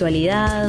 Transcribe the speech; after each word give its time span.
actualidad, 0.00 0.66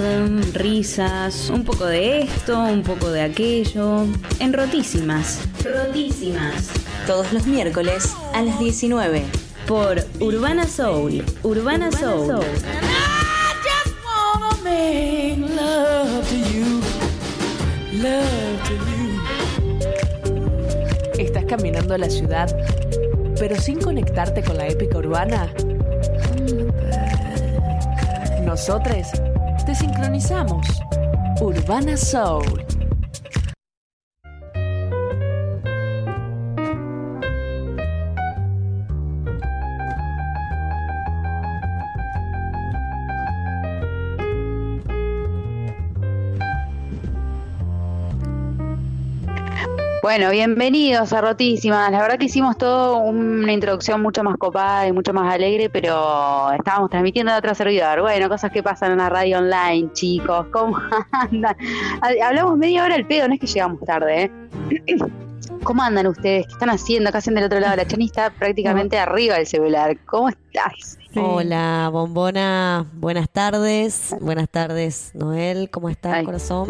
risas, 0.54 1.50
un 1.50 1.64
poco 1.64 1.86
de 1.86 2.24
esto, 2.24 2.60
un 2.60 2.84
poco 2.84 3.10
de 3.12 3.22
aquello, 3.22 4.06
en 4.40 4.52
Rotísimas. 4.52 5.40
Rotísimas. 5.64 6.70
Todos 7.08 7.32
los 7.32 7.48
miércoles 7.48 8.14
a 8.34 8.42
las 8.42 8.60
19. 8.60 9.24
Por 9.68 10.04
Urbana 10.20 10.68
Soul. 10.68 11.24
Urbana, 11.44 11.94
Soul. 11.94 12.44
¿Estás 21.18 21.46
caminando 21.46 21.94
a 21.94 21.98
la 21.98 22.10
ciudad, 22.10 22.54
pero 23.40 23.56
sin 23.56 23.80
conectarte 23.80 24.44
con 24.44 24.58
la 24.58 24.68
épica 24.68 24.98
urbana? 24.98 25.54
Nosotros 28.52 29.08
te 29.66 29.74
sincronizamos. 29.74 30.68
Urbana 31.40 31.96
Soul. 31.96 32.71
Bueno, 50.12 50.30
bienvenidos 50.30 51.14
a 51.14 51.22
Rotísimas. 51.22 51.90
La 51.90 52.02
verdad 52.02 52.18
que 52.20 52.26
hicimos 52.26 52.58
todo 52.58 52.98
una 52.98 53.54
introducción 53.54 54.02
mucho 54.02 54.26
más 54.26 54.36
copada 54.36 54.86
y 54.86 54.92
mucho 54.92 55.14
más 55.14 55.34
alegre, 55.34 55.70
pero 55.70 56.52
estábamos 56.52 56.90
transmitiendo 56.90 57.32
de 57.32 57.38
otro 57.38 57.56
servidor. 57.56 58.02
Bueno, 58.02 58.28
cosas 58.28 58.52
que 58.52 58.62
pasan 58.62 58.92
en 58.92 58.98
la 58.98 59.08
radio 59.08 59.38
online, 59.38 59.90
chicos. 59.94 60.48
¿Cómo 60.52 60.78
andan? 61.14 61.56
Hablamos 62.22 62.58
media 62.58 62.84
hora 62.84 62.96
al 62.96 63.08
pedo, 63.08 63.30
no 63.30 63.36
es 63.36 63.40
que 63.40 63.48
llegamos 63.48 63.80
tarde, 63.86 64.24
¿eh? 64.24 64.98
¿Cómo 65.64 65.82
andan 65.82 66.08
ustedes? 66.08 66.46
¿Qué 66.46 66.52
están 66.52 66.72
haciendo? 66.72 67.10
¿Qué 67.10 67.18
hacen 67.18 67.34
del 67.36 67.46
otro 67.46 67.62
lado? 67.62 67.78
La 67.78 67.88
Chani 67.88 68.08
está 68.08 68.32
prácticamente 68.32 69.00
arriba 69.00 69.36
del 69.36 69.48
celular. 69.48 69.98
¿Cómo 70.08 70.28
estás? 70.28 70.98
Hola, 71.16 71.88
bombona. 71.90 72.86
Buenas 72.96 73.30
tardes. 73.30 74.14
Buenas 74.20 74.50
tardes, 74.50 75.12
Noel. 75.14 75.70
¿Cómo 75.70 75.88
estás, 75.88 76.22
corazón? 76.26 76.68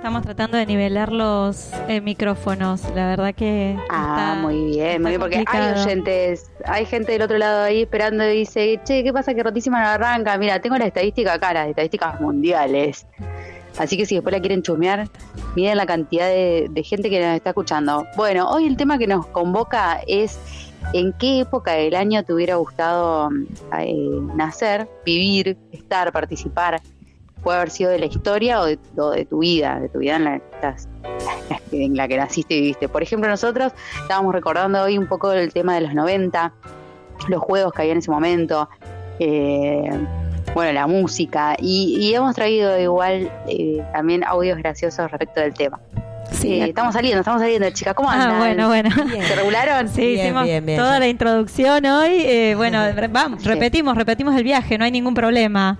Estamos 0.00 0.22
tratando 0.22 0.56
de 0.56 0.64
nivelar 0.64 1.12
los 1.12 1.68
eh, 1.86 2.00
micrófonos, 2.00 2.80
la 2.94 3.08
verdad 3.08 3.34
que... 3.34 3.76
Ah, 3.90 4.34
muy 4.40 4.70
bien, 4.70 5.02
muy 5.02 5.10
bien, 5.10 5.20
porque 5.20 5.44
hay 5.46 5.78
oyentes, 5.78 6.50
hay 6.64 6.86
gente 6.86 7.12
del 7.12 7.20
otro 7.20 7.36
lado 7.36 7.64
ahí 7.64 7.82
esperando 7.82 8.24
y 8.24 8.38
dice, 8.38 8.80
che, 8.82 9.04
¿qué 9.04 9.12
pasa 9.12 9.34
que 9.34 9.42
Rotísima 9.42 9.78
no 9.78 9.88
arranca? 9.88 10.38
Mira, 10.38 10.58
tengo 10.58 10.78
la 10.78 10.86
estadística 10.86 11.34
acá, 11.34 11.52
las 11.52 11.68
estadísticas 11.68 12.18
mundiales. 12.18 13.06
Así 13.78 13.98
que 13.98 14.06
si 14.06 14.14
después 14.14 14.32
la 14.32 14.40
quieren 14.40 14.62
chusmear, 14.62 15.06
miren 15.54 15.76
la 15.76 15.84
cantidad 15.84 16.28
de, 16.28 16.82
gente 16.82 17.10
que 17.10 17.20
nos 17.20 17.36
está 17.36 17.50
escuchando. 17.50 18.06
Bueno, 18.16 18.48
hoy 18.48 18.66
el 18.66 18.78
tema 18.78 18.96
que 18.96 19.06
nos 19.06 19.26
convoca 19.26 20.00
es 20.06 20.38
en 20.94 21.12
qué 21.18 21.40
época 21.40 21.72
del 21.72 21.94
año 21.94 22.24
te 22.24 22.32
hubiera 22.32 22.54
gustado 22.54 23.28
eh, 23.78 24.18
nacer, 24.34 24.88
vivir, 25.04 25.58
estar, 25.72 26.10
participar 26.10 26.80
puede 27.42 27.58
haber 27.58 27.70
sido 27.70 27.90
de 27.90 27.98
la 27.98 28.06
historia 28.06 28.60
o 28.60 28.64
de, 28.64 28.76
tu 28.76 29.38
vida, 29.38 29.80
de 29.80 29.88
tu 29.88 29.98
vida 29.98 30.16
en 30.16 30.24
la, 30.24 30.38
que 30.38 30.76
en 31.84 31.96
la 31.96 32.08
que 32.08 32.16
naciste 32.16 32.54
y 32.54 32.60
viviste. 32.60 32.88
Por 32.88 33.02
ejemplo, 33.02 33.28
nosotros 33.28 33.72
estábamos 34.02 34.34
recordando 34.34 34.82
hoy 34.82 34.98
un 34.98 35.06
poco 35.06 35.32
el 35.32 35.52
tema 35.52 35.74
de 35.74 35.82
los 35.82 35.94
90, 35.94 36.52
los 37.28 37.40
juegos 37.42 37.72
que 37.72 37.82
había 37.82 37.92
en 37.92 37.98
ese 37.98 38.10
momento, 38.10 38.68
eh, 39.18 39.90
bueno, 40.54 40.72
la 40.72 40.86
música, 40.86 41.56
y, 41.58 42.12
hemos 42.14 42.34
traído 42.34 42.78
igual 42.78 43.30
eh, 43.46 43.84
también 43.92 44.24
audios 44.24 44.58
graciosos 44.58 45.10
respecto 45.10 45.40
del 45.40 45.54
tema. 45.54 45.78
Sí, 46.32 46.60
estamos 46.60 46.94
saliendo, 46.94 47.20
estamos 47.20 47.40
saliendo, 47.40 47.70
chicas. 47.70 47.94
¿Cómo 47.94 48.10
ah, 48.10 48.14
andan? 48.14 48.30
Ah, 48.30 48.38
bueno, 48.38 48.68
bueno. 48.68 48.90
¿Se 48.90 49.36
regularon? 49.36 49.88
Sí, 49.88 50.02
hicimos 50.02 50.46
toda 50.76 50.98
la 50.98 51.08
introducción 51.08 51.84
hoy. 51.86 52.22
Eh, 52.24 52.54
bueno, 52.56 52.80
vamos, 53.10 53.44
repetimos, 53.44 53.96
repetimos 53.96 54.36
el 54.36 54.44
viaje, 54.44 54.78
no 54.78 54.84
hay 54.84 54.90
ningún 54.90 55.14
problema. 55.14 55.78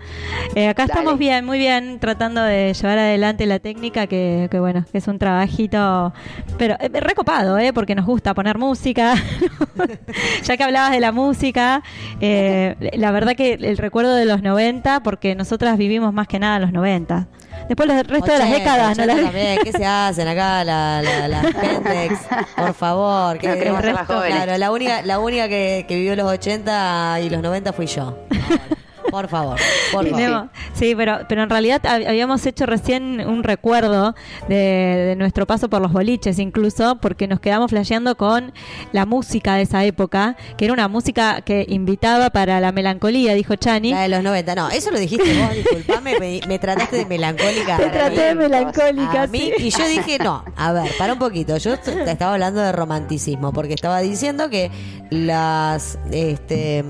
Eh, 0.54 0.68
acá 0.68 0.84
estamos 0.84 1.18
bien, 1.18 1.44
muy 1.44 1.58
bien, 1.58 1.98
tratando 1.98 2.42
de 2.42 2.74
llevar 2.74 2.98
adelante 2.98 3.46
la 3.46 3.58
técnica, 3.58 4.06
que, 4.06 4.48
que 4.50 4.60
bueno, 4.60 4.84
es 4.92 5.08
un 5.08 5.18
trabajito, 5.18 6.12
pero 6.58 6.76
eh, 6.80 6.88
recopado, 7.00 7.58
¿eh? 7.58 7.72
Porque 7.72 7.94
nos 7.94 8.06
gusta 8.06 8.34
poner 8.34 8.58
música. 8.58 9.14
ya 10.42 10.56
que 10.56 10.64
hablabas 10.64 10.92
de 10.92 11.00
la 11.00 11.12
música, 11.12 11.82
la 12.20 13.10
verdad 13.12 13.34
que 13.34 13.54
el 13.54 13.78
recuerdo 13.78 14.14
de 14.14 14.24
los 14.24 14.42
90, 14.42 15.02
porque 15.02 15.34
nosotras 15.34 15.78
vivimos 15.78 16.12
más 16.12 16.26
que 16.28 16.38
nada 16.38 16.58
los 16.58 16.72
90. 16.72 17.28
Después 17.68 17.88
el 17.88 18.04
resto 18.04 18.32
de 18.32 18.38
las 18.38 18.50
décadas, 18.50 18.98
¿no? 18.98 19.06
También, 19.06 19.58
¿qué 19.62 19.72
se 19.72 19.86
hacen 19.86 20.26
acá 20.26 20.64
la, 20.64 21.02
la, 21.02 21.28
las 21.28 21.46
Por 22.56 22.74
favor. 22.74 23.38
Que, 23.38 23.48
no 23.48 23.80
Claro, 23.80 24.58
la 24.58 24.70
única, 24.70 25.02
la 25.02 25.18
única 25.18 25.48
que, 25.48 25.84
que 25.86 25.94
vivió 25.96 26.16
los 26.16 26.26
80 26.26 27.20
y 27.22 27.30
los 27.30 27.42
90 27.42 27.72
fui 27.72 27.86
yo. 27.86 28.18
Por 29.10 29.28
favor, 29.28 29.58
por 29.92 30.08
favor. 30.08 30.48
Sí, 30.74 30.94
pero, 30.96 31.20
pero 31.28 31.42
en 31.42 31.50
realidad 31.50 31.84
habíamos 31.84 32.44
hecho 32.46 32.66
recién 32.66 33.20
un 33.26 33.42
recuerdo 33.42 34.14
de, 34.48 35.14
nuestro 35.18 35.46
paso 35.46 35.68
por 35.68 35.82
los 35.82 35.92
boliches, 35.92 36.38
incluso, 36.38 36.96
porque 36.96 37.26
nos 37.26 37.40
quedamos 37.40 37.70
flasheando 37.70 38.16
con 38.16 38.52
la 38.92 39.06
música 39.06 39.54
de 39.56 39.62
esa 39.62 39.84
época, 39.84 40.36
que 40.56 40.64
era 40.64 40.74
una 40.74 40.88
música 40.88 41.42
que 41.42 41.66
invitaba 41.68 42.30
para 42.30 42.60
la 42.60 42.72
melancolía, 42.72 43.34
dijo 43.34 43.56
Chani. 43.56 43.90
La 43.90 44.02
de 44.02 44.08
los 44.08 44.22
90, 44.22 44.54
no, 44.54 44.70
eso 44.70 44.90
lo 44.90 44.98
dijiste 44.98 45.24
vos, 45.40 45.54
disculpame, 45.54 46.40
me, 46.46 46.58
trataste 46.58 46.96
de 46.96 47.06
melancólica. 47.06 47.76
Te 47.76 47.90
traté 47.90 48.20
de 48.20 48.34
melancólica, 48.34 49.26
sí. 49.28 49.52
Y 49.58 49.70
yo 49.70 49.88
dije, 49.88 50.18
no, 50.22 50.44
a 50.56 50.72
ver, 50.72 50.90
para 50.98 51.14
un 51.14 51.18
poquito, 51.18 51.56
yo 51.56 51.78
te 51.78 52.10
estaba 52.10 52.34
hablando 52.34 52.60
de 52.60 52.72
romanticismo, 52.72 53.52
porque 53.52 53.74
estaba 53.74 54.00
diciendo 54.00 54.50
que 54.50 54.70
las, 55.10 55.98
este, 56.12 56.84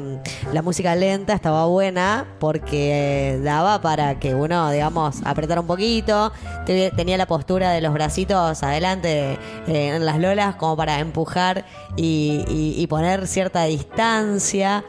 la 0.53 0.63
música 0.63 0.95
lenta 0.95 1.35
estaba 1.35 1.67
buena 1.67 2.10
porque 2.39 3.39
daba 3.43 3.81
para 3.81 4.19
que 4.19 4.35
uno, 4.35 4.71
digamos, 4.71 5.21
apretara 5.25 5.61
un 5.61 5.67
poquito. 5.67 6.33
Tenía 6.65 7.17
la 7.17 7.27
postura 7.27 7.71
de 7.73 7.81
los 7.81 7.93
bracitos 7.93 8.63
adelante 8.63 9.39
eh, 9.67 9.97
en 9.97 10.07
las 10.07 10.19
lolas 10.19 10.57
como 10.57 10.77
para 10.77 10.99
empujar 10.99 11.65
y 11.97 12.87
poner 12.89 13.27
cierta 13.27 13.65
distancia. 13.65 14.85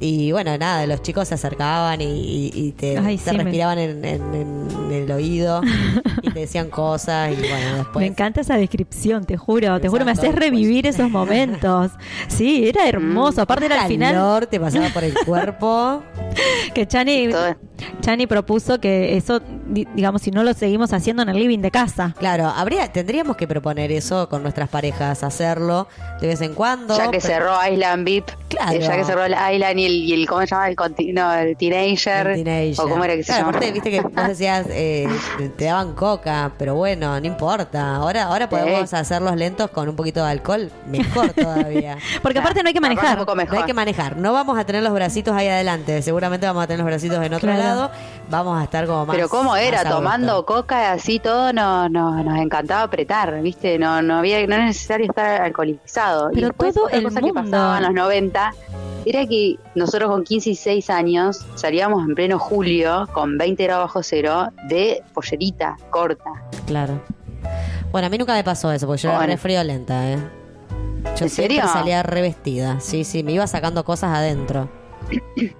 Y 0.00 0.32
bueno, 0.32 0.56
nada, 0.58 0.86
los 0.86 1.02
chicos 1.02 1.28
se 1.28 1.34
acercaban 1.34 2.00
y, 2.00 2.74
te, 2.76 3.00
respiraban 3.00 3.78
en, 3.78 4.04
el 4.04 5.10
oído 5.10 5.62
y 6.22 6.30
te 6.30 6.40
decían 6.40 6.68
cosas 6.68 7.32
y 7.32 7.36
bueno, 7.36 7.76
después... 7.76 8.02
Me 8.02 8.06
encanta 8.06 8.40
esa 8.40 8.56
descripción, 8.56 9.24
te 9.24 9.36
juro, 9.36 9.80
te 9.80 9.88
juro, 9.88 10.04
me 10.04 10.10
haces 10.10 10.34
revivir 10.34 10.86
esos 10.86 11.08
momentos. 11.10 11.92
Sí, 12.28 12.68
era 12.68 12.88
hermoso, 12.88 13.42
aparte 13.42 13.66
era 13.66 13.82
al 13.82 13.88
final... 13.88 14.48
te 14.48 14.58
pasaba 14.60 14.88
por 14.88 15.04
el 15.04 15.14
cuerpo. 15.26 16.02
que 16.74 16.86
Chani, 16.86 17.28
Chani 18.00 18.26
propuso 18.26 18.80
que 18.80 19.16
eso, 19.16 19.40
digamos, 19.66 20.22
si 20.22 20.30
no 20.30 20.42
lo 20.42 20.52
seguimos 20.54 20.92
haciendo 20.92 21.22
en 21.22 21.30
el 21.30 21.38
living 21.38 21.60
de 21.60 21.70
casa. 21.70 22.14
Claro, 22.18 22.46
habría, 22.48 22.92
tendríamos 22.92 23.36
que 23.36 23.48
proponer 23.48 23.90
eso 23.92 24.28
con 24.28 24.42
nuestras 24.42 24.68
parejas, 24.68 25.22
hacerlo 25.22 25.88
de 26.20 26.26
vez 26.26 26.40
en 26.40 26.54
cuando. 26.54 26.96
Ya 26.96 27.10
que 27.10 27.20
cerró 27.20 27.56
Island 27.66 28.04
Beat, 28.04 28.30
claro. 28.48 28.78
ya 28.78 28.96
que 28.96 29.04
cerró 29.04 29.24
el 29.24 29.32
Island 29.32 29.78
y 29.78 29.86
el, 29.86 29.92
y 29.92 30.12
el 30.12 30.26
¿cómo 30.26 30.42
se 30.42 30.48
llama? 30.48 30.68
El, 30.68 30.76
no, 31.14 31.34
el 31.34 31.56
teenager, 31.56 32.26
el 32.26 32.44
teenager. 32.44 32.84
O 32.84 32.88
cómo 32.88 33.04
era 33.04 33.16
que 33.16 33.22
se 33.22 33.32
claro, 33.32 33.48
aparte, 33.48 33.72
viste 33.72 33.90
que 33.90 34.00
vos 34.00 34.12
decías, 34.28 34.66
eh, 34.70 35.08
te 35.56 35.64
daban 35.64 35.94
coca, 35.94 36.52
pero 36.58 36.74
bueno, 36.74 37.18
no 37.18 37.26
importa. 37.26 37.96
Ahora, 37.96 38.24
ahora 38.24 38.48
podemos 38.48 38.92
hacerlos 38.92 39.36
lentos 39.36 39.70
con 39.70 39.88
un 39.88 39.96
poquito 39.96 40.24
de 40.24 40.30
alcohol, 40.30 40.70
mejor 40.88 41.32
todavía. 41.34 41.98
Porque 42.22 42.38
aparte 42.38 42.62
no 42.62 42.68
hay 42.68 42.74
que 42.74 42.80
manejar. 42.80 43.18
No 43.18 43.58
hay 43.58 43.64
que 43.64 43.74
manejar. 43.74 44.16
No 44.16 44.32
vamos 44.32 44.58
a 44.58 44.64
tener 44.64 44.82
los 44.82 44.92
bracitos 44.92 45.34
ahí 45.34 45.48
adelante. 45.48 46.02
Seguramente 46.02 46.46
vamos 46.46 46.62
a 46.62 46.66
tener 46.66 46.78
los 46.78 46.86
bracitos 46.86 47.24
en 47.24 47.34
otro 47.34 47.52
lado. 47.52 47.63
Vamos 48.30 48.58
a 48.58 48.64
estar 48.64 48.86
como 48.86 49.04
más. 49.06 49.14
Pero 49.14 49.28
cómo 49.28 49.54
era, 49.54 49.84
tomando 49.84 50.46
coca 50.46 50.92
así 50.92 51.18
todo, 51.18 51.52
no, 51.52 51.88
no, 51.88 52.22
nos 52.22 52.38
encantaba 52.38 52.82
apretar, 52.82 53.40
¿viste? 53.42 53.78
No, 53.78 54.00
no 54.00 54.16
había, 54.16 54.46
no 54.46 54.54
era 54.54 54.64
necesario 54.64 55.06
estar 55.06 55.42
alcoholizado. 55.42 56.30
Pero 56.32 56.50
todo 56.52 56.88
el 56.88 57.04
cosa 57.04 57.20
mundo. 57.20 57.26
que 57.26 57.32
pasaba 57.50 57.78
en 57.78 57.84
los 57.84 57.92
90 57.92 58.54
era 59.04 59.26
que 59.26 59.56
nosotros 59.74 60.10
con 60.10 60.24
15 60.24 60.50
y 60.50 60.54
6 60.54 60.90
años 60.90 61.44
salíamos 61.54 62.06
en 62.08 62.14
pleno 62.14 62.38
julio 62.38 63.06
con 63.12 63.36
20 63.36 63.62
grados 63.64 63.84
bajo 63.84 64.02
cero 64.02 64.48
de 64.68 65.02
pollerita 65.12 65.76
corta. 65.90 66.30
Claro. 66.66 67.00
Bueno, 67.92 68.06
a 68.06 68.10
mí 68.10 68.16
nunca 68.16 68.34
me 68.34 68.42
pasó 68.42 68.72
eso, 68.72 68.86
porque 68.86 69.02
yo 69.02 69.10
era 69.10 69.26
re 69.26 69.36
friolenta, 69.36 70.10
¿eh? 70.10 70.18
Yo 71.16 71.26
¿En 71.26 71.30
serio? 71.30 71.62
salía 71.68 72.02
revestida. 72.02 72.80
Sí, 72.80 73.04
sí, 73.04 73.22
me 73.22 73.32
iba 73.32 73.46
sacando 73.46 73.84
cosas 73.84 74.16
adentro. 74.16 74.68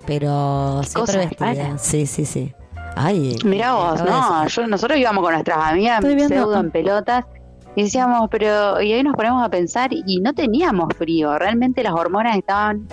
Pero 0.06 0.82
siempre 0.82 1.18
vestida. 1.18 1.78
Sí, 1.78 2.06
sí, 2.06 2.24
sí. 2.24 2.52
Ay. 2.96 3.36
Mirá 3.44 3.74
vos, 3.74 4.04
no, 4.04 4.46
yo, 4.46 4.66
nosotros 4.66 4.98
íbamos 4.98 5.24
con 5.24 5.32
nuestras 5.32 5.58
amigas 5.58 6.00
pseudo 6.00 6.60
en 6.60 6.70
pelotas 6.70 7.24
y 7.76 7.82
decíamos, 7.82 8.28
pero, 8.30 8.80
y 8.80 8.92
ahí 8.92 9.02
nos 9.02 9.16
ponemos 9.16 9.44
a 9.44 9.48
pensar 9.48 9.90
y 9.92 10.20
no 10.20 10.32
teníamos 10.32 10.88
frío, 10.96 11.36
realmente 11.38 11.82
las 11.82 11.92
hormonas 11.92 12.36
estaban 12.36 12.86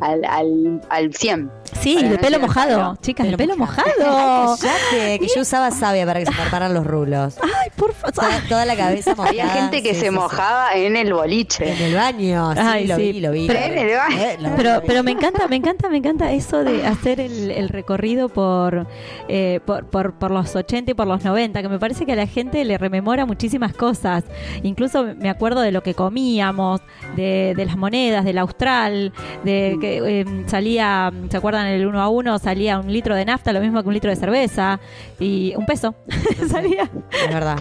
al, 0.00 0.24
al, 0.24 0.80
al 0.90 1.12
100. 1.12 1.50
Sí, 1.80 1.94
Para 1.96 2.08
de 2.08 2.14
no 2.16 2.20
pelo 2.20 2.38
mojado. 2.40 2.98
Chicas, 3.02 3.26
de 3.30 3.36
pelo 3.36 3.56
mojado. 3.56 4.56
Cállate, 4.60 5.18
que 5.20 5.28
yo 5.34 5.42
usaba 5.42 5.70
savia 5.70 6.06
para 6.06 6.20
que 6.20 6.26
se 6.26 6.32
cortaran 6.34 6.72
los 6.74 6.86
rulos. 6.86 7.36
Ay, 7.42 7.70
por 7.76 7.92
favor. 7.94 8.14
Toda, 8.14 8.40
toda 8.48 8.64
la 8.64 8.76
cabeza 8.76 9.10
mojada. 9.14 9.28
Había 9.30 9.48
gente 9.48 9.82
que 9.82 9.90
sí, 9.90 10.00
se 10.00 10.00
sí, 10.06 10.06
sí. 10.06 10.10
mojaba 10.14 10.74
en 10.74 10.96
el 10.96 11.12
boliche. 11.12 11.72
En 11.72 11.82
el 11.82 11.94
baño, 11.94 12.52
sí, 12.54 12.58
Ay, 12.62 12.86
lo 12.86 12.96
sí. 12.96 13.12
vi, 13.12 13.20
lo 13.20 13.32
vi. 13.32 13.46
Pero- 13.46 13.58
En 13.60 13.78
el 13.78 13.96
baño. 13.96 14.16
Eh, 14.18 14.36
lo- 14.40 14.56
Pero, 14.56 14.82
pero 14.86 15.02
me 15.02 15.10
encanta, 15.12 15.46
me 15.48 15.56
encanta, 15.56 15.88
me 15.88 15.98
encanta 15.98 16.32
eso 16.32 16.64
de 16.64 16.86
hacer 16.86 17.20
el, 17.20 17.50
el 17.50 17.68
recorrido 17.68 18.28
por, 18.28 18.86
eh, 19.28 19.60
por, 19.64 19.86
por, 19.86 20.14
por 20.14 20.30
los 20.30 20.54
80 20.56 20.90
y 20.90 20.94
por 20.94 21.06
los 21.06 21.24
90, 21.24 21.62
que 21.62 21.68
me 21.68 21.78
parece 21.78 22.06
que 22.06 22.12
a 22.12 22.16
la 22.16 22.26
gente 22.26 22.64
le 22.64 22.78
rememora 22.78 23.26
muchísimas 23.26 23.72
cosas. 23.74 24.24
Incluso 24.62 25.04
me 25.16 25.28
acuerdo 25.30 25.60
de 25.60 25.72
lo 25.72 25.82
que 25.82 25.94
comíamos, 25.94 26.80
de, 27.16 27.54
de 27.56 27.66
las 27.66 27.76
monedas, 27.76 28.24
del 28.24 28.38
austral, 28.38 29.12
de 29.44 29.76
que 29.80 30.20
eh, 30.20 30.24
salía, 30.46 31.12
¿se 31.30 31.36
acuerdan? 31.36 31.57
El 31.66 31.86
uno 31.86 32.00
a 32.00 32.08
uno 32.08 32.38
salía 32.38 32.78
un 32.78 32.92
litro 32.92 33.14
de 33.14 33.24
nafta, 33.24 33.52
lo 33.52 33.60
mismo 33.60 33.82
que 33.82 33.88
un 33.88 33.94
litro 33.94 34.10
de 34.10 34.16
cerveza, 34.16 34.78
y 35.18 35.54
un 35.56 35.66
peso 35.66 35.94
salía. 36.50 36.88
Es 37.10 37.34
verdad. 37.34 37.58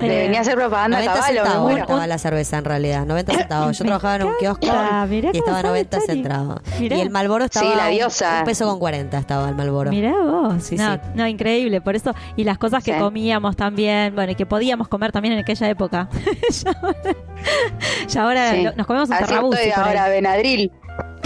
Le 0.00 0.06
Eh, 0.06 0.22
venía 0.24 0.38
a 0.38 0.42
hacer 0.42 0.54
propaganda 0.56 0.98
a 0.98 1.00
90 1.00 1.14
caballo, 1.20 1.42
centavos 1.44 1.62
muero. 1.70 1.80
estaba 1.82 2.06
la 2.06 2.18
cerveza 2.18 2.58
en 2.58 2.64
realidad, 2.64 3.06
90 3.06 3.32
centavos. 3.34 3.78
Yo 3.78 3.84
Me 3.84 3.88
trabajaba 3.88 4.16
en 4.16 4.22
un 4.24 4.32
kiosco 4.38 4.66
mirá 5.08 5.30
y 5.32 5.38
estaba 5.38 5.58
a 5.58 5.62
sabe 5.62 5.68
90 5.68 5.98
Chani. 5.98 6.06
centavos. 6.22 6.60
Y 6.80 6.86
el 7.00 7.10
Malboro 7.10 7.44
estaba 7.44 7.66
Sí, 7.70 7.76
la 7.76 7.84
un- 7.86 7.90
diosa. 7.92 8.38
un 8.40 8.44
peso 8.44 8.66
con 8.68 8.78
40 8.78 9.18
estaba 9.18 9.48
el 9.48 9.54
Malboro. 9.54 9.90
Mirá 9.90 10.12
vos, 10.20 10.62
Sí, 10.64 10.76
no, 10.76 10.94
sí. 10.94 11.00
no, 11.14 11.26
increíble, 11.26 11.80
por 11.80 11.94
eso, 11.96 12.12
y 12.36 12.44
las 12.44 12.58
cosas 12.58 12.82
que 12.82 12.92
Sí. 12.94 12.98
comíamos 12.98 13.56
también, 13.56 14.14
bueno, 14.14 14.32
y 14.32 14.34
que 14.34 14.46
podíamos 14.46 14.88
comer 14.88 15.12
también 15.12 15.34
en 15.34 15.40
aquella 15.40 15.68
época. 15.68 16.08
ya 16.50 16.72
ahora, 16.82 16.96
ya 18.08 18.22
ahora 18.22 18.50
Sí. 18.52 18.62
lo- 18.62 18.72
nos 18.74 18.86
comemos 18.86 19.08
un 19.08 19.14
Así 19.14 19.24
estoy 19.24 19.38
por 19.38 19.56
ahí. 19.56 20.70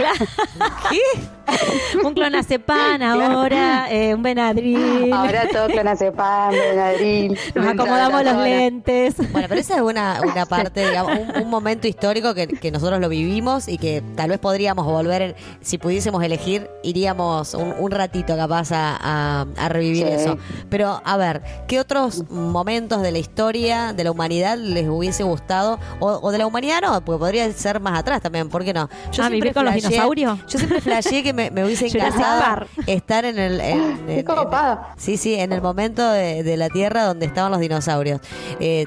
Ahora, 0.07 0.13
Benadryl. 0.59 2.05
un 2.05 2.15
clonazepam 2.15 3.03
ahora, 3.03 3.87
eh, 3.91 4.15
un 4.15 4.23
Benadryl, 4.23 5.13
Ahora 5.13 5.49
todo 5.51 5.67
clonazepam, 5.69 6.51
Benadryl. 6.51 7.39
nos 7.55 7.67
acomodamos 7.67 8.23
los 8.25 8.37
lentes. 8.37 9.17
Bueno, 9.33 9.49
pero 9.49 9.61
esa 9.61 9.77
es 9.77 9.81
una, 9.81 10.21
una 10.31 10.45
parte, 10.47 10.87
digamos, 10.87 11.13
un, 11.19 11.43
un 11.43 11.51
momento 11.51 11.89
histórico 11.89 12.35
que, 12.35 12.47
que 12.49 12.71
nosotros 12.71 13.01
lo 13.01 13.09
vivimos 13.09 13.67
y 13.69 13.79
que 13.79 14.03
tal 14.15 14.29
vez 14.31 14.39
podríamos 14.39 14.85
volver, 14.85 15.23
en- 15.23 15.35
si 15.63 15.79
pudiésemos 15.79 16.23
elegir, 16.23 16.69
iríamos 16.83 17.55
un, 17.55 17.75
un 17.79 17.91
ratito 17.91 18.37
capaz 18.37 18.71
a, 18.73 18.97
a- 19.01 19.47
a 19.57 19.69
revivir 19.71 20.07
Sí. 20.07 20.13
eso. 20.13 20.39
Pero, 20.69 21.01
a 21.05 21.17
ver, 21.17 21.43
¿qué 21.67 21.81
otros 21.81 22.29
momentos 22.31 23.01
de 23.03 23.11
la 23.11 23.19
historia, 23.19 23.93
de 23.95 24.05
la 24.05 24.11
humanidad 24.11 24.59
les 24.59 24.87
hubiese 24.87 25.23
gustado? 25.23 25.79
O, 25.99 26.09
o 26.23 26.31
de 26.31 26.37
la 26.39 26.47
humanidad 26.47 26.81
no, 26.83 27.01
porque 27.03 27.19
podría 27.19 27.51
ser 27.53 27.81
más 27.81 27.99
atrás 27.99 28.21
también, 28.21 28.49
¿por 28.51 28.65
qué 28.65 28.75
no? 28.75 28.83
Ah, 28.93 29.09
siempre 29.13 29.35
¿vivir 29.37 29.55
con 29.55 29.65
los 29.65 29.75
dinosaurios? 29.89 30.39
Yo 30.49 30.59
siempre 30.59 30.81
flasheé 30.81 31.23
que 31.23 31.33
me, 31.33 31.51
me 31.51 31.65
hubiese 31.65 31.87
encantado 31.99 32.67
estar 32.87 33.25
en 33.25 33.39
el... 33.39 33.61
en- 33.61 34.07
Qué 34.07 34.19
en- 34.21 34.25
copado. 34.25 34.81
Sí, 34.97 35.17
sí, 35.17 35.35
en 35.35 35.53
el 35.53 35.61
momento 35.63 36.09
de, 36.11 36.43
de 36.43 36.57
la 36.57 36.69
Tierra 36.69 37.05
donde 37.05 37.27
estaban 37.27 37.51
los 37.53 37.61
dinosaurios. 37.61 38.21
Eh, 38.61 38.87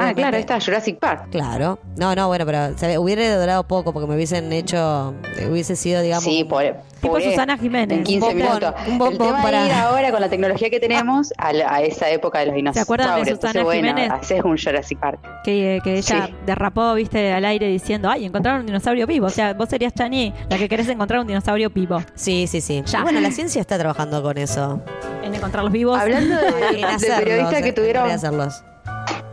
Ah, 0.00 0.12
claro, 0.14 0.36
está 0.36 0.60
Jurassic 0.60 0.98
Park. 0.98 1.28
Claro. 1.30 1.78
No, 1.96 2.14
no, 2.14 2.26
bueno, 2.28 2.44
pero 2.46 2.76
se- 2.78 2.98
hubiera 2.98 3.38
durado 3.40 3.64
poco 3.66 3.92
porque 3.92 4.06
me 4.08 4.14
hubiesen 4.14 4.52
hecho, 4.52 5.14
hubiese 5.50 5.76
sido, 5.76 6.00
digamos... 6.02 6.24
Sí, 6.24 6.44
por, 6.44 6.62
Tipo 7.00 7.14
por- 7.14 7.22
Susana 7.22 7.58
Jiménez. 7.58 7.98
En 7.98 8.04
15 8.04 8.26
Un 8.26 8.38
bombón, 8.38 8.46
minutos. 8.60 8.74
un 8.86 8.98
bombón 8.98 9.12
el 9.12 9.18
tema 9.18 9.42
para- 9.42 9.60
de 9.62 9.66
ir 9.68 9.74
ahora 9.74 10.10
con 10.12 10.20
la 10.20 10.28
tecnología 10.28 10.70
que 10.70 10.80
tenemos 10.80 11.32
a, 11.36 11.52
la- 11.52 11.74
a 11.74 11.82
esa 11.82 12.08
época 12.10 12.38
de 12.40 12.46
los 12.46 12.54
dinosaurios. 12.54 12.84
acuerdan 12.84 13.08
de 13.16 13.20
Entonces, 13.30 13.40
Susana 13.50 13.64
bueno, 13.64 13.88
Jiménez? 13.88 14.10
haces 14.12 14.44
un 14.44 14.56
Jurassic 14.58 14.98
Park. 14.98 15.20
Que, 15.44 15.80
que 15.82 15.98
ella 15.98 16.26
Sí. 16.26 16.34
derrapó, 16.46 16.94
viste, 16.94 17.32
al 17.32 17.44
aire 17.44 17.66
diciendo, 17.68 18.08
ay, 18.10 18.24
encontraron 18.24 18.60
un 18.60 18.66
dinosaurio 18.66 19.06
vivo. 19.06 19.26
O 19.26 19.30
sea, 19.30 19.52
vos 19.54 19.68
serías 19.68 19.92
Chani, 19.94 20.31
la 20.48 20.58
que 20.58 20.68
querés 20.68 20.88
encontrar 20.88 21.20
un 21.20 21.26
dinosaurio 21.26 21.70
vivo. 21.70 22.02
Sí, 22.14 22.46
sí, 22.46 22.60
sí. 22.60 22.82
Ya. 22.86 23.02
Bueno, 23.02 23.20
la 23.20 23.30
ciencia 23.30 23.60
está 23.60 23.78
trabajando 23.78 24.22
con 24.22 24.36
eso. 24.38 24.82
En 25.22 25.34
encontrarlos 25.34 25.72
vivos. 25.72 25.98
Hablando 25.98 26.36
de, 26.36 26.42
de 26.76 26.84
hacerlos, 26.84 27.18
periodistas 27.20 27.62
que 27.62 27.72
tuvieron 27.72 28.10
hacerlos. 28.10 28.62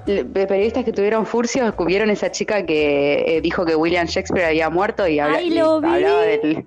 de 0.05 0.23
periodistas 0.47 0.83
que 0.85 0.91
tuvieron 0.93 1.25
furcios, 1.25 1.73
vieron 1.85 2.09
esa 2.09 2.31
chica 2.31 2.65
que 2.65 3.37
eh, 3.37 3.41
dijo 3.41 3.65
que 3.65 3.75
William 3.75 4.05
Shakespeare 4.07 4.45
había 4.47 4.69
muerto 4.69 5.07
y, 5.07 5.19
habla- 5.19 5.37
Ay, 5.37 5.49
lo 5.51 5.77
y 5.79 5.81
vi. 5.81 5.87
hablaba 5.87 6.21
del... 6.21 6.65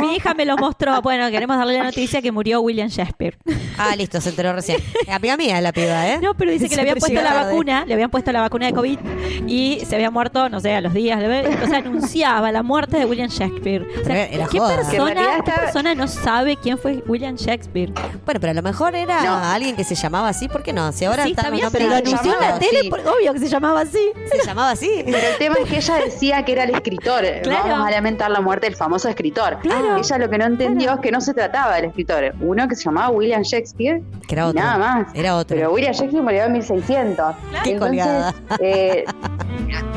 Mi 0.00 0.16
hija 0.16 0.34
me 0.34 0.44
lo 0.44 0.56
mostró. 0.56 1.00
Bueno, 1.02 1.30
queremos 1.30 1.56
darle 1.56 1.74
la 1.78 1.84
noticia 1.84 2.20
que 2.22 2.32
murió 2.32 2.60
William 2.60 2.88
Shakespeare. 2.88 3.36
Ah, 3.78 3.94
listo, 3.96 4.20
se 4.20 4.30
enteró 4.30 4.52
recién. 4.52 4.78
Amiga 5.08 5.36
mía 5.36 5.60
la 5.60 5.72
piba, 5.72 6.06
¿eh? 6.08 6.18
No, 6.20 6.34
pero 6.34 6.50
dice 6.50 6.68
que 6.68 6.74
le 6.76 6.82
habían 6.82 6.96
puesto 6.98 7.20
la 7.20 7.30
tarde. 7.30 7.44
vacuna, 7.50 7.84
le 7.86 7.94
habían 7.94 8.10
puesto 8.10 8.32
la 8.32 8.40
vacuna 8.40 8.66
de 8.66 8.72
COVID 8.72 8.98
y 9.46 9.82
se 9.86 9.94
había 9.94 10.10
muerto, 10.10 10.48
no 10.48 10.60
sé, 10.60 10.74
a 10.74 10.80
los 10.80 10.92
días. 10.94 11.18
O 11.62 11.66
sea, 11.66 11.78
anunciaba 11.78 12.50
la 12.52 12.62
muerte 12.62 12.98
de 12.98 13.04
William 13.04 13.28
Shakespeare. 13.28 13.86
O 14.00 14.04
sea, 14.04 14.26
era 14.26 14.46
¿qué, 14.46 14.58
joda. 14.58 14.76
Persona, 14.76 15.14
qué 15.14 15.38
estaba- 15.38 15.62
persona 15.62 15.94
no 15.94 16.08
sabe 16.08 16.56
quién 16.56 16.78
fue 16.78 17.02
William 17.06 17.36
Shakespeare? 17.36 17.92
Bueno, 18.24 18.40
pero 18.40 18.50
a 18.50 18.54
lo 18.54 18.62
mejor 18.62 18.94
era 18.94 19.22
No. 19.22 19.36
alguien 19.44 19.76
que 19.76 19.84
se 19.84 19.94
llamaba 19.94 20.28
así, 20.28 20.48
¿por 20.48 20.62
qué 20.62 20.72
no? 20.72 20.90
Si 20.92 21.04
ahora 21.04 21.24
sí, 21.24 21.30
está 21.30 21.50
bien, 21.50 21.68
pero 21.72 21.88
lo 21.88 21.96
anunció 21.96 22.34
en 22.34 22.40
la 22.40 22.58
tele, 22.58 22.88
por- 22.90 23.00
obvio 23.00 23.32
que 23.32 23.38
se 23.40 23.48
llamaba 23.48 23.80
así. 23.82 23.98
se 24.30 24.46
llamaba 24.46 24.70
así. 24.70 25.02
Pero 25.04 25.18
el 25.18 25.36
tema 25.38 25.56
es 25.62 25.68
que 25.70 25.76
ella 25.76 25.94
decía 26.04 26.44
que 26.44 26.52
era 26.52 26.64
el 26.64 26.70
escritor. 26.70 27.24
Claro. 27.42 27.68
Vamos 27.68 27.88
a 27.88 27.90
lamentar 27.90 28.30
la 28.30 28.40
muerte 28.40 28.66
del 28.66 28.76
famoso 28.76 29.08
escritor. 29.08 29.57
Claro. 29.60 29.96
Ella 29.96 30.18
lo 30.18 30.30
que 30.30 30.38
no 30.38 30.44
entendió 30.46 30.94
es 30.94 31.00
que 31.00 31.10
no 31.10 31.20
se 31.20 31.34
trataba 31.34 31.76
del 31.76 31.86
escritor. 31.86 32.34
Uno 32.40 32.68
que 32.68 32.74
se 32.76 32.84
llamaba 32.84 33.10
William 33.10 33.42
Shakespeare. 33.42 34.02
Que 34.26 34.34
era 34.34 34.48
otro. 34.48 34.60
Nada 34.60 34.78
más. 34.78 35.14
Era 35.14 35.36
otro. 35.36 35.56
Pero 35.56 35.72
William 35.72 35.92
Shakespeare 35.92 36.22
murió 36.22 36.44
en 36.44 36.52
1600. 36.52 37.36
Qué 37.64 37.76
colgada. 37.76 38.34
eh, 38.60 39.04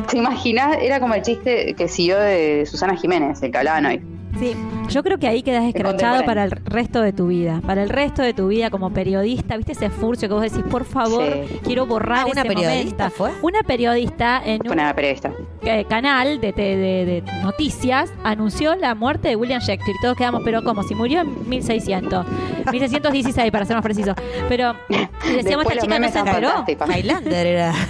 ¿Te 0.10 0.18
imaginas? 0.18 0.78
Era 0.82 1.00
como 1.00 1.14
el 1.14 1.22
chiste 1.22 1.74
que 1.76 1.88
siguió 1.88 2.20
de 2.20 2.66
Susana 2.66 2.96
Jiménez, 2.96 3.42
el 3.44 3.52
que 3.52 3.58
hablaban 3.58 3.86
hoy. 3.86 4.02
Sí, 4.40 4.56
yo 4.90 5.04
creo 5.04 5.20
que 5.20 5.28
ahí 5.28 5.44
quedas 5.44 5.66
escrachado 5.66 6.24
para 6.26 6.46
el 6.46 6.52
resto 6.52 7.02
de 7.02 7.14
tu 7.14 7.28
vida. 7.28 7.62
Para 7.66 7.84
el 7.84 7.90
resto 7.90 8.22
de 8.22 8.34
tu 8.34 8.48
vida 8.48 8.70
como 8.70 8.92
periodista, 8.92 9.56
¿viste 9.58 9.74
ese 9.74 9.90
furcio 9.90 10.28
que 10.28 10.34
vos 10.34 10.42
decís, 10.44 10.64
por 10.70 10.86
favor, 10.86 11.24
Sí. 11.48 11.60
quiero 11.64 11.86
borrar 11.86 12.20
Ah, 12.22 12.26
¿una 12.32 12.42
ese 12.42 12.48
periodista 12.48 13.04
momento"? 13.10 13.16
fue? 13.18 13.32
Una 13.42 13.62
periodista 13.64 14.42
en 14.44 14.60
Fue 14.60 14.68
un 14.72 14.80
una 14.80 14.96
periodista. 14.96 15.32
eh, 15.64 15.86
canal 15.88 16.42
de, 16.42 16.52
de- 16.54 16.76
de- 16.78 17.06
de 17.06 17.24
noticias 17.44 18.12
anunció 18.24 18.76
la 18.76 18.96
muerte 18.96 19.28
de 19.30 19.36
William 19.36 19.62
Shakespeare. 19.62 19.98
Todos 20.02 20.18
quedamos, 20.18 20.42
pero 20.44 20.64
como 20.64 20.82
si 20.84 20.96
murió 20.96 21.22
en 21.22 21.48
1600. 21.50 22.26
1616, 22.72 23.52
para 23.52 23.66
ser 23.66 23.76
más 23.76 23.84
preciso. 23.84 24.14
Pero 24.50 24.76
y 24.90 25.34
decíamos, 25.34 25.66
esta 25.68 25.82
chica 25.82 26.00
no 26.00 26.10
se 26.10 26.20
enteró. 26.20 26.50
Highlander 26.96 27.48
era. 27.48 27.74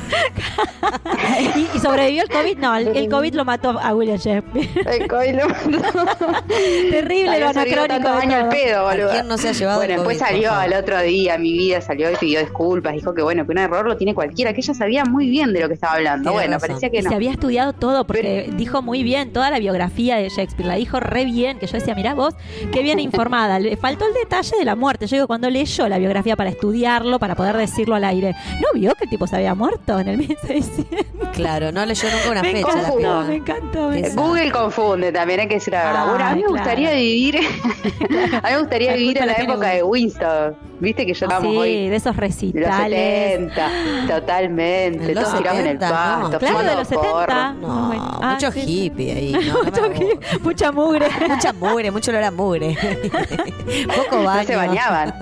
Y, 1.55 1.77
y 1.77 1.79
sobrevivió 1.79 2.23
el 2.23 2.29
COVID. 2.29 2.57
No, 2.57 2.75
el, 2.75 2.87
el 2.95 3.09
COVID 3.09 3.33
lo 3.35 3.45
mató 3.45 3.79
a 3.79 3.93
William 3.95 4.17
Shakespeare. 4.17 4.69
El 5.01 5.07
COVID 5.07 5.35
lo 5.35 5.47
mató. 5.49 6.27
Terrible 6.91 7.39
lo 7.39 7.47
anacrónico. 7.49 7.87
tantos 7.87 8.11
de 8.15 8.21
años 8.21 8.43
al 8.43 8.49
pedo, 8.49 8.87
¿A 8.87 8.91
boludo. 8.91 9.09
quién 9.11 9.27
no 9.27 9.37
se 9.37 9.49
ha 9.49 9.51
llevado 9.51 9.79
Bueno, 9.79 9.93
después 9.95 10.17
COVID, 10.17 10.27
salió 10.29 10.51
al 10.53 10.73
otro 10.73 11.01
día, 11.01 11.37
mi 11.37 11.53
vida 11.53 11.81
salió 11.81 12.11
y 12.11 12.15
pidió 12.15 12.39
disculpas. 12.39 12.93
Dijo 12.93 13.13
que 13.13 13.21
bueno, 13.21 13.45
que 13.45 13.51
un 13.51 13.57
error 13.57 13.85
lo 13.87 13.97
tiene 13.97 14.13
cualquiera, 14.13 14.53
que 14.53 14.61
ella 14.61 14.73
sabía 14.73 15.05
muy 15.05 15.29
bien 15.29 15.53
de 15.53 15.59
lo 15.61 15.67
que 15.67 15.73
estaba 15.75 15.93
hablando. 15.93 16.29
Tiene 16.31 16.33
bueno, 16.47 16.53
razón. 16.55 16.67
parecía 16.69 16.89
que 16.89 16.97
Y 16.99 17.01
no. 17.01 17.09
se 17.09 17.15
había 17.15 17.31
estudiado 17.31 17.73
todo 17.73 18.05
porque 18.05 18.49
dijo 18.55 18.81
muy 18.81 19.03
bien 19.03 19.31
toda 19.33 19.49
la 19.49 19.59
biografía 19.59 20.17
de 20.17 20.29
Shakespeare, 20.29 20.67
la 20.67 20.75
dijo 20.75 20.99
re 20.99 21.25
bien, 21.25 21.59
que 21.59 21.67
yo 21.67 21.73
decía, 21.73 21.95
mirá 21.95 22.13
vos, 22.13 22.33
qué 22.71 22.81
bien 22.83 22.99
informada. 23.11 23.59
Le 23.59 23.77
faltó 23.77 24.05
el 24.07 24.13
detalle 24.13 24.57
de 24.57 24.65
la 24.65 24.75
muerte. 24.75 25.07
Yo 25.07 25.15
digo, 25.17 25.27
cuando 25.27 25.49
leyó 25.49 25.87
la 25.87 25.97
biografía 25.97 26.35
para 26.35 26.49
estudiarlo, 26.49 27.19
para 27.19 27.35
poder 27.35 27.55
decirlo 27.57 27.95
al 27.95 28.03
aire, 28.03 28.33
¿no 28.61 28.67
vio 28.79 28.93
que 28.95 29.05
el 29.05 29.09
tipo 29.09 29.27
se 29.27 29.35
había 29.35 29.55
muerto 29.55 29.99
en 29.99 30.07
el 30.09 30.17
1600? 30.17 31.29
Claro, 31.33 31.71
no 31.71 31.85
leyó 31.85 32.09
nunca 32.11 32.29
una 32.31 32.41
me 32.41 32.51
fecha 32.51 32.67
la 32.67 32.73
encantó, 32.81 32.97
piba. 32.97 33.23
me 33.23 33.35
encantó. 33.35 33.89
me 33.89 33.99
encantó. 33.99 34.21
Google 34.21 34.51
confunde 34.51 35.11
también, 35.11 35.39
hay 35.41 35.47
que 35.47 35.55
decir 35.55 35.73
la 35.73 35.85
verdad. 35.85 36.13
Bueno, 36.21 36.31
a 36.31 36.35
mí 36.35 36.41
me 36.43 36.49
gustaría 36.49 36.89
claro. 36.89 37.01
vivir, 37.01 37.35
a 38.43 38.47
mí 38.47 38.53
me 38.53 38.59
gustaría 38.59 38.93
vivir 38.93 39.17
en 39.17 39.27
la 39.27 39.33
época 39.33 39.69
de 39.69 39.83
Winston. 39.83 40.70
Viste 40.81 41.05
que 41.05 41.13
yo 41.13 41.25
estábamos 41.27 41.51
Sí, 41.53 41.57
hoy 41.57 41.89
de 41.89 41.95
esos 41.95 42.03
de 42.05 42.09
los 42.09 42.17
recitales. 42.17 43.29
70, 43.31 43.69
totalmente, 44.07 45.03
En 45.11 45.15
los 45.15 45.23
todos 45.25 45.37
tirados 45.37 45.59
en 45.59 45.67
el 45.67 45.73
70, 45.79 45.87
no. 45.89 46.21
pasto, 46.21 46.39
Claro, 46.39 46.63
de 46.63 46.75
los 46.75 46.87
70. 46.87 47.11
porro. 47.11 47.53
No, 47.53 47.87
Bueno, 47.87 48.19
ah, 48.21 48.33
mucho 48.33 48.51
sí. 48.51 48.59
hippie 48.85 49.11
ahí. 49.11 49.31
No, 49.31 49.63
Mucho, 49.63 49.89
gusta. 49.89 50.39
mucha 50.41 50.71
mugre. 50.71 51.07
Mucha 51.29 51.53
mugre, 51.53 51.91
mucho 51.91 52.11
olor 52.11 52.23
a 52.23 52.31
mugre. 52.31 52.75
Poco 53.95 54.23
baño. 54.23 54.41
No 54.41 54.43
se 54.47 54.55
bañaban. 54.55 55.13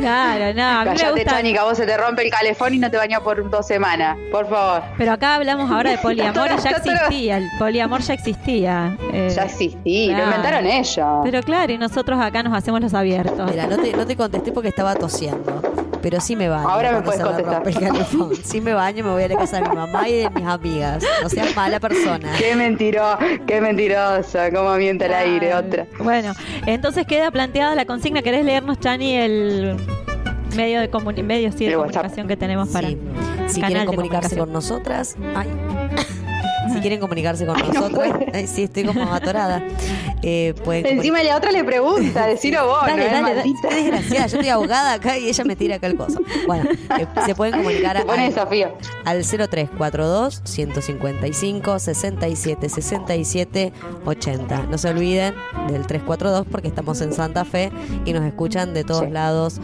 Claro, 0.00 0.54
no, 0.54 0.62
a 0.64 0.84
mí 0.84 0.90
me 0.90 0.96
Callate, 0.96 1.24
gusta. 1.24 1.64
Vos 1.64 1.76
se 1.76 1.86
te 1.86 1.96
rompe 1.96 2.24
el 2.24 2.30
calefón 2.30 2.74
y 2.74 2.78
no 2.78 2.90
te 2.90 2.96
bañas 2.96 3.20
por 3.20 3.48
dos 3.50 3.66
semanas. 3.66 4.16
Por 4.30 4.48
favor. 4.48 4.82
Pero 4.96 5.12
acá 5.12 5.34
hablamos 5.34 5.70
ahora 5.70 5.90
de 5.90 5.98
poliamor 5.98 6.48
y 6.56 6.62
ya 6.62 6.70
existía. 6.70 7.36
El 7.38 7.48
poliamor 7.58 8.00
ya 8.02 8.14
existía. 8.14 8.96
eh, 9.12 9.32
Ya 9.34 9.42
existí, 9.44 10.06
claro. 10.08 10.24
lo 10.24 10.30
inventaron 10.30 10.66
ellos. 10.66 11.06
Pero 11.24 11.42
claro, 11.42 11.72
y 11.72 11.78
nosotros 11.78 12.20
acá 12.20 12.42
nos 12.42 12.52
hacemos 12.56 12.80
los 12.80 12.94
abiertos. 12.94 13.50
Mira, 13.50 13.66
no 13.66 13.76
te, 13.78 13.92
no 13.92 14.06
te 14.06 14.16
contesté 14.16 14.52
porque 14.52 14.68
estaba 14.76 14.94
tosiendo. 14.94 15.62
Pero 16.02 16.20
sí 16.20 16.36
me 16.36 16.50
baño. 16.50 16.68
Ahora 16.68 16.92
me 16.92 17.00
puedes 17.00 17.22
contestar. 17.22 17.62
el. 17.66 18.36
Sí 18.44 18.60
me 18.60 18.74
baño, 18.74 19.02
me 19.02 19.10
voy 19.10 19.22
a 19.22 19.28
la 19.28 19.36
casa 19.36 19.56
de 19.60 19.68
mi 19.70 19.74
mamá 19.74 20.06
y 20.06 20.12
de 20.18 20.30
mis 20.30 20.44
amigas. 20.44 21.02
No 21.22 21.28
seas 21.30 21.56
mala 21.56 21.80
persona. 21.80 22.30
Qué 22.38 22.54
mentiroso, 22.54 23.16
qué 23.46 23.60
mentirosa, 23.62 24.50
cómo 24.52 24.74
miente 24.76 25.06
el 25.06 25.14
aire, 25.14 25.54
otra. 25.54 25.86
Bueno, 25.98 26.32
entonces 26.66 27.06
queda 27.06 27.30
planteada 27.30 27.74
la 27.74 27.86
consigna. 27.86 28.20
¿Querés 28.22 28.44
leernos, 28.44 28.78
Chani, 28.78 29.14
el 29.14 29.76
medio 30.54 30.80
de, 30.80 30.90
comuni- 30.90 31.24
medio, 31.24 31.50
sí, 31.52 31.66
de 31.66 31.74
comunicación 31.74 32.28
que 32.28 32.36
tenemos 32.36 32.68
para 32.68 32.88
Sí. 32.88 32.98
Si 33.48 33.62
quieren 33.62 33.86
comunicarse 33.86 34.36
con 34.36 34.52
nosotras, 34.52 35.16
ay. 35.34 35.48
Quieren 36.86 37.00
comunicarse 37.00 37.44
con 37.46 37.58
nosotros, 37.74 38.06
sí, 38.46 38.62
estoy 38.64 38.84
como 38.84 39.12
atorada. 39.12 39.60
Eh, 40.22 40.54
pueden 40.64 40.86
Encima 40.86 41.22
la 41.22 41.36
otra 41.36 41.50
le 41.50 41.64
pregunta, 41.64 42.26
decilo 42.28 42.64
vos, 42.66 42.86
Dale, 42.86 43.06
¿no? 43.06 43.12
dale, 43.12 43.34
dale. 43.34 43.52
Desgraciada, 43.74 44.26
yo 44.28 44.36
estoy 44.38 44.48
ahogada 44.50 44.92
acá 44.94 45.18
y 45.18 45.28
ella 45.28 45.44
me 45.44 45.56
tira 45.56 45.76
acá 45.76 45.88
el 45.88 45.96
coso. 45.96 46.20
Bueno, 46.46 46.70
eh, 46.70 47.06
se 47.26 47.34
pueden 47.34 47.54
comunicar 47.56 47.96
al, 47.96 48.06
desafío. 48.06 48.68
al 49.04 49.24
0342 49.24 50.42
155 50.44 51.78
67 51.78 52.68
67 52.68 53.72
80. 54.04 54.62
No 54.70 54.78
se 54.78 54.88
olviden 54.90 55.34
del 55.68 55.86
342 55.86 56.46
porque 56.50 56.68
estamos 56.68 57.00
en 57.00 57.12
Santa 57.12 57.44
Fe 57.44 57.70
y 58.04 58.12
nos 58.12 58.24
escuchan 58.24 58.74
de 58.74 58.84
todos 58.84 59.04
Sí. 59.06 59.10
lados 59.10 59.60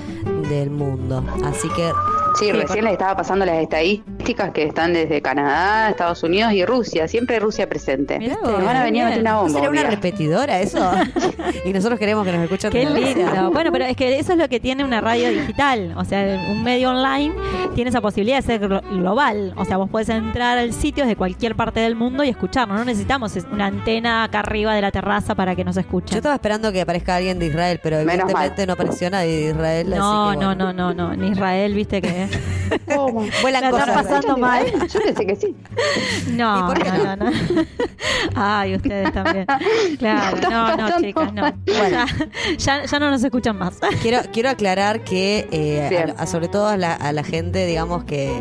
del 0.48 0.70
mundo. 0.70 1.24
Así 1.44 1.68
que 1.70 1.90
Sí, 2.38 2.50
recién 2.52 2.84
les 2.84 2.94
estaba 2.94 3.16
pasando 3.16 3.44
las 3.44 3.56
estadísticas 3.62 4.50
que 4.52 4.64
están 4.64 4.92
desde 4.92 5.20
Canadá, 5.22 5.90
Estados 5.90 6.22
Unidos 6.22 6.52
y 6.52 6.64
Rusia. 6.64 7.06
Siempre 7.08 7.38
Rusia 7.38 7.68
presente. 7.68 8.18
Mirá 8.18 8.36
vos, 8.42 8.64
van 8.64 8.76
a 8.76 8.84
venir 8.84 9.02
a 9.02 9.06
meter 9.06 9.20
una 9.20 9.32
¿no 9.32 9.42
bomba. 9.42 9.52
sería 9.54 9.70
una 9.70 9.82
repetidora 9.90 10.60
eso? 10.60 10.90
y 11.64 11.72
nosotros 11.72 11.98
queremos 11.98 12.24
que 12.24 12.32
nos 12.32 12.42
escuchen 12.44 12.70
Qué 12.70 12.84
lindo. 12.86 13.50
Bueno, 13.52 13.70
pero 13.72 13.84
es 13.84 13.96
que 13.96 14.18
eso 14.18 14.32
es 14.32 14.38
lo 14.38 14.48
que 14.48 14.60
tiene 14.60 14.84
una 14.84 15.00
radio 15.00 15.28
digital. 15.30 15.94
O 15.96 16.04
sea, 16.04 16.22
un 16.50 16.62
medio 16.62 16.90
online 16.90 17.34
tiene 17.74 17.90
esa 17.90 18.00
posibilidad 18.00 18.36
de 18.36 18.42
ser 18.42 18.60
glo- 18.60 18.82
global. 18.90 19.52
O 19.56 19.64
sea, 19.64 19.76
vos 19.76 19.90
podés 19.90 20.08
entrar 20.08 20.58
al 20.58 20.72
sitio 20.72 21.06
de 21.06 21.16
cualquier 21.16 21.54
parte 21.54 21.80
del 21.80 21.94
mundo 21.96 22.24
y 22.24 22.28
escucharnos. 22.28 22.78
No 22.78 22.84
necesitamos 22.84 23.36
es- 23.36 23.46
una 23.52 23.66
antena 23.66 24.24
acá 24.24 24.40
arriba 24.40 24.74
de 24.74 24.80
la 24.82 24.90
terraza 24.90 25.34
para 25.34 25.54
que 25.54 25.64
nos 25.64 25.74
Yo 25.74 25.80
escuchen. 25.82 26.16
estaba 26.16 26.34
esperando 26.34 26.72
que 26.72 26.80
aparezca 26.80 27.16
alguien 27.16 27.38
de 27.38 27.46
Israel, 27.46 27.80
pero 27.82 27.96
Menos 27.98 28.14
evidentemente 28.14 28.62
mal. 28.62 28.66
no 28.68 28.72
apareció 28.72 29.10
nadie 29.10 29.36
de 29.44 29.50
Israel. 29.50 29.90
No, 29.90 30.28
así 30.30 30.38
que, 30.38 30.44
no, 30.44 30.54
bueno. 30.54 30.72
no, 30.72 30.94
no, 30.94 31.08
no. 31.10 31.16
Ni 31.16 31.28
Israel, 31.28 31.74
viste 31.74 32.00
que. 32.00 32.21
¿Cómo? 32.94 33.24
Vuelan 33.42 33.64
están 33.64 33.80
cosas. 33.88 33.94
pasando 34.04 34.36
mal. 34.38 34.66
Yo 34.88 35.00
pensé 35.00 35.26
que 35.26 35.36
sí. 35.36 35.56
No, 36.32 36.58
¿Y 36.60 36.62
por 36.74 36.82
qué 36.82 36.90
no, 36.90 37.16
no, 37.16 37.30
no. 37.30 37.32
Ay, 38.34 38.74
ustedes 38.76 39.12
también. 39.12 39.46
Claro, 39.98 40.36
no, 40.50 40.76
no, 40.76 41.00
chicas, 41.00 41.32
no. 41.32 41.52
Ya, 41.66 42.06
ya, 42.58 42.84
ya 42.84 42.98
no 42.98 43.10
nos 43.10 43.22
escuchan 43.24 43.56
más. 43.58 43.78
Quiero, 44.00 44.20
quiero 44.32 44.50
aclarar 44.50 45.02
que, 45.04 45.48
eh, 45.50 45.86
Bien. 45.90 46.10
a- 46.16 46.22
a- 46.22 46.26
sobre 46.26 46.48
todo 46.48 46.66
a 46.68 46.76
la, 46.76 46.94
a 46.94 47.12
la 47.12 47.24
gente, 47.24 47.66
digamos, 47.66 48.04
que, 48.04 48.32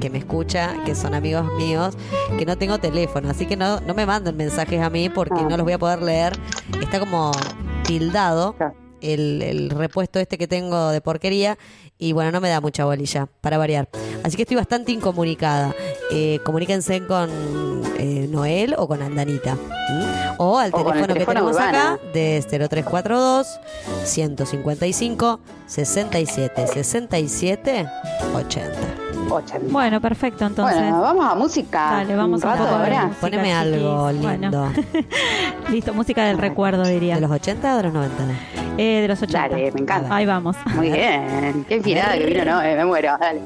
que 0.00 0.10
me 0.10 0.18
escucha, 0.18 0.74
que 0.84 0.94
son 0.94 1.14
amigos 1.14 1.46
míos, 1.56 1.96
que 2.38 2.44
no 2.46 2.56
tengo 2.58 2.78
teléfono, 2.78 3.30
así 3.30 3.46
que 3.46 3.56
no, 3.56 3.80
no 3.80 3.94
me 3.94 4.06
manden 4.06 4.36
mensajes 4.36 4.80
a 4.80 4.90
mí 4.90 5.08
porque 5.08 5.40
Ah. 5.40 5.46
no 5.48 5.56
los 5.56 5.64
voy 5.64 5.72
a 5.74 5.78
poder 5.78 6.02
leer. 6.02 6.32
Está 6.80 6.98
como 6.98 7.32
tildado 7.84 8.54
Claro. 8.54 8.74
el, 9.00 9.42
el 9.42 9.70
repuesto 9.70 10.18
este 10.18 10.38
que 10.38 10.46
tengo 10.48 10.90
de 10.90 11.00
porquería 11.00 11.56
y 11.98 12.12
bueno, 12.12 12.30
no 12.30 12.40
me 12.40 12.48
da 12.48 12.60
mucha 12.60 12.84
bolilla, 12.84 13.28
para 13.40 13.58
variar. 13.58 13.88
Así 14.22 14.36
que 14.36 14.42
estoy 14.42 14.56
bastante 14.56 14.92
incomunicada. 14.92 15.74
Eh, 16.10 16.40
comuníquense 16.44 17.06
con 17.06 17.30
eh, 17.98 18.26
Noel 18.30 18.74
o 18.76 18.86
con 18.86 19.02
Andanita. 19.02 19.52
¿m? 19.88 20.04
O 20.38 20.58
al 20.58 20.70
O 20.74 20.78
el 20.78 20.84
teléfono 20.84 21.06
que 21.06 21.12
teléfono 21.14 21.34
tenemos 21.34 21.56
urbano. 21.56 21.78
acá 21.78 22.00
de 22.12 22.44
0342 22.48 23.46
155 24.04 25.40
67 25.66 26.66
67 26.66 27.86
80. 28.34 28.70
80. 29.28 29.66
Bueno, 29.72 30.00
perfecto, 30.00 30.46
entonces. 30.46 30.78
Bueno, 30.78 31.00
vamos 31.00 31.26
a 31.26 31.34
música. 31.34 31.78
Dale, 31.90 32.14
vamos 32.14 32.42
un 32.42 32.48
rato 32.48 32.62
poco 32.64 32.76
de 32.78 32.84
ahora. 32.84 33.02
música, 33.06 33.20
Poneme 33.20 33.52
algo 33.54 34.10
chiquis. 34.10 34.30
lindo. 34.30 34.60
Bueno. 34.60 34.72
Listo, 35.70 35.94
música 35.94 36.24
del 36.26 36.38
recuerdo, 36.38 36.84
diría. 36.84 37.16
¿De 37.16 37.20
los 37.22 37.30
80 37.30 37.74
o 37.74 37.76
de 37.78 37.82
los 37.82 37.92
90? 37.92 38.14
Eh, 38.78 39.00
de 39.02 39.08
los 39.08 39.20
80. 39.20 39.48
Dale, 39.48 39.72
me 39.72 39.80
encanta. 39.80 40.14
Ahí 40.14 40.26
vamos. 40.26 40.56
Muy 40.74 40.90
bien. 40.90 41.64
Qué 41.68 41.76
inspirada 41.76 42.14
que 42.18 42.26
vino, 42.26 42.44
¿no? 42.44 42.62
Eh, 42.62 42.76
me 42.76 42.84
muero. 42.84 43.16
Dale. 43.18 43.40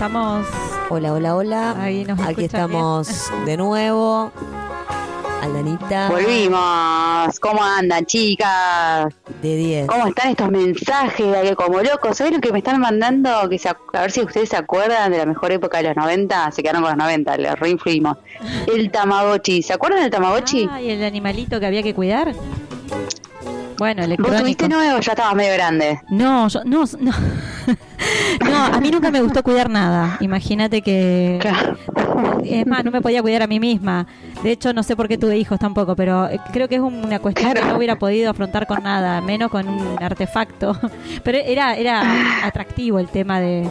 estamos. 0.04 0.46
Hola, 0.90 1.14
hola, 1.14 1.34
hola. 1.34 1.82
Ahí 1.82 2.04
nos 2.04 2.20
Aquí 2.20 2.44
estamos 2.44 3.30
de 3.46 3.56
nuevo. 3.56 4.30
Aldanita. 5.40 6.10
Volvimos. 6.10 7.40
¿Cómo 7.40 7.62
andan, 7.62 8.04
chicas? 8.04 9.14
De 9.40 9.56
10. 9.56 9.86
¿Cómo 9.86 10.06
están 10.06 10.28
estos 10.28 10.50
mensajes 10.50 11.56
como 11.56 11.80
locos? 11.80 12.18
¿Saben 12.18 12.34
lo 12.34 12.40
que 12.40 12.52
me 12.52 12.58
están 12.58 12.80
mandando? 12.80 13.48
Que 13.48 13.58
se 13.58 13.70
a 13.70 13.76
ver 13.92 14.10
si 14.10 14.20
ustedes 14.20 14.50
se 14.50 14.56
acuerdan 14.56 15.10
de 15.10 15.18
la 15.18 15.26
mejor 15.26 15.52
época 15.52 15.78
de 15.78 15.84
los 15.84 15.96
90. 15.96 16.50
Se 16.50 16.62
quedaron 16.62 16.82
con 16.82 16.90
los 16.90 16.98
90, 16.98 17.36
les 17.38 17.58
reinfluimos. 17.58 18.18
El 18.66 18.90
Tamagotchi. 18.90 19.62
¿Se 19.62 19.72
acuerdan 19.72 20.02
del 20.02 20.10
Tamagotchi? 20.10 20.68
Ah, 20.70 20.82
y 20.82 20.90
el 20.90 21.02
animalito 21.02 21.58
que 21.60 21.66
había 21.66 21.82
que 21.82 21.94
cuidar. 21.94 22.34
Bueno, 23.78 24.00
¿Vos 24.02 24.06
electrónico. 24.06 24.40
tuviste 24.42 24.68
nuevo? 24.68 25.00
Ya 25.00 25.12
estabas 25.12 25.34
medio 25.34 25.52
grande. 25.54 26.00
No, 26.08 26.48
yo, 26.48 26.64
no, 26.64 26.84
no. 27.00 27.12
no, 28.50 28.64
a 28.64 28.80
mí 28.80 28.90
nunca 28.90 29.10
me 29.10 29.20
gustó 29.20 29.42
cuidar 29.42 29.68
nada. 29.70 30.16
Imagínate 30.20 30.82
que. 30.82 31.38
Claro. 31.40 31.76
Es 32.44 32.66
más, 32.66 32.84
no 32.84 32.90
me 32.90 33.00
podía 33.00 33.22
cuidar 33.22 33.42
a 33.42 33.46
mí 33.46 33.58
misma. 33.58 34.06
De 34.42 34.52
hecho, 34.52 34.72
no 34.72 34.82
sé 34.82 34.94
por 34.96 35.08
qué 35.08 35.18
tuve 35.18 35.36
hijos 35.38 35.58
tampoco, 35.58 35.96
pero 35.96 36.28
eh, 36.28 36.38
creo 36.52 36.68
que 36.68 36.76
es 36.76 36.80
una 36.80 37.18
cuestión 37.18 37.52
que 37.54 37.62
no 37.64 37.76
hubiera 37.76 37.96
podido 37.96 38.30
afrontar 38.30 38.66
con 38.66 38.82
nada, 38.82 39.20
menos 39.20 39.50
con 39.50 39.66
un 39.68 40.02
artefacto. 40.02 40.78
Pero 41.24 41.38
era, 41.38 41.74
era 41.76 42.44
atractivo 42.44 42.98
el 42.98 43.08
tema 43.08 43.40
de, 43.40 43.68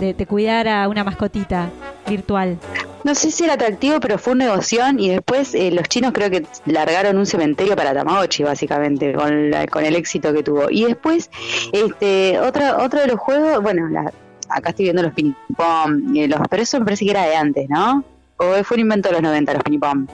de, 0.00 0.14
de 0.14 0.26
cuidar 0.26 0.66
a 0.68 0.88
una 0.88 1.04
mascotita 1.04 1.68
virtual. 2.08 2.58
No 3.04 3.14
sé 3.14 3.30
si 3.30 3.44
era 3.44 3.54
atractivo, 3.54 4.00
pero 4.00 4.18
fue 4.18 4.32
un 4.32 4.38
negoción 4.40 4.98
y 4.98 5.10
después 5.10 5.54
eh, 5.54 5.70
los 5.70 5.88
chinos 5.88 6.12
creo 6.12 6.28
que 6.30 6.44
largaron 6.66 7.16
un 7.18 7.26
cementerio 7.26 7.76
para 7.76 7.94
Tamagotchi, 7.94 8.42
básicamente, 8.42 9.12
con, 9.12 9.50
la- 9.50 9.66
con 9.68 9.84
el 9.84 9.94
éxito 9.94 10.32
que 10.32 10.42
tuvo. 10.42 10.68
Y 10.70 10.84
después, 10.84 11.30
este 11.72 12.38
otro, 12.40 12.64
otro 12.82 13.00
de 13.00 13.06
los 13.06 13.20
juegos, 13.20 13.62
bueno, 13.62 13.88
la- 13.88 14.12
acá 14.48 14.70
estoy 14.70 14.86
viendo 14.86 15.02
los 15.02 15.12
ping-pong, 15.12 16.16
eh, 16.16 16.26
los, 16.28 16.40
pero 16.50 16.62
eso 16.62 16.78
me 16.80 16.84
parece 16.84 17.04
que 17.04 17.10
era 17.12 17.24
de 17.26 17.36
antes, 17.36 17.68
¿no? 17.68 18.02
¿O 18.38 18.62
fue 18.64 18.76
un 18.76 18.80
invento 18.82 19.08
de 19.08 19.14
los 19.14 19.22
90, 19.22 19.54
los 19.54 19.62
ping-pong? 19.62 20.06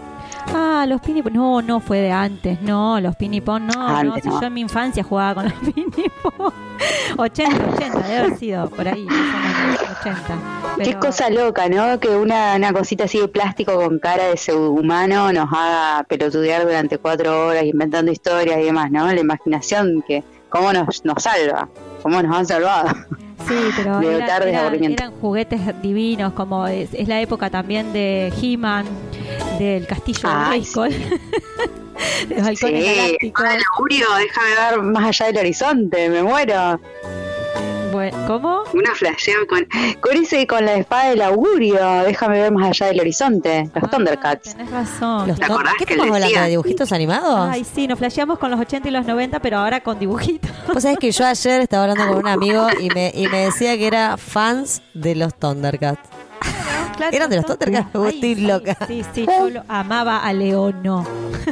Ah, 0.55 0.85
los 0.89 1.01
pinipón. 1.01 1.33
No, 1.35 1.63
no 1.63 1.81
fue 1.81 1.99
de 1.99 2.11
antes. 2.13 2.61
No, 2.63 3.01
los 3.01 3.17
pinipón 3.17 3.67
no. 3.67 3.87
Antes, 3.87 4.25
no, 4.25 4.33
si 4.35 4.41
yo 4.41 4.47
en 4.47 4.55
mi 4.55 4.61
infancia 4.63 5.03
jugaba 5.03 5.35
con 5.37 5.45
los 5.45 5.55
pinipón. 5.75 6.53
80, 7.17 7.57
80, 7.75 7.99
debe 8.01 8.19
haber 8.19 8.37
sido 8.39 8.69
por 8.71 8.89
ahí, 8.89 9.05
más 9.05 9.15
o 9.17 9.59
menos, 9.67 9.81
80. 10.01 10.19
Qué 10.79 10.85
Pero- 10.85 11.01
cosa 11.01 11.31
loca, 11.31 11.69
¿no? 11.69 12.01
Que 12.01 12.09
una, 12.09 12.57
una 12.57 12.73
cosita 12.73 13.05
así 13.05 13.19
de 13.21 13.29
plástico 13.29 13.77
con 13.77 13.99
cara 13.99 14.25
de 14.29 14.37
ser 14.37 14.57
humano 14.57 15.33
nos 15.33 15.49
haga 15.53 16.03
pelotudear 16.05 16.65
durante 16.65 16.99
cuatro 16.99 17.47
horas 17.49 17.65
inventando 17.65 18.11
historias 18.11 18.59
y 18.59 18.65
demás, 18.65 18.91
¿no? 18.91 19.07
La 19.13 19.21
imaginación 19.21 20.03
que 20.07 20.25
cómo 20.49 20.73
nos, 20.73 21.05
nos 21.05 21.23
salva, 21.23 21.69
cómo 22.03 22.23
nos 22.23 22.37
han 22.37 22.47
salvado. 22.47 22.89
Sí, 23.49 23.55
pero 23.77 23.99
de 23.99 24.15
eran, 24.17 24.29
tardes 24.29 24.53
de 24.53 24.59
eran- 24.59 24.85
eran 24.93 25.13
juguetes 25.21 25.61
divinos, 25.83 26.33
como 26.35 26.67
es, 26.67 26.91
es 26.95 27.09
la 27.09 27.21
época 27.21 27.51
también 27.51 27.93
de 27.93 28.33
He-Man, 28.41 28.87
del 29.59 29.87
castillo 29.87 30.29
de 30.29 30.35
Ay, 30.35 30.49
Grayskull, 30.61 30.89
de 32.29 32.35
los 32.37 32.47
halcones 32.47 32.85
Sí, 32.85 32.95
galácticos. 32.97 33.45
ah, 33.45 33.55
el 33.55 33.63
augurio, 33.75 34.07
déjame 34.17 34.49
ver 34.71 34.83
más 34.83 35.05
allá 35.21 35.27
del 35.33 35.39
horizonte, 35.39 36.09
me 36.09 36.23
muero. 36.23 36.81
Bueno, 37.93 38.17
¿Cómo? 38.27 38.63
Una 38.73 38.95
flasheo 38.95 39.47
con, 39.47 39.67
con 40.01 40.17
ese 40.17 40.47
con 40.47 40.65
la 40.65 40.75
espada 40.75 41.11
del 41.11 41.21
augurio, 41.23 41.77
déjame 42.07 42.41
ver 42.41 42.51
más 42.53 42.71
allá 42.71 42.87
del 42.87 43.01
horizonte, 43.01 43.71
los 43.75 43.85
Ah, 43.85 43.91
Thundercats. 43.91 44.55
Tenés 44.55 44.71
razón. 44.71 45.29
Los 45.29 45.39
¿Te 45.39 45.45
acordás 45.45 45.75
¿Qué 45.79 45.85
que 45.85 45.93
estamos 45.95 46.15
hablando 46.17 46.41
de 46.41 46.49
dibujitos 46.49 46.91
animados? 46.93 47.49
Ay, 47.53 47.65
sí, 47.65 47.87
nos 47.87 47.99
flasheamos 47.99 48.39
con 48.39 48.51
los 48.51 48.59
80 48.59 48.89
y 48.89 48.91
los 48.91 49.07
90, 49.07 49.41
pero 49.41 49.59
ahora 49.59 49.81
con 49.83 49.99
dibujitos. 49.99 50.51
Vos 50.73 50.83
sabés 50.83 50.99
que 50.99 51.13
yo 51.13 51.27
ayer 51.27 51.61
estaba 51.61 51.85
hablando 51.85 52.09
con 52.09 52.19
un 52.25 52.29
amigo 52.29 52.67
y 52.81 52.89
me, 52.91 53.13
y 53.15 53.29
me 53.29 53.45
decía 53.45 53.77
que 53.77 53.87
era 53.87 54.17
fans 54.17 54.81
de 54.95 55.15
los 55.15 55.35
Thundercats. 55.35 56.01
Claro, 56.97 57.17
¿Eran 57.17 57.31
de 57.31 57.37
los 57.37 57.47
Thundercats? 57.47 57.89
Ay, 57.95 58.15
Estoy 58.15 58.35
sí, 58.35 58.41
loca. 58.43 58.77
Sí, 58.87 59.03
sí, 59.15 59.27
yo 59.27 59.49
lo 59.51 59.63
amaba 59.69 60.19
a 60.19 60.33
Leono. 60.33 61.07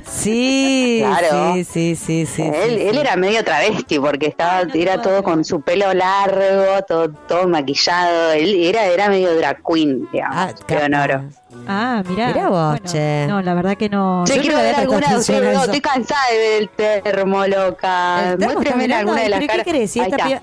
Sí, 0.06 1.02
Claro. 1.06 1.54
sí, 1.54 1.64
sí, 1.64 1.96
sí, 1.96 2.26
sí. 2.26 2.42
él, 2.42 2.54
sí, 2.78 2.86
él 2.88 2.94
sí. 2.94 2.98
era 3.00 3.16
medio 3.16 3.42
travesti 3.44 3.98
porque 3.98 4.26
estaba, 4.26 4.64
no 4.64 4.74
era 4.74 5.00
todo 5.00 5.22
con 5.22 5.44
su 5.44 5.60
pelo 5.62 5.92
largo, 5.94 6.82
todo, 6.86 7.10
todo 7.10 7.48
maquillado, 7.48 8.32
él 8.32 8.54
era, 8.64 8.84
era 8.86 9.08
medio 9.08 9.34
drag 9.36 9.58
queen, 9.66 10.08
digamos, 10.12 10.36
Ah, 10.36 10.52
Leonoro. 10.68 11.24
Ah, 11.66 12.02
mirá. 12.08 12.28
Mirá 12.28 12.48
vos, 12.48 12.70
Bueno, 12.80 12.86
che. 12.92 13.26
No, 13.26 13.42
la 13.42 13.54
verdad 13.54 13.76
que 13.76 13.88
no. 13.88 14.24
Yo 14.26 14.40
quiero 14.40 14.56
ver 14.58 14.74
alguna 14.76 15.08
de 15.08 15.16
ustedes, 15.16 15.54
no, 15.54 15.64
estoy 15.64 15.80
cansada 15.80 16.20
de 16.30 16.38
ver 16.38 16.62
el 16.62 16.68
termo, 17.02 17.46
loca. 17.46 18.36
Muéstrame 18.38 18.92
alguna 18.94 19.22
de 19.22 19.28
las 19.30 19.40
¿pero 19.40 19.48
caras. 19.50 19.64
¿Qué 19.64 19.72
querés? 19.72 19.90
Si 19.90 20.00
esta 20.00 20.16
piba- 20.16 20.42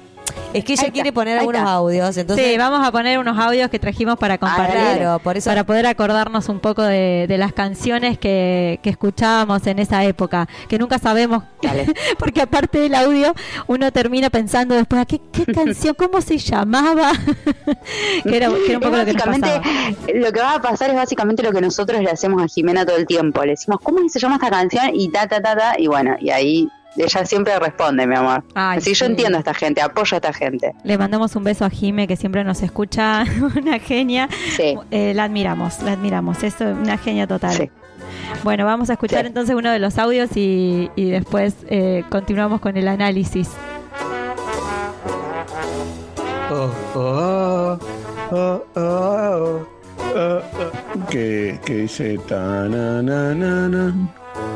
Es 0.53 0.63
que 0.63 0.73
ella 0.73 0.91
quiere 0.91 1.11
poner 1.13 1.37
algunos 1.37 1.61
audios, 1.61 2.15
entonces... 2.17 2.45
sí, 2.47 2.57
vamos 2.57 2.85
a 2.85 2.91
poner 2.91 3.19
unos 3.19 3.37
audios 3.37 3.69
que 3.69 3.79
trajimos 3.79 4.17
para 4.17 4.37
compartir. 4.37 4.75
claro, 4.79 5.19
por 5.19 5.37
eso- 5.37 5.49
Para 5.49 5.65
poder 5.65 5.85
acordarnos 5.85 6.49
un 6.49 6.59
poco 6.59 6.81
de, 6.83 7.25
de 7.27 7.37
las 7.37 7.53
canciones 7.53 8.17
que, 8.17 8.79
que 8.81 8.89
escuchábamos 8.89 9.67
en 9.67 9.79
esa 9.79 10.03
época, 10.05 10.47
que 10.67 10.79
nunca 10.79 10.97
sabemos, 10.99 11.43
porque 12.17 12.41
aparte 12.41 12.79
del 12.79 12.95
audio, 12.95 13.35
uno 13.67 13.91
termina 13.91 14.29
pensando 14.29 14.73
después, 14.73 15.01
¿a 15.01 15.05
qué, 15.05 15.19
qué 15.31 15.45
canción, 15.53 15.93
cómo 15.95 16.21
se 16.21 16.37
llamaba? 16.37 17.11
que, 18.23 18.37
era, 18.37 18.49
que 18.49 18.65
era 18.69 18.77
un 18.77 18.81
poco 18.83 18.97
lo 18.97 19.05
que 19.05 19.13
nos 19.13 19.23
pasaba. 19.23 19.61
lo 20.13 20.31
que 20.31 20.39
va 20.39 20.53
a 20.55 20.61
pasar 20.61 20.89
es 20.89 20.95
básicamente 20.95 21.43
lo 21.43 21.51
que 21.51 21.61
nosotros 21.61 22.01
le 22.01 22.09
hacemos 22.09 22.41
a 22.41 22.47
Jimena 22.47 22.85
todo 22.85 22.95
el 22.97 23.05
tiempo. 23.05 23.43
Le 23.43 23.51
decimos, 23.51 23.79
¿cómo 23.83 23.99
se 24.09 24.19
llama 24.19 24.35
esta 24.35 24.49
canción? 24.49 24.89
Y 24.93 25.09
ta, 25.11 25.27
ta, 25.27 25.41
ta, 25.41 25.55
ta. 25.55 25.73
Y 25.77 25.87
bueno, 25.87 26.15
y 26.19 26.29
ahí 26.29 26.67
ella 27.03 27.25
siempre 27.25 27.57
responde, 27.59 28.07
mi 28.07 28.15
amor. 28.15 28.43
Así 28.55 28.93
sí. 28.93 28.99
yo 29.01 29.05
entiendo 29.05 29.37
a 29.37 29.39
esta 29.39 29.53
gente, 29.53 29.81
apoyo 29.81 30.15
a 30.15 30.17
esta 30.17 30.33
gente. 30.33 30.73
Le 30.83 30.97
mandamos 30.97 31.35
un 31.35 31.43
beso 31.43 31.65
a 31.65 31.69
Jime, 31.69 32.07
que 32.07 32.15
siempre 32.15 32.43
nos 32.43 32.61
escucha, 32.61 33.23
una 33.55 33.79
genia. 33.79 34.29
Sí. 34.55 34.75
Eh, 34.91 35.13
la 35.13 35.25
admiramos, 35.25 35.81
la 35.83 35.93
admiramos, 35.93 36.43
es 36.43 36.59
una 36.59 36.97
genia 36.97 37.27
total. 37.27 37.53
Sí. 37.53 37.71
Bueno, 38.43 38.65
vamos 38.65 38.89
a 38.89 38.93
escuchar 38.93 39.25
entonces 39.25 39.55
uno 39.55 39.71
de 39.71 39.79
los 39.79 39.97
audios 39.97 40.29
y, 40.35 40.89
después 40.95 41.55
eh, 41.69 42.03
continuamos 42.09 42.61
con 42.61 42.77
el 42.77 42.87
análisis. 42.87 43.49
Oh, 46.49 46.71
oh, 46.95 47.79
oh, 48.31 48.35
oh, 48.35 48.63
oh, 48.75 48.81
oh, 48.81 49.61
oh. 50.15 51.07
Que, 51.09 51.59
que 51.65 51.75
dice 51.75 52.17
ta 52.27 52.67
na 52.67 53.01
na 53.01 53.33
na 53.35 53.67
na 53.67 53.93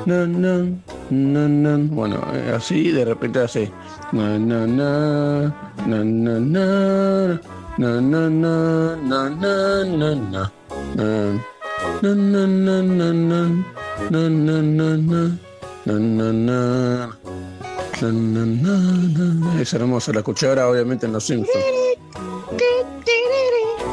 na 0.05 0.25
na 0.25 1.00
bueno 1.11 2.21
eh, 2.33 2.53
así 2.55 2.91
de 2.91 3.05
repente 3.05 3.39
hace 3.39 3.71
na 4.11 4.39
na 4.39 4.65
na 4.65 5.53
na 5.85 6.03
na 6.03 6.39
na 6.39 7.29
na 7.77 7.99
na 7.99 8.29
na 8.29 9.29
na 9.29 9.59
na 9.69 10.15
na 10.15 10.15
na. 10.15 10.51
Es 19.61 19.73
hermoso, 19.73 20.11
la 20.11 20.19
escuché 20.21 20.47
ahora 20.47 20.67
obviamente 20.67 21.05
en 21.05 21.13
Los 21.13 21.25
Simpsons. 21.25 21.63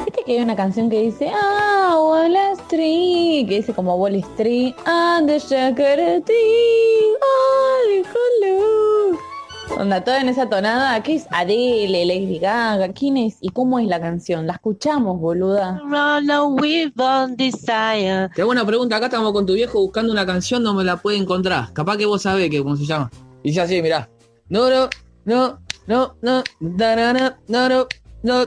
Viste 0.06 0.24
que 0.24 0.32
hay 0.32 0.42
una 0.42 0.56
canción 0.56 0.88
que 0.88 1.02
dice 1.02 1.30
Ah, 1.30 1.98
Wall 2.00 2.34
Street, 2.68 3.48
que 3.48 3.56
dice 3.56 3.72
como 3.72 3.96
Wall 3.96 4.16
Street, 4.16 4.74
and 4.84 5.26
the 5.26 5.38
Shakarati, 5.38 6.32
ay, 7.24 8.02
hello. 8.04 9.18
Onda, 9.78 10.04
toda 10.04 10.20
en 10.20 10.28
esa 10.28 10.48
tonada, 10.50 11.02
¿qué 11.02 11.14
es 11.14 11.26
Adele, 11.30 12.04
Lady 12.04 12.38
Gaga? 12.38 12.92
¿Quién 12.92 13.16
es? 13.16 13.38
¿Y 13.40 13.48
cómo 13.50 13.78
es 13.78 13.86
la 13.86 13.98
canción? 14.00 14.46
La 14.46 14.54
escuchamos, 14.54 15.18
boluda. 15.18 15.80
Te 18.34 18.42
hago 18.42 18.50
una 18.50 18.66
pregunta, 18.66 18.96
acá 18.96 19.06
estamos 19.06 19.32
con 19.32 19.46
tu 19.46 19.54
viejo 19.54 19.80
buscando 19.80 20.12
una 20.12 20.26
canción, 20.26 20.62
no 20.62 20.74
me 20.74 20.84
la 20.84 20.98
puede 20.98 21.16
encontrar. 21.16 21.72
Capaz 21.72 21.96
que 21.96 22.04
vos 22.04 22.20
sabés 22.20 22.50
que 22.50 22.62
cómo 22.62 22.76
se 22.76 22.84
llama. 22.84 23.10
Dice 23.42 23.62
así, 23.62 23.80
mirá. 23.80 24.10
No, 24.50 24.68
no, 24.68 24.90
no, 25.24 25.58
no, 25.86 26.14
no, 26.20 26.42
na, 26.60 27.38
no, 27.48 27.68
no, 27.68 27.86
no, 28.22 28.44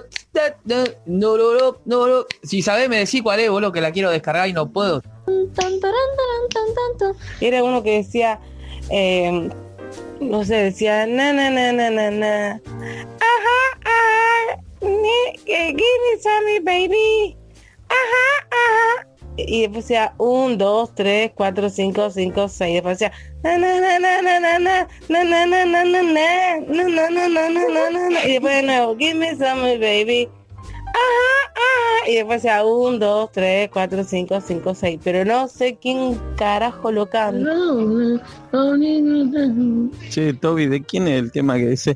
no, 0.65 0.83
no, 1.05 1.37
no, 1.37 1.77
no, 1.85 2.07
no. 2.07 2.25
Si 2.43 2.61
sabés 2.61 2.89
me 2.89 2.97
decís 2.97 3.21
cuál 3.21 3.39
es, 3.39 3.49
boludo, 3.49 3.71
que 3.71 3.81
la 3.81 3.91
quiero 3.91 4.09
descargar 4.09 4.47
y 4.47 4.53
no 4.53 4.71
puedo. 4.71 5.01
Tan. 5.55 5.79
Era 7.39 7.63
uno 7.63 7.83
que 7.83 7.97
decía, 7.97 8.39
eh, 8.89 9.49
no 10.19 10.45
sé, 10.45 10.55
decía, 10.55 11.05
na, 11.05 11.33
na, 11.33 11.49
na, 11.49 11.71
na, 11.71 11.89
na, 11.89 12.11
na. 12.11 12.51
Ajá, 12.51 13.59
ajá, 13.81 14.61
give 14.81 15.75
me 15.75 16.19
some, 16.21 16.59
baby. 16.61 17.35
Ajá, 17.89 18.47
ajá. 18.51 19.10
Y 19.37 19.61
después 19.61 19.85
decía, 19.87 20.13
un, 20.17 20.57
dos, 20.57 20.93
tres, 20.93 21.31
cuatro, 21.35 21.69
cinco, 21.69 22.09
cinco, 22.11 22.47
seis. 22.47 22.75
Después 22.75 22.99
decía, 22.99 23.13
na, 23.43 23.57
na, 23.57 23.79
na, 23.79 23.99
na, 23.99 24.21
na, 24.21 24.39
na, 24.39 24.87
na, 25.09 25.23
na, 25.23 25.45
na, 25.45 25.65
na, 25.65 25.65
na, 25.65 26.01
na, 26.03 26.83
na, 26.83 27.09
na, 27.09 27.27
na, 27.29 27.49
na, 27.49 27.89
na, 27.89 28.09
na. 28.09 28.25
Y 28.25 28.33
después 28.33 28.55
de 28.55 28.63
nuevo, 28.63 28.95
give 28.97 29.15
me 29.15 29.35
some, 29.35 29.77
baby. 29.79 30.29
Y 32.07 32.15
después 32.15 32.41
decía, 32.41 32.65
un, 32.65 32.99
dos, 32.99 33.31
tres, 33.31 33.69
cuatro, 33.71 34.03
cinco, 34.03 34.41
cinco, 34.41 34.73
seis. 34.73 34.99
Pero 35.03 35.23
no 35.23 35.47
sé 35.47 35.77
quién 35.79 36.19
carajo 36.35 36.91
lo 36.91 37.07
canta. 37.09 37.53
Che, 40.09 40.33
Toby, 40.33 40.65
¿de 40.65 40.83
quién 40.83 41.07
es 41.07 41.19
el 41.19 41.31
tema 41.31 41.57
que 41.57 41.67
dice? 41.67 41.95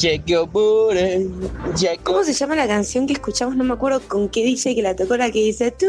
Check 0.00 0.24
your 0.24 0.48
booty, 0.48 1.28
check 1.74 2.02
¿Cómo 2.02 2.24
se 2.24 2.32
llama 2.32 2.56
la 2.56 2.66
canción 2.66 3.06
que 3.06 3.12
escuchamos? 3.12 3.54
No 3.54 3.64
me 3.64 3.74
acuerdo 3.74 4.00
con 4.08 4.30
qué 4.30 4.42
dice 4.42 4.74
que 4.74 4.80
la 4.80 4.96
tocó 4.96 5.14
la 5.18 5.30
que 5.30 5.40
dice 5.40 5.72
tu 5.72 5.84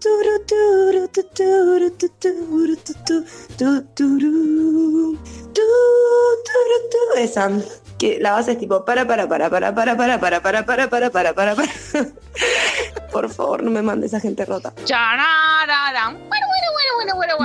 turu, 0.00 0.38
turu, 0.46 1.08
tu, 1.08 1.24
turu, 1.34 1.90
tu, 1.90 2.08
turu, 2.10 2.76
tu, 2.76 2.94
tu, 2.94 3.24
tu, 3.56 3.82
turu, 3.92 5.18
tu, 5.52 5.62
turu, 6.44 6.78
tu. 6.92 7.18
Esa 7.18 7.50
que 7.98 8.20
la 8.20 8.34
base 8.34 8.52
es 8.52 8.58
tipo 8.58 8.84
para 8.84 9.04
para 9.04 9.28
para 9.28 9.50
para 9.50 9.74
para 9.74 9.96
para 9.96 10.20
para 10.20 10.40
para 10.40 10.64
para 10.64 10.88
para 10.88 11.10
para 11.10 11.34
para 11.34 11.54
para 11.56 11.72
por 13.10 13.30
favor 13.30 13.64
no 13.64 13.72
me 13.72 13.82
mandes 13.82 14.12
esa 14.12 14.20
gente 14.20 14.44
rota 14.44 14.72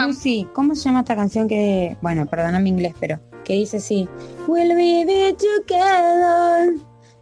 Lucy, 0.06 0.48
¿cómo 0.54 0.76
se 0.76 0.84
llama 0.84 1.00
esta 1.00 1.16
canción 1.16 1.48
que, 1.48 1.98
bueno, 2.02 2.28
perdona 2.28 2.60
mi 2.60 2.70
inglés, 2.70 2.94
pero 3.00 3.20
que 3.50 3.56
dice 3.56 3.78
así? 3.78 4.08
We'll 4.48 4.76
be 4.76 5.34
together, 5.34 6.76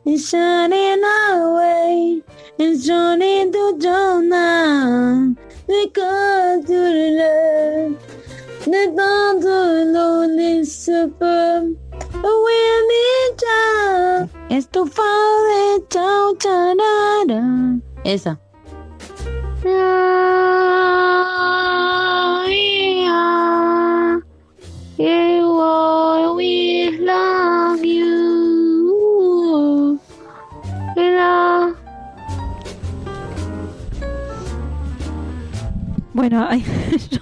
and 0.06 0.20
shining 0.20 1.02
away, 1.32 2.22
and 2.60 2.84
shining 2.84 3.54
to 3.54 3.78
Jonah, 3.80 5.34
because 5.66 6.66
to 6.66 6.76
the 8.66 8.92
to 9.42 9.86
lonely 9.94 10.66
super, 10.66 11.72
es 14.50 14.68
tu 14.68 14.86
father, 14.86 15.86
chao. 15.90 16.18
Bueno, 36.14 36.50
yo 37.12 37.20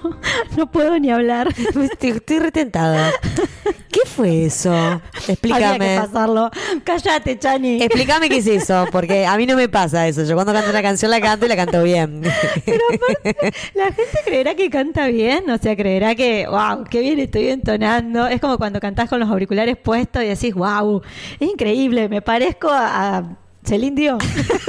no 0.55 0.71
puedo 0.71 0.97
ni 0.99 1.11
hablar. 1.11 1.49
Estoy, 1.49 2.11
estoy 2.11 2.39
retentada. 2.39 3.11
¿Qué 3.95 4.01
fue 4.10 4.45
eso? 4.47 4.73
Había 4.73 4.99
que 5.25 5.31
Explícame. 5.31 5.97
pasarlo. 6.01 6.51
Cállate, 6.84 7.39
Chani. 7.39 7.81
Explícame 7.81 8.27
qué 8.27 8.39
es 8.39 8.47
eso, 8.47 8.86
porque 8.91 9.25
a 9.25 9.38
mí 9.38 9.45
no 9.45 9.55
me 9.55 9.69
pasa 9.69 10.05
eso. 10.05 10.25
Yo 10.25 10.36
cuando 10.36 10.51
canto 10.51 10.69
una 10.69 10.81
canción 10.81 11.12
la 11.12 11.21
canto 11.21 11.45
y 11.45 11.49
la 11.49 11.55
canto 11.55 11.81
bien. 11.81 12.21
La 13.73 13.86
gente 13.86 14.19
creerá 14.25 14.53
que 14.55 14.69
canta 14.69 15.08
bien, 15.08 15.49
o 15.49 15.58
sea, 15.58 15.77
creerá 15.77 16.13
que, 16.13 16.45
wow, 16.45 16.84
qué 16.89 16.99
bien 16.99 17.19
estoy 17.19 17.47
entonando. 17.47 18.27
Es 18.27 18.41
como 18.41 18.58
cuando 18.58 18.81
cantás 18.81 19.08
con 19.08 19.21
los 19.21 19.29
auriculares 19.29 19.77
puestos 19.77 20.23
y 20.23 20.27
decís, 20.27 20.53
wow, 20.53 21.01
es 21.39 21.49
increíble, 21.49 22.10
me 22.10 22.21
parezco 22.21 22.69
a, 22.69 23.17
a 23.17 23.23
Celine 23.63 23.95
Dion. 23.95 24.17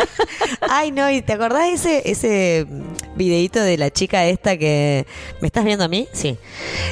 Ay, 0.71 0.93
no, 0.93 1.11
¿y 1.11 1.23
te 1.23 1.33
acordás 1.33 1.69
ese, 1.73 2.09
ese 2.09 2.67
videíto 3.17 3.61
de 3.61 3.77
la 3.79 3.91
chica 3.91 4.25
esta 4.27 4.57
que... 4.57 5.07
¿Me 5.41 5.47
estás 5.49 5.65
viendo 5.65 5.85
a 5.85 5.89
mí? 5.89 6.07
Sí. 6.13 6.37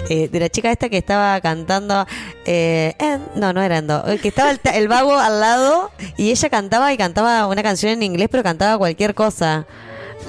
Eh, 0.09 0.29
de 0.29 0.41
la 0.41 0.49
chica 0.49 0.71
esta 0.71 0.89
que 0.89 0.99
estaba 0.99 1.41
cantando... 1.41 2.07
eh, 2.47 2.95
en- 2.99 3.23
no, 3.41 3.53
no 3.53 3.63
era 3.63 3.79
Endo. 3.79 4.03
eh, 4.07 4.19
Que 4.19 4.29
estaba 4.29 4.51
el, 4.51 4.61
el 4.75 4.89
vago 4.89 5.17
al 5.19 5.41
lado 5.41 5.91
y 6.17 6.31
ella 6.31 6.49
cantaba 6.51 6.93
y 6.93 6.97
cantaba 6.97 7.47
una 7.47 7.63
canción 7.63 7.93
en 7.93 8.03
inglés, 8.03 8.29
pero 8.31 8.43
cantaba 8.43 8.77
cualquier 8.79 9.15
cosa. 9.15 9.67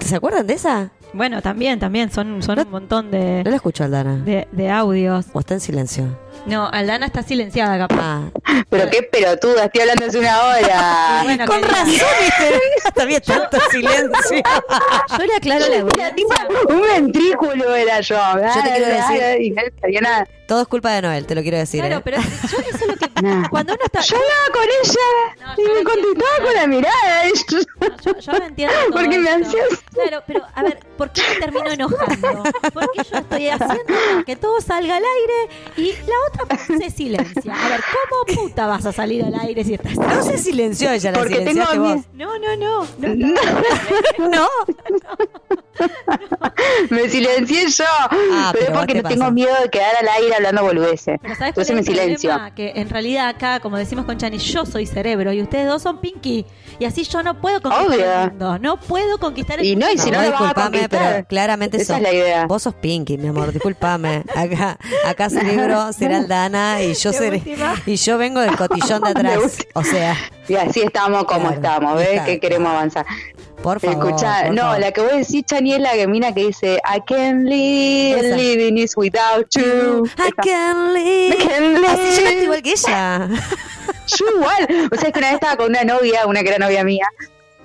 ¿Se 0.05 0.15
acuerdan 0.15 0.45
de 0.47 0.53
esa? 0.53 0.91
Bueno, 1.13 1.41
también, 1.41 1.79
también, 1.79 2.12
son, 2.12 2.43
son 2.43 2.60
un 2.60 2.69
montón 2.69 3.10
de, 3.10 3.41
No 3.45 3.49
la 3.49 3.55
escucho, 3.55 3.86
Aldana. 3.86 4.17
de, 4.17 4.47
de 4.51 4.69
audios. 4.69 5.25
¿O 5.31 5.39
está 5.39 5.53
en 5.53 5.62
silencio? 5.62 6.17
No, 6.45 6.67
Aldana 6.71 7.08
está 7.08 7.23
silenciada, 7.23 7.77
capaz. 7.88 8.29
Ah, 8.43 8.63
Pero 8.69 8.89
qué 8.91 9.01
pelotuda, 9.01 9.65
estoy 9.65 9.81
hablando 9.81 10.05
hace 10.05 10.19
una 10.19 10.43
hora. 10.43 11.21
Bueno, 11.23 11.45
con 11.47 11.63
razón. 11.63 12.08
Había 13.01 13.19
tanto 13.19 13.58
silencio. 13.71 14.12
Yo 15.17 15.25
le 15.25 15.36
aclaro 15.36 15.65
la 15.67 15.75
Era 15.77 16.13
tipo 16.15 16.34
un 16.69 16.81
ventrículo 16.81 17.75
era 17.75 17.99
yo. 18.01 18.15
Yo 18.36 18.62
te 18.63 18.69
quiero 18.69 18.86
decir- 18.86 19.41
Y 19.41 19.49
no 19.51 19.62
sabía 19.81 20.01
nada. 20.01 20.27
Todo 20.47 20.62
es 20.62 20.67
culpa 20.67 20.91
de 20.91 21.01
Noel, 21.01 21.25
te 21.25 21.34
lo 21.34 21.41
quiero 21.41 21.58
decir. 21.58 21.81
Claro, 21.81 21.97
¿eh? 21.97 22.01
pero 22.03 22.17
yo 22.21 22.58
eso 22.60 22.60
es 22.60 22.88
lo 22.88 22.95
que... 22.95 23.05
Nah. 23.15 23.47
Cuando 23.47 23.73
uno 23.73 23.81
está... 23.86 24.01
Yo 24.01 24.17
hablaba 24.17 24.51
con 24.51 24.63
ella 24.63 25.55
No, 25.55 25.63
y 25.63 25.77
me 25.77 25.84
contestaba 25.86 26.45
con 26.45 26.53
la 26.53 26.67
mirada. 26.67 27.23
No, 27.79 27.88
yo, 28.03 28.19
yo 28.19 28.31
no 28.34 28.45
entiendo 28.45 28.75
todo 28.88 28.91
Porque 28.91 29.19
me 29.19 29.29
ansias. 29.29 29.67
Claro, 29.93 30.23
pero 30.27 30.41
a 30.53 30.63
ver, 30.63 30.79
¿por 30.97 31.12
qué 31.12 31.21
me 31.29 31.36
termino 31.39 31.71
enojando? 31.71 32.43
Porque 32.73 33.03
yo 33.10 33.17
estoy 33.17 33.47
haciendo 33.47 34.25
que 34.25 34.36
todo 34.36 34.60
salga 34.60 34.97
al 34.97 35.03
aire 35.03 35.55
y 35.77 35.93
la 36.05 36.15
otra 36.27 36.58
se 36.58 36.89
silencia. 36.89 37.55
A 37.55 37.69
ver, 37.69 37.81
¿cómo 38.10 38.41
puta 38.41 38.67
vas 38.67 38.86
a 38.86 38.91
salir 38.91 39.23
al 39.23 39.34
aire 39.39 39.63
si 39.63 39.75
estás... 39.75 39.95
No 39.95 40.21
se 40.21 40.38
silenció 40.38 40.91
ella, 40.91 41.12
la 41.12 41.19
Porque 41.19 41.39
tengo 41.39 41.63
vos. 41.77 42.01
No, 42.13 42.38
no, 42.38 42.55
no. 42.58 42.86
no, 42.97 43.15
no. 43.15 43.36
No. 44.19 44.47
Me 46.89 47.10
silencié 47.10 47.67
yo. 47.69 47.86
Ah, 47.88 48.51
pero 48.53 48.65
pero 48.65 48.79
porque 48.79 48.93
te 48.93 49.01
no 49.03 49.10
tengo 49.10 49.31
miedo 49.31 49.53
de 49.62 49.69
quedar 49.69 49.95
al 49.97 50.08
aire 50.08 50.35
hablando 50.36 50.63
boludeces. 50.63 51.17
Pero 51.21 51.36
¿sabes 51.36 51.54
cuál 51.54 51.65
Entonces 51.67 51.76
me 51.76 51.84
silencio. 51.84 52.30
problema? 52.30 52.56
Que 52.56 52.74
en 52.76 52.89
realidad 52.89 53.28
acá, 53.30 53.60
como 53.60 53.78
decimos 53.78 54.06
con 54.06 54.17
Chani, 54.17 54.38
yo 54.38 54.65
soy 54.65 54.86
cerebro 54.86 55.32
y 55.34 55.41
ustedes 55.41 55.67
dos 55.67 55.82
son 55.82 56.00
Pinky. 56.00 56.45
Y 56.80 56.86
así 56.86 57.04
yo 57.04 57.24
no 57.24 57.39
puedo 57.41 57.62
conquistar 57.62 57.88
Obvio. 57.88 58.24
el 58.24 58.30
mundo. 58.32 58.60
No 58.60 58.78
puedo 58.80 59.17
conquistar 59.17 59.60
el 59.60 59.65
Y 59.65 59.76
no, 59.76 59.89
y 59.91 59.98
si 59.98 60.12
no, 60.12 60.17
vas 60.17 60.28
a 60.52 60.54
conquistar. 60.54 60.89
pero 60.89 61.28
claramente 61.28 61.78
Esa 61.78 61.86
sos, 61.93 61.98
es 61.98 62.04
la 62.04 62.13
idea. 62.13 62.45
vos 62.48 62.62
sos 62.63 62.74
Pinky, 62.76 63.17
mi 63.17 63.28
amor, 63.30 63.52
discúlpame. 63.52 64.24
Acá, 64.36 64.78
acá 65.06 65.30
cerebro 65.30 65.91
será 65.98 66.17
Aldana 66.17 66.82
y 66.82 66.93
yo 66.93 67.13
seré, 67.13 67.41
y 67.86 67.95
yo 67.95 68.17
vengo 68.17 68.41
del 68.41 68.56
cotillón 68.58 69.02
de 69.04 69.10
atrás. 69.15 69.58
O 69.74 69.84
sea, 69.84 70.15
Y 70.48 70.56
así 70.56 70.82
estamos 70.82 71.24
como 71.26 71.41
Claro, 71.48 71.56
estamos, 71.56 71.95
¿ves? 71.98 72.10
está, 72.10 72.26
que 72.26 72.39
queremos 72.39 72.69
avanzar. 72.71 73.06
Por 73.65 73.80
favor. 73.80 74.12
Por 74.12 74.54
no, 74.54 74.62
favor. 74.62 74.80
la 74.80 74.91
que 74.91 75.01
voy 75.01 75.10
a 75.12 75.15
decir, 75.17 75.43
Chani, 75.43 75.73
es 75.73 75.80
la 75.80 75.93
que 75.93 76.08
mina 76.08 76.32
que 76.32 76.45
dice 76.45 76.80
I 76.86 77.01
can't 77.08 77.45
live, 77.45 78.19
Esa. 78.19 78.38
living 78.38 78.78
is 78.78 78.95
without 78.95 79.47
you. 79.56 80.06
I 80.19 80.28
Esa. 80.28 80.32
can 80.43 80.93
live. 80.93 81.36
I 81.36 81.60
live. 81.73 81.88
Así 81.88 82.21
yo 82.21 82.23
canto 82.23 82.43
igual 82.43 82.62
que 82.62 82.71
ella. 82.71 83.28
Yo 84.08 84.25
igual. 84.38 84.89
O 84.91 84.95
sea, 84.97 85.08
es 85.08 85.13
que 85.13 85.17
una 85.17 85.30
vez 85.30 85.34
estaba 85.34 85.58
con 85.58 85.69
una 85.69 85.84
novia, 85.84 86.28
una 86.28 86.43
que 86.43 86.49
era 86.49 86.60
novia 86.60 86.84
mía, 86.84 87.08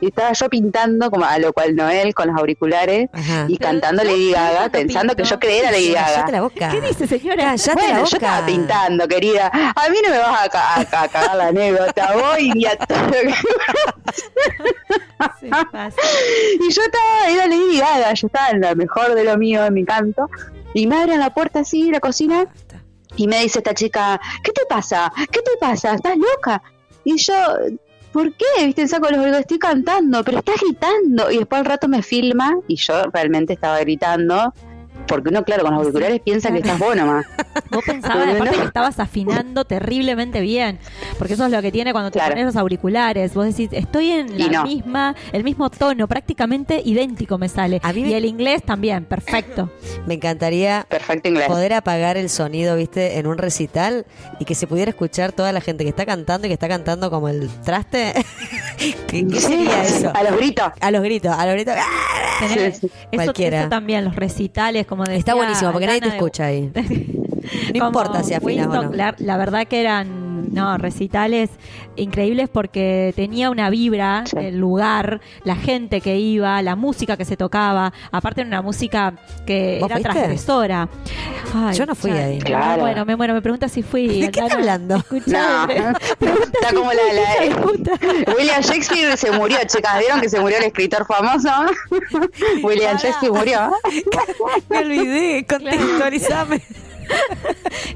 y 0.00 0.06
estaba 0.08 0.32
yo 0.32 0.48
pintando, 0.48 1.10
como 1.10 1.24
a 1.24 1.38
lo 1.38 1.52
cual 1.52 1.74
Noel, 1.76 2.14
con 2.14 2.28
los 2.28 2.36
auriculares, 2.38 3.08
Ajá. 3.12 3.46
y 3.48 3.56
Pero 3.58 3.70
cantando 3.70 4.02
yo- 4.02 4.10
Lady 4.10 4.28
yo 4.30 4.34
Gaga, 4.36 4.68
pensando 4.70 5.14
que 5.16 5.24
yo 5.24 5.38
creía 5.38 5.60
era 5.60 5.70
Lady 5.72 5.92
Gaga. 5.92 6.26
la 6.30 6.40
boca. 6.42 6.68
¿Qué 6.70 6.80
dice, 6.80 7.06
señora? 7.06 7.44
Cállate 7.44 7.72
Bueno, 7.74 7.88
la 7.88 7.94
yo 7.98 8.04
boca. 8.04 8.16
estaba 8.16 8.46
pintando, 8.46 9.08
querida. 9.08 9.50
A 9.52 9.88
mí 9.90 9.96
no 10.04 10.10
me 10.10 10.18
vas 10.18 10.46
a, 10.46 10.48
ca- 10.48 10.80
a 10.80 10.84
ca- 10.84 11.02
a 11.02 11.08
cagar 11.08 11.36
la 11.36 11.46
anécdota, 11.48 12.12
voy 12.14 12.52
y 12.54 12.66
a 12.66 12.76
todo 12.76 12.98
lo 13.06 13.12
que- 13.12 13.34
Sí, 15.40 15.50
pasa. 15.70 15.96
Y 16.60 16.70
yo 16.72 16.82
estaba, 16.82 17.28
era 17.28 17.46
Lady 17.46 17.78
Gaga, 17.78 18.12
yo 18.14 18.26
estaba 18.26 18.48
en 18.50 18.60
lo 18.60 18.76
mejor 18.76 19.14
de 19.14 19.24
lo 19.24 19.36
mío, 19.36 19.64
en 19.64 19.74
mi 19.74 19.84
canto. 19.84 20.28
Y 20.74 20.86
me 20.86 20.96
abren 21.00 21.20
la 21.20 21.32
puerta 21.34 21.60
así, 21.60 21.90
la 21.90 22.00
cocina, 22.00 22.46
y 23.16 23.26
me 23.26 23.40
dice 23.40 23.58
esta 23.58 23.74
chica, 23.74 24.20
¿qué 24.42 24.52
te 24.52 24.62
pasa? 24.68 25.12
¿Qué 25.30 25.40
te 25.42 25.50
pasa? 25.60 25.94
¿Estás 25.94 26.16
loca? 26.16 26.62
Y 27.04 27.16
yo, 27.16 27.34
¿por 28.12 28.32
qué? 28.34 28.66
Viste, 28.66 28.88
saco 28.88 29.08
los 29.10 29.20
oídos, 29.20 29.40
estoy 29.40 29.58
cantando, 29.58 30.22
pero 30.24 30.38
estás 30.38 30.56
gritando. 30.60 31.30
Y 31.30 31.38
después 31.38 31.60
al 31.60 31.66
rato 31.66 31.88
me 31.88 32.02
filma, 32.02 32.56
y 32.68 32.76
yo 32.76 33.04
realmente 33.12 33.52
estaba 33.52 33.78
gritando. 33.80 34.52
Porque 35.06 35.28
uno, 35.28 35.42
claro, 35.44 35.62
con 35.64 35.72
los 35.74 35.80
auriculares 35.82 36.20
piensa 36.20 36.52
que 36.52 36.58
estás 36.58 36.78
vos 36.78 36.94
nomás. 36.94 37.26
Vos 37.70 37.84
pensabas 37.84 38.28
aparte 38.34 38.56
no. 38.56 38.62
que 38.62 38.66
estabas 38.66 38.98
afinando 38.98 39.64
terriblemente 39.64 40.40
bien, 40.40 40.78
porque 41.18 41.34
eso 41.34 41.46
es 41.46 41.52
lo 41.52 41.62
que 41.62 41.70
tiene 41.70 41.92
cuando 41.92 42.10
te 42.10 42.18
Claro. 42.18 42.32
pones 42.32 42.46
los 42.46 42.56
auriculares. 42.56 43.32
Vos 43.34 43.46
decís, 43.46 43.68
estoy 43.72 44.10
en 44.10 44.38
la 44.38 44.46
no. 44.48 44.62
misma, 44.64 45.14
el 45.32 45.44
mismo 45.44 45.70
tono, 45.70 46.08
prácticamente 46.08 46.82
idéntico 46.84 47.38
me 47.38 47.48
sale. 47.48 47.78
A 47.84 47.92
mí 47.92 48.02
me- 48.02 48.08
Y 48.10 48.14
el 48.14 48.24
inglés 48.24 48.62
también, 48.64 49.04
perfecto. 49.04 49.70
Me 50.06 50.14
encantaría 50.14 50.84
Perfecto 50.88 51.28
inglés. 51.28 51.46
poder 51.46 51.72
apagar 51.74 52.16
el 52.16 52.28
sonido, 52.28 52.74
viste, 52.76 53.18
en 53.18 53.26
un 53.28 53.38
recital 53.38 54.04
y 54.40 54.44
que 54.44 54.54
se 54.56 54.66
pudiera 54.66 54.90
escuchar 54.90 55.30
toda 55.32 55.52
la 55.52 55.60
gente 55.60 55.84
que 55.84 55.90
está 55.90 56.04
cantando 56.06 56.46
y 56.46 56.50
que 56.50 56.54
está 56.54 56.68
cantando 56.68 57.08
como 57.10 57.28
el 57.28 57.48
traste. 57.64 58.12
¿Qué, 59.06 59.26
qué 59.28 59.40
sería 59.40 59.82
eso? 59.84 60.10
A 60.14 60.22
los 60.24 60.36
gritos. 60.36 60.72
A 60.80 60.90
los 60.90 61.02
gritos, 61.02 61.32
a 61.36 61.46
los 61.46 61.54
gritos. 61.54 61.74
Tenés- 61.74 61.80
Sí, 62.40 62.80
sí. 62.80 62.86
Eso, 63.12 63.24
Cualquiera. 63.24 63.60
eso 63.60 63.68
también, 63.68 64.04
los 64.04 64.16
recitales, 64.16 64.86
como 64.90 65.04
decía 65.04 65.18
Está 65.18 65.34
buenísimo 65.34 65.72
porque 65.72 65.86
nadie 65.86 66.00
te 66.02 66.10
de- 66.10 66.16
escucha 66.16 66.44
ahí. 66.44 66.70
No 67.74 67.86
importa 67.86 68.22
si 68.22 68.34
afinas 68.34 68.66
o 68.68 68.82
no. 68.82 68.92
La, 68.92 69.14
la 69.18 69.36
verdad 69.38 69.66
que 69.66 69.80
eran 69.80 70.29
no 70.40 70.76
recitales 70.78 71.50
increíbles 71.96 72.48
porque 72.48 73.12
tenía 73.16 73.50
una 73.50 73.70
vibra 73.70 74.24
Sí. 74.26 74.36
el 74.38 74.58
lugar, 74.58 75.20
la 75.44 75.56
gente 75.56 76.00
que 76.00 76.18
iba, 76.18 76.60
la 76.62 76.76
música 76.76 77.16
que 77.16 77.24
se 77.24 77.36
tocaba. 77.36 77.92
Aparte 78.12 78.40
era 78.42 78.48
una 78.48 78.62
música 78.62 79.14
que 79.46 79.78
¿Vos 79.80 79.90
era 79.90 79.96
fuiste? 79.96 80.12
transgresora. 80.12 80.88
Ay, 81.54 81.76
Yo 81.76 81.86
no 81.86 81.94
fui 81.94 82.10
ahí. 82.12 82.38
me 82.38 82.44
Claro. 82.44 82.82
muero, 82.82 83.04
me 83.06 83.16
muero. 83.16 83.34
Me 83.34 83.42
pregunta 83.42 83.68
si 83.68 83.82
fui. 83.82 84.06
¿De 84.20 84.30
qué 84.30 84.40
está 84.40 84.54
hablando? 84.56 84.96
No. 85.26 85.66
Está 85.70 86.68
si 86.68 86.74
como 86.74 86.92
la- 86.92 87.46
la- 87.48 87.56
puta. 87.62 87.92
William 88.36 88.60
Shakespeare 88.62 89.16
se 89.16 89.30
murió, 89.32 89.58
chicas. 89.66 89.98
¿Vieron 89.98 90.20
que 90.20 90.28
se 90.28 90.38
murió 90.40 90.58
el 90.58 90.64
escritor 90.64 91.06
famoso? 91.06 91.48
William 92.62 92.96
Shakespeare 92.96 93.32
murió. 93.32 93.70
Me 94.70 94.78
olvidé, 94.78 95.46
contextualizame. 95.46 96.60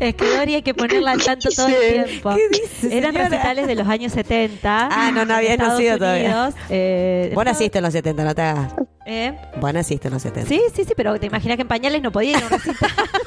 Es 0.01 0.15
que 0.15 0.37
Dori 0.37 0.55
hay 0.57 0.63
que 0.63 0.75
ponerla 0.75 1.13
al 1.13 1.23
tanto 1.23 1.49
todo 1.51 1.69
el 1.69 2.07
tiempo. 2.07 2.35
¿Qué 2.35 2.49
dice, 2.49 2.97
Eran 2.97 3.15
recitales 3.15 3.67
de 3.67 3.75
los 3.75 3.87
años 3.89 4.13
70. 4.13 4.89
Ah, 4.91 5.11
no, 5.13 5.25
no 5.25 5.35
había 5.35 5.57
nacido 5.57 5.99
todavía. 5.99 6.53
Eh, 6.69 7.31
Vos 7.35 7.45
naciste 7.45 7.79
en 7.79 7.85
los 7.85 7.93
70, 7.93 8.25
no 8.25 8.35
te 8.35 8.43
hagas. 8.43 8.75
¿Eh? 9.07 9.37
Vos 9.61 9.73
naciste 9.73 10.09
en 10.09 10.15
los 10.15 10.23
70. 10.23 10.49
Sí, 10.49 10.61
sí, 10.75 10.85
sí, 10.85 10.93
pero 10.97 11.19
te 11.21 11.27
imaginas 11.27 11.57
que 11.57 11.63
en 11.63 11.69
pañales 11.69 12.03
no 12.03 12.11
podía 12.11 12.31
ir 12.33 12.37
a 12.37 12.47
un 12.47 12.51
recital. 12.51 12.91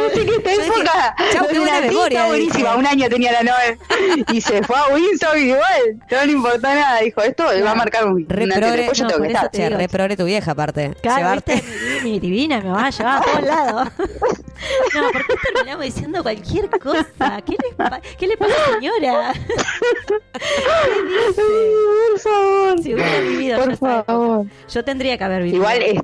Yo 0.00 0.10
sé 0.10 0.24
que 0.26 0.34
esta 0.36 0.50
Yo 0.50 0.56
dije, 0.60 0.66
época 0.66 1.14
chau, 1.32 1.46
buena 1.46 1.80
la 1.80 1.86
memoria, 1.86 2.26
buenísima. 2.26 2.76
Un 2.76 2.86
año 2.86 3.08
tenía 3.08 3.32
la 3.32 3.42
Noel. 3.42 3.78
Y 4.32 4.40
se 4.40 4.62
fue 4.62 4.76
a 4.76 4.88
Windsor 4.94 5.38
y 5.38 5.42
igual. 5.50 5.96
No 6.10 6.24
le 6.24 6.32
importó 6.32 6.60
nada. 6.62 7.00
Dijo, 7.00 7.22
esto 7.22 7.44
va 7.64 7.70
a 7.70 7.74
marcar 7.74 8.06
un 8.06 8.26
Re 8.28 8.44
un 8.44 8.52
antes 8.52 8.56
y 8.58 8.60
progre, 8.60 8.76
después 8.78 8.98
yo 8.98 9.04
no, 9.04 9.10
tengo 9.10 9.22
que 9.22 9.28
estar. 9.32 9.50
te 9.78 9.88
progre 9.88 10.16
tu 10.16 10.24
vieja 10.24 10.50
aparte. 10.52 10.94
Claro. 11.02 11.42
Mi, 12.02 12.18
divina 12.20 12.60
me 12.60 12.70
va 12.70 12.86
a 12.86 12.90
llevar 12.90 13.18
a 13.18 13.24
todos 13.24 13.42
lados. 13.42 13.88
No, 14.94 15.10
¿por 15.10 15.26
qué 15.26 15.34
terminamos 15.54 15.84
diciendo 15.86 16.22
cualquier 16.22 16.68
cosa? 16.68 17.40
¿Qué 17.46 17.52
le, 17.52 17.74
pa- 17.74 18.00
qué 18.18 18.26
le 18.26 18.36
pasa, 18.36 18.52
señora? 18.74 19.32
¿Qué 20.32 21.02
dice? 21.26 21.42
Por 22.10 22.18
favor. 22.20 22.82
Si 22.82 22.94
hubiera 22.94 23.20
vivido 23.20 23.58
yo 23.58 23.64
Por 23.64 23.76
favor. 23.76 24.46
Yo 24.68 24.84
tendría 24.84 25.16
que 25.16 25.24
haber 25.24 25.42
vivido. 25.44 25.56
Igual 25.62 25.82
es. 25.82 26.00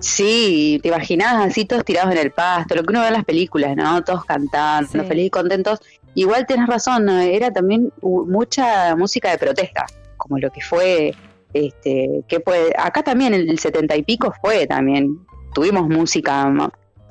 Sí, 0.00 0.78
te 0.82 0.88
imaginás 0.88 1.46
así 1.46 1.64
todos 1.64 1.84
tirados 1.84 2.12
en 2.12 2.18
el 2.18 2.30
pasto, 2.30 2.74
lo 2.74 2.82
que 2.84 2.90
uno 2.90 3.00
ve 3.00 3.08
en 3.08 3.12
las 3.14 3.24
películas, 3.24 3.76
¿no? 3.76 4.02
Todos 4.04 4.24
cantando, 4.24 4.90
Sí. 4.92 4.98
felices 4.98 5.26
y 5.26 5.30
contentos. 5.30 5.80
Igual 6.14 6.46
tenés 6.46 6.66
razón, 6.68 7.08
era 7.08 7.50
también 7.52 7.92
mucha 8.02 8.94
música 8.96 9.30
de 9.30 9.38
protesta, 9.38 9.86
como 10.16 10.38
lo 10.38 10.50
que 10.50 10.60
fue, 10.60 11.14
este, 11.52 12.22
que 12.28 12.40
puede, 12.40 12.72
acá 12.78 13.02
también 13.02 13.34
en 13.34 13.48
el 13.48 13.58
setenta 13.58 13.96
y 13.96 14.02
pico 14.02 14.32
fue 14.40 14.66
también, 14.66 15.18
tuvimos 15.54 15.88
música 15.88 16.52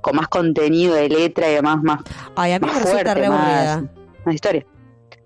con 0.01 0.15
más 0.15 0.27
contenido 0.29 0.95
de 0.95 1.09
letra 1.09 1.49
y 1.49 1.55
demás, 1.55 1.77
más, 1.83 2.01
Ay, 2.35 2.53
a 2.53 2.59
mí 2.59 2.65
me 2.65 2.71
más 2.73 2.81
resulta 2.83 3.03
fuerte, 3.13 3.21
re 3.21 3.29
más, 3.29 3.83
más 4.25 4.35
historia. 4.35 4.65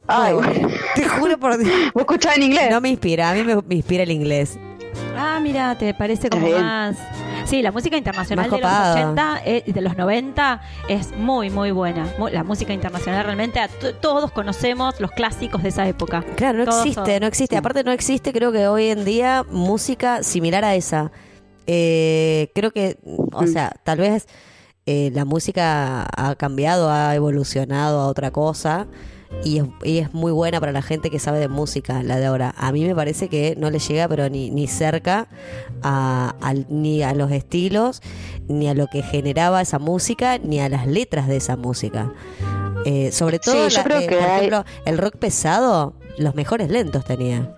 Ay, 0.07 0.33
nuevo. 0.33 0.67
Te 0.95 1.07
juro 1.07 1.37
por 1.39 1.57
Dios. 1.57 1.71
¿Vos 1.93 2.01
escuchás 2.01 2.37
en 2.37 2.43
inglés? 2.43 2.69
No 2.71 2.81
me 2.81 2.89
inspira, 2.89 3.29
a 3.29 3.33
mí 3.33 3.43
me, 3.43 3.55
me 3.55 3.75
inspira 3.75 4.03
el 4.03 4.11
inglés. 4.11 4.57
Ah, 5.15 5.39
mira, 5.41 5.77
te 5.77 5.93
parece 5.93 6.29
como 6.29 6.49
más... 6.49 6.97
Sí, 7.45 7.61
la 7.61 7.71
música 7.71 7.97
internacional 7.97 8.45
de 8.45 8.51
los 8.51 8.59
copada. 8.59 8.93
80 8.93 9.41
eh, 9.45 9.63
y 9.65 9.71
de 9.71 9.81
los 9.81 9.97
90 9.97 10.61
es 10.87 11.11
muy, 11.15 11.49
muy 11.49 11.71
buena. 11.71 12.07
La 12.31 12.43
música 12.43 12.73
internacional 12.73 13.25
realmente 13.25 13.59
a 13.59 13.67
todos 13.67 14.31
conocemos 14.31 14.99
los 14.99 15.11
clásicos 15.11 15.63
de 15.63 15.69
esa 15.69 15.87
época. 15.87 16.23
Claro, 16.35 16.59
no 16.59 16.65
Todos, 16.65 16.85
existe, 16.85 17.19
no 17.19 17.27
existe. 17.27 17.57
Aparte 17.57 17.83
no 17.83 17.91
existe, 17.91 18.33
creo 18.33 18.51
que 18.51 18.67
hoy 18.67 18.87
en 18.87 19.05
día, 19.05 19.45
música 19.49 20.23
similar 20.23 20.63
a 20.63 20.75
esa. 20.75 21.11
Eh, 21.67 22.51
creo 22.55 22.71
que, 22.71 22.97
o 23.31 23.47
sea, 23.47 23.71
tal 23.83 23.99
vez 23.99 24.27
eh, 24.85 25.11
la 25.13 25.25
música 25.25 26.07
ha 26.15 26.35
cambiado, 26.35 26.89
ha 26.89 27.15
evolucionado 27.15 27.99
a 28.01 28.07
otra 28.07 28.31
cosa. 28.31 28.87
Y 29.43 29.57
es, 29.59 29.65
y 29.83 29.97
es 29.99 30.13
muy 30.13 30.31
buena 30.31 30.59
para 30.59 30.71
la 30.71 30.81
gente 30.81 31.09
que 31.09 31.17
sabe 31.17 31.39
de 31.39 31.47
música, 31.47 32.03
la 32.03 32.17
de 32.17 32.25
ahora. 32.27 32.53
A 32.57 32.71
mí 32.71 32.85
me 32.85 32.93
parece 32.93 33.27
que 33.27 33.55
no 33.57 33.69
le 33.71 33.79
llega, 33.79 34.07
pero 34.07 34.29
ni, 34.29 34.51
ni 34.51 34.67
cerca 34.67 35.27
a, 35.81 36.35
al- 36.41 36.67
ni 36.69 37.01
a 37.01 37.13
los 37.13 37.31
estilos, 37.31 38.01
ni 38.47 38.67
a 38.67 38.73
lo 38.73 38.87
que 38.87 39.01
generaba 39.01 39.61
esa 39.61 39.79
música, 39.79 40.37
ni 40.37 40.59
a 40.59 40.69
las 40.69 40.85
letras 40.85 41.27
de 41.27 41.37
esa 41.37 41.55
música. 41.57 42.11
Eh, 42.85 43.11
sobre 43.11 43.39
todo, 43.39 43.67
la- 43.69 43.83
creo 43.83 43.99
eh, 43.99 44.07
que 44.07 44.15
por 44.15 44.25
hay- 44.25 44.35
ejemplo, 44.47 44.65
el 44.85 44.97
rock 44.97 45.15
pesado, 45.17 45.93
los 46.17 46.35
mejores 46.35 46.69
lentos 46.69 47.05
tenía. 47.05 47.55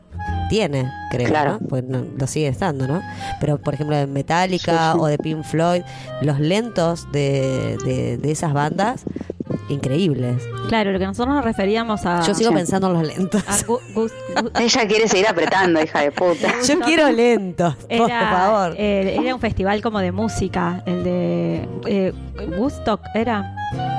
Tiene, 0.50 0.90
creo, 1.10 1.28
Claro. 1.28 1.58
¿no? 1.60 1.68
Pues 1.68 1.84
no- 1.84 2.06
lo 2.18 2.28
sigue 2.28 2.48
estando, 2.48 2.88
¿no? 2.88 3.02
Pero, 3.42 3.58
por 3.58 3.74
ejemplo, 3.74 3.96
de 3.98 4.08
Metallica 4.08 4.92
Sí, 4.92 4.98
sí. 4.98 5.04
o 5.04 5.06
de 5.08 5.18
Pink 5.18 5.44
Floyd, 5.44 5.82
los 6.22 6.40
lentos 6.40 7.12
de, 7.12 7.78
de, 7.84 8.18
de 8.18 8.32
esas 8.32 8.54
bandas, 8.54 9.04
increíbles. 9.70 10.44
Claro, 10.70 10.92
lo 10.92 11.00
que 11.00 11.06
nosotros 11.06 11.36
nos 11.36 11.44
referíamos 11.46 12.06
a... 12.06 12.22
Yo 12.22 12.34
sigo 12.34 12.50
sí. 12.52 12.56
pensando 12.56 12.88
en 12.88 12.94
los 12.94 13.04
lentos. 13.18 13.44
a 13.48 13.54
Gu- 13.66 13.80
Gus- 13.94 14.14
Gu- 14.36 14.52
Ella 14.62 14.88
quiere 14.88 15.08
seguir 15.08 15.28
apretando, 15.28 15.82
hija 15.82 16.02
de 16.02 16.12
puta. 16.12 16.54
Yo 16.68 16.80
quiero 16.80 17.10
lentos, 17.12 17.76
por 17.76 18.10
favor. 18.10 18.76
eh, 18.78 19.18
era 19.22 19.34
un 19.36 19.42
festival 19.42 19.82
como 19.82 20.00
de 20.00 20.12
música, 20.12 20.84
el 20.86 21.04
de 21.04 21.68
eh, 21.86 22.14
Woodstock, 22.58 23.02
¿era? 23.14 23.56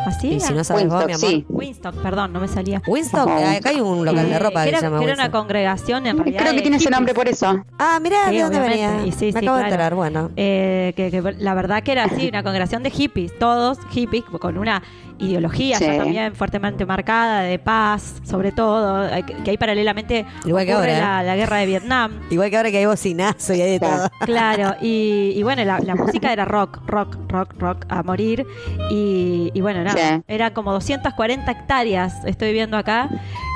¿Así? 0.06 0.28
y 0.28 0.34
era? 0.36 0.46
si 0.46 0.52
no 0.54 0.62
sabes 0.64 0.86
vos, 0.86 1.04
Winstock, 1.04 1.06
mi 1.08 1.12
amor. 1.14 1.30
sí. 1.30 1.46
Winstock, 1.48 1.94
perdón, 1.96 2.32
no 2.32 2.40
me 2.40 2.48
salía. 2.48 2.82
Winstock, 2.86 3.28
acá 3.28 3.70
hay 3.70 3.80
un 3.80 4.04
local 4.04 4.28
de 4.28 4.38
ropa 4.38 4.60
que 4.64 4.64
que, 4.64 4.68
era, 4.70 4.78
se 4.80 4.84
llama 4.86 4.98
que 4.98 5.04
era 5.04 5.14
una 5.14 5.30
congregación 5.30 6.06
en 6.06 6.18
realidad 6.18 6.40
Creo 6.42 6.54
que 6.54 6.60
tiene 6.62 6.76
ese 6.76 6.90
nombre 6.90 7.14
por 7.14 7.26
eso. 7.28 7.64
Ah, 7.78 7.98
mirá, 8.02 8.28
Sí, 8.28 8.36
¿de 8.36 8.42
dónde 8.42 8.58
obviamente. 8.58 8.86
venía? 8.86 9.06
Y 9.06 9.12
sí, 9.12 9.26
Me 9.32 9.40
sí, 9.40 9.46
acabo 9.46 9.56
de 9.58 9.64
enterar, 9.64 9.94
bueno. 9.94 10.30
Eh, 10.36 10.92
que, 10.96 11.10
que 11.10 11.22
la 11.38 11.54
verdad 11.54 11.82
que 11.82 11.92
era 11.92 12.04
así, 12.04 12.28
una 12.28 12.42
congregación 12.42 12.82
de 12.82 12.90
hippies, 12.90 13.36
todos 13.38 13.78
hippies, 13.90 14.24
con 14.24 14.58
una 14.58 14.82
ideología 15.18 15.78
ya 15.78 15.96
también 15.98 16.34
fuertemente 16.34 16.84
marcada, 16.86 17.40
de 17.42 17.58
paz, 17.58 18.20
sobre 18.24 18.52
todo, 18.52 19.06
eh, 19.08 19.24
que, 19.44 19.50
ahí 19.50 19.56
paralelamente 19.56 20.24
Igual 20.44 20.66
que 20.66 20.74
ocurre 20.74 20.96
ahora, 20.96 20.98
¿eh? 20.98 21.00
la, 21.00 21.22
la 21.22 21.36
guerra 21.36 21.56
de 21.58 21.66
Vietnam. 21.66 22.12
Igual 22.30 22.50
que 22.50 22.56
ahora 22.56 22.70
que 22.70 22.78
hay 22.78 22.86
bocinazo 22.86 23.54
y 23.54 23.60
hay 23.60 23.70
de 23.72 23.78
Claro. 23.78 23.96
todo. 23.96 24.10
Claro, 24.26 24.76
y, 24.80 25.32
y 25.36 25.42
bueno, 25.42 25.64
la, 25.64 25.78
la 25.80 25.94
música 25.94 26.32
era 26.32 26.44
rock, 26.44 26.80
rock, 26.86 27.16
rock, 27.28 27.54
rock 27.58 27.86
a 27.88 28.02
morir. 28.02 28.46
Y, 28.90 29.50
y 29.54 29.60
bueno, 29.60 29.84
nada, 29.84 30.16
Sí. 30.18 30.22
era 30.28 30.52
como 30.52 30.72
240 30.72 31.50
hectáreas, 31.50 32.24
estoy 32.24 32.52
viendo 32.52 32.76
acá. 32.76 33.08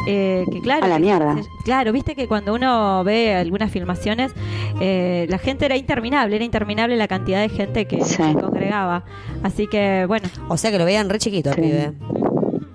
eh, 0.06 0.44
que 0.50 0.60
claro, 0.60 0.84
A 0.86 0.88
la 0.88 0.98
mierda. 0.98 1.34
que- 1.34 1.42
claro, 1.64 1.92
viste 1.92 2.14
que 2.14 2.26
cuando 2.28 2.54
uno 2.54 3.02
ve 3.04 3.34
algunas 3.34 3.70
filmaciones, 3.70 4.32
eh, 4.80 5.26
la 5.28 5.38
gente 5.38 5.66
era 5.66 5.76
interminable, 5.76 6.36
era 6.36 6.44
interminable 6.44 6.96
la 6.96 7.08
cantidad 7.08 7.40
de 7.40 7.48
gente 7.48 7.86
que, 7.86 8.02
Sí. 8.04 8.22
congregaba. 8.40 9.02
Así 9.42 9.66
que 9.66 10.04
bueno, 10.06 10.28
O 10.48 10.56
sea 10.56 10.70
que 10.70 10.78
lo 10.78 10.84
veían 10.84 11.08
re 11.10 11.18
chiquito. 11.18 11.50
Pibe. 11.60 11.92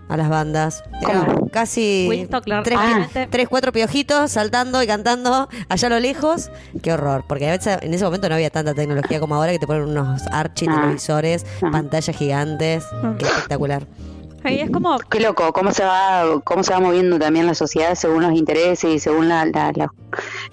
A 0.10 0.18
las 0.18 0.30
bandas. 0.30 0.84
Era 1.02 1.26
¿Cómo? 1.26 1.50
casi 1.50 2.28
la- 2.46 2.62
tres, 3.32 3.48
cuatro 3.50 3.72
piojitos 3.72 4.30
saltando 4.32 4.84
y 4.84 4.88
cantando 4.88 5.50
allá 5.70 5.88
a 5.88 5.90
lo 5.90 6.00
lejos. 6.00 6.52
Qué 6.84 6.94
horror. 6.94 7.26
Porque 7.28 7.48
a 7.48 7.52
veces 7.52 7.80
en 7.82 7.94
ese 7.94 8.04
momento 8.04 8.30
no 8.30 8.36
había 8.36 8.52
tanta 8.52 8.76
tecnología 8.76 9.20
como 9.20 9.34
ahora 9.36 9.52
que 9.54 9.60
te 9.60 9.66
ponen 9.66 9.84
unos 9.90 10.22
archi 10.32 10.68
Ah. 10.70 10.76
televisores, 10.82 11.46
Ah. 11.64 11.70
pantallas 11.72 12.16
gigantes. 12.16 12.84
Ah. 12.92 13.16
Qué 13.18 13.26
espectacular. 13.26 13.88
Ahí 14.44 14.60
es 14.60 14.70
como 14.70 14.98
Qué 15.10 15.20
loco, 15.20 15.52
cómo 15.54 15.72
se 15.72 15.84
va, 15.84 16.24
cómo 16.44 16.64
se 16.64 16.74
va 16.74 16.80
moviendo 16.80 17.18
también 17.20 17.46
la 17.48 17.54
sociedad 17.56 17.96
según 17.96 18.24
los 18.24 18.34
intereses 18.34 18.94
y 18.96 19.00
según 19.00 19.30
la, 19.30 19.46
la- 19.46 19.72
la- 19.76 19.92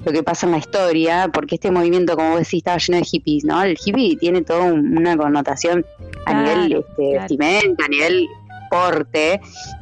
lo 0.05 0.13
que 0.13 0.23
pasa 0.23 0.47
en 0.47 0.53
la 0.53 0.59
historia, 0.59 1.29
porque 1.33 1.57
este 1.57 1.71
movimiento, 1.71 2.17
como 2.17 2.31
vos 2.31 2.39
decís, 2.41 2.59
estaba 2.59 2.79
lleno 2.79 2.99
de 2.99 3.05
hippies, 3.05 3.45
¿no? 3.45 3.63
El 3.63 3.77
hippie 3.85 4.17
tiene 4.17 4.43
toda 4.43 4.65
un- 4.73 4.97
una 4.97 5.17
connotación 5.17 5.85
a 6.27 6.31
Claro, 6.31 6.43
nivel 6.63 6.73
este, 6.73 6.95
claro. 6.97 7.19
vestimenta, 7.21 7.85
a 7.85 7.89
nivel 7.89 8.29
porte, 8.71 9.41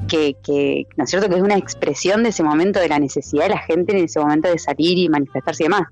que, 0.08 0.34
que, 0.42 0.86
¿no 0.96 1.04
es 1.04 1.10
cierto? 1.10 1.28
Que 1.28 1.36
es 1.36 1.42
una 1.42 1.56
expresión 1.56 2.22
de 2.24 2.30
ese 2.30 2.42
momento, 2.42 2.80
de 2.80 2.88
la 2.88 2.98
necesidad 2.98 3.44
de 3.44 3.50
la 3.50 3.58
gente 3.58 3.96
en 3.96 4.04
ese 4.04 4.18
momento 4.18 4.48
de 4.48 4.58
salir 4.58 4.98
y 4.98 5.08
manifestarse 5.08 5.62
y 5.62 5.66
demás. 5.66 5.82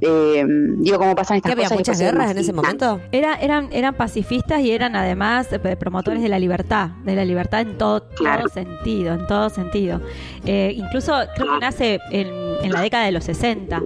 Eh, 0.00 0.44
digo, 0.78 0.98
cómo 0.98 1.14
pasan 1.14 1.36
estas 1.36 1.50
¿Que 1.50 1.52
había 1.52 1.64
cosas. 1.68 1.76
y 1.76 1.78
muchas 1.80 1.98
guerras 2.00 2.30
en 2.32 2.38
ese 2.38 2.52
momento? 2.52 3.00
Era, 3.12 3.34
eran, 3.36 3.68
eran 3.72 3.94
pacifistas 3.94 4.60
y 4.60 4.72
eran 4.72 4.96
además 4.96 5.48
eh, 5.52 5.58
promotores 5.76 6.22
de 6.22 6.28
la 6.28 6.38
libertad, 6.38 6.88
de 7.04 7.14
la 7.14 7.24
libertad 7.24 7.60
en 7.60 7.78
todo, 7.78 8.08
Claro. 8.16 8.42
todo 8.44 8.48
sentido, 8.52 9.14
en 9.14 9.26
todo 9.26 9.48
sentido. 9.50 10.00
Eh, 10.44 10.72
incluso 10.76 11.14
creo 11.36 11.54
que 11.54 11.60
nace 11.60 12.00
en, 12.10 12.28
en 12.62 12.72
la 12.72 12.80
década 12.80 13.04
de 13.04 13.12
los 13.12 13.24
60 13.24 13.80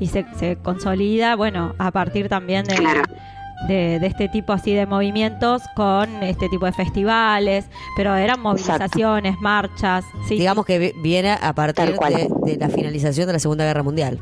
y 0.00 0.08
se, 0.08 0.26
se 0.38 0.56
consolida, 0.56 1.36
bueno, 1.36 1.74
a 1.78 1.90
partir 1.92 2.28
también 2.28 2.64
de, 2.64 2.74
Claro. 2.74 3.02
De, 3.68 3.98
de 3.98 4.06
este 4.06 4.28
tipo 4.28 4.52
así 4.52 4.74
de 4.74 4.86
movimientos 4.86 5.62
con 5.74 6.22
este 6.22 6.48
tipo 6.48 6.66
de 6.66 6.72
festivales, 6.72 7.64
pero 7.96 8.14
eran 8.16 8.40
movilizaciones, 8.40 9.38
marchas, 9.40 10.04
sí, 10.28 10.36
Digamos 10.36 10.66
que 10.66 10.78
vi- 10.78 10.92
viene 11.02 11.32
a 11.32 11.52
partir 11.54 11.96
de, 11.98 12.28
de 12.44 12.56
la 12.56 12.68
finalización 12.68 13.26
de 13.26 13.32
la 13.34 13.38
Segunda 13.38 13.64
Guerra 13.64 13.82
Mundial. 13.82 14.20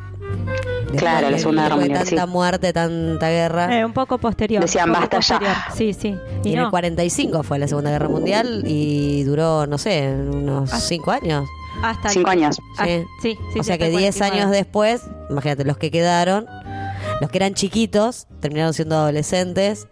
Después 0.92 1.00
Claro, 1.00 1.30
la 1.30 1.38
Segunda 1.38 1.62
Guerra 1.62 1.76
Mundial, 1.76 2.04
tanta 2.04 2.24
sí. 2.26 2.30
muerte, 2.30 2.72
tanta 2.74 3.28
guerra. 3.30 3.78
Eh, 3.78 3.84
un 3.84 3.92
poco 3.94 4.18
posterior. 4.18 4.60
Decían, 4.62 4.92
"Basta 4.92 5.20
ya". 5.20 5.66
Sí, 5.74 5.94
sí. 5.94 6.14
Y 6.44 6.50
Y 6.50 6.52
en 6.52 6.58
no, 6.58 6.64
el 6.66 6.70
45 6.70 7.42
fue 7.42 7.58
la 7.58 7.66
Segunda 7.66 7.90
Guerra 7.90 8.08
Mundial 8.10 8.62
y 8.66 9.22
duró, 9.24 9.66
no 9.66 9.78
sé, 9.78 10.12
unos 10.14 10.70
Ah. 10.72 10.78
5 10.80 11.10
años. 11.10 11.46
hasta 11.82 12.10
Cinco 12.10 12.28
años. 12.28 12.60
ah, 12.78 12.84
Sí. 12.84 13.02
sí, 13.22 13.38
sí, 13.54 13.60
o 13.60 13.62
sea 13.64 13.74
hasta 13.74 13.78
que 13.78 13.90
el 13.90 13.96
10 13.96 14.14
49. 14.18 14.36
años 14.42 14.50
después, 14.50 15.02
imagínate, 15.30 15.64
los 15.64 15.78
que 15.78 15.90
quedaron, 15.90 16.44
los 17.22 17.30
que 17.30 17.38
eran 17.38 17.54
chiquitos, 17.54 18.26
terminaron 18.40 18.74
siendo 18.74 18.96
adolescentes 18.96 19.86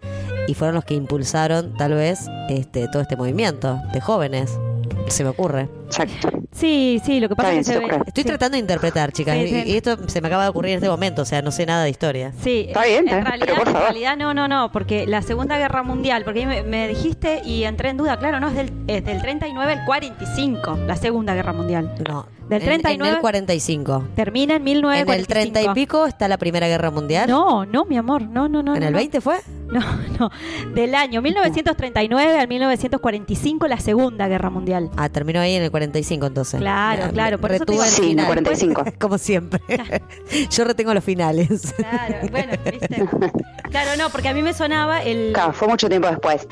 y 0.49 0.53
fueron 0.53 0.75
los 0.75 0.83
que 0.83 0.95
impulsaron, 0.95 1.77
tal 1.77 1.93
vez, 1.93 2.19
este 2.49 2.89
todo 2.89 3.01
este 3.01 3.15
movimiento 3.15 3.79
de 3.93 4.01
jóvenes. 4.01 4.59
Se 5.07 5.23
me 5.23 5.29
ocurre. 5.29 5.80
Exacto. 5.91 6.29
Sí, 6.53 7.01
sí, 7.05 7.19
lo 7.19 7.29
que 7.29 7.35
pasa 7.35 7.51
es 7.53 7.57
que 7.59 7.63
se 7.73 7.79
ve-. 7.79 7.85
Estoy 8.05 8.23
sí. 8.23 8.27
tratando 8.27 8.55
de 8.55 8.59
interpretar, 8.59 9.11
chicas, 9.11 9.35
Sí, 9.35 9.41
y- 9.43 9.47
sí. 9.63 9.63
y 9.71 9.75
esto 9.77 9.97
se 10.07 10.21
me 10.21 10.27
acaba 10.27 10.43
de 10.43 10.49
ocurrir 10.49 10.71
en 10.71 10.77
este 10.77 10.89
momento, 10.89 11.21
o 11.21 11.25
sea, 11.25 11.41
no 11.41 11.51
sé 11.51 11.65
nada 11.65 11.83
de 11.83 11.89
historia. 11.89 12.33
Sí, 12.41 12.65
Está 12.67 12.85
bien, 12.85 13.07
en 13.07 13.19
¿eh? 13.19 13.23
realidad, 13.23 13.45
Pero 13.45 13.55
por 13.57 13.67
en 13.67 13.73
favor. 13.73 13.89
realidad 13.89 14.17
no, 14.17 14.33
no, 14.33 14.47
no, 14.47 14.71
porque 14.71 15.05
la 15.07 15.21
Segunda 15.21 15.57
Guerra 15.57 15.83
Mundial, 15.83 16.23
porque 16.23 16.41
ahí 16.41 16.45
me, 16.45 16.63
me 16.63 16.87
dijiste 16.87 17.41
y 17.45 17.63
entré 17.63 17.89
en 17.89 17.97
duda, 17.97 18.17
claro, 18.17 18.39
no, 18.39 18.49
es 18.49 18.55
del, 18.55 18.71
es 18.87 19.03
del 19.05 19.21
39 19.21 19.73
al 19.73 19.85
45, 19.85 20.77
la 20.87 20.95
Segunda 20.95 21.33
Guerra 21.35 21.53
Mundial. 21.53 21.93
No. 22.07 22.25
Del 22.49 22.61
en- 22.63 22.67
En, 22.69 22.81
39 22.81 23.15
el 23.15 23.21
45. 23.21 24.03
Termina 24.13 24.55
en 24.55 24.57
En 24.57 24.63
1945. 24.65 25.13
el 25.13 25.27
30 25.27 25.61
y 25.71 25.73
pico 25.73 26.05
está 26.05 26.27
la 26.27 26.37
Primera 26.37 26.67
Guerra 26.67 26.91
Mundial. 26.91 27.29
No, 27.29 27.65
no, 27.65 27.85
mi 27.85 27.95
amor, 27.97 28.23
no, 28.23 28.49
no, 28.49 28.61
no. 28.61 28.73
¿En 28.75 28.81
no, 28.81 28.87
el 28.87 28.91
no. 28.93 28.97
20 28.97 29.21
fue? 29.21 29.37
No, 29.71 29.79
no, 30.19 30.29
del 30.75 30.93
año 30.95 31.21
1939 31.21 32.37
al 32.37 32.47
1945 32.49 33.69
la 33.69 33.79
Segunda 33.79 34.27
Guerra 34.27 34.49
Mundial. 34.49 34.89
Ah, 34.97 35.07
terminó 35.07 35.39
ahí 35.39 35.53
en 35.55 35.63
el 35.63 35.71
45 35.71 35.80
entonces. 36.25 36.59
Claro, 36.59 37.11
claro, 37.11 37.39
por 37.39 37.51
eso 37.51 37.65
te 37.65 37.71
digo- 37.73 37.83
el 37.83 37.89
Sí, 37.89 38.01
en 38.11 38.19
el 38.19 38.25
final. 38.25 38.25
45. 38.27 38.83
Como 38.99 39.17
siempre. 39.17 39.59
Yo 40.49 40.63
retengo 40.63 40.93
los 40.93 41.03
finales. 41.03 41.73
Claro, 41.77 42.15
bueno, 42.31 42.53
viste. 42.65 43.05
Claro, 43.71 43.91
no, 43.97 44.09
porque 44.09 44.27
a 44.29 44.33
mí 44.33 44.41
me 44.41 44.53
sonaba 44.53 45.01
el 45.01 45.31
Claro, 45.33 45.53
fue 45.53 45.67
mucho 45.67 45.87
tiempo 45.87 46.07
después. 46.09 46.45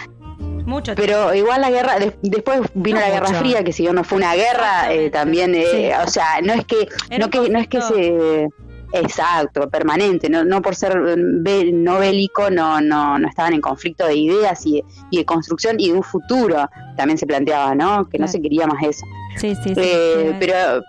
mucho 0.65 0.93
Pero 0.95 1.33
igual 1.35 1.59
la 1.61 1.69
guerra, 1.69 1.99
des- 1.99 2.13
después 2.21 2.61
vino 2.73 2.97
No 2.99 3.05
la 3.05 3.11
Guerra. 3.11 3.27
Fría, 3.33 3.63
que 3.63 3.73
si 3.73 3.83
bien 3.83 3.95
no 3.95 4.03
fue 4.05 4.17
una 4.19 4.35
guerra, 4.35 4.93
eh, 4.93 5.09
también, 5.09 5.53
eh, 5.53 5.65
Sí. 5.69 5.89
o 6.01 6.07
sea, 6.09 6.39
no 6.41 6.53
es 6.53 6.63
que, 6.65 6.87
Era 7.09 7.25
no 7.25 7.29
que, 7.29 7.49
no 7.49 7.59
es 7.59 7.67
que 7.67 7.81
se, 7.81 8.47
exacto, 8.93 9.69
permanente, 9.69 10.29
no, 10.29 10.43
no 10.45 10.61
por 10.61 10.75
ser 10.75 10.97
be- 11.41 11.71
no 11.73 11.99
bélico, 11.99 12.49
no, 12.49 12.79
no, 12.81 13.19
no 13.19 13.27
estaban 13.27 13.53
en 13.53 13.61
conflicto 13.61 14.05
de 14.07 14.15
ideas 14.15 14.65
y 14.65 14.75
de, 14.75 14.85
y 15.11 15.17
de 15.17 15.25
construcción 15.25 15.75
y 15.79 15.89
de 15.91 15.93
un 15.97 16.03
futuro, 16.03 16.69
también 16.95 17.17
se 17.17 17.25
planteaba, 17.27 17.75
¿no? 17.75 18.07
Que 18.09 18.17
no 18.17 18.25
Claro. 18.25 18.31
se 18.31 18.41
quería 18.41 18.65
más 18.67 18.81
eso. 18.83 19.05
Sí, 19.37 19.55
sí, 19.55 19.73
sí. 19.73 19.73
Eh, 19.77 20.35
pero 20.39 20.83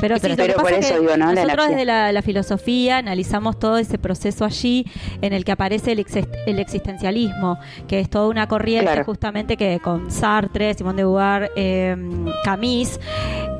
Pero, 0.00 0.16
sí, 0.18 0.22
Nosotros 1.34 1.68
desde 1.68 1.84
la, 1.84 2.12
la 2.12 2.22
filosofía 2.22 2.98
analizamos 2.98 3.58
todo 3.58 3.78
ese 3.78 3.98
proceso 3.98 4.44
allí 4.44 4.84
en 5.22 5.32
el 5.32 5.44
que 5.44 5.52
aparece 5.52 5.92
el, 5.92 5.98
exist- 6.04 6.28
el 6.46 6.58
existencialismo, 6.58 7.58
que 7.88 8.00
es 8.00 8.10
toda 8.10 8.28
una 8.28 8.46
corriente 8.48 8.84
Claro. 8.86 9.04
justamente 9.04 9.56
que 9.56 9.80
con 9.82 10.10
Sartre, 10.10 10.74
Simón 10.74 10.96
de 10.96 11.04
Beauvoir, 11.04 11.50
eh, 11.56 11.96
Camus, 12.44 12.98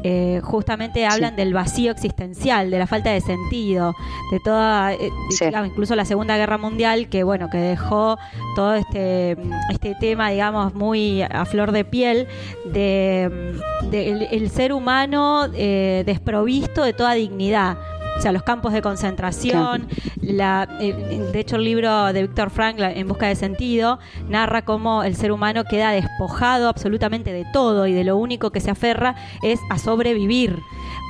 eh, 0.03 0.41
justamente 0.43 1.07
hablan 1.07 1.35
del 1.37 1.55
vacío 1.55 1.91
existencial, 1.93 2.71
de 2.71 2.79
la 2.79 2.87
falta 2.87 3.11
de 3.11 3.21
sentido, 3.23 3.95
de 4.31 4.39
toda, 4.41 4.93
eh, 4.93 5.11
digamos, 5.41 5.69
incluso 5.69 5.97
la 5.97 6.05
Segunda 6.05 6.37
Guerra 6.37 6.59
Mundial, 6.59 7.09
que 7.09 7.23
bueno, 7.25 7.49
que 7.51 7.57
dejó 7.59 8.19
todo 8.55 8.75
este, 8.75 9.37
este 9.71 9.95
tema, 10.01 10.29
digamos, 10.31 10.75
muy 10.75 11.23
a 11.23 11.45
flor 11.47 11.73
de 11.73 11.85
piel, 11.87 12.27
de, 12.67 13.55
de 13.91 14.11
el, 14.11 14.23
el 14.31 14.51
ser 14.51 14.73
humano 14.75 15.47
eh, 15.55 16.03
desprovisto 16.15 16.83
de 16.83 16.93
toda 16.93 17.13
dignidad. 17.15 17.77
O 18.17 18.21
sea, 18.21 18.31
los 18.31 18.45
campos 18.45 18.73
de 18.73 18.81
concentración, 18.81 19.89
la, 20.23 20.69
eh, 20.81 21.31
de 21.33 21.41
hecho 21.41 21.57
el 21.57 21.65
libro 21.65 22.13
de 22.13 22.23
Víctor 22.23 22.51
Frank, 22.51 22.79
En 22.79 23.09
busca 23.09 23.27
de 23.27 23.35
sentido, 23.35 23.99
narra 24.29 24.65
cómo 24.65 25.03
el 25.03 25.17
ser 25.17 25.33
humano 25.33 25.65
queda 25.65 25.91
despojado 25.91 26.69
absolutamente 26.69 27.33
de 27.33 27.45
todo 27.53 27.89
y 27.89 27.93
de 27.93 28.05
lo 28.05 28.17
único 28.17 28.51
que 28.51 28.61
se 28.61 28.71
aferra 28.71 29.17
es 29.43 29.59
a 29.69 29.79
sobrevivir. 29.79 30.61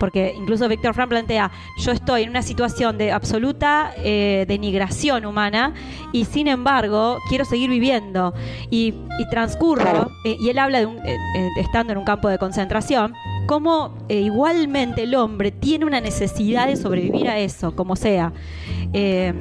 Porque 0.00 0.34
incluso 0.36 0.66
Víctor 0.66 0.94
Frank 0.94 1.10
plantea, 1.10 1.50
yo 1.78 1.92
estoy 1.92 2.22
en 2.22 2.30
una 2.30 2.42
situación 2.42 2.96
de 2.96 3.12
absoluta 3.12 3.92
eh, 3.98 4.44
denigración 4.48 5.26
humana 5.26 5.74
y 6.12 6.24
sin 6.24 6.48
embargo 6.48 7.18
quiero 7.28 7.44
seguir 7.44 7.68
viviendo. 7.68 8.32
Y, 8.70 8.94
y 9.18 9.28
transcurro, 9.30 10.10
eh, 10.24 10.36
y 10.40 10.48
él 10.50 10.58
habla 10.58 10.80
de 10.80 10.86
un, 10.86 10.96
eh, 10.98 11.16
eh, 11.36 11.48
estando 11.60 11.92
en 11.92 11.98
un 11.98 12.04
campo 12.04 12.28
de 12.28 12.38
concentración, 12.38 13.14
cómo 13.46 13.94
eh, 14.08 14.20
igualmente 14.20 15.02
el 15.02 15.14
hombre 15.14 15.50
tiene 15.50 15.84
una 15.84 16.00
necesidad 16.00 16.66
de 16.66 16.76
sobrevivir 16.76 17.28
a 17.28 17.38
eso, 17.38 17.74
como 17.74 17.96
sea. 17.96 18.32
Eh, 18.96 19.34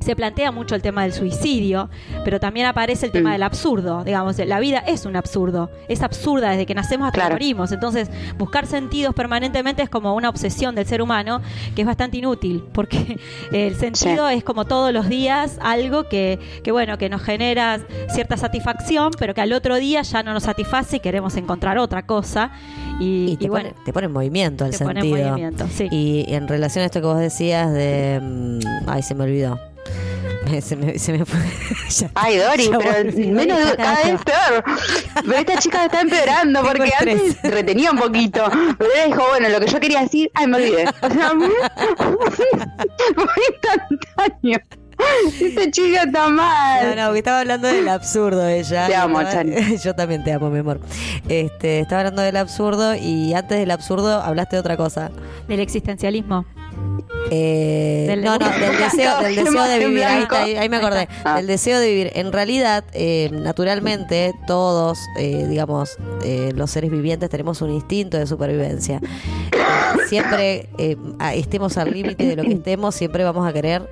Se 0.00 0.16
plantea 0.16 0.50
mucho 0.50 0.74
el 0.74 0.80
tema 0.80 1.02
del 1.02 1.12
suicidio, 1.12 1.90
pero 2.24 2.40
también 2.40 2.66
aparece 2.66 3.04
el 3.04 3.12
tema 3.12 3.32
del 3.32 3.42
absurdo. 3.42 4.02
Digamos, 4.02 4.38
la 4.38 4.58
vida 4.60 4.78
es 4.78 5.04
un 5.04 5.14
absurdo, 5.14 5.70
es 5.88 6.02
absurda 6.02 6.50
desde 6.50 6.64
que 6.64 6.74
nacemos 6.74 7.08
hasta 7.08 7.26
que 7.26 7.32
morimos. 7.34 7.70
Entonces, 7.70 8.10
buscar 8.38 8.66
sentidos 8.66 9.14
permanentemente 9.14 9.82
es 9.82 9.90
como 9.90 10.14
una 10.14 10.30
obsesión 10.30 10.74
del 10.74 10.86
ser 10.86 11.02
humano 11.02 11.42
que 11.76 11.82
es 11.82 11.86
bastante 11.86 12.16
inútil, 12.16 12.64
porque 12.72 13.18
el 13.52 13.74
sentido 13.74 14.26
es 14.30 14.42
como 14.42 14.64
todos 14.64 14.90
los 14.92 15.08
días 15.10 15.58
algo 15.60 16.08
que, 16.08 16.38
que, 16.62 16.72
bueno, 16.72 16.96
que 16.96 17.10
nos 17.10 17.22
genera 17.22 17.80
cierta 18.08 18.38
satisfacción, 18.38 19.12
pero 19.18 19.34
que 19.34 19.42
al 19.42 19.52
otro 19.52 19.76
día 19.76 20.00
ya 20.00 20.22
no 20.22 20.32
nos 20.32 20.44
satisface 20.44 20.96
y 20.96 21.00
queremos 21.00 21.36
encontrar 21.36 21.76
otra 21.76 22.06
cosa. 22.06 22.52
Y, 23.00 23.36
te, 23.44 23.50
bueno, 23.50 23.70
pone, 23.70 23.84
te 23.84 23.92
pone 23.92 24.06
en 24.06 24.12
movimiento 24.12 24.64
el 24.66 24.72
Te 24.72 24.78
pone 24.84 25.00
en 25.00 25.06
sentido. 25.06 25.28
movimiento, 25.30 25.66
sí. 25.74 25.88
Y 25.90 26.24
en 26.34 26.48
relación 26.48 26.82
a 26.82 26.86
esto 26.86 27.00
que 27.00 27.06
vos 27.06 27.18
decías 27.18 27.72
de... 27.72 28.20
mm, 28.22 28.58
Ay, 28.88 29.02
se 29.02 29.14
me 29.14 29.24
olvidó. 29.24 29.58
Se 30.60 30.76
me, 30.76 30.98
se 30.98 31.12
me 31.12 31.24
fue. 31.24 31.40
Ya- 31.88 32.10
Ay, 32.14 32.36
Dori, 32.36 32.68
pero 32.78 32.92
volví. 33.04 33.26
menos 33.28 33.58
de- 33.70 33.76
cada 33.76 34.02
vez 34.04 34.20
peor. 34.22 34.64
Pero 35.24 35.38
esta 35.38 35.58
chica 35.58 35.84
está 35.86 36.02
empeorando 36.02 36.60
porque 36.66 36.84
estrés. 36.84 37.20
antes 37.36 37.50
retenía 37.50 37.90
un 37.90 37.98
poquito. 37.98 38.44
Pero 38.78 38.90
ella 38.94 39.06
dijo, 39.06 39.22
bueno, 39.30 39.48
lo 39.48 39.58
que 39.60 39.66
yo 39.68 39.80
quería 39.80 40.00
decir, 40.02 40.30
ay, 40.34 40.46
me 40.46 40.58
olvidé. 40.58 40.84
O 41.00 41.10
sea, 41.10 41.32
muy, 41.34 41.48
muy 43.16 43.44
instantáneo. 43.52 44.58
Esta 45.40 45.70
chica 45.70 46.02
está 46.04 46.28
mal. 46.28 46.88
No, 46.88 46.96
no, 46.96 47.06
porque 47.06 47.18
estaba 47.18 47.40
hablando 47.40 47.68
del 47.68 47.88
absurdo 47.88 48.46
ella. 48.48 48.86
Te 48.86 48.94
amo, 48.94 49.22
Chani. 49.22 49.76
Yo 49.84 49.94
también 49.94 50.24
te 50.24 50.32
amo, 50.32 50.50
mi 50.50 50.58
amor. 50.58 50.80
Este, 51.28 51.80
estaba 51.80 52.00
hablando 52.00 52.22
del 52.22 52.36
absurdo 52.36 52.94
y 52.94 53.34
antes 53.34 53.58
del 53.58 53.70
absurdo 53.70 54.20
hablaste 54.20 54.56
de 54.56 54.60
otra 54.60 54.76
cosa. 54.76 55.10
del 55.48 55.60
existencialismo. 55.60 56.44
Eh, 57.30 58.04
Del- 58.08 58.22
no, 58.22 58.38
no, 58.38 58.48
del 58.50 58.76
deseo, 58.78 59.18
del 59.20 59.34
deseo 59.34 59.62
de 59.68 59.78
vivir. 59.86 60.04
Ahí, 60.04 60.68
me 60.68 60.76
acordé. 60.76 61.08
Ah. 61.24 61.36
Del 61.36 61.46
deseo 61.46 61.80
de 61.80 61.88
vivir. 61.88 62.10
En 62.14 62.32
realidad, 62.32 62.84
eh, 62.92 63.30
naturalmente, 63.32 64.32
todos, 64.46 64.98
eh, 65.18 65.46
digamos, 65.48 65.96
eh, 66.22 66.52
los 66.54 66.70
seres 66.70 66.90
vivientes 66.90 67.30
tenemos 67.30 67.62
un 67.62 67.70
instinto 67.70 68.18
de 68.18 68.26
supervivencia. 68.26 69.00
Eh, 69.52 70.06
siempre, 70.08 70.68
estemos 71.34 71.76
al 71.78 71.90
límite 71.92 72.26
de 72.26 72.36
lo 72.36 72.42
que 72.42 72.52
estemos, 72.52 72.94
siempre 72.94 73.24
vamos 73.24 73.46
a 73.48 73.52
querer 73.52 73.88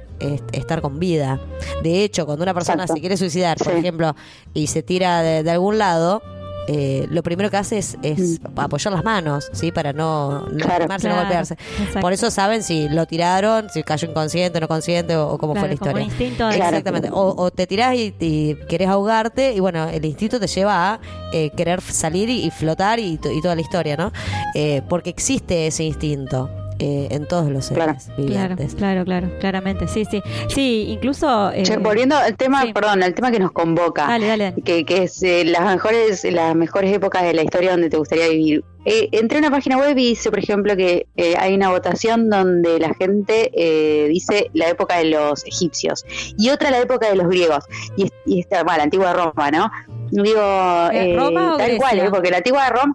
estar 0.53 0.81
con 0.83 0.99
vida. 1.01 1.41
De 1.83 2.05
hecho, 2.05 2.27
cuando 2.27 2.45
una 2.45 2.55
persona 2.55 2.83
Exacto. 2.85 2.95
se 2.95 3.01
quiere 3.01 3.17
suicidar, 3.17 3.57
por 3.59 3.73
Sí. 3.73 3.79
ejemplo, 3.79 4.15
y 4.55 4.69
se 4.69 4.83
tira 4.83 5.23
de, 5.23 5.43
de 5.43 5.51
algún 5.51 5.79
lado, 5.79 6.23
eh, 6.69 7.07
lo 7.11 7.23
primero 7.23 7.51
que 7.51 7.57
hace 7.57 7.79
es, 7.79 7.97
es 8.03 8.41
apoyar 8.57 8.93
las 8.93 9.05
manos, 9.05 9.49
¿sí? 9.53 9.73
Para 9.73 9.93
no, 9.93 10.41
no 10.49 10.57
Claro. 10.59 10.87
no 10.89 11.17
golpearse. 11.17 11.55
exacto. 11.55 12.01
Por 12.01 12.13
eso 12.13 12.31
saben 12.31 12.63
si 12.63 12.89
lo 12.89 13.07
tiraron, 13.07 13.69
si 13.71 13.83
cayó 13.83 14.09
inconsciente, 14.09 14.61
no 14.61 14.69
consciente 14.69 15.17
o, 15.17 15.29
o 15.29 15.39
cómo 15.39 15.55
fue 15.55 15.69
la 15.69 15.77
como 15.77 15.91
historia. 15.91 16.05
un 16.05 16.11
instinto 16.11 16.47
de- 16.49 16.57
Exactamente. 16.57 17.09
O, 17.13 17.35
o 17.37 17.51
te 17.51 17.67
tirás 17.67 17.95
y, 17.97 18.15
y 18.21 18.55
querés 18.69 18.89
ahogarte 18.89 19.53
y 19.55 19.61
bueno, 19.61 19.89
el 19.89 20.05
instinto 20.05 20.39
te 20.39 20.47
lleva 20.47 20.95
a 20.95 21.01
eh, 21.33 21.51
querer 21.57 21.81
salir 21.81 22.29
y, 22.31 22.45
y 22.45 22.51
flotar 22.51 22.99
y, 22.99 23.15
y 23.35 23.41
toda 23.43 23.55
la 23.55 23.61
historia, 23.61 23.97
¿no? 23.97 24.13
Eh, 24.55 24.83
porque 24.89 25.11
existe 25.11 25.67
ese 25.67 25.85
instinto 25.85 26.49
eh, 26.83 27.09
en 27.11 27.27
todos 27.29 27.49
los 27.51 27.65
seres 27.67 27.85
Claro, 27.85 27.99
vivientes. 28.17 28.75
claro, 28.75 29.05
claro, 29.05 29.29
claramente, 29.39 29.87
sí, 29.87 30.05
sí. 30.05 30.21
Sí, 30.49 30.87
incluso... 30.89 31.51
eh, 31.53 31.63
Che, 31.63 31.77
volviendo 31.77 32.17
al 32.17 32.37
tema, 32.37 32.65
perdón, 32.75 33.03
al 33.03 33.15
tema 33.15 33.31
que 33.31 33.39
nos 33.39 33.53
convoca, 33.53 34.07
Dale, 34.09 34.27
dale. 34.27 34.55
que, 34.65 34.85
que 34.85 35.05
es 35.05 35.23
eh, 35.23 35.45
las 35.45 35.63
mejores 35.65 36.25
las 36.25 36.55
mejores 36.57 36.93
épocas 36.93 37.23
de 37.23 37.35
la 37.35 37.43
historia 37.43 37.71
donde 37.71 37.89
te 37.89 37.97
gustaría 37.97 38.29
vivir. 38.29 38.65
Eh, 38.85 39.09
entré 39.13 39.39
a 39.39 39.41
una 39.41 39.51
página 39.53 39.79
web 39.79 39.97
y 39.97 40.07
dice, 40.09 40.29
por 40.31 40.41
ejemplo, 40.41 40.77
que 40.77 41.07
eh, 41.17 41.37
hay 41.39 41.55
una 41.55 41.71
votación 41.71 42.29
donde 42.29 42.81
la 42.81 42.93
gente 42.95 43.53
eh, 43.55 44.09
dice 44.09 44.51
la 44.55 44.69
época 44.69 44.99
de 44.99 45.05
los 45.05 45.45
egipcios 45.47 46.05
y 46.37 46.51
otra 46.51 46.73
la 46.73 46.81
época 46.81 47.09
de 47.09 47.15
los 47.15 47.29
griegos 47.29 47.65
y, 47.97 48.11
y 48.27 48.41
esta, 48.41 48.65
bueno, 48.65 48.79
la 48.79 48.83
antigua 48.85 49.13
Roma, 49.13 49.51
¿no? 49.53 49.71
Digo, 50.11 50.41
¿Roma 51.17 51.55
o 51.55 51.59
tal 51.59 51.77
cual, 51.77 51.91
Grecia? 51.93 52.05
¿eh? 52.07 52.11
porque 52.11 52.31
la 52.31 52.39
antigua 52.39 52.69
Roma, 52.71 52.93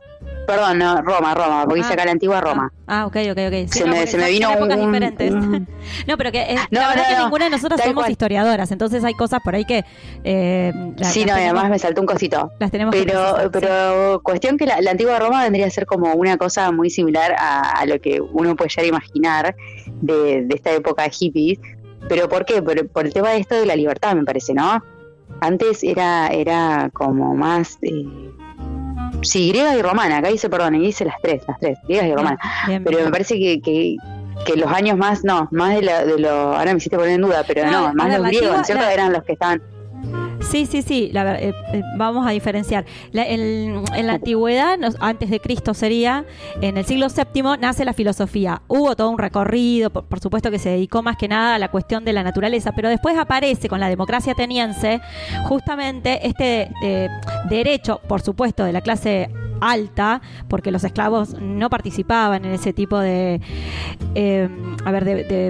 perdón, 0.48 0.80
no, 0.80 1.02
Roma, 1.04 1.36
Roma, 1.36 1.66
porque 1.66 1.82
Ah. 1.84 1.93
acá 1.93 2.06
la 2.06 2.12
antigua 2.14 2.41
Roma. 2.41 2.72
Ah, 2.88 3.06
ok, 3.06 3.18
ok, 3.32 3.38
ok. 3.48 3.54
Sí, 3.70 3.80
Se 3.80 3.86
no, 3.86 3.91
me- 3.91 4.08
se 4.08 4.18
me 4.18 4.30
vino 4.32 4.50
un- 4.58 4.70
diferentes. 4.70 5.32
un- 5.34 5.68
no, 6.08 6.18
pero 6.18 6.32
que 6.32 6.41
eh, 6.41 6.56
No, 6.72 6.80
la 6.80 6.88
verdad 6.89 7.04
no, 7.10 7.16
que 7.18 7.24
ninguna 7.24 7.45
de 7.45 7.52
nosotras 7.52 7.82
somos 7.82 7.95
cual. 7.95 8.12
historiadoras, 8.12 8.72
entonces 8.72 9.04
hay 9.04 9.14
cosas 9.14 9.41
por 9.43 9.54
ahí 9.54 9.66
que 9.66 9.84
eh, 10.24 10.72
la- 10.98 11.08
sí, 11.10 11.26
no, 11.26 11.38
y 11.38 11.41
además 11.41 11.70
me 11.70 11.78
saltó 11.78 12.02
un 12.02 12.08
cosito. 12.08 12.52
las 12.60 12.72
tenemos 12.72 12.95
que 12.95 13.04
Pero, 13.04 13.20
precisar, 13.20 13.52
pero 13.52 14.22
cuestión 14.24 14.58
que 14.58 14.66
la, 14.66 14.82
la 14.82 14.91
antigua 14.91 15.20
Roma 15.20 15.43
vendría 15.43 15.68
a 15.68 15.70
ser 15.70 15.86
como 15.86 16.14
una 16.14 16.38
cosa 16.38 16.72
muy 16.72 16.89
similar 16.89 17.36
a, 17.38 17.72
a 17.80 17.86
lo 17.86 18.00
que 18.02 18.22
uno 18.22 18.56
puede 18.56 18.70
llegar 18.70 18.86
a 18.86 18.88
imaginar 18.88 19.56
de, 20.02 20.43
de 20.45 20.56
esta 20.56 20.72
época 20.72 21.04
de 21.04 21.10
hippies. 21.12 21.60
¿Pero 22.10 22.30
por 22.30 22.45
qué? 22.45 22.62
Por, 22.62 22.88
por 22.89 23.06
el 23.06 23.14
tema 23.14 23.32
de 23.32 23.39
esto 23.39 23.56
de 23.56 23.66
la 23.66 23.76
libertad, 23.76 24.16
me 24.16 24.24
parece, 24.24 24.54
¿no? 24.54 24.82
Antes 25.41 25.84
era, 25.84 26.28
era 26.30 26.89
como 26.93 27.36
más... 27.36 27.78
eh, 27.82 28.06
sí, 29.22 29.49
griega 29.49 29.76
y 29.76 29.82
romana. 29.82 30.18
Acá 30.18 30.30
dice, 30.30 30.49
perdón, 30.49 30.76
ahí 30.76 30.82
dice 30.82 31.05
las 31.05 31.15
tres, 31.22 31.43
las 31.47 31.59
tres, 31.59 31.78
griegas 31.88 32.07
y 32.07 32.13
romanas. 32.13 32.39
bien, 32.68 32.84
Pero 32.84 33.03
me 33.05 33.11
parece 33.11 33.38
que, 33.39 33.61
que, 33.61 33.95
que 34.45 34.55
los 34.55 34.72
años 34.72 34.97
más, 34.97 35.24
no, 35.24 35.47
más 35.51 35.76
de, 35.76 35.82
la- 35.82 36.05
de 36.05 36.20
lo... 36.20 36.30
Ahora 36.55 36.72
me 36.72 36.78
hiciste 36.78 36.95
poner 36.97 37.13
en 37.13 37.22
duda, 37.22 37.43
pero 37.47 37.65
No, 37.65 37.88
no, 37.89 37.93
más 37.93 38.18
los 38.18 38.28
griegos, 38.28 38.65
¿cierto? 38.65 38.86
Eran 38.86 39.13
los 39.13 39.24
que 39.24 39.34
estaban... 39.34 39.61
Sí, 40.42 40.66
sí, 40.66 40.82
sí. 40.82 41.10
La, 41.14 41.40
eh, 41.40 41.54
eh, 41.74 41.82
vamos 41.98 42.26
a 42.26 42.32
diferenciar. 42.32 42.86
La- 43.12 43.26
en, 43.28 43.84
la 44.06 44.14
antigüedad, 44.14 44.78
antes 45.00 45.30
de 45.30 45.40
Cristo 45.40 45.74
sería, 45.74 46.26
en 46.62 46.78
el 46.78 46.86
siglo 46.86 47.08
VII 47.10 47.44
nace 47.60 47.84
la 47.86 47.94
filosofía. 47.94 48.62
Hubo 48.68 48.96
todo 48.96 49.10
un 49.10 49.18
recorrido, 49.18 49.90
por, 49.90 50.06
por 50.06 50.20
supuesto 50.20 50.52
que 50.52 50.60
se 50.60 50.70
dedicó 50.70 51.02
más 51.04 51.18
que 51.18 51.28
nada 51.28 51.56
a 51.56 51.60
la 51.60 51.70
cuestión 51.70 52.06
de 52.06 52.14
la 52.14 52.24
naturaleza, 52.24 52.72
pero 52.76 52.90
después 52.90 53.18
aparece 53.18 53.68
con 53.68 53.80
la 53.80 53.90
democracia 53.90 54.34
ateniense 54.34 55.02
justamente 55.48 56.28
este 56.28 56.70
eh, 56.84 57.08
derecho, 57.50 58.00
por 58.08 58.22
supuesto, 58.22 58.64
de 58.64 58.74
la 58.74 58.82
clase 58.82 59.30
alta, 59.62 60.22
porque 60.47 60.72
los 60.72 60.84
esclavos 60.84 61.36
no 61.39 61.70
participaban 61.70 62.45
en 62.45 62.51
ese 62.51 62.74
tipo 62.74 62.99
de, 62.99 63.41
eh, 64.16 64.49
a 64.86 64.91
ver, 64.91 65.05
de, 65.05 65.24
de, 65.24 65.47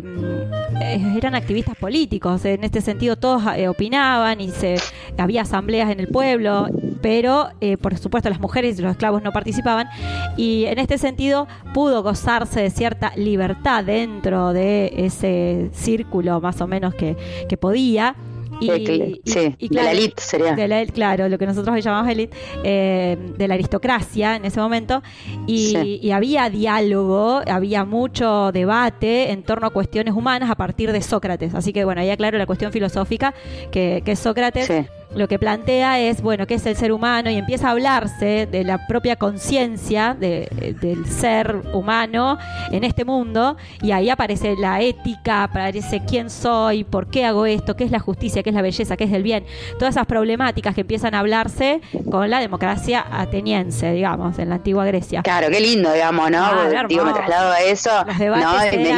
eh, 0.81 1.13
eran 1.15 1.35
activistas 1.35 1.75
políticos. 1.75 2.43
En 2.45 2.63
este 2.63 2.81
sentido, 2.81 3.15
todos 3.15 3.43
eh, 3.55 3.67
opinaban 3.67 4.41
y 4.41 4.49
se 4.49 4.77
había 5.17 5.41
asambleas 5.41 5.89
en 5.89 5.99
el 5.99 6.07
pueblo, 6.07 6.67
pero 7.01 7.49
eh, 7.61 7.77
por 7.77 7.97
supuesto 7.97 8.29
las 8.29 8.39
mujeres 8.39 8.77
y 8.77 8.81
los 8.81 8.91
esclavos 8.91 9.23
no 9.23 9.31
participaban. 9.31 9.87
Y 10.37 10.65
en 10.65 10.79
este 10.79 10.97
sentido, 10.97 11.47
pudo 11.73 12.03
gozarse 12.03 12.61
de 12.61 12.69
cierta 12.69 13.13
libertad 13.15 13.83
dentro 13.83 14.53
de 14.53 14.93
ese 14.95 15.69
círculo, 15.73 16.39
más 16.41 16.61
o 16.61 16.67
menos 16.67 16.93
que, 16.95 17.15
que 17.49 17.57
podía. 17.57 18.15
Y, 18.59 19.21
sí, 19.25 19.55
y 19.59 19.69
de 19.69 19.75
la 19.75 19.91
élite 19.91 20.21
sería. 20.21 20.55
de 20.55 20.67
la- 20.67 20.85
claro, 20.85 21.29
lo 21.29 21.37
que 21.37 21.45
nosotros 21.45 21.75
hoy 21.75 21.81
llamamos 21.81 22.09
élite, 22.11 22.35
eh, 22.63 23.17
de 23.37 23.47
la 23.47 23.53
aristocracia 23.53 24.35
en 24.35 24.45
ese 24.45 24.59
momento, 24.59 25.03
y, 25.45 25.67
Sí. 25.67 25.99
y 26.01 26.11
había 26.11 26.49
diálogo, 26.49 27.41
había 27.47 27.85
mucho 27.85 28.51
debate 28.51 29.31
en 29.31 29.43
torno 29.43 29.67
a 29.67 29.69
cuestiones 29.69 30.13
humanas 30.15 30.49
a 30.49 30.55
partir 30.55 30.91
de 30.91 31.01
Sócrates. 31.01 31.53
Así 31.55 31.71
que 31.73 31.85
bueno, 31.85 32.01
ahí 32.01 32.09
aclaro 32.09 32.37
la 32.37 32.45
cuestión 32.45 32.71
filosófica, 32.71 33.33
que, 33.71 34.01
que 34.05 34.15
Sócrates 34.15 34.65
Sí. 34.67 34.85
Lo 35.17 35.27
que 35.27 35.39
plantea 35.39 35.99
es, 35.99 36.21
bueno, 36.21 36.45
qué 36.47 36.53
es 36.55 36.65
el 36.65 36.75
ser 36.75 36.91
humano 36.91 37.29
y 37.29 37.35
empieza 37.37 37.67
a 37.67 37.71
hablarse 37.71 38.47
de 38.49 38.63
la 38.63 38.85
propia 38.87 39.15
conciencia 39.15 40.15
de- 40.19 40.47
del 40.81 41.05
ser 41.07 41.55
humano 41.73 42.37
en 42.71 42.83
este 42.83 43.03
mundo 43.05 43.57
y 43.81 43.91
ahí 43.91 44.09
aparece 44.09 44.55
la 44.59 44.81
ética, 44.81 45.43
aparece 45.43 46.03
quién 46.07 46.29
soy, 46.29 46.83
por 46.83 47.07
qué 47.07 47.25
hago 47.25 47.45
esto, 47.45 47.75
qué 47.75 47.83
es 47.83 47.91
la 47.91 47.99
justicia, 47.99 48.43
qué 48.43 48.49
es 48.51 48.55
la 48.55 48.61
belleza, 48.61 48.95
qué 48.97 49.05
es 49.05 49.11
el 49.13 49.23
bien, 49.23 49.45
todas 49.79 49.95
esas 49.95 50.05
problemáticas 50.05 50.75
que 50.75 50.81
empiezan 50.81 51.15
a 51.15 51.19
hablarse 51.19 51.81
con 52.11 52.29
la 52.29 52.39
democracia 52.39 53.05
ateniense, 53.11 53.91
digamos, 53.91 54.37
en 54.39 54.49
la 54.49 54.55
antigua 54.55 54.85
Grecia. 54.85 55.21
Claro, 55.23 55.47
qué 55.49 55.59
lindo, 55.59 55.91
digamos, 55.93 56.29
¿no? 56.29 56.43
Ah, 56.45 56.85
digo, 56.87 57.03
me 57.05 57.13
traslado 57.13 57.51
a 57.51 57.61
eso, 57.61 57.89
¿no? 58.43 58.51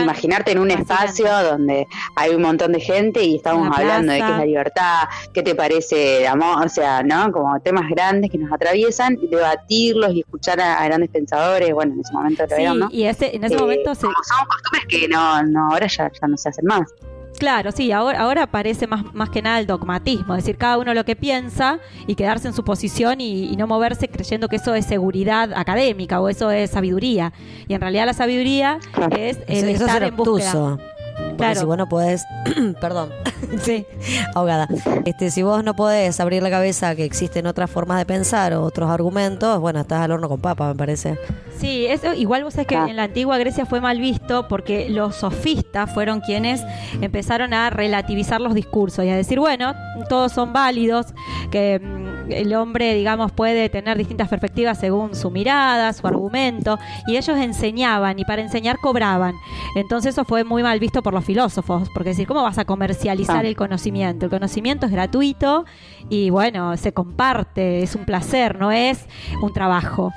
Imaginarte 0.03 0.51
en 0.51 0.59
un 0.59 0.71
espacio 0.71 1.27
donde 1.43 1.87
hay 2.15 2.31
un 2.35 2.41
montón 2.41 2.71
de 2.73 2.79
gente 2.81 3.23
y 3.23 3.35
estamos 3.37 3.69
hablando 3.75 4.11
de 4.11 4.19
qué 4.19 4.25
es 4.25 4.37
la 4.37 4.45
libertad, 4.45 5.03
qué 5.33 5.43
te 5.43 5.55
parece 5.55 6.08
amor, 6.27 6.65
o 6.65 6.69
sea, 6.69 7.03
¿no? 7.03 7.31
Como 7.31 7.59
temas 7.61 7.89
grandes 7.89 8.31
que 8.31 8.37
nos 8.37 8.51
atraviesan, 8.51 9.17
debatirlos 9.29 10.13
y 10.13 10.19
escuchar 10.21 10.59
a, 10.61 10.81
a 10.81 10.85
grandes 10.85 11.09
pensadores, 11.09 11.73
bueno, 11.73 11.93
en 11.93 11.99
ese 12.01 12.13
momento 12.13 12.43
lo 12.43 12.55
Sí, 12.55 12.61
eran, 12.61 12.79
¿no? 12.79 12.89
y 12.91 13.03
ese, 13.03 13.35
en 13.35 13.43
ese 13.43 13.55
Eh, 13.55 13.59
momento 13.59 13.95
se, 13.95 14.01
como 14.01 14.13
son 14.23 14.45
costumbres 14.47 14.85
que 14.87 15.07
no, 15.07 15.43
no 15.43 15.71
ahora 15.71 15.87
ya, 15.87 16.11
ya 16.11 16.27
no 16.27 16.37
se 16.37 16.49
hacen 16.49 16.65
más. 16.65 16.89
Claro, 17.37 17.71
sí, 17.71 17.89
ahora, 17.93 18.19
ahora 18.19 18.43
aparece 18.43 18.85
más, 18.85 19.13
más 19.13 19.29
que 19.29 19.41
nada 19.41 19.59
el 19.59 19.67
dogmatismo, 19.67 20.35
es 20.35 20.43
decir, 20.43 20.57
cada 20.57 20.77
uno 20.77 20.93
lo 20.93 21.05
que 21.05 21.15
piensa 21.15 21.79
y 22.05 22.15
quedarse 22.15 22.47
en 22.49 22.53
su 22.53 22.65
posición 22.65 23.21
y, 23.21 23.45
y 23.45 23.55
no 23.55 23.65
moverse 23.65 24.09
creyendo 24.09 24.49
que 24.49 24.57
eso 24.57 24.73
es 24.75 24.85
seguridad 24.85 25.53
académica 25.55 26.19
o 26.19 26.27
eso 26.27 26.51
es 26.51 26.71
sabiduría. 26.71 27.31
Y 27.67 27.75
en 27.75 27.81
realidad 27.81 28.07
la 28.07 28.13
sabiduría 28.13 28.79
es 29.17 29.37
el 29.37 29.43
Eso, 29.47 29.47
eso 29.47 29.67
es 29.67 29.79
estar 29.81 29.99
ser 29.99 30.03
en 30.03 30.15
búsqueda. 30.17 30.77
Porque 31.39 31.53
Claro. 31.53 31.59
si 31.61 31.65
vos 31.65 31.77
no 31.77 31.87
podés, 31.87 32.25
perdón, 32.81 33.11
sí, 33.63 33.85
ahogada. 34.35 34.67
Este, 35.05 35.31
si 35.31 35.41
vos 35.41 35.63
no 35.63 35.73
podés 35.73 36.19
abrir 36.19 36.43
la 36.43 36.49
cabeza 36.49 36.89
a 36.89 36.95
que 36.95 37.05
existen 37.05 37.47
otras 37.47 37.71
formas 37.71 37.97
de 37.97 38.05
pensar 38.05 38.53
o 38.53 38.63
otros 38.63 38.89
argumentos, 38.91 39.57
bueno, 39.61 39.79
estás 39.79 40.01
al 40.01 40.11
horno 40.11 40.27
con 40.27 40.41
papa, 40.41 40.67
me 40.67 40.75
parece. 40.75 41.17
Sí, 41.57 41.85
eso 41.85 42.13
igual 42.13 42.43
vos 42.43 42.53
sabés 42.55 42.67
que 42.67 42.75
en 42.75 42.95
la 42.97 43.03
antigua 43.03 43.37
Grecia 43.37 43.65
fue 43.65 43.79
mal 43.79 43.99
visto 43.99 44.47
porque 44.49 44.89
los 44.89 45.15
sofistas 45.15 45.93
fueron 45.93 46.19
quienes 46.19 46.61
empezaron 47.01 47.53
a 47.53 47.69
relativizar 47.69 48.41
los 48.41 48.53
discursos 48.53 49.05
y 49.05 49.09
a 49.09 49.15
decir, 49.15 49.39
bueno, 49.39 49.73
todos 50.09 50.31
son 50.33 50.51
válidos, 50.51 51.07
que 51.51 51.79
mm, 51.79 52.08
el 52.29 52.53
hombre, 52.55 52.93
digamos, 52.95 53.31
puede 53.31 53.69
tener 53.69 53.97
distintas 53.97 54.27
perspectivas 54.29 54.77
según 54.79 55.15
su 55.15 55.31
mirada, 55.31 55.91
su 55.93 56.05
argumento, 56.07 56.77
y 57.07 57.17
ellos 57.17 57.37
enseñaban 57.37 58.17
y 58.19 58.25
para 58.25 58.41
enseñar 58.41 58.77
cobraban. 58.79 59.35
Entonces 59.75 60.13
eso 60.15 60.25
fue 60.25 60.43
muy 60.43 60.63
mal 60.63 60.79
visto 60.79 61.01
por 61.03 61.13
los 61.13 61.25
filósofos, 61.25 61.89
porque 61.93 62.09
decir, 62.09 62.27
¿cómo 62.27 62.41
vas 62.43 62.57
a 62.57 62.65
comercializar 62.65 63.45
Ah. 63.45 63.47
el 63.47 63.55
conocimiento? 63.55 64.25
El 64.25 64.31
conocimiento 64.31 64.85
es 64.85 64.91
gratuito 64.91 65.65
y 66.09 66.29
bueno, 66.29 66.75
se 66.77 66.91
comparte, 66.93 67.83
es 67.83 67.95
un 67.95 68.05
placer, 68.05 68.57
no 68.59 68.71
es 68.71 69.05
un 69.41 69.53
trabajo. 69.53 70.11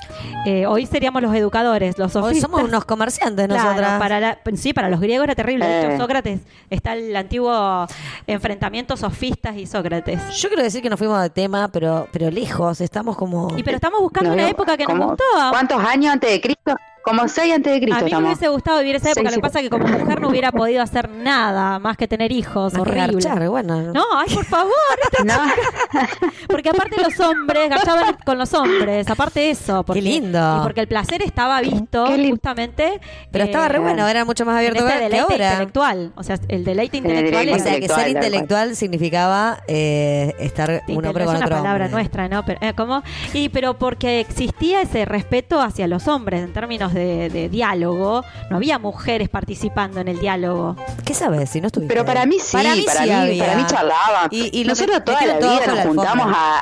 Eh, 0.47 0.67
hoy 0.67 0.87
seríamos 0.87 1.23
los 1.23 1.35
educadores, 1.35 1.99
los 1.99 2.15
Hoy 2.17 2.23
sofistas. 2.23 2.51
somos 2.51 2.63
unos 2.69 2.85
comerciantes 2.85 3.47
Claro, 3.47 3.63
nosotras. 3.65 3.99
para 3.99 4.21
la- 4.21 4.39
sí, 4.55 4.73
para 4.73 4.89
los 4.89 5.01
griegos 5.01 5.25
era 5.25 5.35
terrible. 5.35 5.67
De 5.67 5.81
hecho, 5.81 5.91
Eh. 5.93 5.99
Sócrates 5.99 6.41
está 6.71 6.95
el 6.95 7.15
antiguo 7.17 7.87
enfrentamiento 8.27 8.97
sofistas 8.97 9.57
y 9.57 9.67
Sócrates. 9.67 10.21
Yo 10.41 10.49
quiero 10.49 10.63
decir 10.63 10.83
que 10.83 10.91
nos 10.91 10.99
fuimos 10.99 11.21
de 11.23 11.31
tema, 11.31 11.69
pero, 11.69 12.02
pero 12.11 12.31
lejos, 12.31 12.81
estamos 12.81 13.17
como... 13.17 13.49
Y 13.57 13.63
pero 13.63 13.77
estamos 13.77 14.01
buscando 14.01 14.31
Nos 14.31 14.39
una 14.39 14.49
época 14.49 14.77
que 14.77 14.87
nos 14.87 14.99
gustó. 14.99 15.25
¿Cuántos 15.51 15.83
años 15.85 16.13
antes 16.13 16.31
de 16.31 16.41
Cristo? 16.41 16.77
Como 17.05 17.27
seis 17.29 17.53
antes 17.55 17.73
de 17.73 17.81
Cristo 17.81 18.01
A 18.01 18.05
mí 18.05 18.11
me 18.15 18.19
hubiese 18.27 18.49
gustado 18.49 18.79
vivir 18.79 18.97
esa 18.97 19.11
época. 19.11 19.29
Sí, 19.29 19.35
Lo 19.37 19.41
que 19.43 19.47
pasa 19.47 19.59
es 19.59 19.65
que 19.65 19.71
como 19.71 19.87
mujer 19.87 20.21
no 20.21 20.29
hubiera 20.29 20.53
podido 20.53 20.83
hacer 20.83 21.09
nada 21.11 21.79
más 21.79 21.97
que 21.97 22.07
tener 22.07 22.31
hijos. 22.33 22.73
Más 22.75 22.83
que 22.83 22.89
horrible. 22.91 23.13
garchar, 23.23 23.49
bueno. 23.49 23.93
No, 23.93 24.05
ay, 24.17 24.33
por 24.35 24.45
favor. 24.45 24.73
esta 25.03 25.23
chica. 25.23 26.19
Porque 26.49 26.69
aparte 26.71 27.03
los 27.03 27.19
hombres 27.21 27.69
garchaban 27.71 28.17
con 28.25 28.39
los 28.39 28.53
hombres. 28.55 29.09
Aparte 29.11 29.51
eso. 29.51 29.83
Porque, 29.85 30.01
Qué 30.01 30.09
lindo. 30.09 30.59
Y 30.59 30.63
porque 30.63 30.81
el 30.81 30.89
placer 30.89 31.23
estaba 31.23 31.61
visto 31.61 32.07
justamente. 32.29 33.01
Pero 33.31 33.45
estaba 33.45 33.69
re 33.69 33.79
bueno, 33.79 34.07
era 34.07 34.25
mucho 34.25 34.45
más 34.45 34.57
abierto 34.57 34.81
en 34.81 34.87
este 34.87 34.99
que 34.99 35.05
deleite 35.05 35.23
ahora. 35.33 35.47
intelectual. 35.53 36.13
O 36.17 36.23
sea, 36.23 36.37
el 36.49 36.65
deleite 36.65 36.97
intelectual 36.99 37.49
O 37.49 37.57
es 37.57 37.63
sea, 37.63 37.81
que 37.81 37.89
ser 37.89 38.09
intelectual 38.09 38.77
significaba 38.77 39.59
eh, 39.67 40.35
estar 40.39 40.83
un 40.89 41.05
hombre 41.07 41.25
es 41.25 41.29
con 41.31 41.37
una 41.37 41.47
otro 41.47 41.57
palabra 41.59 41.85
hombre. 41.87 41.89
nuestra, 41.91 42.29
¿no? 42.29 42.45
Pero, 42.45 42.59
eh, 42.63 42.75
¿cómo? 42.77 43.03
Y 43.35 43.49
pero 43.49 43.75
porque 43.79 44.21
existía 44.21 44.83
ese 44.83 45.05
respeto 45.05 45.61
hacia 45.61 45.87
los 45.87 46.07
hombres 46.09 46.43
en 46.43 46.53
términos 46.53 46.92
de, 46.95 47.29
de 47.31 47.49
diálogo, 47.49 48.25
no 48.51 48.57
había 48.57 48.79
mujeres 48.79 49.29
participando 49.29 50.01
en 50.01 50.09
el 50.09 50.19
diálogo. 50.19 50.77
¿Qué 51.05 51.15
sabes? 51.15 51.51
Si 51.51 51.61
no 51.61 51.67
estuviste. 51.69 51.93
Pero 51.95 52.05
para 52.07 52.27
mí 52.27 52.37
sí, 52.41 52.57
para 52.57 52.75
mí, 52.75 52.83
para 52.83 53.01
había. 53.03 53.55
mí, 53.57 53.65
charlaban. 53.67 54.29
Y- 54.31 54.61
y 54.61 54.65
Nosotros 54.65 54.97
que- 54.99 55.03
toda 55.05 55.27
la 55.27 55.39
vida 55.39 55.67
nos 55.67 55.77
la 55.77 55.83
juntamos 55.85 56.27
a, 56.35 56.57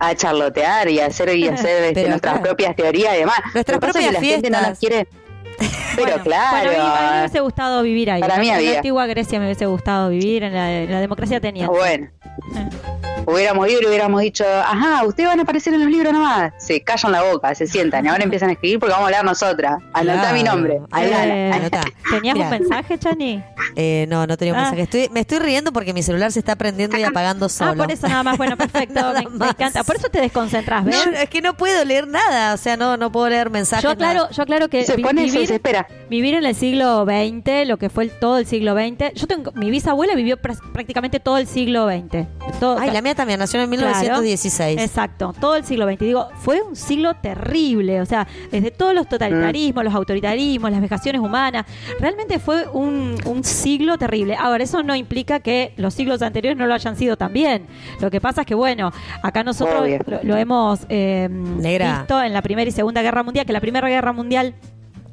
a, 0.00 0.08
a 0.08 0.14
charlotear 0.14 0.88
y 0.88 1.00
a 1.00 1.06
hacer, 1.06 1.34
y 1.36 1.48
hacer 1.48 1.82
este, 1.84 1.94
Pero 1.94 2.08
nuestras 2.10 2.34
claro. 2.34 2.42
propias 2.46 2.76
teorías 2.76 3.14
y 3.14 3.18
demás. 3.18 3.38
Nuestras 3.54 3.76
Lo 3.76 3.80
que 3.80 3.86
pasa 3.86 3.98
es 4.00 4.04
que 4.06 4.12
propias 4.12 4.22
la 4.22 4.34
gente 4.34 4.50
no 4.50 4.68
nos 4.68 4.78
quiere. 4.78 5.06
Pero 5.96 6.22
claro. 6.22 6.68
Bueno, 6.70 6.82
a 6.82 6.86
mí, 6.86 6.92
a 6.96 7.02
mí 7.02 7.10
me 7.14 7.18
hubiese 7.20 7.40
gustado 7.40 7.82
vivir 7.82 8.10
ahí. 8.10 8.20
Para 8.20 8.38
mí 8.38 8.48
en 8.48 8.52
la 8.54 8.58
había. 8.58 8.76
antigua 8.76 9.06
Grecia 9.06 9.38
me 9.38 9.44
hubiese 9.46 9.66
gustado 9.66 10.08
vivir, 10.08 10.42
en 10.42 10.54
la, 10.54 10.72
en 10.72 10.90
la 10.90 11.00
democracia 11.00 11.40
tenía. 11.40 11.68
Bueno. 11.68 12.08
Hubiéramos 13.26 13.68
ido 13.70 13.80
y 13.82 13.86
hubiéramos 13.86 14.20
dicho, 14.20 14.44
ajá, 14.44 15.04
ustedes 15.06 15.28
van 15.28 15.38
a 15.38 15.42
aparecer 15.42 15.72
en 15.74 15.80
los 15.80 15.88
libros 15.90 16.12
nomás. 16.12 16.52
Se 16.58 16.80
callan 16.82 17.12
la 17.12 17.22
boca, 17.22 17.54
se 17.54 17.66
sientan 17.66 18.04
y 18.04 18.08
ahora 18.08 18.24
empiezan 18.24 18.48
a 18.50 18.52
escribir 18.52 18.78
porque 18.80 18.92
vamos 18.92 19.04
a 19.04 19.06
hablar 19.06 19.24
nosotras. 19.24 19.78
Anotá 19.92 20.20
Claro. 20.20 20.36
mi 20.36 20.42
nombre. 20.42 20.80
Eh, 20.98 21.50
Anotá. 21.54 21.82
¿Tenías 22.10 22.34
Mira. 22.34 22.46
un 22.46 22.50
mensaje, 22.50 22.98
Chani? 22.98 23.42
Eh, 23.76 24.06
no, 24.08 24.26
no 24.26 24.36
tenía 24.36 24.52
un 24.54 24.58
Ah. 24.58 24.62
mensaje. 24.62 24.82
Estoy, 24.82 25.08
me 25.12 25.20
estoy 25.20 25.38
riendo 25.38 25.72
porque 25.72 25.92
mi 25.94 26.02
celular 26.02 26.32
se 26.32 26.40
está 26.40 26.56
prendiendo 26.56 26.98
y 26.98 27.04
apagando 27.04 27.48
solo. 27.48 27.70
Ah, 27.72 27.76
por 27.76 27.92
eso 27.92 28.08
nada 28.08 28.22
más. 28.24 28.36
Bueno, 28.36 28.56
perfecto. 28.56 29.00
me, 29.14 29.28
me 29.38 29.48
encanta. 29.50 29.84
Por 29.84 29.96
eso 29.96 30.08
te 30.08 30.20
desconcentras, 30.20 30.84
¿ves? 30.84 31.06
No, 31.06 31.12
es 31.12 31.28
que 31.30 31.40
no 31.40 31.54
puedo 31.56 31.84
leer 31.84 32.08
nada, 32.08 32.54
o 32.54 32.56
sea, 32.56 32.76
no, 32.76 32.96
no 32.96 33.12
puedo 33.12 33.28
leer 33.28 33.50
mensajes. 33.50 33.84
Yo 33.84 33.90
aclaro, 33.90 34.20
nada. 34.22 34.30
yo 34.30 34.42
aclaro 34.42 34.68
que 34.68 34.84
Se 34.84 34.98
pone 34.98 35.22
y 35.24 35.30
se 35.30 35.36
vivir, 35.36 35.48
desespera. 35.48 35.86
vivir 36.10 36.34
en 36.34 36.44
el 36.44 36.54
siglo 36.56 37.04
XX, 37.04 37.66
lo 37.66 37.76
que 37.78 37.88
fue 37.88 38.04
el- 38.04 38.10
todo 38.10 38.38
el 38.38 38.46
siglo 38.46 38.74
XX. 38.74 39.14
Yo 39.14 39.26
tengo, 39.26 39.52
mi 39.52 39.70
bisabuela 39.70 40.14
vivió 40.16 40.36
pr- 40.38 40.58
prácticamente 40.72 41.20
todo 41.20 41.38
el 41.38 41.46
siglo 41.46 41.86
XX. 41.88 42.26
Todo, 42.58 42.78
Ay, 42.78 42.90
la 42.90 43.00
mía 43.00 43.11
también 43.14 43.38
nació 43.38 43.60
en 43.60 43.70
Claro. 43.70 43.88
1916. 43.98 44.80
Exacto, 44.80 45.32
todo 45.40 45.56
el 45.56 45.64
siglo 45.64 45.86
XX. 45.86 45.98
Digo, 46.00 46.28
fue 46.36 46.60
un 46.62 46.76
siglo 46.76 47.14
terrible, 47.14 48.00
o 48.00 48.06
sea, 48.06 48.26
desde 48.50 48.70
todos 48.70 48.94
los 48.94 49.08
totalitarismos, 49.08 49.84
los 49.84 49.94
autoritarismos, 49.94 50.70
las 50.70 50.80
vejaciones 50.80 51.20
humanas, 51.20 51.64
realmente 52.00 52.38
fue 52.38 52.66
un, 52.72 53.16
un 53.24 53.44
siglo 53.44 53.98
terrible. 53.98 54.36
Ahora, 54.38 54.64
eso 54.64 54.82
no 54.82 54.94
implica 54.94 55.40
que 55.40 55.72
los 55.76 55.94
siglos 55.94 56.22
anteriores 56.22 56.58
no 56.58 56.66
lo 56.66 56.74
hayan 56.74 56.96
sido 56.96 57.16
también. 57.16 57.66
Lo 58.00 58.10
que 58.10 58.20
pasa 58.20 58.42
es 58.42 58.46
que, 58.46 58.54
bueno, 58.54 58.92
acá 59.22 59.42
nosotros 59.44 59.86
lo, 60.06 60.18
lo 60.22 60.36
hemos 60.36 60.80
eh, 60.88 61.28
visto 61.30 62.22
en 62.22 62.32
la 62.32 62.42
Primera 62.42 62.68
y 62.68 62.72
Segunda 62.72 63.02
Guerra 63.02 63.22
Mundial, 63.22 63.46
que 63.46 63.52
la 63.52 63.60
Primera 63.60 63.88
Guerra 63.88 64.12
Mundial 64.12 64.54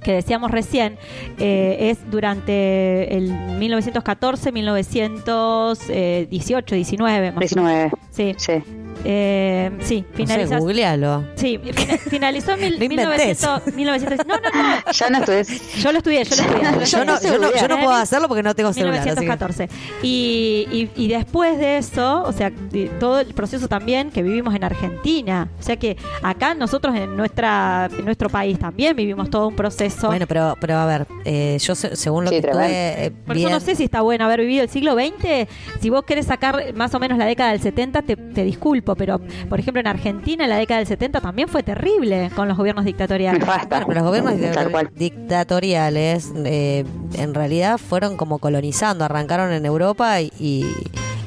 que 0.02 0.14
decíamos 0.14 0.52
recién, 0.52 0.97
eh, 1.39 1.89
es 1.91 2.10
durante 2.10 3.18
el 3.18 3.32
1914, 3.58 4.52
1918, 4.52 6.76
19. 6.76 7.32
Más 7.32 7.39
19. 7.39 7.91
Sí. 8.12 8.36
Sí. 8.38 8.64
Eh, 9.06 9.72
sí, 9.82 10.02
No 10.02 10.08
sé, 10.12 10.18
finaliza. 10.18 10.58
googlealo. 10.60 11.24
Sí, 11.36 11.58
fina- 11.74 11.97
finalizó 11.97 12.52
en 12.54 12.60
mil- 12.62 12.78
Lo 12.80 12.84
inventés. 12.86 13.41
1900, 13.41 13.74
1900 13.76 14.28
No, 14.28 14.36
no, 14.38 14.50
no. 14.52 14.76
Ya 14.91 15.10
no 15.10 15.18
estudié. 15.20 15.43
Yo 15.78 15.91
lo 15.91 15.97
estudié, 16.00 16.24
yo 16.24 16.36
lo 16.36 16.41
estudié. 16.41 16.86
Yo 16.86 17.06
no, 17.06 17.22
yo 17.22 17.38
no, 17.39 17.52
yo 17.56 17.68
no 17.68 17.76
¿Eh? 17.76 17.84
puedo 17.84 17.91
hacerlo 17.93 18.28
porque 18.28 18.43
no 18.43 18.54
tengo 18.56 18.74
celular. 18.74 19.00
así 19.00 19.10
que- 19.10 19.16
1914. 19.22 19.70
Y, 20.04 20.68
y, 20.95 21.04
y 21.04 21.08
después 21.08 21.58
de 21.58 21.78
eso, 21.78 22.24
o 22.24 22.32
sea, 22.34 22.52
todo 23.00 23.20
el 23.20 23.34
proceso 23.34 23.68
también 23.68 24.12
que 24.12 24.22
vivimos 24.24 24.54
en 24.56 24.64
Argentina. 24.64 25.47
O 25.60 25.64
sea 25.64 25.78
que 25.78 25.97
acá 26.22 26.54
nosotros 26.54 26.95
en 26.95 27.16
nuestra 27.16 27.89
en 27.97 28.06
nuestro 28.06 28.30
país 28.30 28.60
también 28.60 28.95
vivimos 28.95 29.30
todo 29.30 29.47
un 29.47 29.56
proceso. 29.56 30.08
Bueno, 30.08 30.26
pero, 30.28 30.56
pero 30.60 30.78
a 30.78 30.86
ver, 30.86 31.08
eh, 31.26 31.58
yo 31.62 31.76
se- 31.76 31.95
según 31.95 32.26
lo 32.26 32.30
Sí, 32.32 32.41
que 32.41 32.47
estuve 32.47 33.06
eh, 33.06 33.12
Por 33.26 33.38
eso 33.38 33.50
no 33.50 33.60
sé 33.60 33.76
si 33.76 33.84
está 33.84 34.02
bueno 34.02 34.26
haber 34.26 34.41
vivido 34.41 34.64
el 34.64 34.70
siglo 34.70 34.93
XX. 34.95 35.47
Si 35.82 35.89
vos 35.89 36.04
querés 36.04 36.26
sacar 36.26 36.74
más 36.76 36.93
o 36.93 37.00
menos 37.00 37.18
la 37.18 37.26
década 37.26 37.52
del 37.52 37.62
70, 37.62 38.02
te, 38.02 38.16
te 38.16 38.43
disculpo, 38.43 38.89
pero 38.96 39.20
por 39.50 39.60
ejemplo 39.60 39.80
en 39.80 39.88
Argentina 39.88 40.48
la 40.48 40.58
década 40.58 40.80
del 40.80 40.88
70 40.88 41.22
también 41.22 41.48
fue 41.48 41.64
terrible 41.64 42.32
con 42.36 42.48
los 42.48 42.58
gobiernos 42.58 42.86
dictatoriales. 42.86 43.44
Bueno, 43.70 43.86
pero 43.88 43.94
los 43.94 44.04
gobiernos 44.04 44.34
Tal 44.34 44.42
dictator- 44.42 44.72
cual. 44.72 44.90
dictatoriales 44.96 46.32
eh, 46.46 46.86
en 47.16 47.34
realidad 47.34 47.78
fueron 47.78 48.18
como 48.18 48.40
colonizando, 48.40 49.06
arrancaron 49.06 49.52
en 49.52 49.66
Europa 49.66 50.22
y, 50.22 50.32
y- 50.40 50.66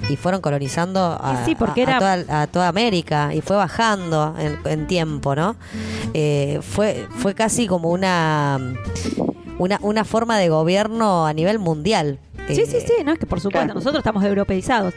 y 0.08 0.16
fueron 0.16 0.40
colonizando 0.40 1.16
a, 1.20 1.40
Y 1.42 1.44
sí, 1.44 1.54
porque 1.54 1.84
a- 1.84 1.86
a 1.86 1.90
era- 1.90 1.98
toda, 1.98 2.42
a 2.42 2.46
toda 2.48 2.68
América 2.68 3.32
y 3.34 3.40
fue 3.40 3.56
bajando 3.56 4.34
en, 4.38 4.58
en 4.64 4.86
tiempo, 4.88 5.34
¿no? 5.36 5.54
Eh, 6.12 6.58
fue, 6.60 7.06
fue 7.18 7.34
casi 7.34 7.66
como 7.68 7.90
una, 7.90 8.58
una, 9.58 9.78
una 9.82 10.04
forma 10.04 10.38
de 10.38 10.48
gobierno 10.48 11.24
a 11.26 11.32
nivel 11.32 11.58
mundial. 11.60 12.18
Sí, 12.48 12.60
Eh, 12.62 12.66
sí, 12.66 12.78
sí, 12.80 12.92
no 13.04 13.12
es 13.12 13.18
que 13.18 13.26
por 13.26 13.40
supuesto 13.40 13.72
nosotros 13.74 13.98
estamos 13.98 14.24
europeizados 14.24 14.94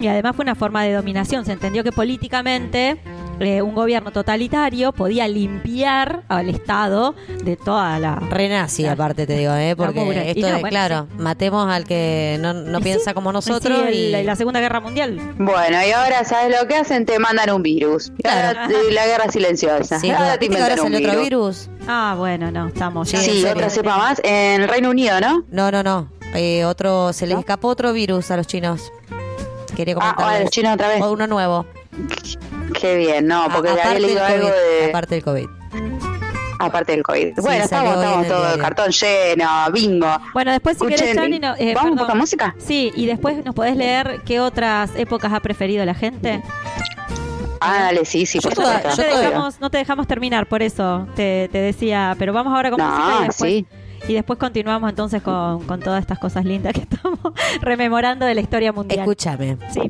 y 0.00 0.06
además 0.08 0.34
fue 0.36 0.42
una 0.44 0.54
forma 0.54 0.82
de 0.84 0.92
dominación. 0.92 1.44
Se 1.44 1.52
entendió 1.52 1.84
que 1.84 1.92
políticamente 1.92 2.96
eh, 3.40 3.60
un 3.62 3.74
gobierno 3.74 4.10
totalitario 4.12 4.92
podía 4.92 5.28
limpiar 5.28 6.22
al 6.28 6.48
Estado 6.48 7.14
de 7.44 7.56
toda 7.56 7.98
la... 7.98 8.16
Renazi, 8.16 8.86
aparte 8.86 9.26
te 9.26 9.36
digo, 9.36 9.52
¿eh? 9.54 9.74
porque 9.76 10.30
esto 10.30 10.40
no, 10.40 10.46
de, 10.46 10.52
bueno, 10.54 10.68
claro, 10.68 11.06
matemos 11.18 11.68
al 11.70 11.84
que 11.84 12.38
no, 12.40 12.80
piensa 12.80 13.10
sí, 13.10 13.14
como 13.14 13.30
nosotros 13.32 13.80
sí, 13.90 13.94
y... 14.14 14.22
la 14.22 14.36
Segunda 14.36 14.60
Guerra 14.60 14.80
Mundial. 14.80 15.20
Bueno, 15.38 15.78
y 15.86 15.90
ahora, 15.92 16.24
¿sabes 16.24 16.54
lo 16.60 16.66
que 16.66 16.76
hacen? 16.76 17.04
Te 17.04 17.18
mandan 17.18 17.50
un 17.50 17.62
virus. 17.62 18.10
Y 18.22 18.26
ahora, 18.28 18.68
eh, 18.70 18.92
la 18.92 19.06
guerra 19.06 19.30
silenciosa. 19.30 20.00
Sí, 20.00 20.10
ahora 20.10 20.32
te 20.38 20.48
¿viste 20.48 20.56
que 20.56 20.62
ahora 20.62 20.74
un 20.76 20.92
salió 20.92 20.98
otro 21.08 21.20
virus. 21.22 21.68
virus? 21.68 21.88
Ah, 21.88 22.14
bueno, 22.18 22.50
no, 22.50 22.68
estamos 22.68 23.08
Sí, 23.08 23.16
ya. 23.16 23.22
serio. 23.22 23.50
otra 23.52 23.70
cepa 23.70 23.96
más 23.98 24.20
en 24.24 24.62
el 24.62 24.68
Reino 24.68 24.90
Unido, 24.90 25.20
¿no? 25.20 25.44
No, 25.50 25.70
no, 25.70 25.82
no. 25.82 26.15
Eh, 26.36 26.64
otro, 26.64 27.12
se 27.12 27.26
les 27.26 27.38
escapó 27.38 27.68
otro 27.68 27.92
virus 27.92 28.30
a 28.30 28.36
los 28.36 28.46
chinos. 28.46 28.92
Quería 29.74 29.94
Ah, 30.00 30.14
comentar. 30.14 30.36
a 30.36 30.40
los 30.40 30.50
chinos 30.50 30.74
otra 30.74 30.88
vez. 30.88 31.02
Uno 31.02 31.26
nuevo. 31.26 31.66
Qué 32.80 32.96
bien, 32.96 33.26
no, 33.26 33.46
porque 33.52 33.68
A- 33.68 33.72
había 33.72 33.82
aparte, 33.84 34.00
del 34.00 34.06
leído 34.06 34.24
algo 34.24 34.48
COVID, 34.48 34.52
de... 34.80 34.88
aparte 34.90 35.14
del 35.14 35.24
COVID. 35.24 35.46
Aparte 36.58 36.92
del 36.92 37.02
COVID. 37.02 37.26
Sí, 37.34 37.40
bueno, 37.40 37.64
estamos, 37.64 37.94
estamos 37.96 38.22
el 38.24 38.28
todo 38.32 38.42
diario. 38.46 38.62
cartón 38.62 38.90
lleno, 38.90 39.48
bingo. 39.72 40.08
Bueno, 40.32 40.52
después 40.52 40.78
si 40.78 40.86
querés, 40.86 41.14
Chani, 41.14 41.38
no, 41.38 41.54
eh, 41.58 41.74
¿vamos 41.74 41.90
un 41.92 41.96
poco 41.98 42.06
perdón. 42.06 42.16
a 42.18 42.20
música? 42.20 42.54
Sí, 42.58 42.92
y 42.96 43.06
después 43.06 43.44
nos 43.44 43.54
podés 43.54 43.76
leer 43.76 44.22
qué 44.24 44.40
otras 44.40 44.90
épocas 44.96 45.32
ha 45.34 45.40
preferido 45.40 45.84
la 45.84 45.94
gente. 45.94 46.42
Ah, 47.60 47.82
dale, 47.84 48.04
sí, 48.04 48.24
sí, 48.26 48.40
por 48.40 48.56
No 48.56 48.62
te- 48.64 48.66
supuesto. 48.72 48.88
no, 48.90 48.96
te 48.96 49.18
dejamos, 49.26 49.60
no 49.60 49.70
te 49.70 49.78
dejamos 49.78 50.06
terminar, 50.06 50.46
por 50.46 50.62
eso 50.62 51.06
te, 51.14 51.48
te 51.52 51.58
decía. 51.58 52.14
Pero 52.18 52.32
vamos 52.32 52.54
ahora 52.54 52.70
con 52.70 52.78
No, 52.78 52.88
música 52.88 53.18
y 53.22 53.26
después, 53.26 53.50
sí. 53.52 53.66
Y 54.08 54.14
después 54.14 54.38
continuamos 54.38 54.88
entonces 54.90 55.22
con, 55.22 55.62
con 55.64 55.80
todas 55.80 56.00
estas 56.00 56.18
cosas 56.18 56.44
lindas 56.44 56.72
que 56.72 56.80
estamos 56.90 57.18
rememorando 57.60 58.24
de 58.26 58.34
la 58.34 58.40
historia 58.40 58.72
mundial. 58.72 59.00
Escúchame. 59.00 59.56
Sí. 59.70 59.80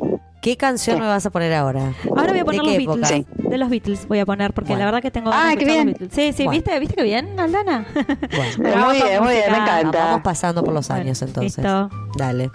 ¿Qué 0.43 0.57
canción 0.57 1.01
me 1.01 1.07
vas 1.07 1.27
a 1.27 1.31
poner 1.31 1.53
ahora? 1.55 1.93
Ahora 2.17 2.31
voy 2.31 2.39
a 2.41 2.45
poner 2.45 2.61
¿De 2.63 2.79
los 2.85 2.99
Beatles. 3.01 3.27
De 3.51 3.59
los 3.59 3.69
Beatles 3.69 4.07
voy 4.07 4.21
a 4.21 4.27
poner, 4.27 4.53
porque 4.55 4.69
Bueno. 4.69 4.81
la 4.81 4.85
verdad 4.87 5.03
que 5.03 5.11
tengo 5.11 5.31
Ah, 5.33 5.55
qué 5.59 5.65
bien. 5.65 5.77
los 5.91 5.99
Beatles. 5.99 6.11
Sí, 6.15 6.33
sí, 6.33 6.45
Bueno. 6.45 6.51
¿viste? 6.63 6.79
¿Viste 6.79 6.95
que 6.95 7.03
bien, 7.03 7.39
Aldana? 7.41 7.85
Bueno, 8.37 8.87
Muy 8.87 8.95
bien, 8.97 9.23
muy 9.25 9.33
bien, 9.35 9.51
me 9.51 9.59
encanta. 9.59 10.05
vamos 10.05 10.21
pasando 10.23 10.63
por 10.63 10.73
los 10.73 10.89
años 10.91 11.21
entonces. 11.23 11.59
listo. 11.65 11.91
Dale. 12.17 12.51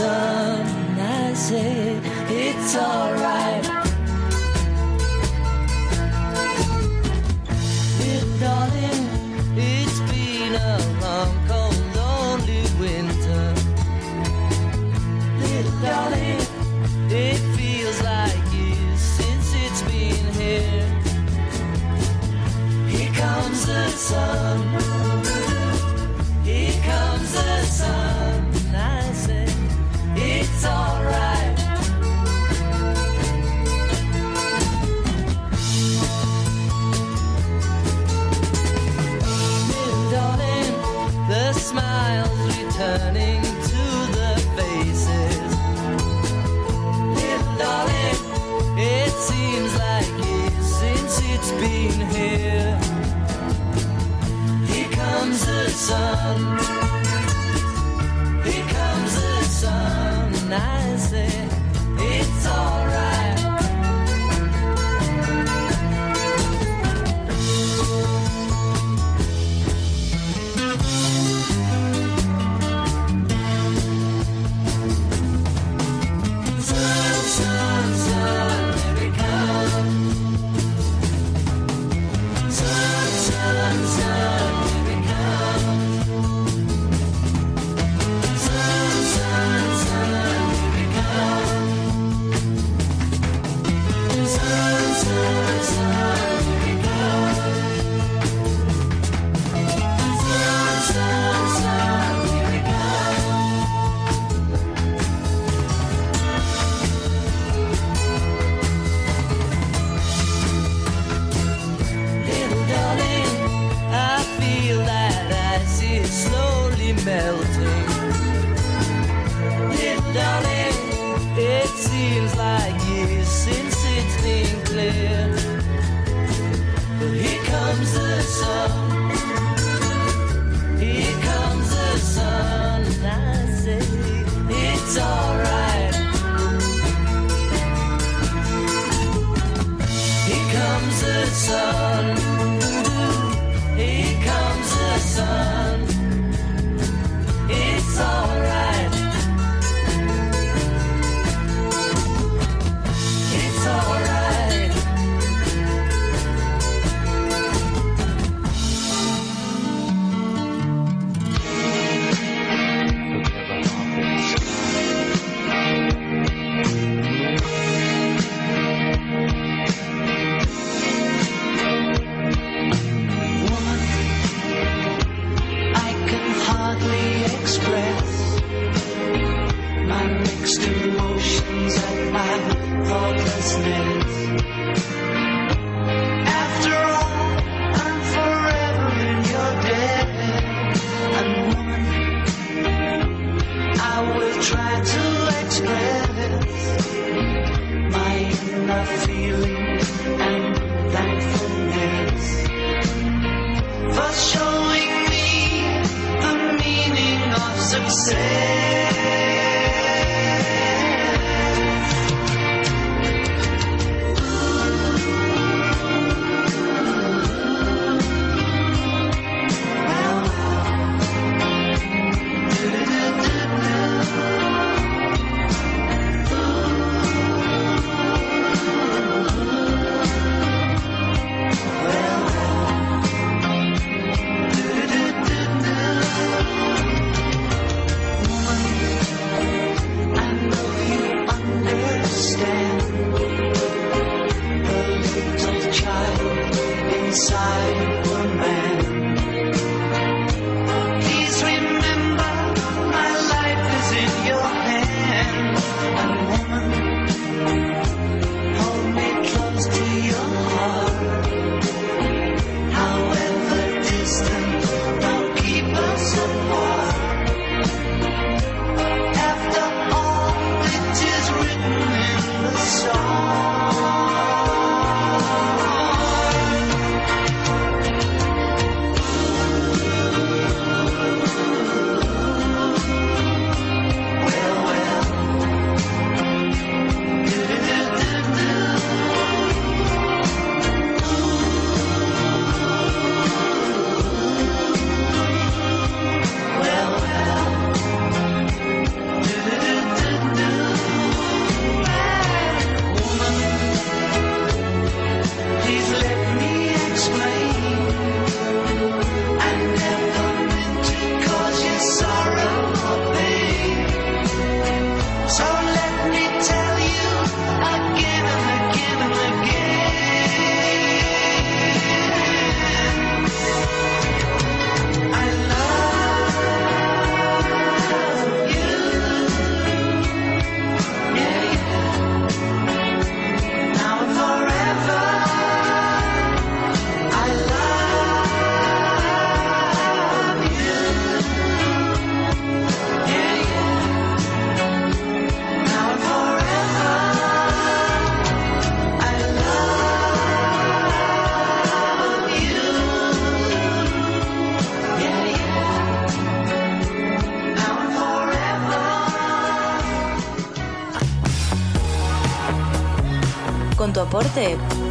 Sun. 0.00 0.66
I 0.98 1.34
say 1.34 2.00
it's 2.28 2.74
alright. 2.76 3.39
Sun. 55.90 56.69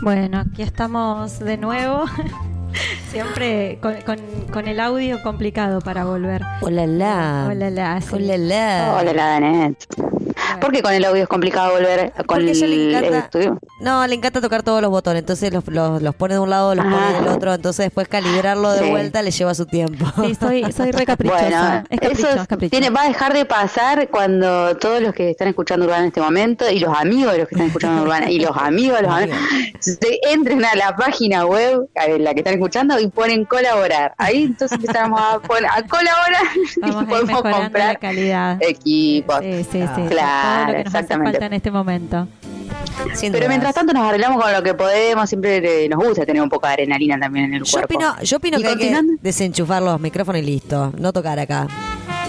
Bueno, 0.02 0.40
aquí 0.40 0.62
estamos 0.62 1.40
de 1.40 1.58
nuevo. 1.58 2.06
Siempre 3.12 3.80
con- 3.82 3.98
con 4.56 4.70
el 4.70 4.80
audio 4.80 5.22
complicado 5.22 5.82
para 5.82 6.06
volver. 6.06 6.41
Hola, 6.62 6.88
la. 6.88 7.49
Hola, 7.51 7.70
la. 7.70 7.99
sí. 7.99 8.08
Hola, 8.14 8.38
la. 8.38 8.97
Hola, 9.01 9.12
la 9.12 9.26
Danet. 9.32 9.86
¿Por 10.62 10.72
qué 10.72 10.82
con 10.82 10.93
el 10.93 11.03
audio 11.03 11.24
es 11.24 11.28
complicado 11.28 11.74
volver 11.74 12.14
con 12.14 12.26
Porque 12.26 12.51
el, 12.51 12.58
ella 12.64 12.68
le 12.68 12.76
el 12.76 12.95
encanta. 12.95 13.18
estudio? 13.20 13.60
No, 13.78 14.07
le 14.07 14.15
encanta 14.15 14.39
tocar 14.39 14.63
todos 14.63 14.82
los 14.82 14.89
botones, 14.89 15.19
entonces 15.19 15.51
los, 15.51 15.67
los, 15.67 16.01
los 16.01 16.15
pone 16.15 16.36
de 16.36 16.39
un 16.39 16.49
lado, 16.49 16.73
los 16.76 16.86
pone 16.86 16.95
Ah. 16.97 17.11
del 17.19 17.28
otro, 17.28 17.53
entonces 17.53 17.86
después 17.88 18.07
calibrarlo 18.07 18.71
de 18.71 18.80
Sí. 18.86 18.89
vuelta 18.89 19.21
le 19.21 19.32
lleva 19.32 19.53
su 19.53 19.65
tiempo. 19.65 20.05
Sí, 20.23 20.34
soy, 20.36 20.71
soy 20.71 20.91
re 20.91 21.05
caprichosa. 21.05 21.39
Bueno, 21.41 21.84
es 21.89 21.99
capricho, 21.99 22.30
eso 22.30 22.41
es 22.41 22.47
capricho. 22.47 22.71
tiene, 22.71 22.89
va 22.89 23.01
a 23.01 23.07
dejar 23.09 23.34
de 23.34 23.43
pasar 23.43 24.07
cuando 24.09 24.78
todos 24.78 25.01
los 25.01 25.13
que 25.13 25.32
están 25.32 25.49
escuchando 25.49 25.86
Urbana 25.86 26.03
en 26.03 26.07
este 26.07 26.21
momento 26.21 26.69
y 26.71 26.80
los 26.80 26.97
amigos 26.97 27.34
de 27.34 27.39
los 27.39 27.47
que 27.49 27.55
están 27.55 27.67
escuchando 27.67 28.01
Urbana 28.03 28.32
y 28.32 28.39
los 28.39 28.55
amigos 28.55 28.95
de 28.97 29.03
los 29.07 29.11
amigos 29.13 29.38
se 29.80 30.19
entren 30.32 30.63
a 30.63 30.73
la 30.76 30.95
página 30.95 31.45
web 31.45 31.89
en 31.95 32.23
la 32.23 32.34
que 32.34 32.39
están 32.39 32.53
escuchando 32.53 32.97
y 32.97 33.07
ponen 33.09 33.43
colaborar. 33.43 34.13
Ahí 34.17 34.43
entonces 34.43 34.78
empezamos 34.80 35.19
a, 35.21 35.39
poner, 35.39 35.65
a 35.69 35.82
colaborar 35.84 36.43
Vamos 36.82 36.95
y 37.01 37.05
a 37.05 37.07
podemos 37.09 37.43
la 37.43 37.51
comprar 37.51 37.99
calidad. 37.99 38.57
equipos. 38.61 39.39
Sí, 39.41 39.63
sí, 39.69 39.82
sí. 39.82 39.88
Todo 39.95 40.07
Claro, 40.07 40.71
lo 40.71 40.78
que 40.78 40.84
nos 40.86 40.95
hace 40.95 40.97
exactamente. 41.03 41.32
falta 41.32 41.45
en 41.47 41.53
este 41.53 41.71
momento. 41.71 42.28
Sin 43.14 43.32
Pero 43.32 43.43
dudas. 43.43 43.50
mientras 43.50 43.76
tanto 43.76 43.93
nos 43.93 44.04
arreglamos 44.08 44.41
con 44.41 44.52
lo 44.52 44.64
que 44.64 44.74
podemos, 44.74 45.30
siempre 45.30 45.88
nos 45.89 46.04
gusta 46.04 46.26
tener 46.26 46.41
un 46.41 46.50
poco 46.50 46.68
de 46.68 46.74
adrenalina 46.74 47.20
también 47.20 47.46
en 47.46 47.54
el 47.56 47.64
Yo 47.64 47.72
cuerpo. 47.72 47.93
opino, 47.96 48.16
yo 48.22 48.38
opino 48.38 48.58
que 48.60 48.68
hay 48.68 48.78
que 48.78 49.02
desenchufar 49.22 49.82
los 49.82 50.00
micrófonos 50.00 50.41
y 50.41 50.46
listo, 50.46 50.91
no 50.98 51.12
tocar 51.14 51.39
acá. 51.39 51.68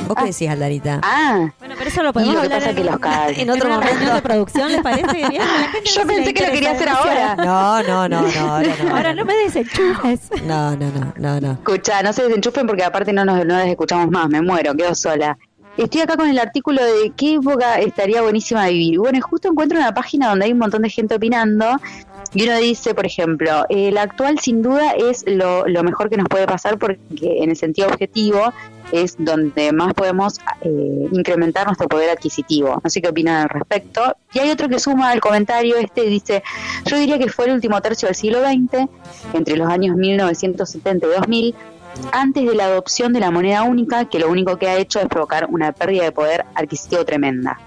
¿Vos 0.07 0.15
qué 0.19 0.27
decís, 0.27 0.49
Aldarita? 0.49 1.01
Ah, 1.03 1.49
Bueno, 1.59 1.75
pero 1.79 1.91
eso 1.91 2.03
lo 2.03 2.13
podemos 2.13 2.35
lo 2.35 2.41
que 2.43 2.47
hablar 2.47 2.59
pasa 2.61 2.71
en, 2.71 2.77
que 2.77 2.85
los 2.85 3.39
en 3.39 3.51
otro 3.51 3.69
momento. 3.71 4.15
de 4.15 4.23
producción, 4.23 4.71
¿les 4.71 4.83
parece 4.83 5.13
bien? 5.31 5.43
Yo 5.85 6.07
pensé 6.07 6.35
que 6.35 6.47
lo 6.47 6.53
quería 6.53 6.73
hacer 6.73 6.89
ahora. 6.91 7.35
No, 7.37 7.83
no, 7.83 8.09
no, 8.09 8.21
no, 8.23 8.41
ahora 8.53 8.75
no. 8.85 8.91
Ahora 8.97 9.15
no 9.15 9.25
me 9.25 9.35
desenchufes. 9.37 10.21
No, 10.45 10.77
no, 10.77 10.91
no, 10.93 11.13
no, 11.17 11.41
no. 11.41 11.53
Escucha, 11.53 12.03
no 12.03 12.13
se 12.13 12.23
desenchufen 12.25 12.67
porque 12.67 12.85
aparte 12.85 13.13
no 13.13 13.25
nos 13.25 13.45
no 13.47 13.57
les 13.59 13.69
escuchamos 13.69 14.11
más, 14.11 14.29
me 14.29 14.43
muero, 14.43 14.75
quedo 14.75 14.95
sola. 14.95 15.37
Estoy 15.77 16.01
acá 16.01 16.17
con 16.17 16.29
el 16.29 16.39
artículo 16.39 16.83
de 16.83 17.13
qué 17.15 17.35
época 17.35 17.79
estaría 17.81 18.23
buenísima 18.23 18.67
vivir. 18.69 18.99
Bueno, 18.99 19.21
justo 19.21 19.49
encuentro 19.49 19.79
una 19.79 19.93
página 19.93 20.31
donde 20.31 20.47
hay 20.47 20.53
un 20.53 20.59
montón 20.59 20.83
de 20.83 20.89
gente 20.89 21.15
opinando 21.15 21.67
y 22.33 22.45
uno 22.45 22.57
dice, 22.57 22.95
por 22.95 23.05
ejemplo, 23.05 23.67
el 23.69 23.99
actual 23.99 24.39
sin 24.39 24.63
duda 24.63 24.93
es 24.93 25.25
lo, 25.27 25.67
lo 25.67 25.83
mejor 25.83 26.09
que 26.09 26.17
nos 26.17 26.29
puede 26.29 26.47
pasar 26.47 26.79
porque 26.79 26.97
en 27.21 27.51
el 27.51 27.57
sentido 27.57 27.89
objetivo 27.89 28.53
es 28.93 29.17
donde 29.19 29.73
más 29.73 29.95
podemos 29.95 30.39
eh, 30.63 31.09
incrementar 31.13 31.67
nuestro 31.67 31.89
poder 31.89 32.11
adquisitivo. 32.11 32.81
No 32.83 32.91
sé 32.91 33.03
qué 33.03 33.09
opinan 33.09 33.43
al 33.43 33.49
respecto. 33.49 34.17
Y 34.33 34.39
hay 34.39 34.51
otro 34.51 34.69
que 34.69 34.79
suma 34.79 35.11
al 35.11 35.21
comentario 35.21 35.77
este 35.77 36.05
y 36.05 36.11
dice, 36.11 36.43
yo 36.85 36.97
diría 36.97 37.19
que 37.19 37.29
fue 37.29 37.47
el 37.47 37.53
último 37.53 37.81
tercio 37.81 38.07
del 38.07 38.15
siglo 38.15 38.41
XX, 38.41 38.89
entre 39.35 39.57
los 39.57 39.69
años 39.69 39.97
1970 39.97 41.07
y 41.07 41.11
2000, 41.11 41.55
antes 42.13 42.45
de 42.47 42.55
la 42.55 42.65
adopción 42.67 43.13
de 43.13 43.21
la 43.21 43.31
moneda 43.31 43.63
única, 43.63 44.05
que 44.07 44.19
lo 44.19 44.31
único 44.31 44.57
que 44.57 44.69
ha 44.69 44.77
hecho 44.77 45.01
es 45.01 45.07
provocar 45.07 45.47
una 45.51 45.73
pérdida 45.73 46.05
de 46.05 46.13
poder 46.13 46.45
adquisitivo 46.55 47.05
tremenda. 47.05 47.59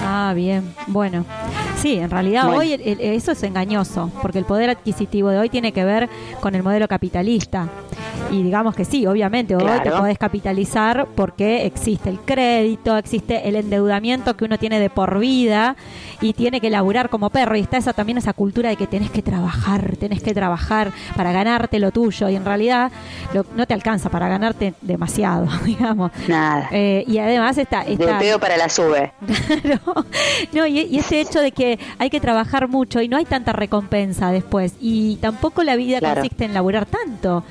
Ah, 0.00 0.32
bien. 0.34 0.74
Bueno, 0.88 1.24
sí, 1.76 1.96
en 1.96 2.10
realidad 2.10 2.44
Bueno. 2.44 2.58
hoy 2.58 2.72
el- 2.72 2.80
el- 2.82 3.00
eso 3.00 3.32
es 3.32 3.42
engañoso, 3.42 4.10
porque 4.20 4.38
el 4.38 4.44
poder 4.44 4.68
adquisitivo 4.70 5.30
de 5.30 5.38
hoy 5.38 5.48
tiene 5.48 5.72
que 5.72 5.84
ver 5.84 6.08
con 6.40 6.54
el 6.54 6.62
modelo 6.62 6.88
capitalista. 6.88 7.68
Y 8.30 8.42
digamos 8.42 8.74
que 8.74 8.84
sí, 8.84 9.06
obviamente, 9.06 9.54
hoy 9.54 9.62
te 9.62 9.82
Claro. 9.82 9.98
podés 9.98 10.18
capitalizar 10.18 11.06
porque 11.14 11.66
existe 11.66 12.08
el 12.10 12.18
crédito, 12.20 12.96
existe 12.96 13.48
el 13.48 13.54
endeudamiento 13.56 14.36
que 14.36 14.44
uno 14.44 14.58
tiene 14.58 14.80
de 14.80 14.90
por 14.90 15.18
vida 15.18 15.76
y 16.20 16.32
tiene 16.32 16.60
que 16.60 16.70
laburar 16.70 17.10
como 17.10 17.30
perro. 17.30 17.56
Y 17.56 17.60
está 17.60 17.76
esa 17.76 17.92
también 17.92 18.18
esa 18.18 18.32
cultura 18.32 18.70
de 18.70 18.76
que 18.76 18.86
tenés 18.86 19.10
que 19.10 19.22
trabajar, 19.22 19.96
tenés 19.98 20.22
que 20.22 20.34
trabajar 20.34 20.90
para 21.16 21.32
ganarte 21.32 21.78
lo 21.78 21.90
tuyo. 21.92 22.28
Y 22.28 22.34
en 22.36 22.44
realidad 22.44 22.90
lo- 23.34 23.44
no 23.54 23.66
te 23.66 23.74
alcanza 23.74 24.08
para 24.10 24.26
ganarte 24.28 24.74
demasiado, 24.80 25.46
digamos. 25.64 26.10
Nada. 26.26 26.68
Eh, 26.72 27.04
y 27.06 27.18
además 27.18 27.56
está... 27.58 27.82
Está 27.82 28.18
pedo 28.18 28.38
para 28.40 28.56
la 28.56 28.68
sube. 28.68 29.12
Claro. 29.62 30.06
No, 30.52 30.66
y, 30.66 30.80
y 30.80 30.98
ese 30.98 31.20
hecho 31.20 31.40
de 31.40 31.52
que 31.52 31.78
hay 31.98 32.10
que 32.10 32.20
trabajar 32.20 32.68
mucho 32.68 33.00
y 33.00 33.08
no 33.08 33.16
hay 33.16 33.24
tanta 33.26 33.52
recompensa 33.52 34.30
después. 34.32 34.74
Y 34.80 35.16
tampoco 35.16 35.62
la 35.62 35.76
vida 35.76 35.98
Claro. 35.98 36.16
consiste 36.22 36.44
en 36.46 36.54
laburar 36.54 36.86
tanto. 36.86 37.44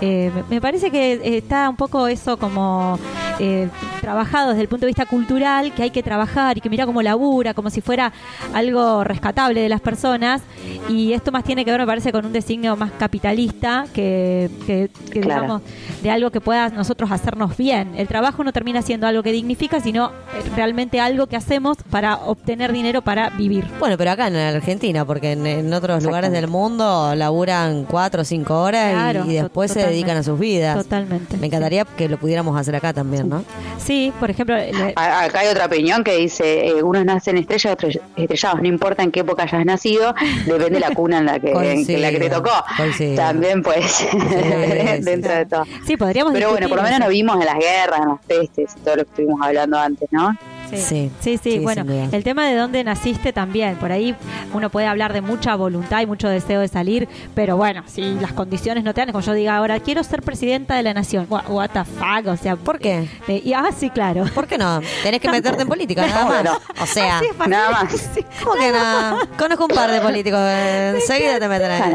Eh, 0.00 0.19
me- 0.34 0.42
me 0.56 0.60
parece 0.60 0.90
que 0.90 1.36
está 1.38 1.68
un 1.70 1.76
poco 1.76 2.06
eso 2.06 2.36
como 2.36 2.98
eh, 3.38 3.68
trabajado 4.02 4.50
desde 4.50 4.62
el 4.62 4.68
punto 4.68 4.82
de 4.84 4.88
vista 4.88 5.06
cultural, 5.06 5.72
que 5.72 5.82
hay 5.84 5.90
que 5.90 6.02
trabajar 6.02 6.58
y 6.58 6.60
que 6.60 6.68
mira 6.68 6.84
cómo 6.84 7.00
labura, 7.00 7.54
como 7.54 7.70
si 7.70 7.80
fuera 7.80 8.12
algo 8.52 9.02
rescatable 9.04 9.60
de 9.62 9.68
las 9.68 9.80
personas. 9.80 10.42
Y 10.88 11.12
esto 11.14 11.32
más 11.32 11.44
tiene 11.44 11.64
que 11.64 11.70
ver, 11.70 11.80
me 11.80 11.86
parece, 11.86 12.12
con 12.12 12.26
un 12.26 12.32
designio 12.32 12.76
más 12.76 12.90
capitalista 12.92 13.86
que, 13.94 14.50
que- 14.66 14.90
que, 15.10 15.20
Claro. 15.20 15.42
digamos, 15.42 15.62
de 16.02 16.10
algo 16.10 16.30
que 16.30 16.40
pueda 16.40 16.68
nosotros 16.70 17.10
hacernos 17.10 17.56
bien. 17.56 17.92
El 17.96 18.08
trabajo 18.08 18.44
no 18.44 18.52
termina 18.52 18.82
siendo 18.82 19.06
algo 19.06 19.22
que 19.22 19.32
dignifica, 19.32 19.80
sino 19.80 20.08
eh, 20.08 20.42
realmente 20.56 21.00
algo 21.00 21.26
que 21.26 21.36
hacemos 21.36 21.78
para 21.90 22.16
obtener 22.16 22.72
dinero 22.72 23.02
para 23.02 23.30
vivir. 23.30 23.64
Bueno, 23.78 23.96
pero 23.96 24.10
acá 24.10 24.26
en 24.28 24.36
Argentina, 24.36 25.04
porque 25.04 25.32
en, 25.32 25.46
en 25.46 25.72
otros 25.72 26.02
lugares 26.04 26.32
del 26.32 26.48
mundo 26.48 27.14
laburan 27.14 27.84
cuatro 27.84 28.22
o 28.22 28.24
cinco 28.24 28.60
horas 28.62 28.90
y- 28.90 28.94
Claro, 28.94 29.24
y, 29.26 29.34
después 29.34 29.70
se 29.72 29.80
dedican 29.86 30.09
a 30.16 30.22
sus 30.22 30.38
vidas. 30.38 30.76
Totalmente. 30.76 31.36
Me 31.36 31.46
encantaría 31.46 31.84
que 31.84 32.08
lo 32.08 32.18
pudiéramos 32.18 32.58
hacer 32.58 32.74
acá 32.76 32.92
también, 32.92 33.28
¿no? 33.28 33.44
Sí, 33.78 34.12
por 34.20 34.30
ejemplo, 34.30 34.56
le- 34.56 34.92
A- 34.96 35.24
Acá 35.24 35.40
hay 35.40 35.48
otra 35.48 35.66
opinión 35.66 36.04
que 36.04 36.16
dice, 36.16 36.68
eh, 36.68 36.82
unos 36.82 37.04
nacen 37.04 37.36
estrellas, 37.38 37.72
otros 37.72 37.98
estrellados, 38.16 38.60
no 38.62 38.68
importa 38.68 39.02
en 39.02 39.10
qué 39.10 39.20
época 39.20 39.44
hayas 39.44 39.64
nacido, 39.64 40.14
depende 40.46 40.70
de 40.70 40.80
la 40.80 40.90
cuna 40.94 41.18
en 41.18 41.26
la 41.26 41.38
que, 41.38 41.50
en 41.52 42.02
la 42.02 42.10
que 42.10 42.18
te 42.18 42.30
tocó. 42.30 42.50
coincido. 42.76 43.14
También 43.16 43.62
pues, 43.62 43.84
sí, 43.90 44.06
dentro 45.00 45.34
de 45.34 45.46
todo. 45.46 45.64
sí, 45.86 45.96
podríamos 45.96 46.32
Pero 46.32 46.50
bueno, 46.50 46.68
por 46.68 46.78
lo 46.78 46.82
menos 46.82 46.98
no 47.00 47.04
eso. 47.06 47.12
vimos 47.12 47.40
en 47.40 47.46
las 47.46 47.58
guerras, 47.58 48.00
en 48.02 48.08
las 48.08 48.20
pestes 48.26 48.70
y 48.76 48.80
todo 48.80 48.96
lo 48.96 49.04
que 49.04 49.10
estuvimos 49.10 49.40
hablando 49.42 49.78
antes, 49.78 50.08
¿no? 50.10 50.32
Sí. 50.70 50.76
Sí, 50.78 51.10
Sí, 51.20 51.38
sí, 51.42 51.50
sí, 51.52 51.58
bueno, 51.60 51.84
el 52.12 52.24
tema 52.24 52.46
de 52.46 52.54
dónde 52.56 52.82
naciste 52.84 53.32
también, 53.32 53.76
por 53.76 53.92
ahí 53.92 54.14
uno 54.52 54.70
puede 54.70 54.86
hablar 54.86 55.12
de 55.12 55.20
mucha 55.20 55.54
voluntad 55.56 56.00
y 56.00 56.06
mucho 56.06 56.28
deseo 56.28 56.60
de 56.60 56.68
salir, 56.68 57.08
pero 57.34 57.56
bueno, 57.56 57.82
si 57.86 58.14
las 58.14 58.32
condiciones 58.32 58.84
no 58.84 58.94
te 58.94 59.00
dan, 59.00 59.12
como 59.12 59.22
yo 59.24 59.32
diga 59.32 59.56
ahora, 59.56 59.78
quiero 59.80 60.02
ser 60.04 60.22
presidenta 60.22 60.74
de 60.76 60.82
la 60.82 60.94
nación, 60.94 61.26
Wha- 61.28 61.44
what 61.48 61.70
the 61.70 61.84
fuck, 61.84 62.26
o 62.26 62.36
sea, 62.36 62.56
¿Por 62.56 62.78
qué? 62.78 63.08
eh, 63.28 63.42
y, 63.44 63.52
ah, 63.52 63.70
sí, 63.76 63.90
claro. 63.90 64.24
¿Por 64.34 64.46
qué 64.46 64.58
no? 64.58 64.80
Tenés 65.02 65.20
que 65.20 65.30
meterte 65.30 65.62
en 65.62 65.68
política, 65.68 66.06
nada 66.06 66.24
más. 66.24 66.34
Bueno. 66.42 66.58
O 66.82 66.86
sea. 66.86 67.20
Nada 67.48 67.70
más. 67.70 67.92
Sí, 68.14 68.24
¿cómo 68.42 68.54
que 68.56 68.72
no? 68.72 69.18
Conozco 69.38 69.64
un 69.66 69.70
par 69.74 69.90
de 69.90 70.00
políticos, 70.00 70.40
eh, 70.42 70.92
enseguida 71.00 71.38
te 71.38 71.48
meten 71.48 71.70
ahí. 71.70 71.94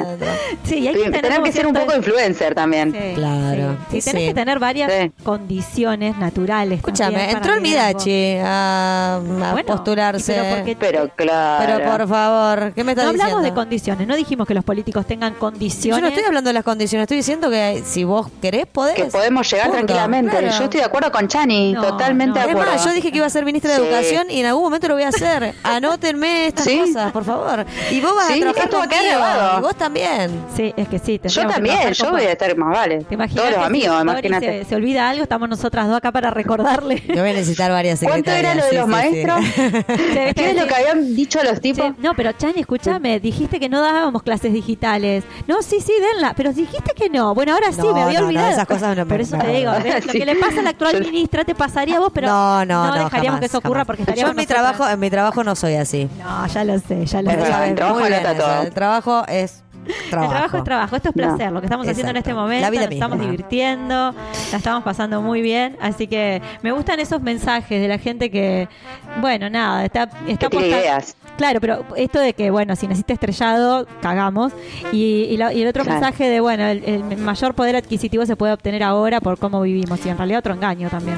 Sí, 0.64 0.80
y 0.80 0.88
hay 0.88 0.94
que 0.96 1.10
Tener, 1.12 1.42
que 1.44 1.52
ser 1.52 1.68
un 1.68 1.74
poco 1.74 1.96
influencer 1.96 2.56
también. 2.56 2.92
Sí, 2.94 3.16
Claro, 3.16 3.78
Sí, 3.92 4.02
tenés 4.02 4.28
que 4.30 4.34
tener 4.34 4.60
varias 4.60 4.92
Sí. 4.92 5.12
condiciones 5.24 6.18
naturales. 6.18 6.80
Escúchame, 6.80 7.32
entró 7.32 7.54
el. 7.54 7.62
Midachi 7.62 8.38
a, 8.44 8.65
a 8.66 9.52
Bueno, 9.52 9.66
postularse. 9.66 10.34
pero 10.34 10.56
porque- 10.56 10.76
Pero 10.80 11.10
claro. 11.16 11.64
Pero 11.78 11.92
por 11.92 12.08
favor, 12.08 12.74
¿qué 12.74 12.84
me 12.84 12.92
estás 12.92 13.06
No 13.06 13.10
hablamos 13.12 13.34
diciendo? 13.42 13.42
de 13.50 13.54
condiciones, 13.54 14.08
no 14.08 14.16
dijimos 14.16 14.48
que 14.48 14.54
los 14.54 14.64
políticos 14.64 15.06
tengan 15.06 15.34
Yo 15.34 15.40
condiciones. 15.40 16.02
no 16.02 16.08
estoy 16.08 16.24
hablando 16.24 16.50
de 16.50 16.54
las 16.54 16.64
condiciones, 16.64 17.04
estoy 17.04 17.18
diciendo 17.18 17.50
que 17.50 17.84
si 17.86 18.04
vos 18.04 18.28
querés, 18.42 18.66
podés. 18.68 18.96
que 18.96 19.06
podemos 19.06 19.50
llegar 19.50 19.68
Punto. 19.68 19.86
tranquilamente. 19.86 20.32
Claro. 20.38 20.48
Yo 20.58 20.64
estoy 20.66 20.80
de 20.80 20.86
acuerdo 20.86 21.12
con 21.12 21.28
Chani, 21.28 21.74
No, 21.74 21.82
totalmente 21.84 22.40
no. 22.40 22.46
de 22.46 22.52
Es 22.52 22.56
acuerdo. 22.56 22.72
más, 22.74 22.86
yo 22.86 22.92
dije 22.94 23.12
que 23.12 23.18
iba 23.18 23.26
a 23.26 23.30
ser 23.30 23.46
ministra 23.46 23.72
de 23.74 23.78
Sí. 23.80 23.84
Educación 23.86 24.32
y 24.32 24.40
en 24.42 24.46
algún 24.48 24.64
momento 24.64 24.88
lo 24.88 24.96
voy 24.96 25.04
a 25.04 25.10
hacer. 25.10 25.54
Anótenme 25.64 26.48
estas 26.48 26.66
Sí. 26.66 26.80
cosas, 26.80 27.12
por 27.12 27.24
favor. 27.24 27.66
Y 27.92 28.02
vos 28.02 28.16
vas 28.16 28.28
Sí, 28.28 28.34
a 28.34 28.40
trabajar 28.42 28.64
esto 28.66 28.78
va 28.78 28.84
a 28.84 28.88
quedar 28.88 29.02
conmigo, 29.04 29.20
grabado. 29.20 29.60
Y 29.60 29.62
vos 29.62 29.76
también. 29.76 30.46
Sí, 30.56 30.74
es 30.76 30.88
que 30.88 31.00
sí. 31.00 31.20
yo 31.24 31.48
también, 31.48 31.94
yo 31.94 32.12
voy 32.12 32.24
a 32.24 32.32
estar 32.32 32.56
más 32.58 32.72
vale. 32.74 33.04
¿Te 33.04 33.14
imaginas 33.14 33.44
Todos 33.44 33.58
los 33.58 33.66
amigos, 33.66 34.02
imagínate. 34.02 34.64
Se, 34.64 34.70
se 34.70 34.76
olvida 34.76 35.10
algo, 35.10 35.24
estamos 35.24 35.50
nosotras 35.50 35.88
dos 35.88 35.98
acá 35.98 36.12
para 36.12 36.30
recordarle. 36.32 37.02
Yo 37.08 37.22
voy 37.22 37.30
a 37.30 37.34
necesitar 37.34 37.72
varias 37.72 38.00
¿Cuánto 38.00 38.16
secretarias. 38.32 38.55
Lo 38.56 38.64
de 38.64 38.70
sí, 38.70 38.76
los 38.76 38.86
sí, 38.86 38.92
maestros? 38.92 39.40
Sí, 39.56 40.34
¿Qué 40.36 40.50
es 40.52 40.56
lo 40.60 40.68
que 40.68 40.76
habían 40.76 41.16
dicho 41.16 41.40
los 41.44 41.60
tipos? 41.62 41.94
No, 42.00 42.14
pero 42.16 42.32
Chani, 42.34 42.60
escúchame, 42.62 43.20
dijiste 43.20 43.60
que 43.60 43.70
no 43.70 43.82
dábamos 43.82 44.24
clases 44.24 44.54
digitales. 44.54 45.24
No, 45.48 45.62
sí, 45.62 45.80
sí, 45.82 45.94
denla, 46.14 46.34
pero 46.36 46.52
dijiste 46.54 46.94
que 46.96 47.10
no. 47.10 47.34
Bueno, 47.36 47.54
ahora 47.54 47.72
sí, 47.72 47.80
No, 47.80 47.94
me 47.94 48.02
había 48.04 48.20
no, 48.20 48.26
no, 48.26 48.28
olvidado. 48.30 48.52
esas 48.52 48.68
cosas 48.68 48.96
no 48.98 49.06
Pero 49.06 49.24
eso 49.24 49.38
te 49.38 49.48
no. 49.48 49.54
digo, 49.54 49.72
lo 50.06 50.12
que 50.12 50.26
le 50.26 50.36
pasa 50.36 50.60
a 50.60 50.64
la 50.64 50.70
actual 50.72 50.94
Yo- 50.94 51.00
ministra 51.00 51.44
te 51.46 51.56
pasaría 51.56 51.98
a 51.98 52.00
vos, 52.00 52.12
pero 52.14 52.28
no, 52.28 52.66
no, 52.66 52.88
no, 52.88 52.94
dejaríamos 52.94 53.24
jamás, 53.26 53.40
que 53.40 53.46
eso 53.48 53.58
ocurra 53.60 53.74
jamás. 53.82 53.88
porque 53.88 54.02
Yo 54.02 54.04
estaríamos 54.04 54.32
en 54.32 54.38
mi 54.38 54.46
trabajo, 54.46 54.88
en 54.90 55.00
mi 55.00 55.10
trabajo 55.10 55.44
no 55.44 55.56
soy 55.56 55.76
así. 55.76 56.10
No, 56.20 56.48
ya 56.48 56.64
lo 56.64 56.80
sé, 56.80 57.06
ya 57.06 57.22
lo 57.22 57.32
sé. 57.32 57.38
El 58.66 58.74
trabajo 58.74 59.24
es 59.28 59.64
trabajo. 60.10 60.24
El 60.26 60.30
trabajo 60.38 60.58
es 60.58 60.64
trabajo, 60.64 60.96
esto 60.96 61.10
es 61.10 61.16
placer, 61.16 61.52
lo 61.52 61.60
que 61.62 61.66
estamos 61.68 61.88
haciendo 61.88 62.12
en 62.12 62.18
este 62.18 62.34
momento, 62.34 62.62
La 62.62 62.70
vida 62.70 62.86
nos 62.86 62.92
estamos 62.94 63.18
misma. 63.18 63.32
divirtiendo, 63.32 64.16
la 64.52 64.58
estamos 64.58 64.84
pasando 64.84 65.22
muy 65.22 65.42
bien, 65.42 65.78
así 65.82 66.08
que 66.08 66.42
me 66.62 66.72
gustan 66.72 67.00
esos 67.00 67.22
mensajes 67.22 67.82
de 67.82 67.88
la 67.88 67.98
gente 67.98 68.30
que, 68.30 68.68
bueno, 69.22 69.50
nada, 69.50 69.86
está, 69.86 70.10
está 70.28 70.48
ideas. 70.56 71.16
Claro, 71.38 71.60
pero 71.60 71.84
esto 71.98 72.20
de 72.20 72.34
que, 72.34 72.50
bueno, 72.50 72.76
si 72.78 72.88
naciste 72.88 73.12
estrellado, 73.14 73.86
cagamos. 74.02 74.54
Y, 74.94 75.28
y 75.30 75.36
la- 75.38 75.52
y 75.54 75.62
el 75.64 75.68
otro 75.68 75.84
Claro. 75.84 76.00
mensaje 76.00 76.30
de, 76.30 76.40
bueno, 76.40 76.64
el, 76.66 76.82
el 76.86 77.18
mayor 77.18 77.54
poder 77.56 77.76
adquisitivo 77.76 78.26
se 78.26 78.38
puede 78.38 78.54
obtener 78.54 78.84
ahora 78.84 79.20
por 79.20 79.38
cómo 79.38 79.62
vivimos. 79.62 80.06
Y 80.06 80.10
en 80.10 80.18
realidad 80.18 80.40
otro 80.40 80.54
engaño 80.54 80.90
también. 80.90 81.18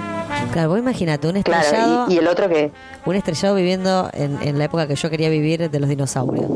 Claro, 0.54 0.70
vos 0.70 0.80
imagínate, 0.80 1.28
un 1.28 1.40
Claro, 1.44 1.62
estrellado. 1.64 2.06
y, 2.10 2.16
y 2.16 2.18
el 2.18 2.28
otro 2.28 2.50
que 2.50 2.72
Un 3.06 3.16
estrellado 3.16 3.54
viviendo 3.56 4.10
en, 4.14 4.40
en 4.42 4.58
la 4.58 4.66
época 4.66 4.88
que 4.88 4.96
yo 4.96 5.08
quería 5.12 5.30
vivir 5.30 5.70
de 5.70 5.80
los 5.80 5.88
dinosaurios. 5.88 6.50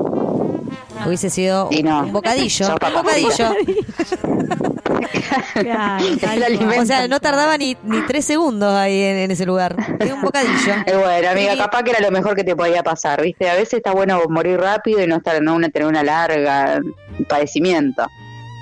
Hubiese 1.07 1.29
sido 1.29 1.69
no. 1.83 2.03
un 2.03 2.13
bocadillo. 2.13 2.65
Sopa 2.65 2.87
Un 2.89 2.93
bocadillo. 2.95 3.55
Claro. 5.53 6.05
O 6.81 6.85
sea, 6.85 7.07
no 7.07 7.19
tardaba 7.19 7.57
ni, 7.57 7.77
ni 7.83 8.01
tres 8.05 8.25
segundos 8.25 8.73
ahí 8.73 9.01
en, 9.01 9.17
en 9.17 9.31
ese 9.31 9.45
lugar. 9.45 9.75
Era 9.99 10.13
un 10.15 10.21
bocadillo. 10.21 10.51
Eh, 10.85 10.95
bueno, 10.95 11.29
amiga, 11.29 11.51
Sí. 11.53 11.57
capaz 11.57 11.83
que 11.83 11.91
era 11.91 11.99
lo 11.99 12.11
mejor 12.11 12.35
que 12.35 12.43
te 12.43 12.55
podía 12.55 12.81
pasar, 12.83 13.21
¿viste? 13.21 13.49
A 13.49 13.53
veces 13.53 13.75
está 13.75 13.91
bueno 13.93 14.21
morir 14.29 14.59
rápido 14.59 15.03
y 15.03 15.07
no 15.07 15.17
estar 15.17 15.41
no 15.41 15.55
una, 15.55 15.69
tener 15.69 15.87
una 15.87 16.03
larga 16.03 16.79
padecimiento. 17.27 18.05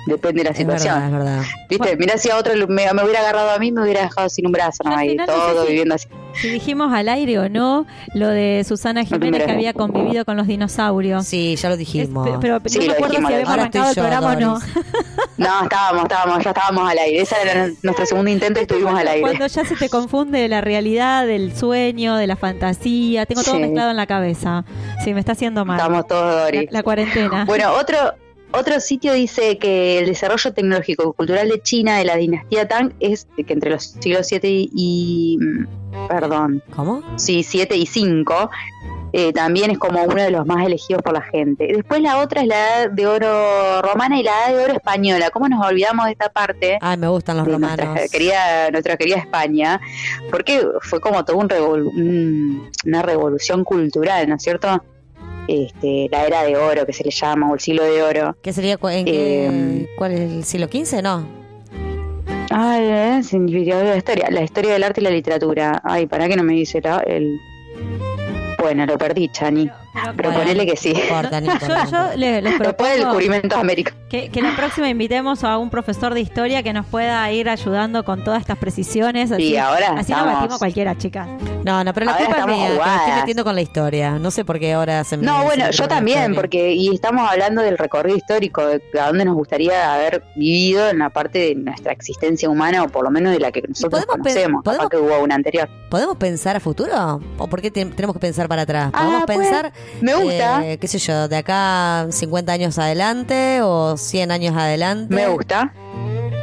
Depende 0.06 0.42
de 0.42 0.44
la 0.44 0.50
Es 0.50 0.58
verdad, 0.66 0.78
situación. 0.78 1.04
es 1.04 1.12
verdad. 1.12 1.42
¿Viste? 1.68 1.96
Mirá 1.96 2.16
si 2.18 2.30
a 2.30 2.36
otro 2.38 2.52
me, 2.68 2.92
me 2.92 3.02
hubiera 3.04 3.20
agarrado 3.20 3.50
a 3.50 3.58
mí, 3.58 3.70
me 3.70 3.82
hubiera 3.82 4.02
dejado 4.02 4.28
sin 4.28 4.46
un 4.46 4.52
brazo, 4.52 4.82
¿no? 4.84 4.96
Ahí 4.96 5.14
no 5.14 5.26
todo 5.26 5.54
sé 5.54 5.60
si- 5.62 5.68
viviendo 5.68 5.94
así. 5.94 6.08
Si 6.32 6.48
dijimos 6.48 6.92
al 6.92 7.08
aire 7.08 7.38
o 7.40 7.48
no 7.48 7.86
lo 8.14 8.28
de 8.28 8.64
Susana 8.66 9.04
Jiménez 9.04 9.44
que 9.44 9.50
había 9.50 9.74
convivido 9.74 10.24
con 10.24 10.36
los 10.36 10.46
dinosaurios. 10.46 11.26
Sí, 11.26 11.56
ya 11.56 11.68
lo 11.68 11.74
Es- 11.74 11.80
dijimos. 11.80 12.26
pe- 12.28 12.36
pero 12.40 12.60
Sí, 12.66 12.78
no 12.78 12.86
me 12.86 12.92
acuerdo 12.92 13.08
dijimos, 13.10 13.28
si 13.30 13.34
habíamos 13.34 13.54
arrancado 13.54 13.88
el 13.90 13.94
programa 13.94 14.32
o 14.32 14.40
no. 14.40 14.58
No, 15.36 15.62
estábamos, 15.62 16.02
estábamos, 16.02 16.44
ya 16.44 16.50
estábamos 16.50 16.90
al 16.90 16.98
aire. 16.98 17.20
Ese 17.22 17.34
era 17.42 17.68
nuestro 17.82 18.04
segundo 18.06 18.30
intento 18.30 18.60
y 18.60 18.62
estuvimos 18.62 18.94
al 18.98 19.08
aire. 19.08 19.22
Cuando 19.22 19.46
ya 19.46 19.64
se 19.64 19.74
te 19.74 19.88
confunde 19.88 20.46
la 20.48 20.60
realidad, 20.60 21.26
del 21.26 21.56
sueño, 21.56 22.16
de 22.16 22.26
la 22.26 22.36
fantasía, 22.36 23.24
tengo 23.26 23.42
todo 23.42 23.54
Sí. 23.54 23.60
mezclado 23.62 23.90
en 23.90 23.96
la 23.96 24.06
cabeza. 24.06 24.64
Sí, 25.02 25.14
me 25.14 25.20
está 25.20 25.32
haciendo 25.32 25.64
mal. 25.64 25.78
Estamos 25.78 26.06
todos, 26.06 26.34
la, 26.34 26.42
Doris. 26.42 26.68
la 26.70 26.82
cuarentena. 26.82 27.44
Bueno, 27.46 27.72
otro 27.72 27.96
otro 28.52 28.80
sitio 28.80 29.12
dice 29.12 29.58
que 29.58 29.98
el 29.98 30.06
desarrollo 30.06 30.52
tecnológico 30.52 31.10
y 31.10 31.16
cultural 31.16 31.48
de 31.48 31.60
China 31.62 31.98
de 31.98 32.04
la 32.04 32.16
dinastía 32.16 32.66
Tang 32.68 32.92
es 33.00 33.26
que 33.36 33.52
entre 33.52 33.70
los 33.70 33.84
siglos 34.00 34.26
7 34.26 34.48
y, 34.50 35.38
mm, 35.40 36.08
perdón, 36.08 36.62
¿Cómo? 36.74 37.02
sí, 37.16 37.42
7 37.42 37.76
y 37.76 37.86
5 37.86 38.50
eh, 39.12 39.32
también 39.32 39.72
es 39.72 39.78
como 39.78 40.00
uno 40.04 40.22
de 40.22 40.30
los 40.30 40.46
más 40.46 40.64
elegidos 40.64 41.02
por 41.02 41.12
la 41.14 41.22
gente. 41.22 41.66
Después 41.66 42.00
la 42.00 42.18
otra 42.18 42.42
es 42.42 42.46
la 42.46 42.54
edad 42.84 42.90
de 42.90 43.06
oro 43.08 43.82
romana 43.82 44.20
y 44.20 44.22
la 44.22 44.30
edad 44.46 44.56
de 44.56 44.64
oro 44.66 44.72
española. 44.74 45.30
¿Cómo 45.30 45.48
nos 45.48 45.66
olvidamos 45.66 46.06
de 46.06 46.12
esta 46.12 46.28
parte? 46.28 46.78
Ay, 46.80 46.96
me 46.96 47.08
gustan 47.08 47.38
los 47.38 47.46
de 47.46 47.52
romanos. 47.54 47.86
nuestra 47.86 48.08
querida, 48.08 48.70
nuestra 48.70 48.96
querida 48.96 49.16
España, 49.16 49.80
porque 50.30 50.64
fue 50.82 51.00
como 51.00 51.24
todo 51.24 51.38
un 51.38 51.48
revol- 51.48 51.86
un- 51.92 52.70
una 52.86 53.02
revolución 53.02 53.64
cultural, 53.64 54.28
¿no 54.28 54.36
es 54.36 54.42
cierto? 54.44 54.80
Este, 55.52 56.06
la 56.12 56.26
era 56.26 56.44
de 56.44 56.56
oro 56.56 56.86
que 56.86 56.92
se 56.92 57.02
le 57.02 57.10
llama, 57.10 57.50
o 57.50 57.54
el 57.54 57.60
siglo 57.60 57.82
de 57.82 58.02
oro. 58.04 58.36
¿Qué 58.40 58.52
sería? 58.52 58.76
cu- 58.76 58.86
¿En 58.88 59.04
qué, 59.04 59.46
Eh, 59.46 59.88
¿Cuál 59.98 60.12
es 60.12 60.20
el 60.20 60.44
siglo 60.44 60.68
XV? 60.68 61.02
No. 61.02 61.26
Ay, 62.52 62.84
eh, 62.84 63.20
de 63.22 63.84
la 63.84 63.96
historia, 63.96 64.28
la 64.30 64.42
historia 64.42 64.72
del 64.74 64.82
arte 64.84 65.00
y 65.00 65.04
la 65.04 65.10
literatura. 65.10 65.80
Ay, 65.84 66.06
para 66.06 66.28
que 66.28 66.36
no 66.36 66.42
me 66.44 66.52
dice 66.52 66.80
la- 66.80 67.00
el. 67.00 67.36
Bueno, 68.58 68.86
lo 68.86 68.96
perdí, 68.98 69.28
Chani. 69.28 69.68
Pero 69.92 70.12
Bueno, 70.30 70.38
ponele 70.38 70.66
que 70.66 70.76
sí. 70.76 70.92
No 70.92 71.00
importa, 71.00 71.40
no 71.40 71.46
Yo, 71.46 71.52
importa. 71.52 71.84
yo 72.12 72.16
le- 72.16 72.42
les 72.42 72.58
Después 72.58 72.90
del 72.90 73.00
descubrimiento 73.00 73.54
de 73.56 73.60
América. 73.60 73.92
que, 74.08 74.28
que 74.30 74.40
la 74.42 74.54
próxima 74.56 74.88
invitemos 74.88 75.42
a 75.44 75.58
un 75.58 75.68
profesor 75.70 76.14
de 76.14 76.20
historia 76.20 76.62
que 76.62 76.72
nos 76.72 76.86
pueda 76.86 77.30
ir 77.32 77.48
ayudando 77.48 78.04
con 78.04 78.22
todas 78.24 78.40
estas 78.40 78.58
precisiones. 78.58 79.32
Así, 79.32 79.42
Y 79.50 79.56
ahora 79.56 79.86
así 79.96 80.12
no 80.12 80.18
estamos- 80.18 80.34
batimos 80.34 80.54
a 80.54 80.58
cualquiera, 80.58 80.96
chicas. 80.98 81.28
No, 81.64 81.82
no, 81.84 81.92
pero 81.92 82.06
la 82.06 82.12
Ahora 82.12 82.24
culpa 82.26 82.38
es 82.38 82.44
estamos 82.44 82.56
mía, 82.58 82.68
que 82.68 82.90
me 82.90 82.96
estoy 82.96 83.12
metiendo 83.16 83.44
con 83.44 83.54
la 83.54 83.60
historia. 83.62 84.10
No 84.18 84.30
sé 84.30 84.44
por 84.44 84.58
qué 84.58 84.72
ahora 84.72 85.04
se 85.04 85.16
me 85.16 85.24
No, 85.26 85.44
bueno, 85.44 85.70
yo 85.70 85.88
también, 85.88 86.34
porque 86.34 86.72
y 86.72 86.94
estamos 86.94 87.28
hablando 87.28 87.60
del 87.62 87.76
recorrido 87.76 88.16
histórico, 88.16 88.64
de 88.66 88.80
a 89.00 89.08
dónde 89.08 89.24
nos 89.24 89.34
gustaría 89.34 89.92
haber 89.94 90.22
vivido 90.36 90.88
en 90.88 90.98
la 91.00 91.10
parte 91.10 91.38
de 91.40 91.54
nuestra 91.56 91.92
existencia 91.92 92.48
humana, 92.48 92.82
o 92.84 92.88
por 92.88 93.04
lo 93.04 93.10
menos 93.10 93.32
de 93.32 93.40
la 93.40 93.50
que 93.52 93.62
nosotros 93.62 94.04
podemos 94.06 94.16
conocemos. 94.28 94.62
Capaz 94.62 94.76
podemos- 94.88 94.90
que 94.90 94.96
hubo 94.96 95.24
una 95.24 95.34
anterior. 95.34 95.68
¿Podemos 95.90 96.16
pensar 96.16 96.56
a 96.56 96.60
futuro? 96.60 97.20
¿O 97.38 97.46
por 97.48 97.60
qué 97.60 97.70
te- 97.70 97.84
tenemos 97.86 98.14
que 98.14 98.20
pensar 98.20 98.48
para 98.48 98.62
atrás? 98.62 98.90
¿Podemos 98.92 99.22
Ah, 99.22 99.26
pues, 99.26 99.38
pensar, 99.38 99.72
me 100.00 100.14
gusta. 100.14 100.64
eh, 100.66 100.78
qué 100.78 100.88
sé 100.88 100.98
yo, 100.98 101.28
de 101.28 101.36
acá 101.36 102.06
50 102.10 102.52
años 102.52 102.78
adelante 102.78 103.60
o 103.62 103.96
100 103.96 104.30
años 104.30 104.56
adelante? 104.56 105.14
Me 105.14 105.26
gusta. 105.28 105.72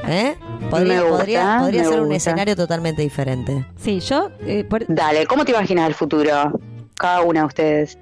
¿Eh? 0.07 0.35
Podría, 0.69 0.95
Me 0.95 1.01
gusta, 1.01 1.17
podría, 1.17 1.57
podría 1.59 1.83
me 1.83 1.89
ser 1.89 2.01
un 2.01 2.11
escenario 2.11 2.55
totalmente 2.55 3.01
diferente. 3.01 3.65
Sí, 3.77 3.99
yo. 3.99 4.31
eh, 4.45 4.63
por- 4.63 4.85
Dale, 4.87 5.25
¿cómo 5.27 5.45
te 5.45 5.51
imaginas 5.51 5.87
el 5.87 5.93
futuro? 5.93 6.31
Cada 6.95 7.21
una 7.21 7.41
de 7.41 7.45
ustedes. 7.45 7.97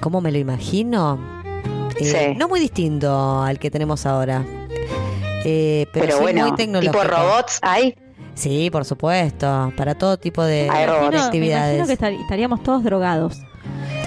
¿Cómo 0.00 0.20
me 0.20 0.30
lo 0.32 0.38
imagino? 0.38 1.18
Eh, 1.98 2.04
Sí. 2.04 2.34
No 2.38 2.48
muy 2.48 2.60
distinto 2.60 3.42
al 3.42 3.58
que 3.58 3.70
tenemos 3.70 4.06
ahora. 4.06 4.44
Eh, 5.44 5.86
pero 5.92 6.04
Pero, 6.06 6.16
sí 6.18 6.22
bueno, 6.22 6.46
muy 6.48 6.56
tecnológico. 6.56 7.00
tipo 7.02 7.04
robots, 7.14 7.58
¿hay? 7.62 7.94
Sí, 8.34 8.70
por 8.70 8.84
supuesto. 8.84 9.72
Para 9.76 9.94
todo 9.94 10.16
tipo 10.16 10.42
de, 10.42 10.68
Hay 10.70 10.86
me 10.86 10.92
de 10.92 10.98
imagino, 10.98 11.10
me 11.10 11.18
actividades. 11.18 11.74
imagino 11.76 11.86
que 11.86 11.92
estar- 11.94 12.12
estaríamos 12.12 12.62
todos 12.62 12.82
drogados. 12.84 13.38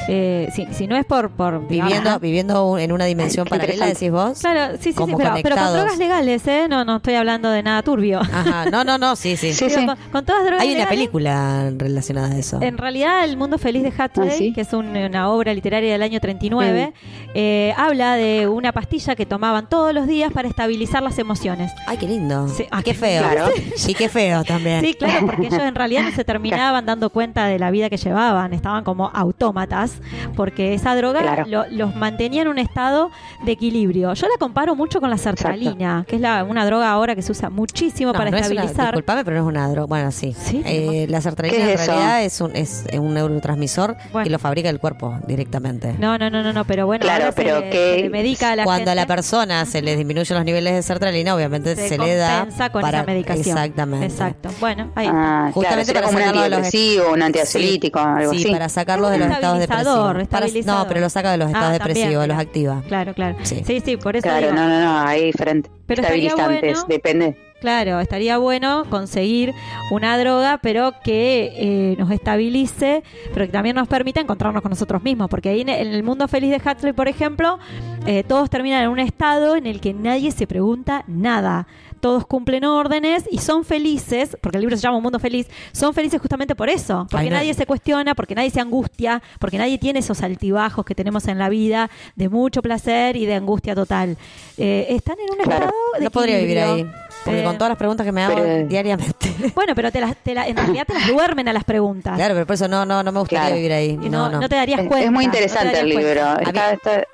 Eh, 0.07 0.49
si, 0.53 0.67
si 0.71 0.87
no 0.87 0.95
es 0.97 1.05
por. 1.05 1.29
por 1.31 1.67
Viviendo, 1.67 1.95
digamos, 1.95 2.21
viviendo 2.21 2.77
en 2.77 2.91
una 2.91 3.05
dimensión 3.05 3.45
paralela, 3.47 3.85
decís 3.87 4.11
vos. 4.11 4.39
Claro, 4.39 4.75
sí, 4.77 4.91
sí, 4.91 5.03
sí, 5.05 5.13
pero, 5.17 5.33
pero 5.41 5.55
con 5.55 5.73
drogas 5.73 5.97
legales, 5.97 6.45
¿eh? 6.47 6.67
No, 6.69 6.83
no 6.85 6.97
estoy 6.97 7.15
hablando 7.15 7.49
de 7.49 7.63
nada 7.63 7.81
turbio. 7.83 8.19
Ajá, 8.19 8.65
no, 8.69 8.83
no, 8.83 8.97
no, 8.97 9.15
sí, 9.15 9.37
sí. 9.37 9.53
Sí. 9.63 9.69
Con, 9.85 9.95
con 10.11 10.25
todas 10.25 10.43
drogas 10.45 10.61
Hay 10.61 10.69
una 10.69 10.79
legales, 10.79 10.89
película 10.99 11.71
relacionada 11.77 12.33
a 12.35 12.37
eso. 12.37 12.61
En 12.61 12.77
realidad, 12.77 13.23
El 13.23 13.37
Mundo 13.37 13.57
Feliz 13.57 13.83
de 13.83 13.93
Hathaway, 13.97 14.29
Ah, 14.29 14.35
¿sí? 14.37 14.53
que 14.53 14.61
es 14.61 14.73
un- 14.73 14.95
una 14.95 15.29
obra 15.29 15.53
literaria 15.53 15.91
del 15.93 16.01
año 16.03 16.19
39, 16.19 16.93
eh, 17.33 17.73
habla 17.77 18.15
de 18.15 18.47
una 18.47 18.71
pastilla 18.71 19.15
que 19.15 19.25
tomaban 19.25 19.67
todos 19.69 19.93
los 19.93 20.05
días 20.07 20.31
para 20.33 20.47
estabilizar 20.47 21.01
las 21.03 21.17
emociones. 21.19 21.71
Ay, 21.87 21.97
qué 21.97 22.07
lindo. 22.07 22.47
Y 22.59 22.63
ah, 22.71 22.77
qué 22.83 22.91
qué 22.91 22.93
feo. 22.93 23.21
Claro. 23.23 23.45
Y 23.87 23.93
qué 23.95 24.09
feo 24.09 24.43
también. 24.43 24.81
Sí, 24.81 24.93
claro, 24.93 25.25
porque 25.25 25.47
ellos 25.47 25.59
en 25.61 25.75
realidad 25.75 26.03
no 26.03 26.11
se 26.11 26.23
terminaban 26.23 26.85
dando 26.85 27.09
cuenta 27.09 27.45
de 27.47 27.57
la 27.59 27.71
vida 27.71 27.89
que 27.89 27.97
llevaban, 27.97 28.53
estaban 28.53 28.83
como 28.83 29.09
autómatas, 29.13 29.92
porque 30.35 30.73
esa 30.73 30.95
droga 30.95 31.21
Claro. 31.21 31.45
lo- 31.47 31.65
los 31.69 31.95
mantenía 31.95 32.41
en 32.43 32.47
un 32.47 32.59
estado 32.59 33.11
de 33.45 33.51
equilibrio. 33.53 34.13
Yo 34.13 34.27
la 34.27 34.37
comparo 34.39 34.75
mucho 34.75 34.99
con 34.99 35.09
la 35.09 35.17
sertralina, 35.17 36.05
que 36.07 36.15
es 36.15 36.21
la, 36.21 36.43
una 36.43 36.65
droga 36.65 36.91
ahora 36.91 37.15
que 37.15 37.21
se 37.21 37.31
usa 37.31 37.49
muchísimo 37.49 38.11
No, 38.11 38.17
para 38.17 38.31
no 38.31 38.37
es 38.37 38.47
una, 38.47 38.61
estabilizar. 38.61 38.85
disculpame, 38.87 39.23
pero 39.25 39.37
no 39.37 39.43
es 39.43 39.47
una 39.49 39.67
droga. 39.69 39.87
Bueno, 39.87 40.11
sí. 40.11 40.33
Sí, 40.37 40.61
Eh, 40.65 41.05
la 41.09 41.21
sertralina 41.21 41.57
¿Qué 41.57 41.63
en 41.73 41.79
es 41.79 41.87
realidad 41.87 42.23
es 42.23 42.41
un, 42.41 42.55
es 42.55 42.85
un 42.93 43.13
neurotransmisor 43.13 43.95
Bueno. 44.11 44.27
y 44.27 44.29
lo 44.29 44.39
fabrica 44.39 44.69
el 44.69 44.79
cuerpo 44.79 45.15
directamente. 45.27 45.93
No, 45.99 46.17
no, 46.17 46.29
no, 46.29 46.43
no, 46.43 46.53
no, 46.53 46.65
pero 46.65 46.85
bueno, 46.85 47.03
Claro, 47.03 47.25
ahora 47.25 47.35
pero 47.35 47.59
se, 47.61 47.69
que 47.69 47.93
se 47.95 48.01
le 48.03 48.09
medica 48.09 48.51
a 48.51 48.55
la 48.55 48.63
Cuando 48.63 48.91
a 48.91 48.95
la 48.95 49.05
persona 49.05 49.65
se 49.65 49.81
le 49.81 49.95
disminuyen 49.95 50.35
los 50.37 50.45
niveles 50.45 50.73
de 50.73 50.81
sertralina, 50.83 51.35
obviamente 51.35 51.75
se, 51.75 51.89
se 51.89 51.97
le 51.97 52.15
da 52.15 52.47
con 52.71 52.81
para 52.81 52.99
esa 52.99 53.05
medicación. 53.07 53.57
Exactamente. 53.57 54.05
Exacto. 54.05 54.49
Bueno, 54.59 54.91
ahí. 54.95 55.07
Ah, 55.09 55.49
Justamente 55.53 55.91
claro, 55.91 56.07
para 56.07 56.07
como 56.07 56.17
un 56.17 56.23
sacarlo 56.23 56.41
de 56.43 56.49
los 56.49 56.65
antidepresivo, 56.65 57.13
un 57.13 57.21
antiansiolítico, 57.21 57.99
algo 57.99 58.31
Sí, 58.31 58.41
así. 58.43 58.51
para 58.51 58.69
sacarlos 58.69 59.11
de 59.11 59.17
los 59.19 59.29
estados 59.31 59.59
estabilizador. 59.91 60.27
Para- 60.29 60.83
no, 60.83 60.87
pero 60.87 60.99
lo 61.01 61.09
saca 61.09 61.31
de 61.31 61.37
los 61.37 61.47
Ah, 61.47 61.51
estados 61.51 61.77
también, 61.79 61.95
depresivos, 61.95 62.27
los 62.27 62.35
mira. 62.37 62.47
activa. 62.49 62.83
Claro, 62.87 63.13
claro. 63.13 63.37
Sí. 63.43 63.63
Sí, 63.65 63.81
sí, 63.83 63.97
por 63.97 64.15
eso 64.15 64.23
Claro, 64.23 64.47
digo, 64.47 64.53
no, 64.53 64.67
no, 64.67 64.79
no, 64.81 64.99
hay 65.07 65.25
diferentes 65.25 65.71
Pero 65.85 66.01
estaría 66.01 66.29
estabilizantes, 66.29 66.73
bueno- 66.79 66.87
depende. 66.87 67.37
Claro, 67.61 68.01
estaría 68.01 68.37
bueno 68.39 68.83
conseguir 68.89 69.53
una 69.89 70.17
droga, 70.17 70.59
pero 70.61 70.95
que 71.01 71.53
eh, 71.55 71.95
nos 71.97 72.11
estabilice, 72.11 73.03
pero 73.33 73.45
que 73.45 73.53
también 73.53 73.77
nos 73.77 73.87
permita 73.87 74.19
encontrarnos 74.19 74.61
con 74.61 74.69
nosotros 74.71 75.01
mismos. 75.01 75.29
Porque 75.29 75.47
ahí 75.47 75.61
en 75.61 75.69
en 75.69 75.87
el 75.93 76.03
mundo 76.03 76.27
feliz 76.27 76.49
de 76.51 76.57
Huxley, 76.57 76.91
por 76.91 77.07
ejemplo, 77.07 77.59
eh, 78.05 78.25
todos 78.27 78.49
terminan 78.49 78.83
en 78.83 78.89
un 78.89 78.99
estado 78.99 79.55
en 79.55 79.65
el 79.65 79.79
que 79.79 79.93
nadie 79.93 80.31
se 80.31 80.45
pregunta 80.45 81.05
nada. 81.07 81.65
Todos 82.03 82.27
cumplen 82.27 82.65
órdenes 82.65 83.23
y 83.31 83.37
son 83.37 83.63
felices, 83.63 84.35
porque 84.41 84.57
el 84.57 84.61
libro 84.61 84.75
se 84.75 84.81
llama 84.83 84.97
Un 84.97 85.03
Mundo 85.03 85.19
Feliz, 85.19 85.47
son 85.71 85.93
felices 85.93 86.19
justamente 86.19 86.53
por 86.53 86.67
eso, 86.67 87.07
porque 87.09 87.27
Ay, 87.27 87.29
no. 87.29 87.37
nadie 87.37 87.53
se 87.53 87.65
cuestiona, 87.65 88.13
porque 88.13 88.35
nadie 88.35 88.49
se 88.49 88.59
angustia, 88.59 89.21
porque 89.39 89.57
nadie 89.57 89.77
tiene 89.77 89.99
esos 89.99 90.21
altibajos 90.21 90.83
que 90.83 90.95
tenemos 90.95 91.29
en 91.29 91.39
la 91.39 91.47
vida 91.47 91.89
de 92.17 92.27
mucho 92.27 92.61
placer 92.61 93.15
y 93.15 93.25
de 93.25 93.35
angustia 93.35 93.73
total. 93.73 94.17
Eh, 94.57 94.87
están 94.89 95.15
en 95.17 95.31
un 95.31 95.37
Claro. 95.45 95.63
estado 95.67 95.73
de 95.97 96.03
No 96.03 96.11
podría 96.11 96.37
vivir 96.39 96.59
ahí. 96.59 96.85
Porque 97.23 97.39
Eh, 97.39 97.43
con 97.45 97.57
todas 97.57 97.69
las 97.69 97.77
preguntas 97.77 98.05
que 98.05 98.11
me 98.11 98.21
hago 98.21 98.35
pero- 98.35 98.67
diariamente. 98.67 99.33
bueno, 99.55 99.73
pero 99.73 99.89
te 99.89 100.01
las, 100.01 100.17
te 100.17 100.33
la- 100.33 100.45
en 100.45 100.57
realidad 100.57 100.85
te 100.85 100.93
las 100.95 101.07
duermen 101.07 101.47
a 101.47 101.53
las 101.53 101.63
preguntas. 101.63 102.17
Claro, 102.17 102.33
pero 102.33 102.45
por 102.45 102.55
eso 102.55 102.67
no, 102.67 102.85
no, 102.85 103.01
no 103.01 103.11
me 103.13 103.19
gustaría 103.21 103.43
Claro. 103.43 103.55
vivir 103.55 103.71
ahí. 103.71 103.91
Y 103.91 104.09
No, 104.09 104.25
no, 104.25 104.29
no. 104.31 104.39
no 104.41 104.49
te 104.49 104.55
darías 104.55 104.79
cuenta. 104.81 105.05
es 105.05 105.09
muy 105.11 105.23
no 105.23 105.29
interesante 105.31 105.79
el 105.79 105.87
libro. 105.87 106.37
está- 106.41 107.07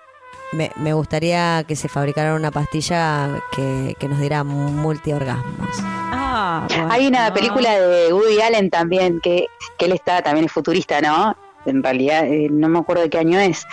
Me, 0.51 0.71
me 0.77 0.93
gustaría 0.93 1.63
que 1.67 1.75
se 1.75 1.87
fabricara 1.89 2.33
una 2.33 2.49
pastilla 2.51 3.29
que, 3.55 3.95
que 3.99 4.07
nos 4.07 4.19
diera 4.19 4.43
multiorgasmos. 4.43 5.69
Ah, 5.83 6.65
bueno. 6.67 6.87
Hay 6.91 7.07
una 7.07 7.31
película 7.33 7.79
de 7.79 8.11
Woody 8.13 8.41
Allen 8.41 8.69
también, 8.69 9.19
que, 9.21 9.45
que 9.77 9.85
él 9.85 9.91
está, 9.91 10.21
también 10.23 10.45
es 10.45 10.51
futurista, 10.51 11.01
¿no? 11.01 11.35
en 11.65 11.83
realidad 11.83 12.25
eh, 12.25 12.47
no 12.49 12.67
me 12.69 12.79
acuerdo 12.79 13.03
de 13.03 13.09
qué 13.09 13.19
año 13.19 13.37
es, 13.37 13.67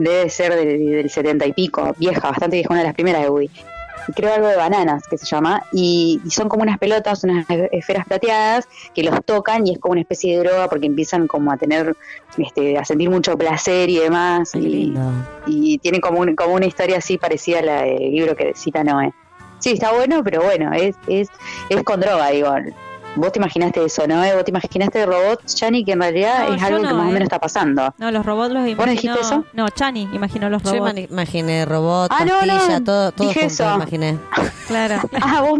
debe 0.00 0.28
ser 0.28 0.54
de- 0.54 0.76
del 0.76 1.08
setenta 1.08 1.46
y 1.46 1.52
pico, 1.52 1.94
vieja, 1.96 2.28
bastante 2.30 2.56
vieja, 2.56 2.68
una 2.70 2.80
de 2.80 2.86
las 2.86 2.94
primeras 2.94 3.22
de 3.22 3.30
Woody. 3.30 3.50
Creo 4.14 4.32
algo 4.34 4.46
de 4.48 4.56
bananas 4.56 5.04
que 5.08 5.18
se 5.18 5.26
llama, 5.26 5.62
y, 5.72 6.20
y 6.24 6.30
son 6.30 6.48
como 6.48 6.62
unas 6.62 6.78
pelotas, 6.78 7.24
unas 7.24 7.46
esferas 7.72 8.06
plateadas 8.06 8.68
que 8.94 9.02
los 9.02 9.22
tocan 9.24 9.66
y 9.66 9.72
es 9.72 9.78
como 9.78 9.92
una 9.92 10.00
especie 10.00 10.36
de 10.38 10.44
droga 10.44 10.68
porque 10.68 10.86
empiezan 10.86 11.26
como 11.26 11.52
a 11.52 11.56
tener, 11.56 11.94
este, 12.36 12.78
a 12.78 12.84
sentir 12.84 13.10
mucho 13.10 13.36
placer 13.36 13.88
y 13.90 13.98
demás. 13.98 14.54
Y, 14.54 14.94
y 15.46 15.78
tienen 15.78 16.00
como, 16.00 16.20
un- 16.20 16.34
como 16.36 16.54
una 16.54 16.66
historia 16.66 16.98
así 16.98 17.18
parecida 17.18 17.58
a 17.60 17.62
la 17.62 17.82
del 17.82 18.10
libro 18.12 18.34
que 18.36 18.54
cita 18.54 18.82
Noé. 18.84 19.12
Sí, 19.60 19.72
está 19.72 19.92
bueno, 19.92 20.22
pero 20.22 20.42
bueno, 20.42 20.72
es, 20.72 20.94
es, 21.08 21.28
es 21.68 21.82
con 21.82 22.00
droga, 22.00 22.28
digo. 22.30 22.54
Vos 23.18 23.32
te 23.32 23.38
imaginaste 23.38 23.84
eso, 23.84 24.06
¿no? 24.06 24.16
Vos 24.34 24.44
te 24.44 24.50
imaginaste 24.50 25.04
robots, 25.06 25.54
Chani, 25.54 25.84
que 25.84 25.92
en 25.92 26.00
realidad 26.00 26.48
No, 26.48 26.54
es 26.54 26.60
yo 26.60 26.66
algo 26.66 26.78
que 26.78 26.94
más 26.94 27.06
o 27.06 27.08
eh. 27.08 27.12
menos 27.12 27.22
está 27.22 27.38
pasando. 27.38 27.94
No, 27.98 28.10
los 28.10 28.24
robots 28.24 28.52
los 28.52 28.62
imaginó. 28.68 28.76
¿Vos 28.78 28.90
dijiste 28.90 29.20
eso? 29.20 29.44
No, 29.52 29.68
Chani 29.70 30.08
imaginó 30.12 30.48
los 30.50 30.62
Yo 30.62 30.72
robots. 30.72 30.92
imani- 30.94 31.08
imaginé 31.10 31.64
robot, 31.64 32.10
Ah, 32.14 32.24
no, 32.24 32.84
todo, 32.84 33.12
todo 33.12 33.28
dije 33.28 33.40
junto, 33.48 33.54
eso. 33.64 33.74
imaginé. 33.74 34.18
Claro. 34.68 35.00
Ah, 35.22 35.40
vos 35.42 35.58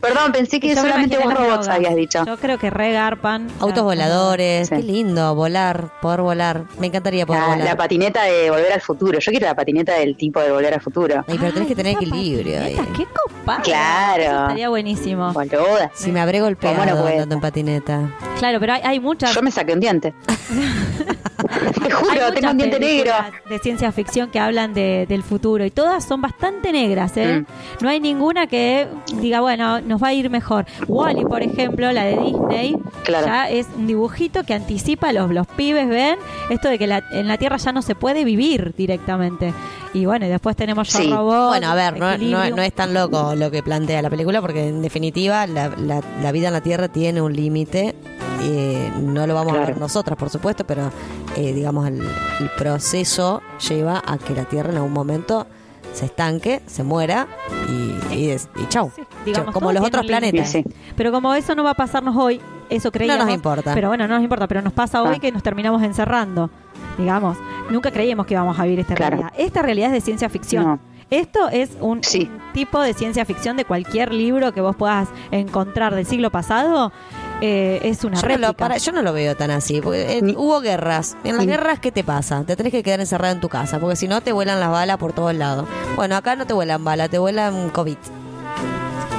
Perdón, 0.00 0.32
pensé 0.32 0.58
que 0.60 0.68
Yo 0.68 0.74
me 0.74 0.80
solamente 0.82 1.16
vos 1.18 1.32
robots 1.34 1.68
habías 1.68 1.94
dicho. 1.94 2.24
Yo 2.26 2.36
creo 2.36 2.58
que 2.58 2.70
regarpan. 2.70 3.48
Autos 3.60 3.82
voladores, 3.84 4.68
Sí. 4.68 4.76
qué 4.76 4.82
lindo, 4.82 5.34
volar, 5.34 5.90
poder 6.02 6.20
volar. 6.22 6.64
Me 6.78 6.88
encantaría 6.88 7.24
poder 7.26 7.42
La, 7.42 7.48
volar. 7.48 7.64
la 7.64 7.76
patineta 7.76 8.24
de 8.24 8.50
Volver 8.50 8.72
al 8.72 8.80
Futuro. 8.80 9.18
Yo 9.18 9.30
quiero 9.30 9.46
la 9.46 9.54
patineta 9.54 9.94
del 9.94 10.16
tipo 10.16 10.40
de 10.40 10.50
Volver 10.50 10.74
al 10.74 10.80
Futuro. 10.80 11.24
Ay, 11.28 11.38
pero 11.38 11.52
tenés 11.52 11.68
que 11.68 11.74
tener 11.76 11.94
equilibrio 11.94 12.60
ahí. 12.62 12.76
Qué 12.96 13.06
copado. 13.06 13.62
Claro. 13.62 14.22
Eso 14.22 14.40
estaría 14.42 14.68
buenísimo. 14.68 15.32
Boluda. 15.32 15.90
Si 15.94 16.10
me 16.12 16.20
habré 16.20 16.40
golpeado. 16.40 16.76
Andando 17.06 17.34
en 17.34 17.40
patineta. 17.40 18.10
Claro, 18.38 18.60
pero 18.60 18.74
hay, 18.74 18.82
hay 18.84 19.00
muchas. 19.00 19.34
Yo 19.34 19.42
me 19.42 19.50
saqué 19.50 19.72
un 19.72 19.80
diente. 19.80 20.14
Te 21.82 21.90
juro, 21.90 22.32
tengo 22.34 22.50
un 22.50 22.58
diente 22.58 22.80
negro. 22.80 23.12
de 23.48 23.58
ciencia 23.60 23.92
ficción 23.92 24.30
que 24.30 24.40
hablan 24.40 24.74
de- 24.74 25.06
del 25.08 25.22
futuro 25.22 25.64
y 25.64 25.70
todas 25.70 26.04
son 26.04 26.20
bastante 26.20 26.72
negras, 26.72 27.16
¿eh? 27.16 27.40
Mm. 27.80 27.82
No 27.84 27.88
hay 27.88 28.00
ninguna 28.00 28.46
que 28.48 28.88
diga, 29.20 29.40
bueno, 29.40 29.80
nos 29.80 30.02
va 30.02 30.08
a 30.08 30.12
ir 30.14 30.30
mejor. 30.30 30.66
Wally, 30.88 31.24
por 31.24 31.42
ejemplo, 31.42 31.90
la 31.92 32.04
de 32.04 32.16
Disney, 32.18 32.76
Claro. 33.04 33.26
ya 33.26 33.48
es 33.50 33.66
un 33.76 33.86
dibujito 33.86 34.42
que 34.44 34.54
anticipa, 34.54 35.12
los, 35.12 35.30
los 35.30 35.46
pibes 35.46 35.88
ven 35.88 36.16
esto 36.50 36.68
de 36.68 36.78
que 36.78 36.86
la- 36.86 37.04
en 37.12 37.28
la 37.28 37.38
Tierra 37.38 37.56
ya 37.56 37.72
no 37.72 37.82
se 37.82 37.94
puede 37.94 38.24
vivir 38.24 38.74
directamente. 38.76 39.54
Y 39.94 40.04
bueno, 40.04 40.26
y 40.26 40.28
después 40.28 40.54
tenemos 40.56 40.88
Sí. 40.88 41.10
Robot. 41.10 41.48
Bueno, 41.48 41.68
a 41.70 41.74
ver, 41.74 41.94
no, 41.98 42.06
no, 42.08 42.12
Equilibrium. 42.14 42.56
no 42.56 42.62
es 42.62 42.72
tan 42.74 42.92
loco 42.92 43.34
lo 43.36 43.50
que 43.50 43.62
plantea 43.62 44.02
la 44.02 44.10
película 44.10 44.40
porque 44.42 44.68
en 44.68 44.82
definitiva 44.82 45.46
la, 45.46 45.68
la- 45.78 46.02
la 46.22 46.32
vida 46.32 46.48
en 46.48 46.52
la 46.54 46.60
Tierra 46.60 46.88
tiene 46.88 47.22
un 47.22 47.32
límite. 47.32 47.94
eh, 48.40 48.92
no 49.00 49.26
lo 49.26 49.34
vamos 49.34 49.56
a 49.56 49.60
ver 49.64 49.78
nosotras, 49.78 50.16
por 50.16 50.30
supuesto, 50.30 50.64
pero 50.64 50.92
eh, 51.36 51.52
digamos 51.52 51.86
el, 51.86 52.00
el 52.40 52.50
proceso 52.56 53.42
lleva 53.68 54.02
a 54.04 54.18
que 54.18 54.34
la 54.34 54.44
Tierra 54.44 54.70
en 54.70 54.76
algún 54.76 54.92
momento 54.92 55.46
se 55.92 56.04
estanque, 56.06 56.60
se 56.66 56.84
muera 56.84 57.26
y, 57.68 58.14
y, 58.14 58.36
chau. 58.68 58.90
Digamos, 59.24 59.46
Chau, 59.46 59.52
como 59.54 59.72
los 59.72 59.84
otros 59.84 60.06
planetas. 60.06 60.56
Pero 60.96 61.10
como 61.12 61.34
eso 61.34 61.54
no 61.54 61.64
va 61.64 61.70
a 61.70 61.74
pasarnos 61.74 62.14
hoy, 62.16 62.40
eso 62.70 62.92
creíamos. 62.92 63.26
nos 63.26 63.34
importa. 63.34 63.74
Pero 63.74 63.88
bueno, 63.88 64.06
no 64.06 64.14
nos 64.14 64.22
importa, 64.22 64.46
pero 64.46 64.62
nos 64.62 64.72
pasa 64.72 65.02
hoy 65.02 65.16
Ah. 65.16 65.20
que 65.20 65.32
nos 65.32 65.42
terminamos 65.42 65.82
encerrando. 65.82 66.50
Digamos, 66.98 67.36
nunca 67.70 67.90
creíamos 67.90 68.26
que 68.26 68.34
íbamos 68.34 68.58
a 68.58 68.64
vivir 68.64 68.80
esta 68.80 68.94
Claro. 68.94 69.16
realidad. 69.16 69.32
Esta 69.38 69.62
realidad 69.62 69.88
es 69.88 69.94
de 69.94 70.00
ciencia 70.02 70.28
ficción. 70.28 70.64
No. 70.64 70.78
Esto 71.10 71.48
es 71.48 71.70
un, 71.80 72.00
un 72.02 72.40
tipo 72.52 72.80
de 72.82 72.92
ciencia 72.92 73.24
ficción 73.24 73.56
de 73.56 73.64
cualquier 73.64 74.12
libro 74.12 74.52
que 74.52 74.60
vos 74.60 74.76
puedas 74.76 75.08
encontrar 75.30 75.94
del 75.94 76.04
siglo 76.04 76.30
pasado. 76.30 76.92
Eh, 77.40 77.80
es 77.84 78.04
una 78.04 78.16
Yo 78.16 78.22
no, 78.22 78.28
réplica. 78.28 78.48
lo, 78.48 78.54
para- 78.54 78.76
yo 78.78 78.92
no 78.92 79.02
lo 79.02 79.12
veo 79.12 79.36
tan 79.36 79.50
así. 79.50 79.80
Porque, 79.80 80.18
eh, 80.18 80.34
hubo 80.36 80.60
guerras. 80.60 81.16
En 81.24 81.36
las 81.36 81.46
guerras, 81.46 81.78
¿qué 81.80 81.92
te 81.92 82.04
pasa? 82.04 82.42
Te 82.44 82.56
tenés 82.56 82.72
que 82.72 82.82
quedar 82.82 83.00
encerrado 83.00 83.34
en 83.34 83.40
tu 83.40 83.48
casa. 83.48 83.78
Porque 83.78 83.96
si 83.96 84.08
no, 84.08 84.20
te 84.20 84.32
vuelan 84.32 84.60
las 84.60 84.70
balas 84.70 84.96
por 84.98 85.12
todos 85.12 85.34
lados. 85.34 85.66
Bueno, 85.96 86.16
acá 86.16 86.36
no 86.36 86.46
te 86.46 86.52
vuelan 86.52 86.82
balas, 86.84 87.10
te 87.10 87.18
vuelan 87.18 87.70
COVID. 87.70 87.96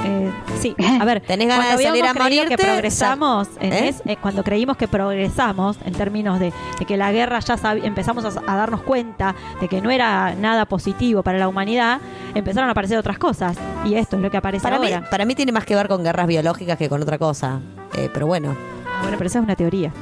Eh, 0.02 0.32
sí, 0.60 0.74
a 1.00 1.04
ver, 1.04 1.20
Tenés 1.20 1.46
ganas 1.48 1.66
cuando 1.66 1.78
de 1.78 1.84
salir 1.88 2.04
a 2.06 2.14
morirte, 2.14 2.56
que 2.56 2.62
progresamos, 2.62 3.48
en 3.60 3.72
¿Eh? 3.72 3.88
es- 3.88 4.02
eh, 4.06 4.16
cuando 4.20 4.42
creímos 4.42 4.78
que 4.78 4.88
progresamos 4.88 5.76
en 5.84 5.92
términos 5.92 6.40
de, 6.40 6.52
de 6.78 6.84
que 6.86 6.96
la 6.96 7.12
guerra 7.12 7.38
ya 7.40 7.56
empezamos 7.82 8.24
a, 8.24 8.28
a 8.50 8.56
darnos 8.56 8.82
cuenta 8.82 9.34
de 9.60 9.68
que 9.68 9.82
no 9.82 9.90
era 9.90 10.34
nada 10.34 10.64
positivo 10.64 11.22
para 11.22 11.38
la 11.38 11.48
humanidad, 11.48 12.00
empezaron 12.34 12.68
a 12.68 12.72
aparecer 12.72 12.96
otras 12.96 13.18
cosas. 13.18 13.58
Y 13.84 13.94
esto 13.94 14.16
es 14.16 14.22
lo 14.22 14.30
que 14.30 14.38
aparece 14.38 14.62
Para 14.62 14.78
mí, 14.78 14.90
ahora. 14.92 15.10
para 15.10 15.24
mí 15.26 15.34
tiene 15.34 15.52
más 15.52 15.64
que 15.66 15.74
ver 15.74 15.86
con 15.88 16.02
guerras 16.02 16.26
biológicas 16.26 16.78
que 16.78 16.88
con 16.88 17.02
otra 17.02 17.18
cosa. 17.18 17.60
Eh, 17.94 18.10
pero 18.12 18.26
bueno. 18.26 18.56
Bueno, 19.02 19.16
pero 19.16 19.26
esa 19.28 19.38
es 19.38 19.44
una 19.44 19.56
teoría. 19.56 19.92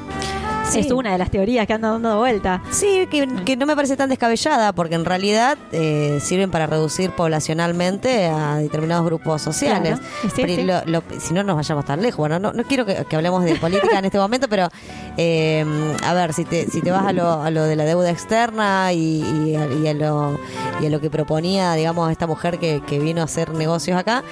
Sí. 0.71 0.81
Es 0.81 0.91
una 0.93 1.13
de 1.13 1.19
las 1.19 1.31
teorías 1.31 1.67
que 1.67 1.73
andan 1.73 1.93
dando 2.03 2.19
vuelta. 2.19 2.63
Sí, 2.71 3.07
que, 3.11 3.27
que 3.47 3.57
no 3.57 3.65
me 3.65 3.75
parece 3.75 3.97
tan 3.97 4.11
descabellada, 4.11 4.73
porque 4.73 4.97
en 4.97 5.05
realidad 5.07 5.57
eh, 5.73 6.19
sirven 6.21 6.51
para 6.51 6.67
reducir 6.67 7.11
poblacionalmente 7.13 8.27
a 8.27 8.57
determinados 8.57 9.07
grupos 9.07 9.41
sociales. 9.41 9.99
Claro, 9.99 10.09
sí, 10.35 10.43
Pero 10.43 10.55
sí. 10.55 10.63
lo- 10.65 10.85
lo- 10.85 11.03
si 11.21 11.33
no 11.33 11.43
nos 11.43 11.57
vayamos 11.57 11.85
tan 11.87 12.03
lejos, 12.03 12.19
bueno, 12.19 12.39
no, 12.39 12.53
no 12.53 12.65
quiero 12.65 12.85
que, 12.85 13.03
que 13.09 13.17
hablemos 13.17 13.45
de 13.45 13.55
política 13.57 13.99
en 13.99 14.05
este 14.05 14.19
momento, 14.19 14.47
pero 14.49 14.69
eh, 15.17 15.65
a 16.05 16.13
ver, 16.15 16.33
si 16.35 16.45
te, 16.45 16.67
si 16.71 16.81
te 16.83 16.91
vas 16.91 17.07
a 17.07 17.13
lo, 17.13 17.43
a 17.43 17.51
lo 17.51 17.65
de 17.65 17.75
la 17.77 17.85
deuda 17.85 18.11
externa 18.11 18.93
y, 18.93 19.23
y 19.49 19.57
a, 19.57 19.67
y 19.73 19.89
a 19.89 19.95
lo, 19.95 20.39
y 20.81 20.87
a 20.87 20.91
lo 20.91 21.01
que 21.01 21.09
proponía, 21.11 21.73
digamos, 21.75 22.11
esta 22.11 22.27
mujer 22.27 22.59
que, 22.59 22.83
que 22.87 22.99
vino 22.99 23.23
a 23.23 23.25
hacer 23.25 23.55
negocios 23.55 23.99
acá, 23.99 24.23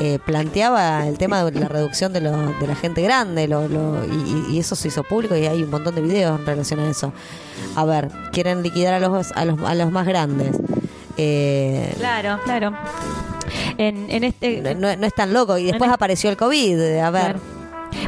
eh, 0.00 0.18
planteaba 0.24 1.06
el 1.06 1.16
tema 1.18 1.42
de 1.44 1.58
la 1.58 1.68
reducción 1.68 2.12
de, 2.12 2.20
lo- 2.20 2.52
de 2.60 2.66
la 2.66 2.74
gente 2.76 3.00
grande, 3.02 3.48
lo, 3.48 3.66
lo- 3.68 4.04
y, 4.04 4.46
y 4.54 4.58
eso 4.58 4.76
se 4.76 4.88
hizo 4.88 5.02
público 5.02 5.34
y 5.36 5.46
hay 5.46 5.62
un 5.62 5.70
montón 5.70 5.85
de 5.94 6.02
videos 6.02 6.38
en 6.40 6.46
relación 6.46 6.80
a 6.80 6.90
eso. 6.90 7.12
A 7.74 7.84
ver, 7.84 8.10
quieren 8.32 8.62
liquidar 8.62 8.94
a 8.94 9.00
los, 9.00 9.32
a 9.32 9.44
los, 9.44 9.60
a 9.62 9.74
los 9.74 9.90
más 9.90 10.06
grandes. 10.06 10.56
Eh, 11.16 11.94
Claro, 11.98 12.38
claro. 12.44 12.72
En, 13.78 14.10
en 14.10 14.24
este, 14.24 14.74
no, 14.74 14.96
no 14.96 15.06
es 15.06 15.14
tan 15.14 15.32
loco. 15.32 15.58
Y 15.58 15.64
después 15.64 15.90
apareció 15.90 16.30
el 16.30 16.36
COVID. 16.36 16.98
A 16.98 17.10
ver. 17.10 17.22
Claro. 17.22 17.40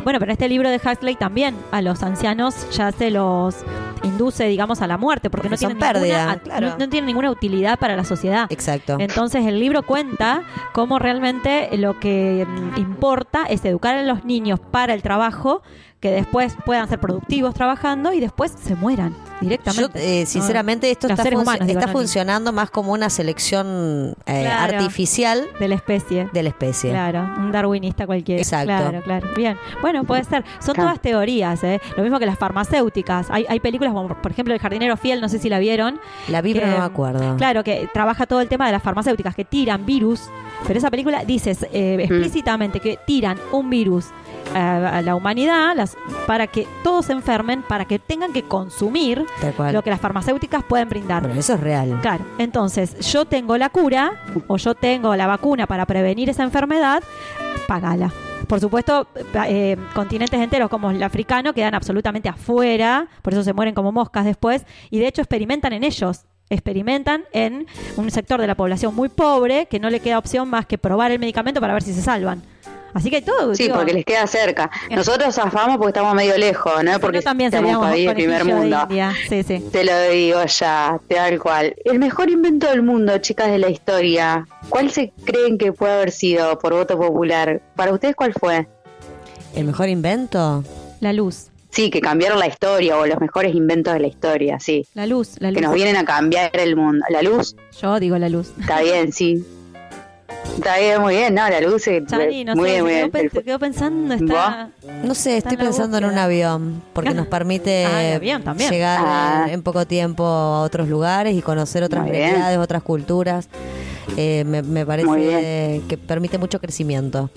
Bueno, 0.04 0.18
pero 0.18 0.30
en 0.30 0.32
este 0.32 0.48
libro 0.48 0.68
de 0.68 0.76
Huxley 0.76 1.16
también 1.16 1.56
a 1.70 1.80
los 1.82 2.02
ancianos 2.02 2.68
ya 2.70 2.92
se 2.92 3.10
los 3.10 3.56
induce, 4.02 4.44
digamos, 4.44 4.80
a 4.82 4.86
la 4.86 4.96
muerte, 4.96 5.30
porque, 5.30 5.48
Porque 5.48 5.64
no 5.64 5.70
tienen, 5.70 5.78
pérdida, 5.78 6.18
ninguna, 6.26 6.42
claro. 6.42 6.68
no, 6.68 6.78
no 6.78 6.88
tienen 6.88 7.06
ninguna 7.06 7.30
utilidad 7.30 7.78
para 7.78 7.96
la 7.96 8.04
sociedad. 8.04 8.46
Exacto. 8.50 8.96
Entonces 9.00 9.46
el 9.46 9.58
libro 9.58 9.82
cuenta 9.82 10.42
cómo 10.72 10.98
realmente 10.98 11.68
lo 11.76 11.98
que 11.98 12.46
mm, 12.48 12.78
importa 12.78 13.44
es 13.48 13.64
educar 13.64 13.96
a 13.96 14.02
los 14.02 14.24
niños 14.24 14.60
para 14.60 14.94
el 14.94 15.02
trabajo, 15.02 15.62
que 16.00 16.10
después 16.12 16.56
puedan 16.64 16.88
ser 16.88 17.00
productivos 17.00 17.54
trabajando 17.54 18.12
y 18.12 18.20
después 18.20 18.52
se 18.62 18.76
mueran 18.76 19.14
directamente. 19.40 19.98
Yo, 19.98 20.04
eh, 20.04 20.26
sinceramente, 20.26 20.90
esto 20.90 21.08
Los 21.08 21.12
está, 21.18 21.24
seres 21.24 21.38
func- 21.38 21.42
humanos, 21.42 21.66
digo, 21.66 21.78
está 21.78 21.86
no 21.86 21.92
niños. 21.92 22.00
funcionando 22.02 22.52
más 22.52 22.70
como 22.70 22.92
una 22.92 23.10
selección 23.10 24.14
eh, 24.26 24.42
Claro. 24.42 24.76
artificial 24.78 25.44
de 25.58 25.68
la 25.68 25.74
especie. 25.74 26.28
de 26.32 26.42
la 26.42 26.48
especie. 26.50 26.90
Claro, 26.90 27.28
un 27.38 27.50
darwinista 27.50 28.06
cualquiera. 28.06 28.40
Exacto. 28.40 28.66
Claro, 28.66 29.02
claro. 29.02 29.28
Bien. 29.36 29.56
Bueno, 29.80 30.04
puede 30.04 30.22
ser. 30.24 30.44
Son 30.60 30.74
Claro. 30.74 30.90
todas 30.90 31.00
teorías, 31.02 31.62
¿eh? 31.64 31.80
Lo 31.96 32.02
mismo 32.04 32.18
que 32.20 32.26
las 32.26 32.38
farmacéuticas. 32.38 33.28
Hay, 33.30 33.44
hay 33.48 33.58
películas 33.60 33.92
como, 33.92 34.08
por 34.08 34.30
ejemplo, 34.30 34.54
El 34.54 34.60
jardinero 34.60 34.96
fiel, 34.96 35.20
no 35.20 35.28
sé 35.28 35.38
si 35.38 35.48
la 35.48 35.58
vieron. 35.58 36.00
La 36.28 36.40
vi, 36.42 36.54
pero 36.54 36.66
no 36.68 36.78
me 36.78 36.84
acuerdo. 36.84 37.36
Claro, 37.36 37.64
que 37.64 37.88
trabaja 37.92 38.26
todo 38.26 38.40
el 38.40 38.48
tema 38.48 38.66
de 38.66 38.72
las 38.72 38.82
farmacéuticas 38.82 39.34
que 39.34 39.44
tiran 39.44 39.84
virus. 39.84 40.22
Pero 40.66 40.78
esa 40.78 40.90
película 40.90 41.24
dice 41.24 41.56
eh, 41.72 41.96
Mm. 41.96 42.00
explícitamente 42.00 42.80
que 42.80 42.98
tiran 43.06 43.38
un 43.52 43.70
virus 43.70 44.06
a, 44.54 44.98
a 44.98 45.02
la 45.02 45.14
humanidad 45.14 45.78
para 46.26 46.46
que 46.46 46.66
todos 46.82 47.06
se 47.06 47.12
enfermen, 47.12 47.62
para 47.62 47.84
que 47.84 47.98
tengan 47.98 48.32
que 48.32 48.42
consumir 48.42 49.24
lo 49.72 49.82
que 49.82 49.90
las 49.90 50.00
farmacéuticas 50.00 50.64
pueden 50.64 50.88
brindar. 50.88 51.22
Bueno, 51.22 51.38
eso 51.38 51.54
es 51.54 51.60
real. 51.60 51.98
Claro, 52.02 52.24
entonces 52.38 52.98
yo 53.12 53.24
tengo 53.24 53.56
la 53.56 53.68
cura 53.68 54.12
o 54.46 54.56
yo 54.56 54.74
tengo 54.74 55.14
la 55.16 55.26
vacuna 55.26 55.66
para 55.66 55.86
prevenir 55.86 56.28
esa 56.30 56.42
enfermedad, 56.42 57.02
pagala. 57.66 58.12
Por 58.46 58.60
supuesto, 58.60 59.08
eh, 59.46 59.76
continentes 59.94 60.40
enteros 60.40 60.70
como 60.70 60.90
el 60.90 61.02
africano 61.02 61.52
quedan 61.52 61.74
absolutamente 61.74 62.28
afuera, 62.30 63.06
por 63.20 63.34
eso 63.34 63.42
se 63.42 63.52
mueren 63.52 63.74
como 63.74 63.92
moscas 63.92 64.24
después, 64.24 64.64
y 64.90 64.98
de 64.98 65.08
hecho 65.08 65.20
experimentan 65.20 65.72
en 65.74 65.84
ellos. 65.84 66.24
Experimentan 66.50 67.24
en 67.32 67.66
un 67.98 68.10
sector 68.10 68.40
de 68.40 68.46
la 68.46 68.54
población 68.54 68.94
muy 68.94 69.10
pobre 69.10 69.66
que 69.66 69.78
no 69.78 69.90
le 69.90 70.00
queda 70.00 70.18
opción 70.18 70.48
más 70.48 70.64
que 70.64 70.78
probar 70.78 71.12
el 71.12 71.18
medicamento 71.18 71.60
para 71.60 71.74
ver 71.74 71.82
si 71.82 71.92
se 71.92 72.00
salvan. 72.00 72.42
Así 72.94 73.10
que 73.10 73.16
hay 73.16 73.22
todo. 73.22 73.54
Sí, 73.54 73.64
digo, 73.64 73.76
porque 73.76 73.92
les 73.92 74.04
queda 74.04 74.26
cerca. 74.26 74.70
Nosotros 74.90 75.34
zafamos 75.34 75.76
porque 75.76 75.90
estamos 75.90 76.14
medio 76.14 76.36
lejos, 76.38 76.82
¿no? 76.82 76.98
Porque 76.98 77.20
también 77.20 77.50
seríamos 77.50 77.86
país 77.86 78.10
primer 78.12 78.44
de 78.44 78.54
mundo. 78.54 78.88
Sí, 79.28 79.42
sí. 79.42 79.62
Te 79.70 79.84
lo 79.84 80.00
digo 80.10 80.44
ya, 80.44 80.98
tal 81.08 81.38
cual. 81.38 81.74
El 81.84 81.98
mejor 81.98 82.30
invento 82.30 82.68
del 82.68 82.82
mundo, 82.82 83.16
chicas 83.18 83.50
de 83.50 83.58
la 83.58 83.68
historia. 83.68 84.46
¿Cuál 84.68 84.90
se 84.90 85.12
creen 85.24 85.58
que 85.58 85.72
puede 85.72 85.92
haber 85.92 86.10
sido 86.10 86.58
por 86.58 86.72
voto 86.72 86.98
popular? 86.98 87.60
¿Para 87.76 87.92
ustedes 87.92 88.16
cuál 88.16 88.32
fue? 88.32 88.66
¿El 89.54 89.64
mejor 89.66 89.88
invento? 89.88 90.64
La 91.00 91.12
luz. 91.12 91.48
Sí, 91.70 91.90
que 91.90 92.00
cambiaron 92.00 92.38
la 92.38 92.46
historia 92.46 92.96
o 92.96 93.06
los 93.06 93.20
mejores 93.20 93.54
inventos 93.54 93.92
de 93.92 94.00
la 94.00 94.06
historia, 94.06 94.58
sí. 94.58 94.86
La 94.94 95.06
luz, 95.06 95.36
la 95.38 95.50
luz. 95.50 95.56
Que 95.60 95.64
nos 95.66 95.74
vienen 95.74 95.96
a 95.96 96.04
cambiar 96.04 96.50
el 96.54 96.74
mundo. 96.76 97.04
La 97.10 97.22
luz, 97.22 97.54
Yo 97.80 98.00
digo 98.00 98.16
la 98.18 98.28
luz. 98.30 98.52
está 98.58 98.80
bien, 98.80 99.12
sí. 99.12 99.44
Está 100.56 100.78
bien, 100.78 101.00
muy 101.00 101.14
bien, 101.14 101.34
no, 101.34 101.48
la 101.48 101.60
luz 101.60 101.86
es 101.86 102.04
Chani, 102.06 102.44
no 102.44 102.54
muy 102.56 102.68
sé, 102.68 102.72
bien, 102.74 102.84
muy 102.84 102.92
bien. 102.92 103.10
quedó, 103.10 103.30
pen- 103.30 103.44
quedó 103.44 103.58
pensando, 103.58 104.12
está... 104.14 104.70
No 105.04 105.14
sé, 105.14 105.36
estoy 105.38 105.56
pensando 105.56 105.96
en 105.98 106.04
un 106.04 106.18
avión, 106.18 106.82
porque 106.92 107.14
nos 107.14 107.26
permite 107.28 107.86
Ah, 107.86 108.14
avión 108.16 108.42
llegar 108.68 108.98
Ah. 109.00 109.44
en, 109.46 109.54
en 109.54 109.62
poco 109.62 109.86
tiempo 109.86 110.24
a 110.26 110.62
otros 110.62 110.88
lugares 110.88 111.34
y 111.34 111.42
conocer 111.42 111.82
otras 111.82 112.02
Muy 112.02 112.10
bien. 112.12 112.30
realidades, 112.30 112.58
otras 112.58 112.82
culturas. 112.82 113.48
Eh, 114.16 114.42
me, 114.46 114.62
me 114.62 114.84
Muy 114.84 114.84
parece 114.84 115.82
que 115.88 115.96
permite 115.96 116.38
mucho 116.38 116.60
crecimiento 116.60 117.30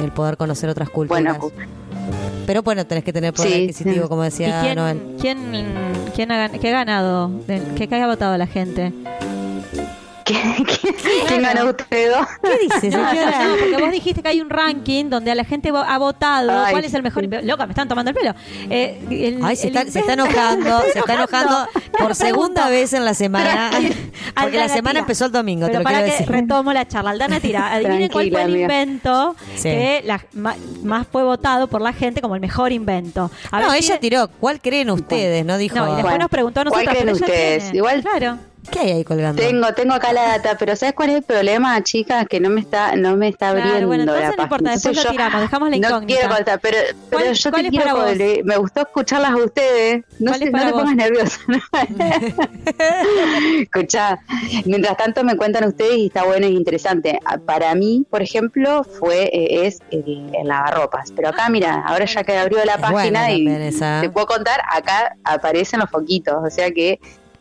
el 0.00 0.12
poder 0.12 0.36
conocer 0.36 0.68
otras 0.68 0.90
culturas. 0.90 1.38
Bueno, 1.38 1.52
Pero 2.46 2.62
bueno, 2.62 2.86
tenés 2.86 3.04
que 3.04 3.12
tener 3.12 3.32
poder 3.32 3.52
Sí, 3.52 3.62
adquisitivo, 3.64 4.02
sí. 4.04 4.08
como 4.08 4.22
¿Y 4.22 4.26
decía 4.26 4.60
quién, 4.62 4.76
Noel. 4.76 5.00
quién, 5.20 5.38
quién 6.14 6.30
ha, 6.30 6.48
gan- 6.48 6.60
qué 6.60 6.68
ha 6.68 6.72
ganado? 6.72 7.30
¿Qué, 7.76 7.88
qué 7.88 7.94
ha 7.96 8.06
votado 8.06 8.36
la 8.36 8.46
gente? 8.46 8.92
¿Quién 11.28 11.42
ganó 11.42 11.70
usted 11.70 12.12
dos? 12.12 12.26
¿Qué 12.42 12.58
dice, 12.80 12.96
No, 12.96 13.04
porque 13.58 13.76
vos 13.82 13.90
dijiste 13.92 14.22
que 14.22 14.28
hay 14.28 14.40
un 14.40 14.50
ranking 14.50 15.06
donde 15.10 15.30
a 15.30 15.34
la 15.34 15.44
gente 15.44 15.72
vo- 15.72 15.84
ha 15.86 15.98
votado 15.98 16.64
Ay. 16.64 16.72
cuál 16.72 16.84
es 16.84 16.94
el 16.94 17.02
mejor. 17.02 17.24
Loca, 17.44 17.66
me 17.66 17.72
están 17.72 17.88
tomando 17.88 18.10
el 18.10 18.16
pelo. 18.16 18.34
Eh, 18.70 19.00
el- 19.10 19.40
Ay, 19.44 19.56
se 19.56 19.68
el 19.68 19.76
está, 19.76 19.90
se 19.90 20.00
está 20.00 20.12
enojando, 20.14 20.80
se 20.92 20.98
está 21.00 21.14
enojando 21.14 21.66
por 21.98 22.14
segunda 22.14 22.68
vez 22.68 22.92
en 22.92 23.04
la 23.04 23.14
semana. 23.14 23.70
Porque 24.40 24.56
la 24.58 24.68
semana 24.68 24.90
tira. 24.92 25.00
empezó 25.00 25.24
el 25.26 25.32
domingo, 25.32 25.66
te 25.66 25.72
Pero 25.72 25.80
lo 25.80 25.84
para 25.84 25.98
quiero 25.98 26.12
que 26.12 26.18
decir. 26.22 26.34
retomo 26.34 26.72
la 26.72 26.86
charla. 26.88 27.10
Aldana 27.10 27.40
tira, 27.40 27.72
adivinen 27.72 28.08
cuál 28.10 28.30
fue 28.30 28.40
el 28.42 28.50
amiga. 28.50 28.62
invento 28.62 29.36
Sí. 29.56 29.62
que 29.64 30.02
la- 30.04 30.24
ma- 30.34 30.56
más 30.82 31.06
fue 31.10 31.22
votado 31.24 31.66
por 31.68 31.80
la 31.80 31.92
gente 31.92 32.20
como 32.20 32.34
el 32.34 32.40
mejor 32.40 32.72
invento. 32.72 33.30
A 33.50 33.60
No, 33.60 33.72
ella 33.74 33.98
tiró. 34.00 34.28
¿Cuál 34.40 34.60
creen 34.60 34.90
ustedes? 34.90 35.44
No 35.44 35.58
dijo. 35.58 35.76
No, 35.76 35.84
y 35.84 35.88
después 35.88 36.04
Bueno, 36.04 36.18
nos 36.24 36.30
preguntó 36.30 36.60
a 36.60 36.64
¿cuál 36.64 36.84
nosotros. 36.84 37.02
creen 37.02 37.16
pero 37.18 37.26
ella 37.26 37.56
ustedes? 37.60 37.74
Igual- 37.74 38.02
Claro. 38.02 38.38
¿Qué 38.70 38.78
hay 38.80 38.90
ahí 38.92 39.04
colgando? 39.04 39.42
Tengo, 39.42 39.72
tengo 39.74 39.94
acá 39.94 40.12
la 40.12 40.22
data, 40.22 40.56
pero 40.58 40.76
¿sabes 40.76 40.94
cuál 40.94 41.10
es 41.10 41.16
el 41.16 41.22
problema, 41.22 41.82
chicas? 41.82 42.26
Que 42.28 42.40
no 42.40 42.50
me 42.50 42.60
está, 42.60 42.94
no 42.96 43.16
me 43.16 43.28
está 43.28 43.50
Claro, 43.52 43.60
abriendo 43.62 43.86
bueno, 43.88 44.02
entonces 44.04 44.22
la 44.24 44.30
no 44.30 44.36
página. 44.36 44.44
importa, 44.44 44.70
después 44.70 44.96
Entonces 44.96 45.04
lo 45.04 45.10
yo 45.10 45.10
tiramos, 45.10 45.40
dejamos 45.42 45.70
la 45.70 45.76
No 46.00 46.06
quiero 46.06 46.28
contar, 46.34 46.60
pero, 46.60 46.76
pero 47.10 47.22
¿Cuál- 47.22 47.34
yo 47.34 47.50
te 47.50 47.70
quiero 47.70 47.96
poder- 47.96 48.44
Me 48.44 48.56
gustó 48.56 48.80
escucharlas 48.82 49.30
a 49.32 49.36
ustedes. 49.36 50.04
No, 50.18 50.30
¿Cuál 50.30 50.40
sé, 50.40 50.50
no 50.50 50.58
te 50.58 50.64
vos? 50.72 50.80
pongas 50.82 50.96
nerviosa. 50.96 51.40
Escuchá, 53.62 54.18
mientras 54.64 54.96
tanto 54.96 55.24
me 55.24 55.36
cuentan 55.36 55.64
ustedes 55.64 55.96
y 55.96 56.06
está 56.06 56.24
bueno 56.24 56.46
y 56.46 56.56
interesante. 56.56 57.18
Ah, 57.24 57.38
Para 57.38 57.74
mí, 57.74 58.04
por 58.10 58.22
ejemplo, 58.22 58.84
fue 58.84 59.24
eh, 59.32 59.66
es 59.66 59.80
el, 59.90 60.30
el 60.38 60.48
lavarropas. 60.48 61.12
Pero 61.14 61.28
acá, 61.30 61.48
mira, 61.48 61.82
ahora 61.86 62.04
ya 62.04 62.24
que 62.24 62.36
abrió 62.36 62.64
la 62.64 62.78
página 62.78 63.32
y 63.32 63.44
te 63.44 64.10
puedo 64.10 64.26
contar, 64.26 64.60
acá 64.70 65.16
aparecen 65.24 65.80
los 65.80 65.90
foquitos. 65.90 66.36
O 66.44 66.50
sea 66.50 66.70
que 66.70 67.00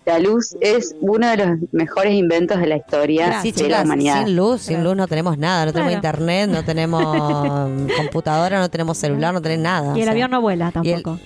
la 0.10 0.18
luz 0.20 0.56
es 0.60 0.96
uno 1.02 1.28
de 1.30 1.38
los 1.38 1.60
mejores 1.72 2.14
inventos 2.14 2.60
de 2.60 2.66
la 2.68 2.78
historia 2.78 3.42
Sí, 3.42 3.52
de 3.52 3.70
la 3.70 3.84
humanidad. 3.84 4.26
sin 4.26 4.36
luz, 4.36 4.62
sin 4.62 4.84
luz 4.84 4.96
no 4.96 5.08
tenemos 5.08 5.38
nada, 5.38 5.66
no 5.66 5.72
tenemos 5.72 5.92
Claro. 5.92 6.08
internet, 6.18 6.50
no 6.50 6.64
tenemos 6.64 7.04
computadora, 7.98 8.60
no 8.60 8.70
tenemos 8.70 8.98
celular, 8.98 9.34
no 9.34 9.42
tenemos 9.42 9.64
nada. 9.64 9.88
Y 9.90 9.92
o 9.92 9.96
el 9.98 10.04
sea. 10.04 10.12
avión 10.12 10.32
no 10.32 10.42
vuela 10.42 10.72
tampoco. 10.72 11.20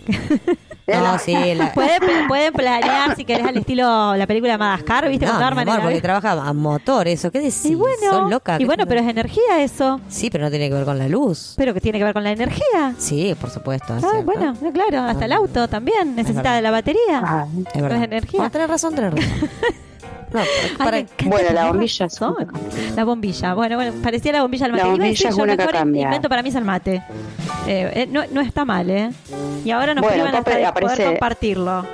No, 0.87 1.17
sí, 1.17 1.33
la- 1.55 1.71
Pueden, 1.73 2.27
pueden 2.27 2.53
planear 2.53 3.15
si 3.15 3.23
querés 3.25 3.45
al 3.47 3.57
estilo 3.57 4.15
la 4.15 4.27
película 4.27 4.57
Madagascar, 4.57 5.07
¿viste? 5.07 5.25
No, 5.25 5.33
Cuando 5.37 5.55
mi 5.55 5.61
amor, 5.71 5.81
porque 5.83 6.01
trabaja 6.01 6.31
a 6.33 6.53
motor, 6.53 7.07
eso. 7.07 7.31
¿Qué 7.31 7.39
decís? 7.39 7.65
Y 7.65 7.75
bueno, 7.75 8.11
Sos 8.11 8.29
loca. 8.29 8.55
y 8.55 8.59
¿qué 8.59 8.65
bueno 8.65 8.85
pero 8.87 8.99
es 9.01 9.07
energía 9.07 9.61
eso. 9.61 10.01
Sí, 10.09 10.29
pero 10.29 10.43
no 10.43 10.49
tiene 10.49 10.67
que 10.69 10.75
ver 10.75 10.85
con 10.85 10.97
la 10.97 11.07
luz. 11.07 11.53
Pero 11.57 11.73
que 11.73 11.81
tiene 11.81 11.97
que 11.99 12.03
ver 12.03 12.13
con 12.13 12.23
la 12.23 12.31
energía. 12.31 12.93
Sí, 12.97 13.35
por 13.39 13.49
supuesto. 13.49 13.95
es 13.97 14.03
Ah, 14.03 14.21
bueno, 14.23 14.53
no, 14.61 14.71
claro, 14.71 14.99
hasta 15.03 15.25
el 15.25 15.31
auto 15.31 15.67
también 15.67 16.15
necesita 16.15 16.53
de 16.55 16.61
la 16.61 16.71
batería. 16.71 17.21
Ah, 17.23 17.45
es 17.73 17.81
verdad. 17.81 17.97
es 17.99 18.03
energía. 18.03 18.41
No, 18.43 18.51
tenés 18.51 18.67
razón, 18.69 18.95
tenés 18.95 19.13
razón. 19.13 19.49
No, 20.33 20.41
para, 20.77 20.97
encanta 20.99 21.25
Bueno, 21.25 21.49
la 21.53 21.67
bombilla 21.67 22.05
es 22.05 22.19
razón. 22.19 22.35
La 22.95 23.03
bombilla. 23.03 23.53
Bueno, 23.53 23.75
bueno, 23.75 23.93
parecía 24.01 24.31
la 24.33 24.41
bombilla 24.41 24.65
al 24.65 24.71
La 24.71 24.77
mate. 24.77 24.87
Iba 24.87 24.93
a 24.93 24.97
bombilla 24.97 25.09
decir 25.11 25.27
es 25.27 25.35
una 25.35 25.57
que 25.57 25.67
cambia. 25.71 26.03
invento 26.05 26.29
para 26.29 26.41
mí 26.43 26.49
es 26.49 26.55
el 26.55 26.63
mate. 26.65 27.03
Eh, 27.67 27.91
eh, 27.95 28.07
no, 28.09 28.23
no 28.31 28.41
está 28.41 28.65
mal, 28.65 28.89
¿eh? 28.89 29.11
Y 29.63 29.71
ahora 29.71 29.93
nos 29.93 30.01
Bueno, 30.01 30.23
privan 30.25 30.35
hasta 30.35 30.51
aparece- 30.51 30.95
poder 30.95 31.07
compartirlo. 31.11 31.85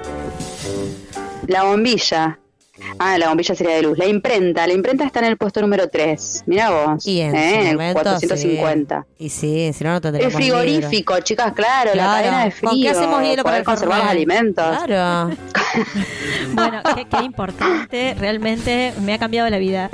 La 1.48 1.64
bombilla. 1.64 2.40
Ah, 2.98 3.18
la 3.18 3.30
bombilla 3.30 3.56
sería 3.56 3.76
de 3.76 3.82
luz. 3.82 3.98
La 3.98 4.08
imprenta. 4.08 4.68
La 4.68 4.74
imprenta 4.74 5.06
está 5.06 5.20
en 5.20 5.26
el 5.26 5.38
puesto 5.38 5.62
número 5.62 5.88
3. 5.90 6.44
Mira 6.48 6.70
vos. 6.70 7.06
y 7.06 7.22
en 7.22 7.36
¿eh? 7.36 7.70
el 7.70 7.78
momento, 7.78 8.02
450. 8.02 9.06
sí. 9.18 9.26
Y 9.26 9.30
sí, 9.30 9.72
si 9.74 9.84
no, 9.84 9.92
no 9.92 9.96
El 9.98 10.02
tendríamos 10.02 10.36
frigorífico, 10.36 11.20
chicas, 11.22 11.54
claro, 11.54 11.92
la 11.94 12.06
cadena 12.06 12.46
de 12.46 12.52
frío. 12.52 12.70
¿Con 12.70 12.82
qué 12.82 12.90
hacemos 12.90 13.22
hielo 13.22 13.44
para 13.44 13.44
poder 13.44 13.60
el 13.60 13.66
conservar 13.66 14.00
los 14.00 14.08
alimentos. 14.08 14.84
Claro. 14.86 15.36
Bueno, 16.54 16.82
qué, 16.96 17.06
qué 17.06 17.24
importante. 17.24 18.16
Realmente 18.18 18.94
me 19.04 19.14
ha 19.14 19.20
cambiado 19.20 19.50
la 19.50 19.60
vida. 19.60 19.90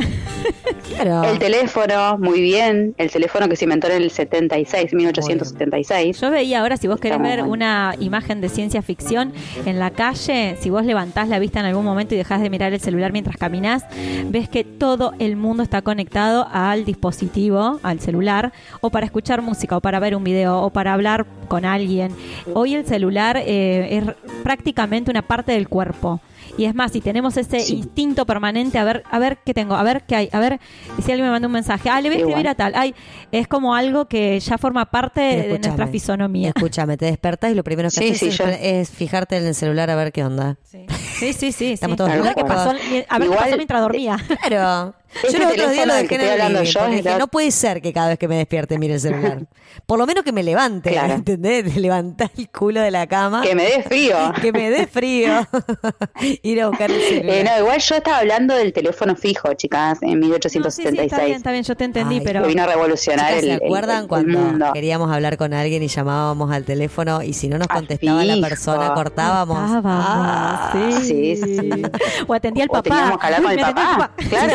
Claro. 0.89 1.29
El 1.29 1.39
teléfono, 1.39 2.17
muy 2.17 2.41
bien. 2.41 2.95
El 2.97 3.11
teléfono 3.11 3.47
que 3.47 3.55
se 3.55 3.65
inventó 3.65 3.87
en 3.87 4.01
el 4.01 4.11
76, 4.11 4.93
1876. 4.93 6.19
Yo 6.19 6.31
veía 6.31 6.61
ahora, 6.61 6.77
si 6.77 6.87
vos 6.87 6.99
querés 6.99 7.21
ver 7.21 7.43
una 7.43 7.95
imagen 7.99 8.41
de 8.41 8.49
ciencia 8.49 8.81
ficción 8.81 9.33
en 9.65 9.79
la 9.79 9.91
calle, 9.91 10.57
si 10.59 10.69
vos 10.69 10.85
levantás 10.85 11.29
la 11.29 11.39
vista 11.39 11.59
en 11.59 11.67
algún 11.67 11.85
momento 11.85 12.15
y 12.15 12.17
dejás 12.17 12.41
de 12.41 12.49
mirar 12.49 12.73
el 12.73 12.79
celular 12.79 13.11
mientras 13.11 13.37
caminás, 13.37 13.83
ves 14.29 14.49
que 14.49 14.63
todo 14.63 15.13
el 15.19 15.35
mundo 15.35 15.63
está 15.63 15.81
conectado 15.81 16.47
al 16.51 16.85
dispositivo, 16.85 17.79
al 17.83 17.99
celular, 17.99 18.51
o 18.81 18.89
para 18.89 19.05
escuchar 19.05 19.41
música, 19.41 19.77
o 19.77 19.81
para 19.81 19.99
ver 19.99 20.15
un 20.15 20.23
video, 20.23 20.61
o 20.61 20.69
para 20.69 20.93
hablar 20.93 21.25
con 21.47 21.65
alguien. 21.65 22.11
Hoy 22.53 22.75
el 22.75 22.85
celular 22.85 23.37
eh, 23.37 23.97
es 23.97 24.03
prácticamente 24.43 25.11
una 25.11 25.21
parte 25.21 25.51
del 25.51 25.67
cuerpo. 25.67 26.21
Y 26.57 26.65
es 26.65 26.73
más, 26.73 26.91
si 26.93 27.01
tenemos 27.01 27.35
ese 27.35 27.57
instinto 27.73 28.25
permanente, 28.25 28.77
a 28.77 28.83
ver, 28.85 29.03
a 29.11 29.19
ver 29.19 29.39
qué 29.45 29.53
tengo, 29.53 29.75
a 29.75 29.83
ver 29.83 30.03
qué 30.03 30.15
hay, 30.15 30.29
a 30.31 30.39
ver 30.39 30.59
si 31.03 31.11
alguien 31.11 31.25
me 31.25 31.31
manda 31.31 31.47
un 31.47 31.51
mensaje, 31.51 31.89
ah, 31.89 31.99
le 31.99 32.07
voy 32.09 32.17
a 32.17 32.21
escribir 32.21 32.47
a 32.47 32.55
tal, 32.55 32.73
ay, 32.75 32.95
es 33.31 33.47
como 33.49 33.75
algo 33.75 34.05
que 34.05 34.39
ya 34.39 34.57
forma 34.57 34.85
parte 34.85 35.19
de 35.21 35.59
nuestra 35.59 35.87
fisonomía. 35.87 36.49
Escúchame, 36.55 36.95
te 36.95 37.05
despertás 37.05 37.51
y 37.51 37.55
lo 37.55 37.63
primero 37.63 37.89
que 37.89 37.95
Sí, 37.95 38.05
haces 38.07 38.19
sí, 38.19 38.27
es, 38.29 38.37
yo- 38.37 38.45
es 38.47 38.89
fijarte 38.89 39.35
en 39.37 39.45
el 39.47 39.53
celular 39.55 39.89
a 39.89 39.95
ver 39.95 40.13
qué 40.13 40.23
onda. 40.23 40.57
Sí, 40.63 40.85
sí, 41.19 41.33
sí. 41.33 41.51
sí. 41.51 41.71
Estamos 41.73 41.95
sí. 41.95 41.97
todos 41.97 42.11
a 42.11 42.15
ver 42.21 42.35
qué 42.35 42.43
pasó, 42.45 42.69
a 42.69 42.73
ver 42.73 42.81
qué 42.81 43.05
Igual- 43.25 43.37
pasó 43.39 43.55
mientras 43.57 43.81
dormía. 43.81 44.17
Claro. 44.47 44.93
Yo 45.23 45.29
Ese 45.29 45.39
los 45.39 45.51
otros 45.51 45.71
días 45.71 45.87
lo 45.87 45.93
dejé 45.93 46.07
que 46.09 46.15
en 46.15 46.21
el 46.21 46.53
living, 46.53 46.63
yo 46.65 46.87
dije, 46.89 47.17
no 47.17 47.27
puede 47.27 47.49
ser 47.51 47.81
que 47.81 47.93
cada 47.93 48.09
vez 48.09 48.19
que 48.19 48.27
me 48.27 48.35
despierte 48.35 48.77
mire 48.77 48.95
el 48.95 48.99
celular. 48.99 49.39
Por 49.85 49.99
lo 49.99 50.05
menos 50.05 50.23
que 50.23 50.31
me 50.31 50.43
levante, 50.43 50.91
Claro. 50.91 51.13
¿entendés? 51.13 51.73
De 51.73 51.79
levantar 51.79 52.31
el 52.37 52.49
culo 52.49 52.81
de 52.81 52.91
la 52.91 53.07
cama. 53.07 53.41
Que 53.41 53.55
me 53.55 53.63
dé 53.63 53.83
frío. 53.83 54.15
que 54.41 54.51
me 54.51 54.69
dé 54.69 54.87
frío. 54.87 55.47
Ir 56.43 56.61
a 56.61 56.67
buscar 56.69 56.91
el 56.91 57.01
celular. 57.01 57.35
Eh, 57.35 57.43
no, 57.43 57.59
igual 57.63 57.79
yo 57.79 57.95
estaba 57.95 58.17
hablando 58.19 58.55
del 58.55 58.73
teléfono 58.73 59.15
fijo, 59.15 59.53
chicas, 59.53 59.99
en 60.01 60.19
No, 60.19 60.27
sí, 60.27 60.31
sí, 60.49 60.57
está 60.57 60.59
1876. 60.59 61.25
bien, 61.25 61.37
está 61.37 61.51
bien, 61.51 61.63
yo 61.63 61.75
te 61.75 61.83
entendí, 61.83 62.15
Ay, 62.15 62.21
pero... 62.23 62.41
que 62.41 62.47
vino 62.47 62.63
a 62.63 62.67
revolucionar 62.67 63.27
Chicas, 63.27 63.43
el, 63.43 63.49
¿Se 63.49 63.55
el- 63.55 63.63
acuerdan 63.65 64.01
el 64.03 64.07
cuando 64.07 64.39
mundo. 64.39 64.71
queríamos 64.73 65.11
hablar 65.11 65.37
con 65.37 65.53
alguien 65.53 65.83
y 65.83 65.87
llamábamos 65.87 66.51
al 66.51 66.63
teléfono 66.65 67.21
y 67.21 67.33
si 67.33 67.47
no 67.47 67.57
nos 67.57 67.67
Ah, 67.69 67.75
contestaba 67.75 68.23
la 68.23 68.47
persona, 68.47 68.93
cortábamos? 68.93 69.57
Ah, 69.85 70.71
sí. 71.01 71.35
sí, 71.35 71.35
sí. 71.37 71.71
O 72.27 72.33
atendía 72.33 72.63
al 72.63 72.69
O 72.69 72.73
papá. 72.73 72.83
teníamos 72.83 73.19
que 73.19 73.25
hablar 73.25 73.41
con 73.43 73.51
el 73.51 73.59
papá. 73.59 74.11
Claro. 74.29 74.53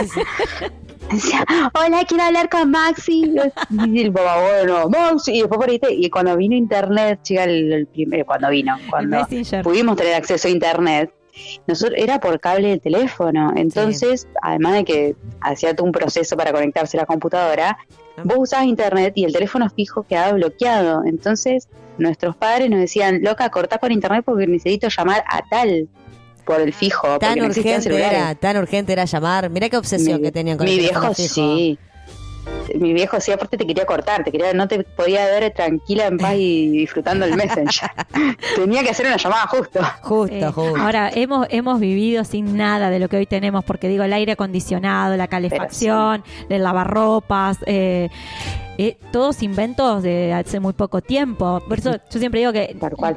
Decía, 1.11 1.45
hola, 1.75 2.05
quiero 2.07 2.25
hablar 2.25 2.49
con 2.49 2.71
Maxi. 2.71 3.35
Y 3.87 4.01
el 4.03 4.13
papá, 4.13 4.41
bueno, 4.41 4.89
Maxi. 4.89 5.33
Y 5.37 5.41
después 5.41 5.59
por 5.59 5.69
ahí, 5.71 5.79
te- 5.79 5.93
y 5.95 6.09
cuando 6.11 6.37
vino 6.37 6.55
internet, 6.55 7.21
chica, 7.23 7.45
el, 7.45 7.73
el 7.73 7.87
primer- 7.87 8.25
cuando 8.25 8.49
vino, 8.51 8.77
cuando 8.89 9.17
pudimos 9.63 9.97
tener 9.97 10.15
acceso 10.15 10.49
a 10.49 10.51
internet, 10.51 11.13
nosotros 11.67 11.99
era 11.99 12.21
por 12.21 12.39
cable 12.41 12.69
de 12.69 12.79
teléfono. 12.79 13.53
Entonces, 13.57 14.27
además 14.43 14.75
de 14.75 14.85
que 14.85 15.17
hacía 15.41 15.75
todo 15.75 15.87
un 15.87 15.93
proceso 15.93 16.37
para 16.37 16.53
conectarse 16.53 16.97
a 16.99 17.01
la 17.03 17.07
computadora, 17.07 17.79
vos 18.25 18.37
usabas 18.41 18.67
internet 18.67 19.13
y 19.17 19.25
el 19.25 19.33
teléfono 19.33 19.69
fijo 19.71 20.03
quedaba 20.03 20.33
bloqueado. 20.33 21.05
Entonces, 21.07 21.69
nuestros 21.99 22.37
padres 22.37 22.69
nos 22.71 22.81
decían, 22.81 23.23
loca, 23.23 23.49
cortá 23.51 23.79
con 23.79 23.93
internet 23.93 24.23
porque 24.25 24.47
necesito 24.47 24.89
llamar 24.89 25.25
a 25.29 25.41
tal 25.49 25.89
por 26.51 26.61
el 26.61 26.73
fijo. 26.73 27.19
Tan 27.19 27.39
no 27.39 27.47
urgente 27.47 27.97
era, 28.07 28.35
tan 28.35 28.57
urgente 28.57 28.93
era 28.93 29.05
llamar. 29.05 29.51
Mirá 29.51 29.69
qué 29.69 29.77
obsesión 29.77 30.17
Mi- 30.21 30.23
que 30.27 30.33
tenían 30.33 30.57
con 30.59 30.67
mi 30.67 30.73
el 30.75 30.79
viejo 30.81 31.15
fijo. 31.15 31.35
sí 31.35 31.79
mi 32.75 32.93
viejo 32.95 33.21
sí 33.21 33.33
aparte 33.33 33.57
te 33.57 33.67
quería 33.67 33.85
cortar 33.85 34.23
te 34.25 34.31
quería 34.31 34.53
no 34.55 34.67
te 34.69 34.83
podía 34.85 35.25
ver 35.27 35.53
tranquila 35.53 36.07
en 36.07 36.19
paz 36.19 36.35
y 36.37 36.69
disfrutando 36.79 37.27
el 37.27 37.35
messenger 37.37 37.91
tenía 38.57 38.83
que 38.83 38.91
hacer 38.91 39.07
una 39.07 39.17
llamada 39.17 39.47
justo 39.49 39.81
Justo, 40.03 40.35
Eh, 40.35 40.45
justo. 40.53 40.77
ahora, 40.81 41.11
hemos, 41.13 41.47
hemos 41.51 41.81
vivido 41.81 42.25
sin 42.25 42.57
nada 42.57 42.89
de 42.91 42.99
lo 43.01 43.09
que 43.09 43.17
hoy 43.19 43.27
tenemos, 43.27 43.65
porque 43.65 43.89
digo, 43.89 44.05
el 44.05 44.13
aire 44.13 44.33
acondicionado, 44.33 45.17
la 45.17 45.27
calefacción, 45.29 46.23
el 46.49 46.63
lavarropas, 46.63 47.59
eh, 47.67 48.09
eh, 48.83 48.97
todos 49.13 49.43
inventos 49.43 50.03
de 50.03 50.33
hace 50.33 50.59
muy 50.59 50.73
poco 50.73 51.03
tiempo. 51.03 51.63
Por 51.69 51.81
eso 51.81 51.93
yo 52.11 52.19
siempre 52.19 52.41
digo 52.41 52.51
que 52.51 52.75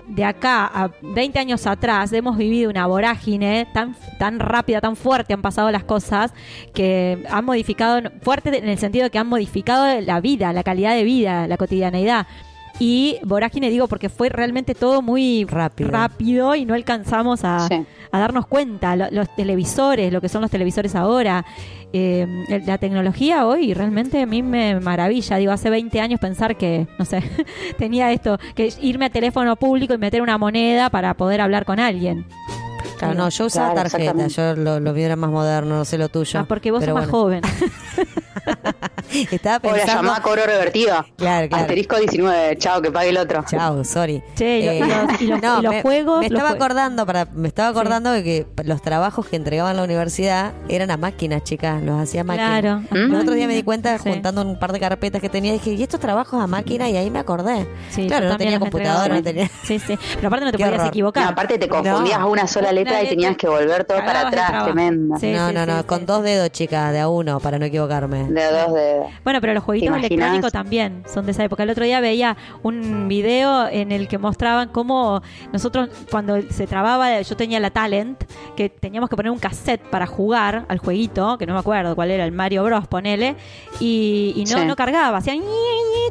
de 0.09 0.25
acá 0.25 0.65
a 0.65 0.91
20 1.01 1.39
años 1.39 1.65
atrás 1.67 2.11
hemos 2.11 2.35
vivido 2.35 2.69
una 2.69 2.85
vorágine 2.85 3.65
tan, 3.73 3.95
tan 4.19 4.39
rápida, 4.39 4.81
tan 4.81 4.97
fuerte, 4.97 5.33
han 5.33 5.41
pasado 5.41 5.71
las 5.71 5.85
cosas, 5.85 6.33
que 6.73 7.25
han 7.29 7.45
modificado, 7.45 8.11
fuerte 8.21 8.57
en 8.57 8.67
el 8.67 8.77
sentido 8.77 9.05
de 9.05 9.09
que 9.09 9.19
han 9.19 9.27
modificado 9.27 10.01
la 10.01 10.19
vida, 10.19 10.51
la 10.51 10.63
calidad 10.63 10.95
de 10.95 11.05
vida, 11.05 11.47
la 11.47 11.55
cotidianeidad. 11.55 12.27
Y 12.79 13.17
Vorágine 13.23 13.69
digo 13.69 13.87
porque 13.87 14.09
fue 14.09 14.29
realmente 14.29 14.73
todo 14.75 15.01
muy 15.01 15.45
Rápido. 15.45 15.89
rápido 15.91 16.55
y 16.55 16.65
no 16.65 16.73
alcanzamos 16.73 17.43
a, 17.43 17.67
Sí. 17.67 17.85
a 18.11 18.19
darnos 18.19 18.47
cuenta. 18.47 18.95
Lo- 18.95 19.11
los 19.11 19.33
televisores, 19.35 20.11
lo 20.11 20.21
que 20.21 20.29
son 20.29 20.41
los 20.41 20.49
televisores 20.51 20.95
ahora, 20.95 21.45
eh, 21.93 22.25
la 22.65 22.77
tecnología 22.79 23.45
hoy 23.45 23.73
realmente 23.73 24.21
a 24.21 24.25
mí 24.25 24.41
me 24.41 24.79
maravilla. 24.79 25.37
Digo, 25.37 25.51
hace 25.51 25.69
20 25.69 26.01
años 26.01 26.19
pensar 26.19 26.57
que, 26.57 26.87
no 26.97 27.05
sé, 27.05 27.21
tenía 27.77 28.11
esto, 28.11 28.37
que 28.55 28.73
irme 28.81 29.05
a 29.05 29.09
teléfono 29.11 29.55
público 29.55 29.93
y 29.93 29.97
meter 29.99 30.21
una 30.21 30.37
moneda 30.39 30.89
para 30.89 31.13
poder 31.13 31.41
hablar 31.41 31.65
con 31.65 31.79
alguien. 31.79 32.25
Claro, 33.05 33.13
no, 33.23 33.29
yo 33.29 33.45
usaba 33.45 33.73
Claro, 33.73 33.89
tarjeta, 33.89 34.27
yo 34.27 34.55
lo, 34.55 34.79
lo 34.79 34.93
mío 34.93 35.05
era 35.05 35.15
más 35.15 35.29
moderno, 35.29 35.77
no 35.77 35.85
sé 35.85 35.97
lo 35.97 36.09
tuyo. 36.09 36.39
Ah, 36.39 36.45
porque 36.47 36.71
vos 36.71 36.83
sos 36.83 36.93
más 36.93 37.09
bueno. 37.09 37.11
joven. 37.11 37.41
Estaba 39.31 39.57
O 39.63 39.67
la 39.67 39.73
pensando... 39.77 40.01
llamada 40.01 40.21
cobro 40.21 40.45
revertido. 40.45 41.05
Claro, 41.17 41.47
claro. 41.47 41.63
Asterisco 41.63 41.97
19, 41.97 42.57
chao, 42.57 42.81
que 42.81 42.91
pague 42.91 43.09
el 43.09 43.17
otro. 43.17 43.43
Chao, 43.47 43.83
sorry. 43.83 44.23
Che, 44.35 44.59
y, 44.59 44.67
Eh, 44.67 44.77
y 44.77 44.79
los, 44.79 45.21
y 45.21 45.27
los- 45.27 45.41
no, 45.43 45.59
y 45.59 45.61
los 45.63 45.73
me, 45.73 45.81
juegos. 45.81 46.19
Me 46.21 46.25
estaba 46.27 46.49
acordando, 46.49 47.05
para, 47.05 47.25
me 47.25 47.47
estaba 47.47 47.69
acordando 47.69 48.11
de 48.11 48.23
que 48.23 48.47
los 48.63 48.81
trabajos 48.81 49.27
que 49.27 49.35
entregaban 49.35 49.71
en 49.71 49.77
la 49.77 49.83
universidad 49.83 50.53
eran 50.67 50.89
a 50.91 50.97
máquinas, 50.97 51.43
chicas, 51.43 51.81
los 51.83 52.01
hacía 52.01 52.23
máquinas. 52.23 52.61
Claro. 52.61 52.81
El 52.91 53.15
otro 53.15 53.33
día 53.33 53.47
me 53.47 53.55
di 53.55 53.63
cuenta 53.63 53.97
Sí. 53.99 54.09
juntando 54.09 54.41
un 54.41 54.57
par 54.59 54.71
de 54.73 54.79
carpetas 54.79 55.21
que 55.21 55.29
tenía, 55.29 55.53
dije, 55.53 55.71
¿y 55.73 55.83
estos 55.83 55.99
trabajos 55.99 56.41
a 56.41 56.47
máquina? 56.47 56.89
Y 56.89 56.97
ahí 56.97 57.09
me 57.11 57.19
acordé. 57.19 57.67
Sí, 57.91 58.07
claro, 58.07 58.27
no 58.29 58.37
tenía 58.37 58.59
computadora, 58.59 59.13
no 59.15 59.21
tenía... 59.23 59.49
Sí, 59.63 59.79
sí. 59.79 59.97
Pero 60.15 60.27
aparte 60.27 60.45
no 60.45 60.51
te 60.51 60.57
Qué 60.57 60.63
podías 60.63 60.79
horror. 60.79 60.89
equivocar. 60.89 61.23
No, 61.23 61.29
aparte 61.29 61.57
te 61.59 61.67
confundías 61.69 62.19
No. 62.19 62.29
una 62.29 62.47
sola 62.47 62.71
letra 62.71 62.92
Y 63.01 63.07
tenías 63.07 63.37
que 63.37 63.47
volver 63.47 63.83
todo 63.85 63.97
para 63.99 64.27
atrás, 64.27 64.65
tremendo. 64.65 65.17
Sí, 65.17 65.31
no, 65.31 65.47
sí, 65.49 65.53
no, 65.55 65.65
no, 65.65 65.79
sí. 65.79 65.83
con 65.85 66.05
dos 66.05 66.23
dedos, 66.23 66.49
chicas, 66.51 66.91
de 66.91 66.99
a 66.99 67.07
uno, 67.07 67.39
para 67.39 67.57
no 67.57 67.65
equivocarme. 67.65 68.25
De 68.25 68.43
dos 68.51 68.73
dedos. 68.73 69.07
Bueno, 69.23 69.41
pero 69.41 69.53
los 69.53 69.63
jueguitos 69.63 69.97
electrónicos 69.97 70.51
también 70.51 71.03
son 71.11 71.25
de 71.25 71.31
esa 71.31 71.43
época. 71.43 71.63
El 71.63 71.69
otro 71.69 71.85
día 71.85 71.99
veía 71.99 72.37
un 72.61 73.07
video 73.07 73.67
en 73.69 73.91
el 73.91 74.07
que 74.07 74.17
mostraban 74.17 74.69
cómo 74.69 75.21
nosotros, 75.51 75.89
cuando 76.11 76.41
se 76.51 76.67
trababa, 76.67 77.21
yo 77.21 77.35
tenía 77.37 77.59
la 77.59 77.71
Talent, 77.71 78.23
que 78.55 78.69
teníamos 78.69 79.09
que 79.09 79.15
poner 79.15 79.31
un 79.31 79.39
cassette 79.39 79.81
para 79.81 80.05
jugar 80.05 80.65
al 80.67 80.77
jueguito, 80.77 81.37
que 81.37 81.45
no 81.45 81.53
me 81.53 81.59
acuerdo 81.59 81.95
cuál 81.95 82.11
era, 82.11 82.25
el 82.25 82.31
Mario 82.31 82.63
Bros, 82.63 82.87
ponele, 82.87 83.35
y, 83.79 84.33
y 84.35 84.43
no, 84.45 84.59
Sí. 84.59 84.65
no 84.65 84.75
cargaba, 84.75 85.17
hacía 85.17 85.33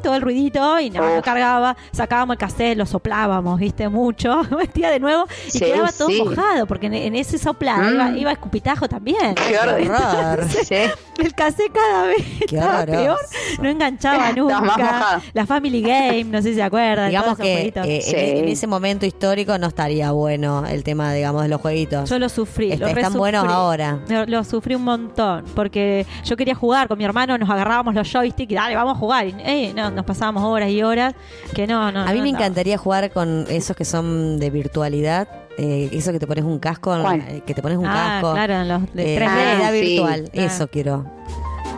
todo 0.02 0.14
el 0.16 0.22
ruidito 0.22 0.80
y 0.80 0.90
no, 0.90 1.14
no 1.16 1.22
cargaba, 1.22 1.76
sacábamos 1.92 2.34
el 2.34 2.38
cassette, 2.38 2.76
lo 2.76 2.86
soplábamos, 2.86 3.60
viste, 3.60 3.88
mucho, 3.88 4.42
metía 4.59 4.90
de 4.90 4.98
nuevo 4.98 5.26
y 5.46 5.50
Sí, 5.50 5.60
quedaba 5.60 5.90
todo 5.92 6.09
sí. 6.09 6.22
mojado, 6.24 6.66
porque 6.73 6.86
en, 6.86 6.94
en 6.94 7.15
ese 7.16 7.36
soplado 7.36 7.82
Mm. 7.82 7.94
iba, 7.94 8.11
iba 8.19 8.31
a 8.31 8.32
escupitajo 8.32 8.89
también. 8.89 9.35
Qué 9.35 9.59
horror. 9.59 10.47
Sí. 10.65 10.74
El 11.19 11.35
cassette 11.35 11.70
cada 11.73 12.07
vez 12.07 12.16
Qué 12.49 12.57
estaba 12.57 12.81
horroroso. 12.82 13.03
peor, 13.03 13.19
no 13.62 13.69
enganchaba 13.69 14.32
nunca. 14.32 15.20
La 15.35 15.44
Family 15.44 15.82
Game, 15.82 16.24
no 16.24 16.40
sé 16.40 16.49
si 16.51 16.55
se 16.55 16.62
acuerdan. 16.62 17.11
Digamos 17.11 17.36
que 17.36 17.73
eh, 17.77 18.01
Sí. 18.03 18.15
en, 18.16 18.36
en 18.39 18.49
ese 18.49 18.66
momento 18.66 19.05
histórico 19.05 19.59
no 19.59 19.66
estaría 19.66 20.11
bueno 20.12 20.65
el 20.66 20.82
tema, 20.82 21.12
digamos, 21.12 21.43
de 21.43 21.49
los 21.49 21.61
jueguitos. 21.61 22.09
Yo 22.09 22.19
lo 22.19 22.28
sufrí. 22.31 22.73
Est- 22.73 22.81
lo 22.81 22.86
están 22.86 23.12
buenos 23.12 23.44
ahora. 23.47 23.99
Lo, 24.09 24.24
lo 24.24 24.44
sufrí 24.44 24.74
un 24.74 24.85
montón. 24.85 25.44
Porque 25.55 26.07
yo 26.24 26.36
quería 26.36 26.55
jugar 26.55 26.89
con 26.89 26.97
mi 26.97 27.05
hermano, 27.05 27.36
nos 27.36 27.51
agarrábamos 27.51 27.94
los 27.94 28.11
joysticks 28.11 28.51
y 28.53 28.55
dale, 28.55 28.74
vamos 28.77 28.97
a 28.97 28.99
jugar. 28.99 29.27
Y 29.27 29.35
eh, 29.44 29.73
no, 29.77 29.90
nos 29.90 30.05
pasábamos 30.07 30.43
horas 30.44 30.70
y 30.70 30.82
horas. 30.82 31.15
Que 31.55 31.66
no, 31.66 31.93
no. 31.93 32.01
A 32.03 32.12
mí 32.12 32.19
no 32.19 32.23
me 32.24 32.31
encantaría 32.31 32.78
jugar 32.78 33.11
con 33.12 33.44
esos 33.51 33.77
que 33.77 33.85
son 33.85 34.39
de 34.39 34.49
virtualidad. 34.51 35.28
Eh, 35.59 35.89
eso 35.93 36.12
que 36.12 36.19
te 36.19 36.27
pones 36.27 36.45
un 36.45 36.59
casco, 36.59 36.97
¿Cuál? 37.01 37.20
eh, 37.29 37.43
que 37.47 37.55
te 37.55 37.62
pones 37.62 37.79
un 37.79 37.87
Ah, 37.87 38.20
casco. 38.20 38.33
claro, 38.35 38.65
los 38.65 38.93
de 38.95 39.15
eh, 39.15 39.19
3D. 39.19 39.19
realidad 39.19 39.61
Ah, 39.69 39.70
sí. 39.73 39.81
virtual. 39.81 40.24
Ah. 40.27 40.31
Eso 40.41 40.69
quiero. 40.69 41.07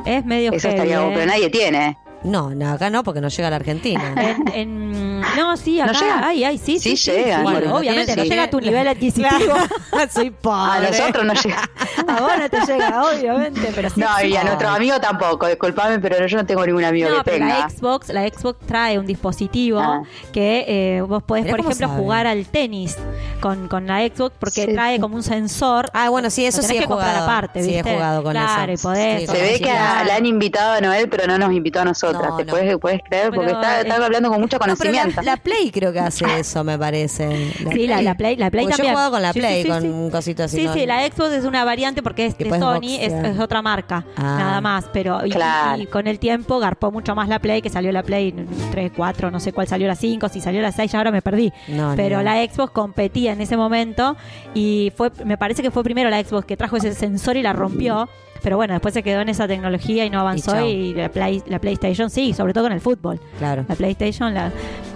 Es 0.06 0.24
medio 0.24 0.52
Eso 0.52 0.68
heavy, 0.68 0.74
estaría 0.80 1.00
bueno, 1.00 1.12
eh. 1.12 1.14
pero 1.14 1.26
nadie 1.26 1.50
tiene. 1.50 1.98
No, 2.24 2.54
no, 2.54 2.70
acá 2.72 2.88
no, 2.90 3.02
porque 3.04 3.20
no 3.20 3.28
llega 3.28 3.48
a 3.48 3.50
la 3.50 3.56
Argentina. 3.56 4.14
En, 4.16 4.48
en- 4.54 5.03
no, 5.36 5.56
sí, 5.56 5.80
acá. 5.80 5.92
¿No 5.92 6.00
llega? 6.00 6.20
Ay, 6.28 6.44
ay, 6.44 6.58
sí, 6.58 6.78
sí. 6.78 6.96
Sí 6.96 7.10
llega, 7.12 7.42
Bueno, 7.42 7.58
bueno, 7.60 7.76
obviamente, 7.76 8.16
no 8.16 8.24
llega 8.24 8.42
a 8.44 8.50
tu 8.50 8.60
nivel 8.60 8.86
adquisitivo. 8.88 9.54
Soy 10.12 10.28
A 10.28 10.32
pobre. 10.40 10.90
nosotros 10.90 11.24
no 11.24 11.34
llega. 11.34 11.70
A 12.08 12.20
vos 12.20 12.32
no 12.38 12.48
te 12.50 12.60
llega, 12.72 13.02
obviamente, 13.04 13.72
pero 13.74 13.88
sí. 13.90 14.00
No, 14.00 14.08
y 14.22 14.36
a 14.36 14.44
nuestro 14.44 14.68
amigo 14.68 15.00
tampoco, 15.00 15.46
disculpame, 15.46 15.98
pero 16.00 16.26
yo 16.26 16.36
no 16.36 16.44
tengo 16.46 16.66
ningún 16.66 16.84
amigo 16.84 17.08
No, 17.08 17.22
que 17.24 17.30
pero 17.32 17.46
la. 17.46 17.68
Xbox, 17.70 18.08
la 18.10 18.28
Xbox 18.28 18.66
trae 18.66 18.98
un 18.98 19.06
dispositivo 19.06 19.78
Ah. 19.80 20.02
que 20.32 20.64
eh, 20.68 21.00
vos 21.02 21.22
podés, 21.22 21.46
por 21.46 21.60
ejemplo, 21.60 21.86
sabe. 21.88 22.00
jugar 22.00 22.26
al 22.26 22.46
tenis 22.46 22.96
con, 23.40 23.68
con 23.68 23.86
la 23.86 24.00
Xbox 24.06 24.34
porque 24.38 24.66
Sí, 24.66 24.72
trae 24.72 24.98
como 25.00 25.14
un 25.16 25.22
sensor. 25.22 25.90
Ah, 25.94 26.08
bueno, 26.10 26.30
sí, 26.30 26.44
eso 26.44 26.62
sí 26.62 26.76
he 26.76 26.80
que 26.80 26.86
comprar 26.86 27.10
jugado. 27.12 27.24
aparte, 27.30 27.62
sí, 27.62 27.74
he 27.76 27.82
jugado 27.82 28.22
con 28.22 28.32
Claro, 28.32 28.72
eso. 28.72 28.80
y 28.88 28.92
podés 28.92 29.20
Sí, 29.20 29.26
con 29.26 29.36
Se 29.36 29.42
ve 29.42 29.60
que 29.60 29.70
a- 29.70 30.04
la 30.04 30.16
han 30.16 30.26
invitado 30.26 30.72
a 30.74 30.80
Noel, 30.80 31.08
pero 31.08 31.26
no 31.26 31.38
nos 31.38 31.52
invitó 31.52 31.80
a 31.80 31.84
nosotras. 31.84 32.30
No, 32.30 32.36
¿Te 32.36 32.44
no. 32.44 32.50
puedes, 32.50 32.78
puedes 32.78 33.00
creer? 33.08 33.30
Porque 33.32 33.52
está, 33.52 33.80
eh, 33.82 33.92
hablando 33.92 34.28
con 34.30 34.40
mucho 34.40 34.58
No, 34.58 34.74
la, 35.22 35.36
Play 35.36 35.70
creo 35.70 35.92
que 35.92 36.00
hace 36.00 36.24
eso, 36.38 36.64
me 36.64 36.78
parece. 36.78 37.52
Sí, 37.72 37.86
la, 37.86 38.02
la 38.02 38.14
Play, 38.16 38.36
la 38.36 38.50
Play 38.50 38.64
Porque 38.64 38.76
también. 38.76 38.76
Yo 38.76 38.84
he 38.84 38.90
jugado 38.94 39.10
con 39.12 39.22
la 39.22 39.32
Sí, 39.32 39.40
sí, 39.40 39.46
Play, 39.46 39.62
sí, 39.62 39.68
con 39.68 39.82
sí. 39.82 39.88
un 39.88 40.10
cosito 40.10 40.42
así. 40.44 40.56
Sí, 40.58 40.64
¿no? 40.64 40.74
sí, 40.74 40.86
la 40.86 41.06
Xbox 41.06 41.32
es 41.32 41.44
una 41.44 41.64
variante 41.64 42.02
porque 42.02 42.26
es 42.26 42.34
Que 42.34 42.44
de 42.44 42.58
Sony, 42.58 42.98
es, 43.00 43.38
otra 43.38 43.62
marca, 43.62 44.04
Ah. 44.16 44.36
nada 44.38 44.60
más. 44.60 44.86
Pero 44.92 45.24
y- 45.26 45.30
Claro. 45.30 45.82
y, 45.82 45.86
con 45.86 46.06
el 46.06 46.18
tiempo 46.18 46.58
garpó 46.58 46.90
mucho 46.90 47.14
más 47.14 47.28
la 47.28 47.38
Play, 47.38 47.62
que 47.62 47.70
salió 47.70 47.92
la 47.92 48.02
Play 48.02 48.32
3, 48.70 48.92
4, 48.96 49.30
no 49.30 49.40
sé 49.40 49.52
cuál 49.52 49.66
salió 49.68 49.86
la 49.88 49.96
5, 49.96 50.28
si 50.28 50.40
salió 50.40 50.60
la 50.62 50.72
6, 50.72 50.90
ya 50.92 50.98
ahora 50.98 51.10
me 51.10 51.22
perdí. 51.22 51.52
No, 51.68 51.92
pero 51.96 52.18
no. 52.18 52.22
la 52.24 52.44
Xbox 52.44 52.70
competía 52.72 53.32
en 53.32 53.40
ese 53.40 53.56
momento 53.56 54.16
y 54.54 54.92
fue, 54.96 55.10
me 55.24 55.36
parece 55.38 55.62
que 55.62 55.70
fue 55.70 55.82
primero 55.84 56.10
la 56.10 56.22
Xbox 56.22 56.44
que 56.46 56.56
trajo 56.56 56.76
ese 56.76 56.94
sensor 56.94 57.36
y 57.36 57.42
la 57.42 57.52
rompió. 57.52 58.08
Pero 58.42 58.56
bueno, 58.58 58.74
después 58.74 58.92
se 58.92 59.02
quedó 59.02 59.22
en 59.22 59.30
esa 59.30 59.48
tecnología 59.48 60.04
y 60.04 60.10
no 60.10 60.20
avanzó 60.20 60.66
y, 60.66 60.92
la, 60.92 61.08
Play- 61.08 61.42
la 61.46 61.58
PlayStation 61.58 62.10
sí, 62.10 62.34
sobre 62.34 62.52
todo 62.52 62.64
con 62.64 62.72
el 62.74 62.80
fútbol. 62.82 63.18
Claro. 63.38 63.64
La 63.66 63.74
PlayStation, 63.74 64.34
la... 64.34 64.52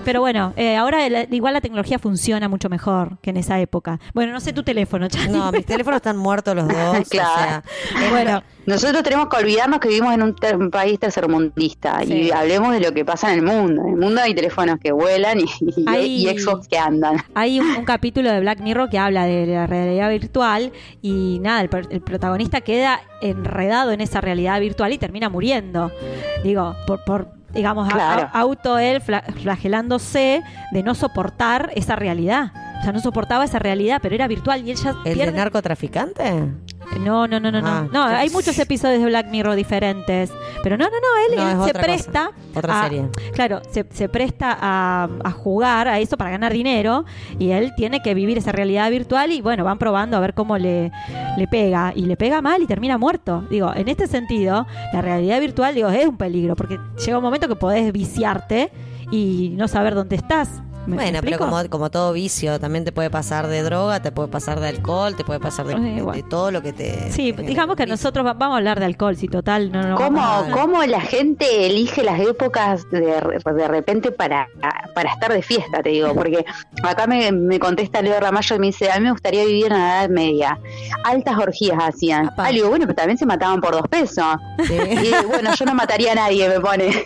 Pero 0.09 0.21
bueno, 0.23 0.55
eh, 0.57 0.75
ahora 0.75 1.07
la- 1.11 1.27
igual 1.31 1.53
la 1.53 1.61
tecnología 1.61 1.99
funciona 1.99 2.49
mucho 2.49 2.71
mejor 2.71 3.19
que 3.21 3.29
en 3.29 3.37
esa 3.37 3.61
época. 3.61 4.01
Bueno, 4.15 4.33
no 4.33 4.41
sé 4.41 4.55
tu 4.55 4.63
teléfono, 4.63 5.07
Chani. 5.07 5.35
No, 5.35 5.53
mis 5.53 5.67
teléfonos 5.67 5.99
están 5.99 6.17
muertos 6.17 6.57
los 6.57 6.67
dos. 6.67 6.97
Claro. 7.11 7.63
O 7.95 7.99
sea, 7.99 8.11
Bueno, 8.11 8.43
Nosotros 8.65 9.03
tenemos 9.03 9.29
que 9.29 9.37
olvidarnos 9.37 9.81
que 9.81 9.89
vivimos 9.89 10.15
en 10.15 10.23
un, 10.23 10.35
ter- 10.35 10.57
un 10.57 10.71
país 10.71 10.99
tercermundista 10.99 12.01
Sí. 12.07 12.15
y 12.15 12.31
hablemos 12.31 12.73
de 12.73 12.81
lo 12.81 12.93
que 12.93 13.05
pasa 13.05 13.31
en 13.35 13.41
el 13.41 13.45
mundo. 13.45 13.83
En 13.83 13.89
el 13.95 13.97
mundo 13.97 14.23
hay 14.23 14.35
teléfonos 14.35 14.79
que 14.81 14.93
vuelan 14.93 15.41
y, 15.41 15.45
y- 15.61 15.85
Hay- 15.87 16.27
y 16.27 16.39
Xbox 16.39 16.69
que 16.69 16.79
andan. 16.79 17.17
hay 17.35 17.61
un, 17.61 17.67
un 17.77 17.85
capítulo 17.85 18.33
de 18.33 18.41
Black 18.41 18.61
Mirror 18.61 18.89
que 18.89 18.99
habla 18.99 19.27
de 19.27 19.45
la 19.45 19.67
realidad 19.67 20.09
virtual 20.09 20.73
y 21.03 21.39
nada, 21.43 21.61
el, 21.61 21.69
per- 21.69 21.89
el 21.91 22.01
protagonista 22.01 22.63
queda 22.63 23.01
enredado 23.21 23.93
en 23.93 24.01
esa 24.01 24.23
realidad 24.23 24.59
virtual 24.59 24.91
y 24.95 24.97
termina 24.99 25.29
muriendo. 25.29 25.93
Digo, 26.45 26.75
por, 26.87 27.05
por 27.05 27.38
digamos, 27.53 27.89
a- 27.89 27.93
Claro. 27.93 28.31
a- 28.33 28.39
auto 28.41 28.79
él 28.79 29.01
fla- 29.01 29.23
flagelándose 29.41 30.43
de 30.73 30.83
no 30.83 30.95
soportar 30.95 31.71
esa 31.75 31.97
realidad. 31.97 32.53
O 32.79 32.83
sea, 32.83 32.93
no 32.93 33.01
soportaba 33.01 33.45
esa 33.45 33.59
realidad, 33.59 33.99
pero 34.01 34.15
era 34.15 34.29
virtual 34.29 34.67
y 34.67 34.71
él 34.71 34.77
ya 34.77 34.91
¿El 35.05 35.15
pierde... 35.15 35.33
de 35.33 35.39
narcotraficante? 35.39 36.45
No, 37.01 37.27
no, 37.29 37.39
no, 37.39 37.51
no, 37.51 37.59
Ah. 37.63 37.87
no. 37.93 38.09
No, 38.09 38.17
hay 38.17 38.31
muchos 38.31 38.59
episodios 38.59 39.01
de 39.01 39.07
Black 39.07 39.27
Mirror 39.31 39.55
diferentes. 39.57 40.33
Pero 40.63 40.77
no, 40.79 40.85
no, 40.85 40.91
no, 40.91 40.97
él, 41.29 41.37
No, 41.37 41.43
él 41.43 41.49
es 41.59 41.65
se 41.65 41.71
otra 41.71 41.83
presta. 41.83 42.27
cosa. 42.27 42.59
Otra 42.59 42.81
a- 42.81 42.83
serie. 42.85 43.05
Claro, 43.35 43.61
se, 43.71 43.85
se 43.91 44.09
presta 44.09 44.57
a, 44.59 45.09
a 45.23 45.31
jugar 45.31 45.87
a 45.89 45.99
eso 45.99 46.17
para 46.17 46.31
ganar 46.31 46.53
dinero 46.53 47.05
y 47.39 47.51
él 47.51 47.73
tiene 47.77 48.01
que 48.01 48.15
vivir 48.15 48.39
esa 48.39 48.53
realidad 48.53 48.91
virtual 48.91 49.33
y 49.33 49.41
bueno, 49.43 49.65
van 49.65 49.79
probando 49.79 50.17
a 50.17 50.21
ver 50.21 50.33
cómo 50.35 50.57
le, 50.57 50.91
le 51.37 51.47
pega. 51.49 51.93
Y 51.95 52.03
le 52.07 52.17
pega 52.17 52.41
mal 52.41 52.63
y 52.63 52.67
termina 52.67 52.97
muerto. 52.97 53.45
Digo, 53.51 53.73
en 53.75 53.89
este 53.89 54.07
sentido, 54.07 54.67
la 54.93 55.03
realidad 55.03 55.41
virtual, 55.41 55.75
digo, 55.75 55.89
es 55.91 56.07
un 56.07 56.17
peligro 56.17 56.57
porque 56.57 56.79
llega 57.05 57.19
un 57.19 57.25
momento 57.25 57.49
que 57.49 57.57
podés 57.57 57.93
viciarte 57.93 58.71
y 59.11 59.51
no 59.57 59.69
saber 59.69 59.95
dónde 59.95 60.17
estás. 60.17 60.63
¿Me- 60.89 60.97
me 60.97 61.03
Bueno, 61.03 61.21
pero 61.23 61.39
como, 61.39 61.69
como 61.69 61.91
todo 61.91 62.13
vicio, 62.13 62.59
también 62.59 62.85
te 62.85 62.93
puede 62.93 63.11
pasar 63.11 63.47
de 63.47 63.63
droga, 63.63 64.01
te 64.01 64.11
puede 64.11 64.29
pasar 64.29 64.59
de 64.61 64.69
alcohol, 64.69 65.15
te 65.17 65.25
puede 65.25 65.39
pasar 65.41 65.67
de, 65.67 66.23
todo 66.29 66.51
lo 66.51 66.63
que 66.63 66.73
te... 66.73 67.13
Sí, 67.13 67.33
te- 67.33 67.43
digamos 67.43 67.77
que 67.77 67.87
nosotros 67.87 68.25
va- 68.25 68.33
vamos 68.35 68.55
a 68.55 68.59
hablar 68.59 68.79
de 68.81 68.87
alcohol, 68.87 69.17
si 69.17 69.29
total 69.29 69.71
no, 69.71 69.83
no 69.83 69.97
¿Cómo, 69.97 70.19
vamos 70.19 70.49
a- 70.49 70.53
cómo 70.53 70.83
la 70.85 71.01
gente 71.01 71.67
elige 71.67 72.03
las 72.03 72.19
épocas 72.21 72.89
de, 72.91 73.01
de 73.01 73.69
repente 73.69 74.11
para, 74.13 74.49
para 74.95 75.13
estar 75.13 75.33
de 75.33 75.43
fiesta, 75.43 75.83
te 75.83 75.91
digo? 75.91 76.15
Porque 76.15 76.45
acá 76.83 77.07
me, 77.07 77.31
me 77.33 77.59
contesta 77.59 78.01
Leo 78.03 78.19
Ramallo 78.19 78.57
y 78.57 78.59
me 78.59 78.67
dice, 78.69 78.91
a 78.91 78.97
mí 78.99 79.05
me 79.05 79.13
gustaría 79.13 79.45
vivir 79.45 79.67
en 79.67 79.73
la 79.73 80.01
Edad 80.01 80.09
Media. 80.09 80.59
Altas 81.05 81.37
orgías 81.39 81.79
hacían. 81.81 82.29
Apa. 82.29 82.45
Ah, 82.47 82.49
le 82.51 82.55
digo, 82.57 82.69
bueno, 82.71 82.87
pero 82.87 82.97
también 82.97 83.19
se 83.19 83.27
mataban 83.27 83.61
por 83.61 83.73
dos 83.73 83.87
pesos. 83.89 84.25
Sí. 84.67 84.75
Y 84.75 85.27
bueno, 85.27 85.51
yo 85.55 85.65
no 85.67 85.75
mataría 85.75 86.13
a 86.13 86.15
nadie, 86.15 86.49
me 86.49 86.61
pone. 86.61 87.05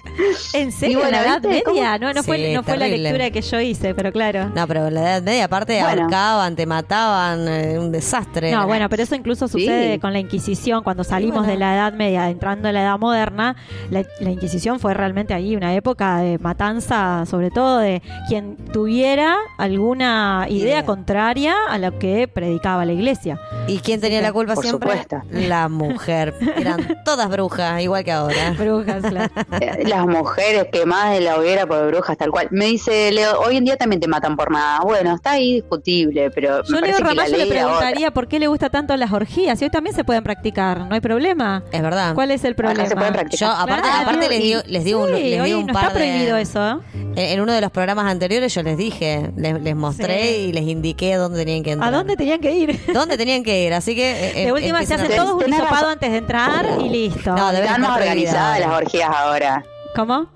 ¿En 0.55 0.71
serio? 0.73 0.99
Y 0.99 1.03
bueno, 1.03 1.11
¿La 1.19 1.23
edad 1.25 1.43
¿viste? 1.43 1.71
media? 1.73 1.99
No, 1.99 2.13
no, 2.13 2.23
fue, 2.23 2.53
no 2.55 2.63
fue 2.63 2.77
la 2.77 2.87
lectura 2.89 3.31
que 3.31 3.41
yo 3.43 3.61
hice, 3.61 3.72
pero 3.81 4.13
claro. 4.13 4.51
No, 4.55 4.67
pero 4.67 4.87
en 4.89 4.95
la 4.95 5.01
Edad 5.03 5.23
Media, 5.23 5.45
aparte, 5.45 5.81
Bueno. 5.83 6.03
ahorcaban, 6.03 6.57
te 6.57 6.67
mataban, 6.67 7.49
eh, 7.49 7.79
un 7.79 7.91
desastre. 7.93 8.51
No, 8.51 8.59
era. 8.59 8.67
bueno, 8.67 8.89
pero 8.89 9.03
eso 9.03 9.15
incluso 9.15 9.49
sucede 9.49 9.95
Sí. 9.95 9.99
con 10.01 10.13
la 10.13 10.19
Inquisición. 10.19 10.83
Cuando 10.83 11.05
salimos 11.05 11.39
bueno. 11.39 11.53
de 11.53 11.59
la 11.59 11.75
Edad 11.75 11.93
Media, 11.93 12.29
entrando 12.31 12.69
en 12.69 12.75
la 12.75 12.83
Edad 12.83 12.99
Moderna, 12.99 13.57
la, 13.91 14.05
la 14.21 14.31
Inquisición 14.31 14.79
fue 14.81 14.95
realmente 14.95 15.35
ahí 15.35 15.57
una 15.57 15.75
época 15.75 16.19
de 16.19 16.39
matanza, 16.39 17.25
sobre 17.27 17.51
todo 17.51 17.79
de 17.79 18.03
quien 18.29 18.57
tuviera 18.73 19.37
alguna 19.59 20.47
idea, 20.49 20.63
Idea. 20.63 20.85
contraria 20.85 21.55
a 21.69 21.79
lo 21.79 21.99
que 21.99 22.29
predicaba 22.29 22.85
la 22.85 22.93
Iglesia. 22.93 23.39
¿Y 23.67 23.79
quién 23.79 24.01
tenía 24.01 24.21
la 24.21 24.33
culpa 24.33 24.55
Por 24.55 24.65
siempre? 24.65 24.91
supuesto. 24.91 25.23
La 25.31 25.69
mujer. 25.69 26.35
Eran 26.57 26.99
todas 27.05 27.29
brujas, 27.29 27.81
igual 27.83 28.05
que 28.05 28.13
ahora. 28.13 28.53
Brujas, 28.59 29.03
claro. 29.03 29.33
Las 29.87 30.07
mujeres 30.07 30.67
quemadas 30.73 31.15
de 31.15 31.21
la 31.23 31.37
hoguera 31.37 31.67
por 31.67 31.87
brujas, 31.89 32.17
tal 32.17 32.31
cual. 32.31 32.49
Me 32.51 32.67
dice 32.67 33.11
Leo, 33.13 33.41
hoy 33.41 33.61
en 33.63 33.67
día 33.67 33.77
también 33.77 34.01
te 34.01 34.09
matan 34.09 34.37
por 34.37 34.51
nada. 34.51 34.81
Bueno, 34.83 35.15
está 35.15 35.33
ahí 35.33 35.55
discutible, 35.55 36.31
pero 36.33 36.63
Yo 36.65 36.73
me 36.73 36.79
a 36.79 36.81
Leo 36.91 36.99
Ramallo 36.99 37.37
le 37.37 37.45
otra. 37.45 37.55
preguntaría 37.63 38.11
por 38.11 38.27
qué 38.29 38.39
le 38.41 38.49
gusta 38.49 38.69
tanto 38.71 38.97
las 38.97 39.13
orgías. 39.13 39.61
Y 39.63 39.65
hoy 39.65 39.71
también 39.71 39.95
se 39.95 40.03
pueden 40.05 40.23
practicar, 40.25 40.81
no 40.87 40.95
hay 40.95 41.01
problema. 41.01 41.63
Es 41.71 41.81
verdad. 41.83 42.15
¿Cuál 42.15 42.31
es 42.33 42.45
el 42.45 42.55
problema? 42.55 42.81
Acá 42.83 42.89
se 42.91 42.97
pueden 42.97 43.29
Yo, 43.31 43.47
aparte, 43.49 43.83
Claro. 43.89 44.03
aparte 44.03 44.29
les 44.29 44.41
digo, 44.43 44.61
les 44.67 44.85
digo 44.85 45.03
un, 45.05 45.09
Sí, 45.17 45.23
les 45.31 45.41
hoy 45.41 45.47
digo 45.51 45.61
un 45.61 45.67
no 45.67 45.73
par 45.73 45.85
está 45.85 45.95
prohibido 45.95 46.37
de... 46.37 46.43
eso. 46.43 46.69
¿eh? 46.69 46.77
En 46.95 47.19
en 47.33 47.41
uno 47.41 47.53
de 47.53 47.61
los 47.61 47.71
programas 47.71 48.07
anteriores 48.11 48.55
yo 48.55 48.63
les 48.63 48.77
dije, 48.77 49.31
les, 49.37 49.61
les 49.63 49.77
mostré 49.77 50.23
Sí. 50.35 50.35
y 50.49 50.53
les 50.53 50.65
indiqué 50.65 51.15
dónde 51.17 51.39
tenían 51.39 51.63
que 51.63 51.71
¿A 51.71 51.73
entrar. 51.75 51.93
dónde 51.93 52.17
tenían 52.17 52.41
que 52.41 52.53
ir? 52.53 52.81
¿Dónde 52.93 53.17
tenían 53.17 53.43
que 53.45 53.65
ir? 53.67 53.73
Así 53.75 53.95
que... 53.95 54.11
eh, 54.31 54.33
De 54.35 54.43
eh, 54.49 54.53
última 54.53 54.85
se 54.85 54.95
hacen 54.95 55.13
a- 55.13 55.17
todos 55.17 55.43
un 55.45 55.53
hisopado 55.53 55.89
antes 55.89 56.11
de 56.11 56.17
entrar 56.19 56.65
y 56.85 56.89
listo. 56.89 57.35
No, 57.35 57.49
deben 57.53 57.65
Están 57.67 57.81
más 57.83 57.91
estar 57.91 58.03
organizadas 58.03 58.61
las 58.61 58.69
orgías 58.73 59.11
ahora. 59.15 59.65
¿Cómo? 59.95 60.27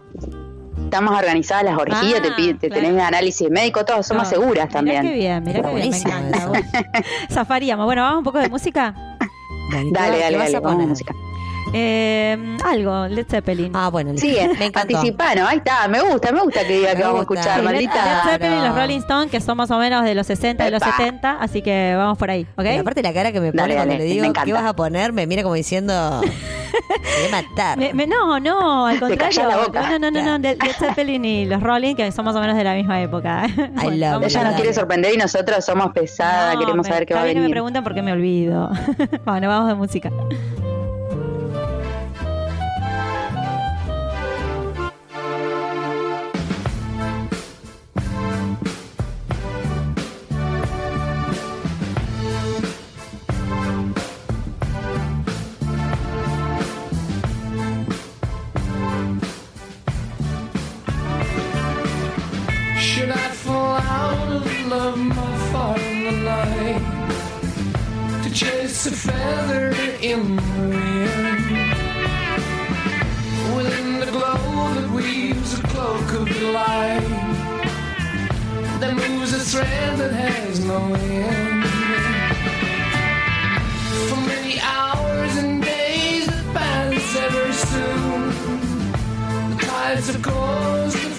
Están 0.87 1.05
más 1.05 1.19
organizadas 1.19 1.65
las 1.65 1.77
orgías, 1.79 2.21
Ah, 2.21 2.23
te, 2.23 2.31
pide- 2.33 2.55
te 2.55 2.69
claro. 2.69 2.83
tenés 2.87 3.03
análisis 3.03 3.51
médico, 3.51 3.85
todas 3.85 4.07
son 4.07 4.17
más 4.19 4.31
No, 4.33 4.39
seguras 4.39 4.67
Mirá 4.69 4.69
también. 4.69 5.03
qué 5.03 5.13
bien, 5.13 5.43
mirá 5.45 5.59
Está 5.59 5.69
qué 5.71 5.75
bien, 5.77 5.91
me 5.91 5.97
encanta. 5.99 6.53
Zafaríamos. 7.33 7.87
Bueno, 7.87 8.03
vamos 8.03 8.19
un 8.19 8.25
poco 8.25 8.39
de 8.39 8.49
música. 8.49 8.95
Dale, 9.73 9.85
¿qué 9.87 9.91
Dale, 9.93 10.19
dale, 10.21 10.37
vas 10.37 10.53
dale, 10.53 10.61
vamos 10.61 10.85
a 10.85 10.87
música. 10.87 11.15
Eh, 11.73 12.57
algo, 12.65 13.07
Led 13.09 13.27
Zeppelin. 13.29 13.73
Ah, 13.75 13.89
bueno, 13.91 14.13
listo. 14.13 14.27
Sigue, 14.27 14.49
me 14.59 14.67
encantó. 14.67 14.97
anticipanos, 14.97 15.49
ahí 15.49 15.59
está, 15.59 15.89
me 15.89 16.01
gusta, 16.01 16.33
me 16.33 16.41
gusta 16.41 16.61
que 16.67 16.73
diga 16.79 16.91
Me 16.91 16.97
que 16.97 17.03
vamos 17.03 17.19
a 17.19 17.23
escuchar, 17.23 17.45
Sí, 17.45 17.51
Led, 17.59 17.65
maldita. 17.65 17.95
Led 18.25 18.31
Zeppelin 18.33 18.59
y 18.59 18.63
los. 18.67 18.75
Rolling 18.77 18.99
Stones, 18.99 19.31
que 19.31 19.41
son 19.41 19.57
más 19.57 19.71
o 19.71 19.79
menos 19.79 20.05
de 20.05 20.15
los 20.15 20.27
60 20.27 20.67
y 20.67 20.71
los 20.71 20.81
Epa. 20.83 20.97
70, 20.97 21.39
así 21.41 21.63
que 21.63 21.95
vamos 21.97 22.17
por 22.19 22.31
ahí, 22.31 22.47
¿ok? 22.57 22.65
Y 22.65 22.79
aparte 22.79 23.03
la 23.03 23.13
cara 23.13 23.33
que 23.33 23.41
me 23.41 23.51
pone 23.51 23.63
Dale, 23.63 23.75
cuando 23.75 23.93
dale, 23.95 24.05
le 24.07 24.11
digo 24.11 24.33
qué 24.45 24.53
vas 24.53 24.65
a 24.65 24.75
poner, 24.77 25.13
me 25.13 25.27
mira 25.27 25.43
como 25.43 25.55
diciendo 25.55 26.21
me 26.23 26.29
voy 26.29 27.29
a 27.29 27.43
matar. 27.43 27.79
Me- 27.79 27.93
me- 27.95 28.07
no, 28.07 28.39
no, 28.41 28.87
al 28.87 29.01
contrario. 29.01 29.19
callás 29.43 29.49
la 29.49 29.57
boca. 29.67 29.91
No, 29.91 29.99
no, 29.99 30.11
no, 30.11 30.23
no, 30.23 30.39
Led 30.39 30.59
Led 30.63 30.73
Zeppelin 30.79 31.25
y 31.25 31.45
los 31.47 31.63
Rolling, 31.63 31.95
que 31.97 32.11
son 32.13 32.25
más 32.25 32.37
o 32.37 32.41
menos 32.41 32.57
de 32.57 32.65
la 32.65 32.75
misma 32.75 33.01
época. 33.03 33.45
Ella 33.83 34.19
nos 34.19 34.33
Dale. 34.33 34.55
quiere 34.55 34.73
sorprender 34.73 35.15
y 35.15 35.17
nosotros 35.17 35.65
somos 35.65 35.93
pesadas, 35.93 36.55
No, 36.55 36.61
queremos 36.61 36.87
me- 36.87 36.91
saber 36.93 37.07
qué 37.07 37.15
va 37.15 37.21
a 37.21 37.25
que 37.25 37.29
me 37.35 37.41
venir. 37.41 37.51
preguntan 37.51 37.83
porque 37.83 38.03
me 38.03 38.13
olvido. 38.13 38.71
bueno, 39.25 39.49
vamos 39.49 39.69
de 39.69 39.75
música. 39.75 40.11
Out 63.77 64.29
of 64.33 64.67
love, 64.69 64.99
my 64.99 65.39
far 65.53 65.79
in 65.79 66.05
the 66.05 66.13
night 66.13 66.83
to 68.23 68.31
chase 68.33 68.87
a 68.87 68.91
feather 68.91 69.75
in 70.01 70.37
the 70.37 70.43
wind? 70.69 71.45
Within 73.57 74.01
the 74.01 74.07
glow 74.11 74.75
that 74.75 74.91
weaves 74.91 75.59
a 75.59 75.63
cloak 75.63 76.13
of 76.15 76.29
delight, 76.29 77.01
that 78.81 78.95
moves 78.95 79.33
a 79.35 79.39
thread 79.39 79.99
that 79.99 80.13
has 80.13 80.65
no 80.65 80.95
end. 80.95 81.65
For 84.09 84.21
many 84.33 84.61
hours 84.61 85.37
and 85.37 85.63
days 85.63 86.27
that 86.27 86.45
pass 86.55 87.17
ever 87.17 87.53
soon. 87.53 88.31
The 89.51 89.57
tides 89.67 90.09
of 90.09 90.23
course 90.23 91.16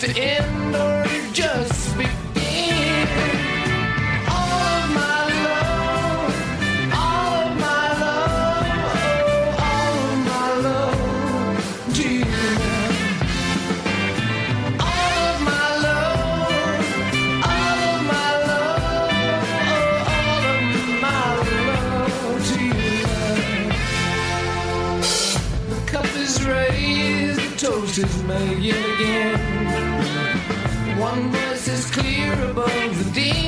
Is 0.00 0.14
this 0.14 0.57
One 31.10 31.30
voice 31.30 31.68
is 31.68 31.90
clear 31.90 32.34
above 32.50 32.98
the 32.98 33.10
din. 33.14 33.47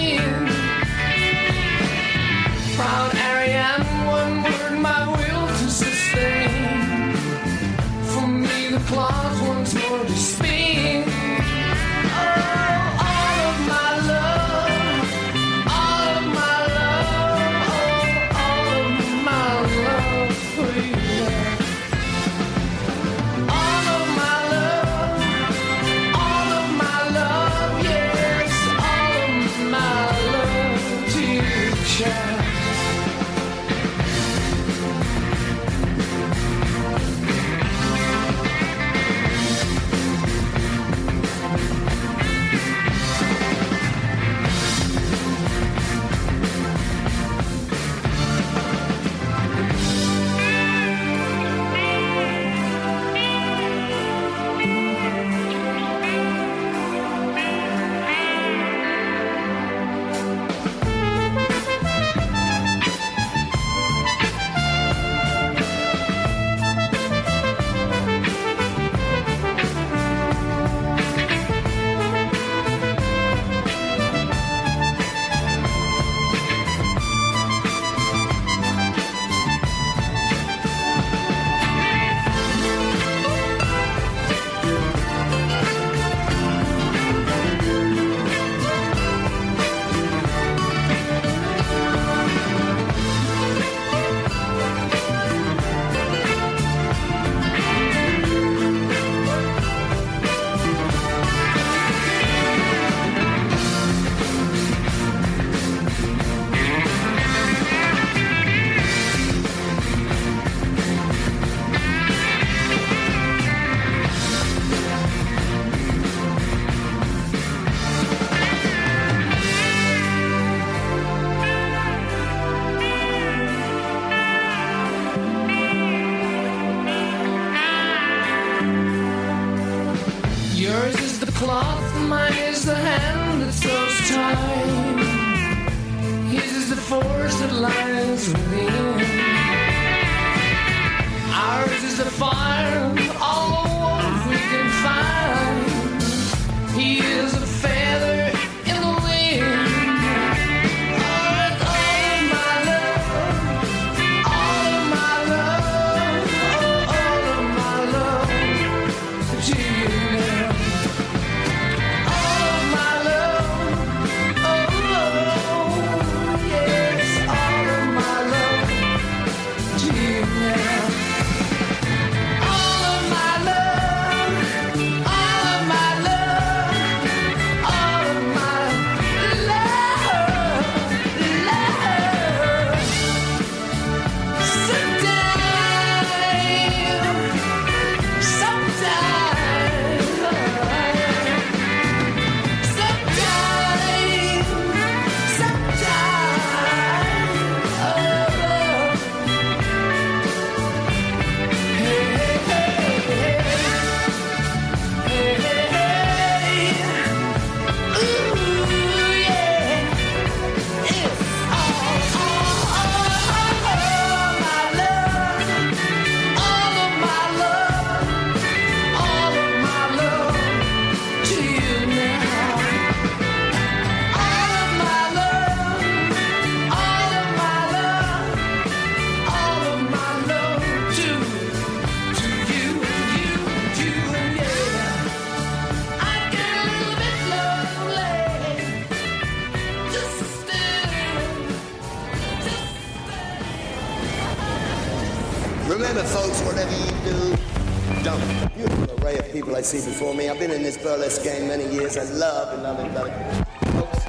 for 250.01 250.15
me. 250.15 250.31
I've 250.31 250.39
been 250.39 250.51
in 250.51 250.63
this 250.63 250.79
burlesque 250.79 251.23
game 251.23 251.47
many 251.47 251.71
years. 251.71 251.99
I 251.99 252.05
love 252.05 252.59
it, 252.59 252.63
love 252.63 252.81
it, 252.81 252.91
love 252.95 253.07
it. 253.07 253.69
Folks, 253.73 254.07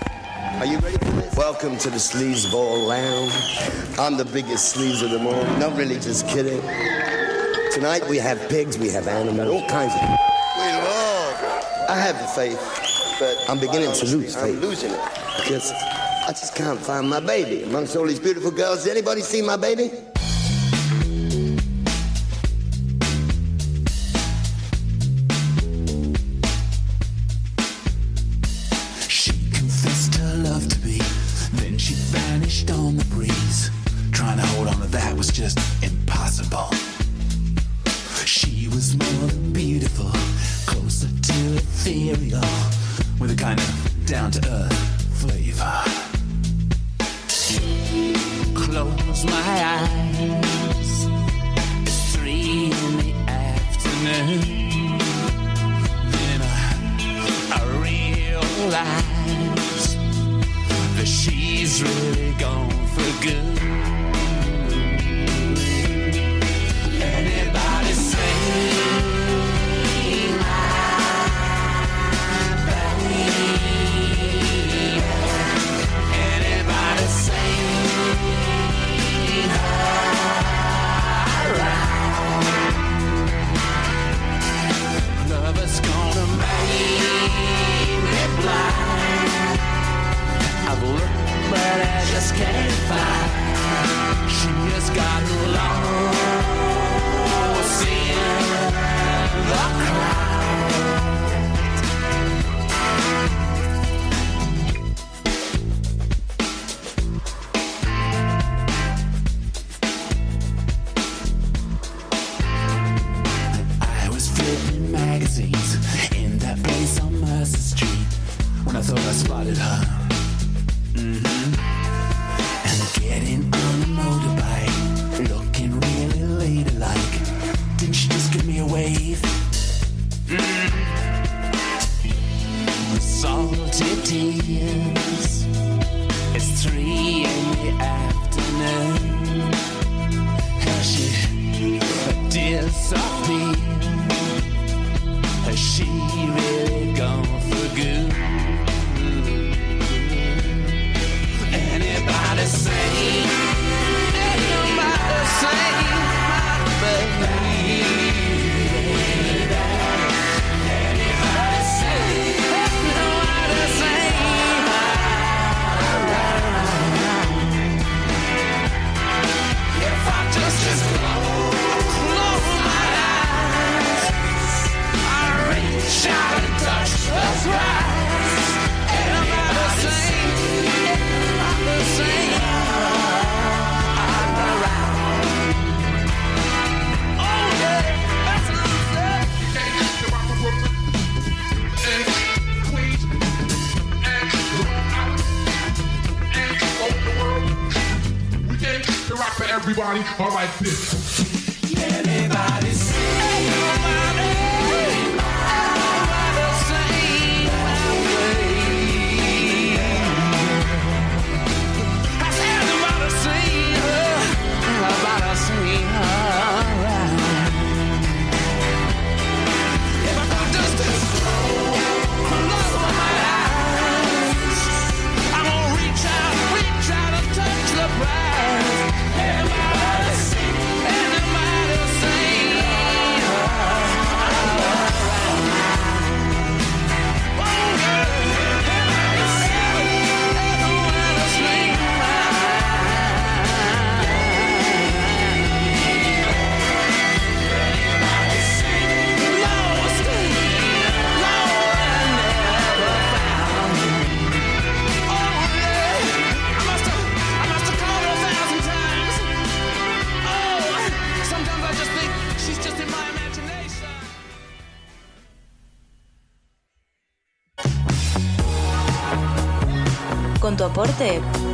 are 0.62 0.66
you 0.66 0.78
ready 0.78 0.98
for 0.98 1.12
this? 1.20 1.36
Welcome 1.36 1.78
to 1.80 1.90
the 1.90 1.98
Sleazeball 1.98 2.88
Lounge. 2.88 4.00
I'm 4.00 4.16
the 4.16 4.24
biggest 4.24 4.74
sleaze 4.74 5.04
of 5.04 5.12
them 5.12 5.28
all. 5.28 5.44
Not 5.60 5.76
really 5.78 6.00
just 6.00 6.30
kidding. 6.30 6.62
Tonight 7.74 8.08
we 8.08 8.16
have 8.20 8.40
pigs, 8.48 8.78
we 8.78 8.88
have 8.88 9.06
animals, 9.10 9.50
all 9.50 9.68
kinds 9.68 9.94
of. 9.96 10.00
We 10.00 10.72
love. 10.80 11.36
I 11.90 11.98
have 12.00 12.18
the 12.22 12.28
faith, 12.28 13.18
but 13.20 13.36
I'm 13.50 13.60
beginning 13.60 13.92
to 13.92 14.06
lose 14.06 14.34
faith. 14.34 14.56
I'm 14.56 14.62
losing 14.62 14.92
it 14.92 15.02
because 15.44 15.74
I 15.74 16.30
just 16.30 16.56
can't 16.56 16.80
find 16.80 17.10
my 17.10 17.20
baby 17.20 17.64
amongst 17.64 17.98
all 17.98 18.06
these 18.06 18.22
beautiful 18.22 18.52
girls. 18.52 18.86
Did 18.86 18.92
anybody 18.92 19.20
see 19.20 19.42
my 19.42 19.58
baby? 19.58 19.92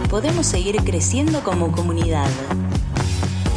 Podemos 0.10 0.46
seguir 0.46 0.76
creciendo 0.84 1.42
como 1.42 1.72
comunidad. 1.72 2.28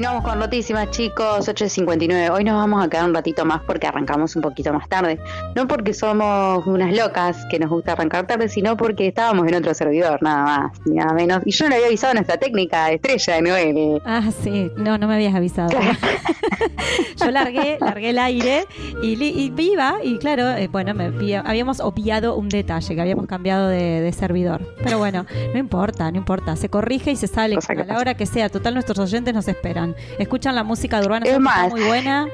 Continuamos 0.01 0.31
con 0.31 0.41
Rotísimas, 0.41 0.91
chicos, 0.93 1.47
8.59. 1.47 2.31
Hoy 2.31 2.43
nos 2.43 2.55
vamos 2.55 2.83
a 2.83 2.89
quedar 2.89 3.05
un 3.05 3.15
ratito 3.15 3.45
más 3.45 3.61
porque 3.65 3.87
arrancamos 3.87 4.35
un 4.35 4.41
poquito 4.41 4.73
más 4.73 4.89
tarde. 4.89 5.21
No 5.57 5.67
porque 5.67 5.93
somos 5.95 6.67
unas 6.67 6.97
locas 6.97 7.45
que 7.51 7.59
nos 7.59 7.71
gusta 7.71 7.93
arrancar 7.93 8.27
tarde, 8.27 8.49
sino 8.49 8.77
porque 8.77 9.09
estábamos 9.09 9.49
en 9.49 9.55
otro 9.57 9.75
servidor, 9.75 10.23
nada 10.23 10.45
más, 10.45 10.81
ni 10.85 10.97
nada 10.97 11.13
menos. 11.13 11.43
Y 11.45 11.51
yo 11.51 11.65
no 11.65 11.71
le 11.71 11.77
había 11.77 11.89
avisado 11.89 12.13
a 12.13 12.15
nuestra 12.15 12.37
técnica 12.37 12.91
estrella 12.93 13.35
de 13.35 13.43
9. 13.43 14.03
Ah, 14.05 14.31
sí, 14.43 14.71
no, 14.77 14.97
no 14.99 15.09
me 15.09 15.15
habías 15.15 15.35
avisado. 15.35 15.71
Yo 17.17 17.31
largué, 17.31 17.79
largué 17.81 18.11
el 18.11 18.19
aire 18.19 18.67
y, 19.03 19.51
viva, 19.51 19.97
y 20.03 20.19
claro, 20.19 20.51
eh, 20.51 20.69
bueno, 20.69 20.95
me 20.95 21.37
habíamos 21.37 21.81
obviado 21.81 22.37
un 22.37 22.49
detalle, 22.49 22.95
que 22.95 23.01
habíamos 23.01 23.27
cambiado 23.27 23.69
de, 23.69 24.01
de 24.01 24.13
servidor. 24.13 24.75
Pero 24.83 24.99
bueno, 24.99 25.27
no 25.53 25.59
importa, 25.59 26.11
no 26.11 26.19
importa, 26.19 26.57
se 26.57 26.69
corrige 26.69 27.11
y 27.13 27.17
se 27.17 27.27
sale 27.27 27.57
a 27.57 27.75
la 27.85 27.99
hora 27.99 28.15
que 28.15 28.27
sea. 28.27 28.49
Total, 28.49 28.75
nuestros 28.75 28.99
oyentes 28.99 29.35
nos 29.35 29.49
esperan. 29.49 29.95
Escuchan 30.19 30.55
la 30.55 30.65
música 30.65 31.01
de 31.01 31.07
Urbana 31.07 31.27
Es 31.27 31.39
más. 31.39 31.71
muy 31.71 31.83
buena. 31.83 32.27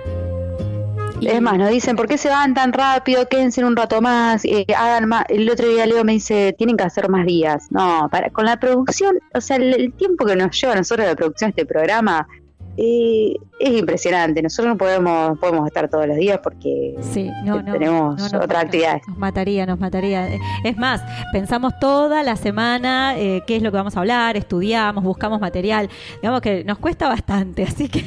Es 1.21 1.41
más, 1.41 1.57
nos 1.59 1.71
dicen, 1.71 1.97
¿por 1.97 2.07
qué 2.07 2.19
se 2.19 2.29
van 2.29 2.55
tan 2.55 2.73
rápido? 2.73 3.27
Quédense 3.29 3.65
un 3.65 3.75
rato 3.75 4.01
más. 4.03 4.45
eh, 4.45 4.67
hagan 4.77 5.09
más. 5.09 5.25
El 5.29 5.49
otro 5.51 5.69
día 5.69 5.87
Leo 5.87 6.05
me 6.05 6.13
dice, 6.13 6.55
tienen 6.57 6.77
que 6.77 6.85
hacer 6.85 7.09
más 7.09 7.27
días. 7.27 7.67
No, 7.71 8.09
para, 8.11 8.31
con 8.31 8.45
la 8.45 8.59
producción, 8.61 9.19
o 9.35 9.41
sea, 9.41 9.57
el, 9.57 9.75
el 9.75 9.93
tiempo 9.95 10.27
que 10.27 10.37
nos 10.37 10.59
lleva 10.61 10.75
a 10.75 10.77
nosotros 10.77 11.07
la 11.07 11.17
producción 11.17 11.51
de 11.51 11.63
este 11.63 11.67
programa 11.67 12.29
eh, 12.77 13.35
es 13.59 13.71
impresionante. 13.71 14.43
Nosotros 14.43 14.75
no 14.75 14.79
podemos, 14.79 15.39
podemos 15.39 15.67
estar 15.67 15.89
todos 15.89 16.07
los 16.07 16.17
días 16.17 16.41
porque 16.43 16.95
Sí, 17.01 17.31
no, 17.45 17.63
no, 17.63 17.73
tenemos 17.73 18.33
no, 18.33 18.41
otras 18.41 18.65
actividades. 18.65 19.03
Nos 19.09 19.19
mataría, 19.19 19.67
nos 19.67 19.79
mataría. 19.79 20.29
Es 20.65 20.77
más, 20.77 21.03
pensamos 21.33 21.73
toda 21.81 22.23
la 22.23 22.37
semana 22.37 23.17
eh, 23.17 23.43
qué 23.47 23.57
es 23.57 23.63
lo 23.63 23.71
que 23.71 23.79
vamos 23.79 23.97
a 23.97 24.01
hablar, 24.01 24.37
estudiamos, 24.37 25.03
buscamos 25.05 25.41
material. 25.41 25.89
Digamos 26.21 26.41
que 26.41 26.65
nos 26.65 26.79
cuesta 26.79 27.09
bastante, 27.09 27.63
así 27.69 27.89
que 27.89 28.05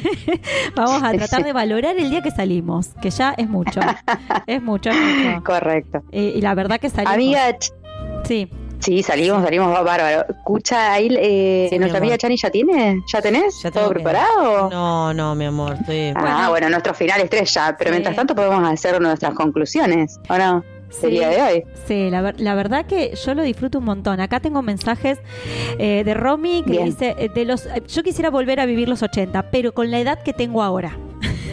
vamos 0.76 1.02
a 1.04 1.12
tratar 1.14 1.44
de 1.44 1.54
valorar 1.54 1.98
el 1.98 2.10
día 2.10 2.22
que 2.22 2.32
salimos, 2.32 2.90
que 3.02 3.10
ya 3.10 3.34
es 3.38 3.50
mucho. 3.50 3.80
es 4.48 4.62
mucho, 4.62 4.90
es 4.90 4.98
mucho. 4.98 5.44
Correcto. 5.44 6.04
Eh, 6.12 6.34
y 6.36 6.42
la 6.42 6.54
verdad 6.54 6.80
que 6.80 6.90
salimos. 6.90 7.14
Amiga, 7.14 7.58
sí. 8.24 8.50
Sí, 8.80 9.04
salimos, 9.04 9.44
salimos 9.44 9.72
bárbaro. 9.74 10.26
Escucha, 10.30 10.94
ahí 10.94 11.10
eh, 11.20 11.68
Sí, 11.70 11.78
nuestra 11.80 11.98
amiga. 12.00 12.18
Chani 12.18 12.38
ya 12.38 12.50
tiene, 12.50 13.02
¿ya 13.12 13.22
tenés? 13.22 13.62
Ya 13.62 13.72
¿Todo 13.72 13.90
que- 13.90 13.96
preparado? 13.96 14.70
No, 14.70 15.14
no, 15.14 15.36
mi 15.36 15.46
amor, 15.46 15.74
estoy... 15.80 16.14
Ah, 16.16 16.48
bueno, 16.50 16.70
nuestro 16.70 16.94
final 16.94 17.20
estrella, 17.22 17.76
pero 17.78 17.90
Sí. 17.90 17.96
mientras 17.96 18.16
tanto 18.16 18.34
podemos 18.36 18.68
hacer 18.70 19.00
nuestras 19.02 19.34
conclusiones, 19.34 20.20
¿o 20.30 20.38
no? 20.38 20.64
Sí, 20.90 21.02
Del 21.04 21.12
día 21.12 21.30
de 21.30 21.42
hoy. 21.42 21.64
Sí, 21.88 22.10
la, 22.10 22.34
la 22.38 22.56
verdad 22.56 22.86
que 22.88 23.14
yo 23.16 23.36
lo 23.36 23.44
disfruto 23.44 23.78
un 23.78 23.86
montón. 23.86 24.20
Acá 24.22 24.40
tengo 24.40 24.62
mensajes 24.64 25.20
eh, 25.78 26.04
de 26.04 26.14
Romy 26.16 26.64
que 26.64 26.72
Bien. 26.72 26.86
dice, 26.86 27.16
eh, 27.20 27.30
de 27.30 27.46
los, 27.46 27.68
eh, 27.68 27.84
yo 27.88 28.02
quisiera 28.02 28.32
volver 28.32 28.60
a 28.60 28.66
vivir 28.66 28.90
los 28.90 29.04
80, 29.04 29.52
pero 29.52 29.72
con 29.74 29.92
la 29.92 30.00
edad 30.00 30.24
que 30.24 30.34
tengo 30.34 30.64
ahora. 30.64 30.98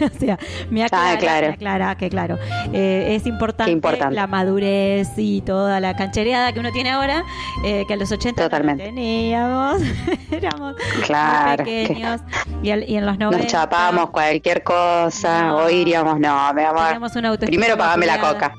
o 0.15 0.19
sea, 0.19 0.37
me 0.69 0.83
aclara, 0.83 1.11
Ah, 1.11 1.17
claro. 1.17 1.47
me 1.47 1.53
aclara 1.53 1.95
que 1.97 2.09
claro, 2.09 2.37
eh, 2.73 3.15
es 3.15 3.25
importante, 3.25 3.71
importante. 3.71 4.15
la 4.15 4.27
madurez 4.27 5.09
y 5.17 5.41
toda 5.41 5.79
la 5.79 5.95
canchereada 5.95 6.51
que 6.53 6.59
uno 6.59 6.71
tiene 6.71 6.91
ahora, 6.91 7.23
eh, 7.63 7.85
que 7.87 7.93
a 7.93 7.97
los 7.97 8.11
80 8.11 8.41
no 8.41 8.49
Totalmente. 8.49 8.83
teníamos, 8.85 9.81
éramos 10.31 10.75
Claro, 11.05 11.63
muy 11.63 11.73
pequeños. 11.73 12.21
Y, 12.63 12.71
al- 12.71 12.89
y 12.89 12.95
en 12.97 13.05
los 13.05 13.19
90 13.19 13.37
Nos 13.43 13.51
chapábamos 13.51 14.09
cualquier 14.09 14.63
cosa, 14.63 15.53
hoy 15.55 15.75
diríamos, 15.75 16.19
no, 16.19 16.53
mi 16.53 16.63
amor. 16.63 16.97
Una 17.15 17.37
Primero 17.37 17.77
pagame 17.77 18.05
la 18.07 18.19
coca. 18.19 18.55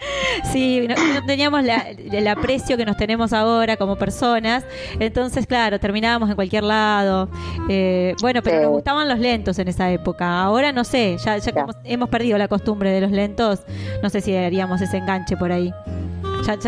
Sí, 0.52 0.86
no, 0.88 0.94
no 1.14 1.24
teníamos 1.26 1.62
la- 1.64 1.86
el 1.90 2.26
aprecio 2.28 2.76
que 2.76 2.84
nos 2.84 2.96
tenemos 2.96 3.32
ahora 3.32 3.76
como 3.76 3.96
personas. 3.96 4.64
Entonces, 4.98 5.46
claro, 5.46 5.78
terminábamos 5.78 6.28
en 6.30 6.34
cualquier 6.34 6.64
lado. 6.64 7.28
Eh, 7.68 8.14
bueno, 8.22 8.40
pero 8.42 8.56
Sí. 8.58 8.62
nos 8.62 8.70
gustaban 8.72 9.08
los 9.08 9.18
lentos 9.18 9.58
en 9.58 9.68
esa 9.68 9.90
época. 9.90 10.40
Ahora 10.42 10.72
no 10.72 10.84
sé, 10.84 11.16
ya, 11.24 11.36
ya 11.38 11.52
como 11.52 11.72
hemos 11.84 12.08
perdido 12.08 12.38
la 12.38 12.48
costumbre 12.48 12.90
de 12.90 13.00
los 13.02 13.10
lentos, 13.10 13.60
no 14.02 14.08
sé 14.10 14.20
si 14.20 14.34
haríamos 14.34 14.80
ese 14.80 14.96
enganche 14.96 15.36
por 15.36 15.52
ahí. 15.52 15.72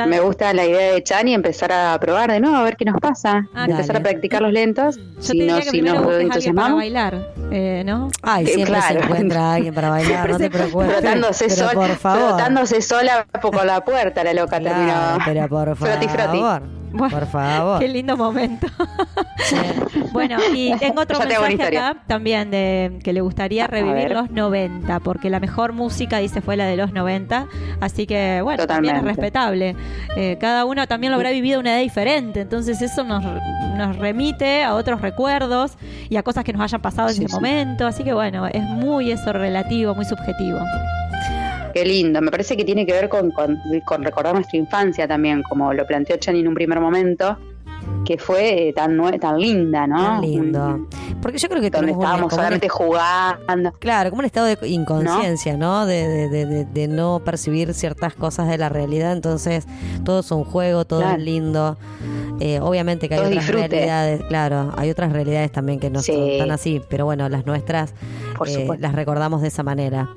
Me 0.07 0.21
gusta 0.21 0.53
la 0.53 0.65
idea 0.65 0.93
de 0.93 1.03
Chani 1.03 1.35
empezar 1.35 1.73
a 1.73 1.99
probar 1.99 2.31
de 2.31 2.41
nuevo, 2.41 2.57
a 2.57 2.63
ver 2.63 2.77
qué 2.77 2.85
nos 2.85 3.01
pasa. 3.01 3.49
Ah, 3.55 3.65
empezar 3.69 3.97
a 3.97 4.01
practicar 4.01 4.43
los 4.43 4.53
lentos. 4.53 4.97
yo 4.97 5.03
Si 5.21 5.39
no, 5.47 5.61
si 5.63 5.83
para 5.83 6.21
entusiasmamos. 6.21 6.77
bailar, 6.79 7.33
eh, 7.51 7.83
¿no? 7.85 8.09
Ay, 8.23 8.45
Eh, 8.45 8.49
siempre 8.49 8.75
claro. 8.77 9.01
se 9.01 9.05
encuentra 9.07 9.55
alguien 9.55 9.75
para 9.75 9.89
bailar, 9.91 10.31
no 10.31 10.39
te 10.39 10.51
preocupes. 10.51 10.93
Frotándose, 10.93 11.45
pero 11.49 11.57
sola, 11.69 11.73
por 11.75 11.97
favor. 11.97 12.29
frotándose 12.29 12.83
sola 12.83 13.27
por 13.41 13.65
la 13.65 13.83
puerta, 13.85 14.23
la 14.25 14.35
loca 14.35 14.59
Claro, 14.61 14.77
terminó. 14.77 15.19
pero 15.25 15.49
por 15.49 15.77
Froti, 15.77 16.09
froti. 16.09 16.39
Bueno, 16.93 17.19
Por 17.19 17.27
favor. 17.27 17.79
Qué 17.81 17.89
lindo 17.89 18.17
momento. 18.17 18.67
bueno, 20.13 20.37
y 20.55 20.75
tengo 20.79 21.03
otro 21.03 21.19
una 21.19 21.27
mensaje 21.27 21.79
acá 21.79 21.97
también 22.07 22.51
de 22.51 22.99
que 23.03 23.13
le 23.13 23.21
gustaría 23.21 23.67
revivir 23.67 24.11
los 24.11 24.31
90, 24.31 25.01
porque 25.01 25.31
la 25.31 25.41
mejor 25.41 25.73
música, 25.73 26.19
dice, 26.19 26.41
fue 26.41 26.57
la 26.57 26.67
de 26.67 26.77
los 26.77 26.93
90. 26.93 27.47
Así 27.81 28.07
que, 28.07 28.41
bueno, 28.43 28.67
también 28.67 28.97
es 28.97 29.03
respetable. 29.05 29.75
Eh, 30.17 30.37
cada 30.41 30.65
uno 30.65 30.87
también 30.87 31.11
lo 31.13 31.17
habrá 31.17 31.31
vivido 31.31 31.61
una 31.61 31.73
edad 31.75 31.81
diferente, 31.83 32.41
entonces 32.41 32.81
eso 32.83 33.05
nos, 33.05 33.25
nos 33.77 33.97
remite 33.97 34.63
a 34.63 34.75
otros 34.75 35.01
recuerdos 35.01 35.77
y 36.09 36.17
a 36.17 36.23
cosas 36.23 36.45
que 36.45 36.53
nos 36.53 36.63
hayan 36.63 36.81
pasado 36.83 37.09
en 37.09 37.15
Sí, 37.15 37.21
ese 37.25 37.29
sí. 37.29 37.35
momento. 37.35 37.87
Así 37.87 38.05
que, 38.05 38.13
bueno, 38.13 38.47
es 38.47 38.63
muy 38.63 39.11
eso 39.11 39.33
relativo, 39.33 39.95
muy 39.95 40.05
subjetivo. 40.05 40.59
Qué 41.73 41.85
lindo, 41.85 42.21
me 42.21 42.31
parece 42.31 42.57
que 42.57 42.65
tiene 42.65 42.85
que 42.87 42.93
ver 42.93 43.09
con, 43.09 43.31
con- 43.31 43.59
con 43.85 44.03
recordar 44.03 44.35
nuestra 44.35 44.59
infancia 44.59 45.07
también, 45.09 45.43
como 45.49 45.73
lo 45.73 45.87
planteó 45.87 46.17
Chani 46.17 46.41
en 46.41 46.49
un 46.49 46.55
primer 46.55 46.81
momento, 46.81 47.37
que 48.05 48.17
fue 48.19 48.69
eh, 48.69 48.73
tan 48.73 48.97
nue- 48.97 49.19
tan 49.19 49.39
linda, 49.39 49.87
¿no? 49.87 49.97
Tan 49.97 50.21
lindo. 50.21 50.89
Porque 51.21 51.39
yo 51.39 51.49
creo 51.49 51.61
que 51.61 51.71
Donde 51.71 51.93
estábamos 51.93 52.33
solamente 52.33 52.69
jugando. 52.69 53.73
Claro, 53.79 54.11
como 54.11 54.21
un 54.21 54.27
estado 54.27 54.47
de 54.47 54.59
inconsciencia, 54.69 55.57
¿no? 55.57 55.87
De, 55.87 56.09
de- 56.09 56.29
de- 56.29 56.47
de- 56.47 56.65
de 56.65 56.89
no 56.89 57.21
percibir 57.25 57.75
ciertas 57.75 58.15
cosas 58.15 58.49
de 58.49 58.59
la 58.59 58.69
realidad. 58.69 59.13
Entonces, 59.13 59.67
todo 60.05 60.21
es 60.21 60.31
un 60.33 60.43
juego, 60.45 60.85
todo 60.85 61.01
Claro. 61.01 61.17
es 61.19 61.23
lindo. 61.23 61.77
Eh, 62.41 62.59
obviamente 62.61 63.09
que 63.09 63.15
hay 63.15 63.21
Todo 63.21 63.29
otras 63.29 63.47
disfrute. 63.47 63.69
realidades, 63.69 64.23
claro, 64.25 64.73
hay 64.77 64.91
otras 64.91 65.13
realidades 65.13 65.53
también 65.53 65.79
que 65.79 65.91
no 65.91 66.03
son 66.03 66.17
Sí. 66.17 66.39
tan 66.39 66.51
así, 66.51 66.83
pero 66.89 67.05
bueno, 67.05 67.29
las 67.29 67.47
nuestras 67.47 67.95
Por 68.37 68.49
eh, 68.49 68.67
las 68.81 68.95
recordamos 68.97 69.43
de 69.43 69.49
esa 69.49 69.63
manera. 69.63 70.09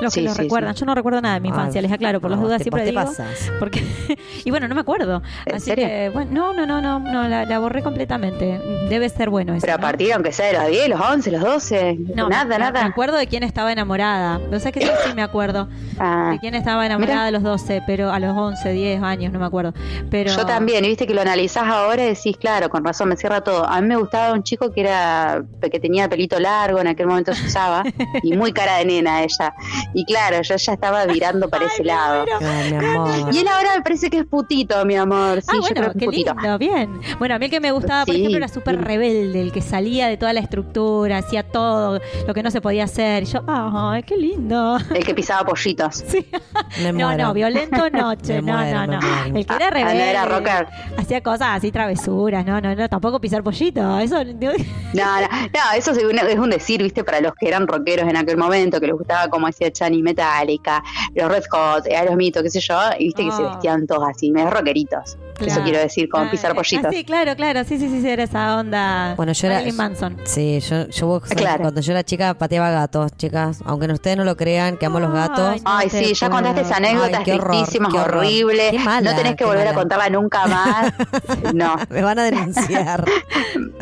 Los 0.00 0.14
que 0.14 0.20
Sí, 0.20 0.26
lo 0.26 0.32
sí, 0.32 0.42
recuerdan. 0.42 0.74
sí. 0.74 0.80
Yo 0.80 0.86
no 0.86 0.94
recuerdo 0.94 1.20
nada 1.20 1.34
de 1.34 1.40
mi 1.40 1.48
Ah, 1.48 1.52
infancia, 1.52 1.82
les 1.82 1.90
aclaro, 1.92 2.20
por 2.20 2.30
las 2.30 2.38
no, 2.40 2.46
dudas 2.46 2.58
te- 2.58 2.64
siempre 2.64 2.84
te 2.84 2.90
digo. 2.90 3.02
pasas. 3.04 3.50
Porque 3.58 3.82
y 4.44 4.50
bueno, 4.50 4.68
no 4.68 4.74
me 4.74 4.80
acuerdo. 4.80 5.22
¿En 5.46 5.56
Así 5.56 5.66
serio? 5.66 5.86
que, 5.86 6.10
bueno, 6.10 6.30
no, 6.32 6.52
no, 6.52 6.66
no, 6.66 6.80
no, 6.80 6.98
no 7.00 7.28
la, 7.28 7.44
la 7.44 7.58
borré 7.58 7.82
completamente. 7.82 8.60
Debe 8.88 9.08
ser 9.08 9.28
bueno 9.30 9.54
eso. 9.54 9.60
Pero 9.62 9.74
a 9.74 9.76
¿no? 9.78 9.82
partir, 9.82 10.12
aunque 10.12 10.32
sea 10.32 10.46
de 10.46 10.52
los 10.54 10.66
10, 10.68 10.88
los 10.88 11.00
11, 11.00 11.30
los 11.32 11.40
12, 11.42 11.98
No, 12.14 12.28
nada, 12.28 12.44
me, 12.44 12.58
nada. 12.58 12.82
Me 12.82 12.88
acuerdo 12.88 13.16
de 13.16 13.26
quién 13.26 13.42
estaba 13.42 13.72
enamorada. 13.72 14.40
O 14.52 14.58
sea 14.60 14.70
que 14.72 14.80
sí, 14.82 14.88
sí 15.06 15.14
me 15.14 15.22
acuerdo. 15.22 15.68
Ah, 16.00 16.30
De 16.30 16.38
quién 16.38 16.54
estaba 16.54 16.86
enamorada 16.86 17.16
Mira. 17.24 17.26
a 17.26 17.30
los 17.32 17.42
12, 17.42 17.82
pero 17.84 18.12
a 18.12 18.20
los 18.20 18.36
11, 18.36 18.70
10 18.70 19.02
años, 19.02 19.32
no 19.32 19.40
me 19.40 19.46
acuerdo. 19.46 19.74
Pero 20.12 20.30
Yo 20.32 20.46
también, 20.46 20.84
y 20.84 20.88
viste 20.88 21.08
que 21.08 21.12
lo 21.14 21.22
analizás 21.22 21.64
ahora 21.64 22.04
y 22.04 22.10
decís, 22.10 22.36
claro, 22.36 22.68
con 22.70 22.84
razón, 22.84 23.08
me 23.08 23.16
cierra 23.16 23.40
todo. 23.40 23.66
A 23.68 23.80
mí 23.80 23.88
me 23.88 23.96
gustaba 23.96 24.32
un 24.32 24.44
chico 24.44 24.70
que 24.72 24.82
era 24.82 25.42
que 25.72 25.80
tenía 25.80 26.08
pelito 26.08 26.38
largo, 26.38 26.78
en 26.78 26.86
aquel 26.86 27.08
momento 27.08 27.34
se 27.34 27.44
usaba, 27.46 27.82
y 28.22 28.36
muy 28.36 28.52
cara 28.52 28.76
de 28.76 28.84
nena 28.84 29.24
ella. 29.24 29.52
Y 29.94 30.04
claro, 30.04 30.42
yo 30.42 30.56
ya 30.56 30.72
estaba 30.72 31.06
virando 31.06 31.48
para 31.48 31.66
ese 31.66 31.82
lado. 31.84 32.24
Ay, 32.40 32.72
mi 32.72 32.76
amor. 32.86 33.34
Y 33.34 33.38
él 33.38 33.48
ahora 33.48 33.76
me 33.76 33.82
parece 33.82 34.10
que 34.10 34.18
es 34.18 34.26
putito, 34.26 34.84
mi 34.84 34.96
amor. 34.96 35.40
Sí, 35.42 35.48
Ah, 35.48 35.54
yo 35.54 35.60
bueno, 35.60 35.74
creo 35.80 35.92
que 35.92 35.98
qué 35.98 36.04
es 36.04 36.10
putito. 36.10 36.34
lindo, 36.34 36.58
bien. 36.58 37.00
Bueno, 37.18 37.34
a 37.34 37.38
mí 37.38 37.46
el 37.46 37.50
que 37.50 37.60
me 37.60 37.72
gustaba, 37.72 38.04
por 38.04 38.14
Sí, 38.14 38.20
ejemplo, 38.20 38.38
era 38.38 38.48
súper 38.48 38.76
sí. 38.76 38.82
rebelde, 38.82 39.40
el 39.40 39.52
que 39.52 39.62
salía 39.62 40.08
de 40.08 40.16
toda 40.16 40.32
la 40.32 40.40
estructura, 40.40 41.18
hacía 41.18 41.42
todo 41.42 42.00
lo 42.26 42.34
que 42.34 42.42
no 42.42 42.50
se 42.50 42.60
podía 42.60 42.84
hacer. 42.84 43.22
Y 43.22 43.26
yo, 43.26 43.42
ay, 43.46 44.02
qué 44.02 44.16
lindo. 44.16 44.78
El 44.94 45.04
que 45.04 45.14
pisaba 45.14 45.44
pollitos. 45.46 46.04
Me 46.82 46.92
No, 46.92 47.06
muero. 47.08 47.24
no, 47.28 47.34
violento 47.34 47.90
no, 47.90 48.14
che, 48.16 48.42
Me 48.42 48.52
no, 48.52 48.58
muero, 48.58 48.86
no, 48.86 49.00
no. 49.00 49.38
El 49.38 49.46
que 49.46 49.54
era 49.54 49.66
Ah, 49.68 49.70
no 49.70 49.74
rebelde. 49.74 50.10
era 50.10 50.24
rocker. 50.26 50.66
Hacía 50.98 51.22
cosas 51.22 51.48
así, 51.56 51.70
travesuras, 51.72 52.44
no, 52.44 52.60
no, 52.60 52.74
no, 52.74 52.88
tampoco 52.88 53.20
pisar 53.20 53.42
pollito. 53.42 53.98
Eso. 53.98 54.22
No, 54.24 54.52
no, 54.92 55.28
no, 55.28 55.60
eso 55.76 55.92
es 55.92 56.04
un, 56.04 56.18
es 56.18 56.38
un 56.38 56.50
decir, 56.50 56.82
viste, 56.82 57.04
para 57.04 57.20
los 57.20 57.32
que 57.34 57.48
eran 57.48 57.66
rockeros 57.66 58.08
en 58.08 58.16
aquel 58.16 58.36
momento, 58.36 58.80
que 58.80 58.86
les 58.86 58.96
gustaba, 58.96 59.28
como 59.28 59.46
decía 59.46 59.70
Chani, 59.78 60.02
Metallica, 60.02 60.82
los 61.14 61.28
Red 61.30 61.44
Hot, 61.50 61.86
Aerosmith, 61.86 62.36
o 62.36 62.42
qué 62.42 62.50
sé 62.50 62.60
yo, 62.60 62.78
y 62.98 63.04
viste 63.06 63.24
que 63.24 63.32
se 63.32 63.42
Ah. 63.42 63.50
vestían 63.52 63.86
todos 63.86 64.08
así, 64.08 64.30
medio 64.32 64.50
rockeritos. 64.50 65.16
Eso 65.40 65.62
quiero 65.62 65.78
decir, 65.78 66.08
con 66.08 66.26
Ah, 66.26 66.30
pisar 66.32 66.50
ah, 66.50 66.54
pollitos. 66.54 66.92
sí, 66.92 67.04
claro, 67.04 67.36
claro, 67.36 67.62
sí, 67.62 67.78
sí, 67.78 67.88
sí, 67.88 68.00
sí, 68.02 68.08
era 68.08 68.24
esa 68.24 68.56
onda. 68.58 69.14
Bueno, 69.16 69.32
yo 69.32 69.46
era- 69.46 69.56
Marilyn 69.58 69.76
Manson. 69.76 70.16
Sí, 70.24 70.58
yo, 70.58 70.88
yo 70.88 71.06
vos- 71.06 71.22
Claro. 71.22 71.62
cuando 71.62 71.80
yo 71.80 71.92
era 71.92 72.02
chica 72.02 72.34
pateaba 72.34 72.70
gatos, 72.70 73.12
chicas. 73.16 73.60
Aunque 73.64 73.86
ustedes 73.86 74.16
no 74.16 74.24
lo 74.24 74.36
crean, 74.36 74.76
que 74.76 74.86
amo 74.86 74.98
los 74.98 75.12
gatos. 75.12 75.62
no 75.62 75.70
Ay, 75.70 75.88
sí, 75.90 76.12
ya 76.12 76.28
contaste 76.28 76.62
esa 76.62 76.78
anécdota, 76.78 77.22
qué 77.22 77.34
es 77.34 77.40
horrible. 77.40 78.68
Qué 78.72 78.78
mala, 78.80 79.12
no 79.12 79.16
tenés 79.16 79.36
que 79.36 79.44
volver 79.44 79.60
mala. 79.66 79.70
a 79.70 79.74
contarla 79.74 80.10
nunca 80.10 80.46
más. 80.48 80.92
No. 81.54 81.76
Me 81.88 82.02
van 82.02 82.18
a 82.18 82.24
denunciar. 82.24 83.04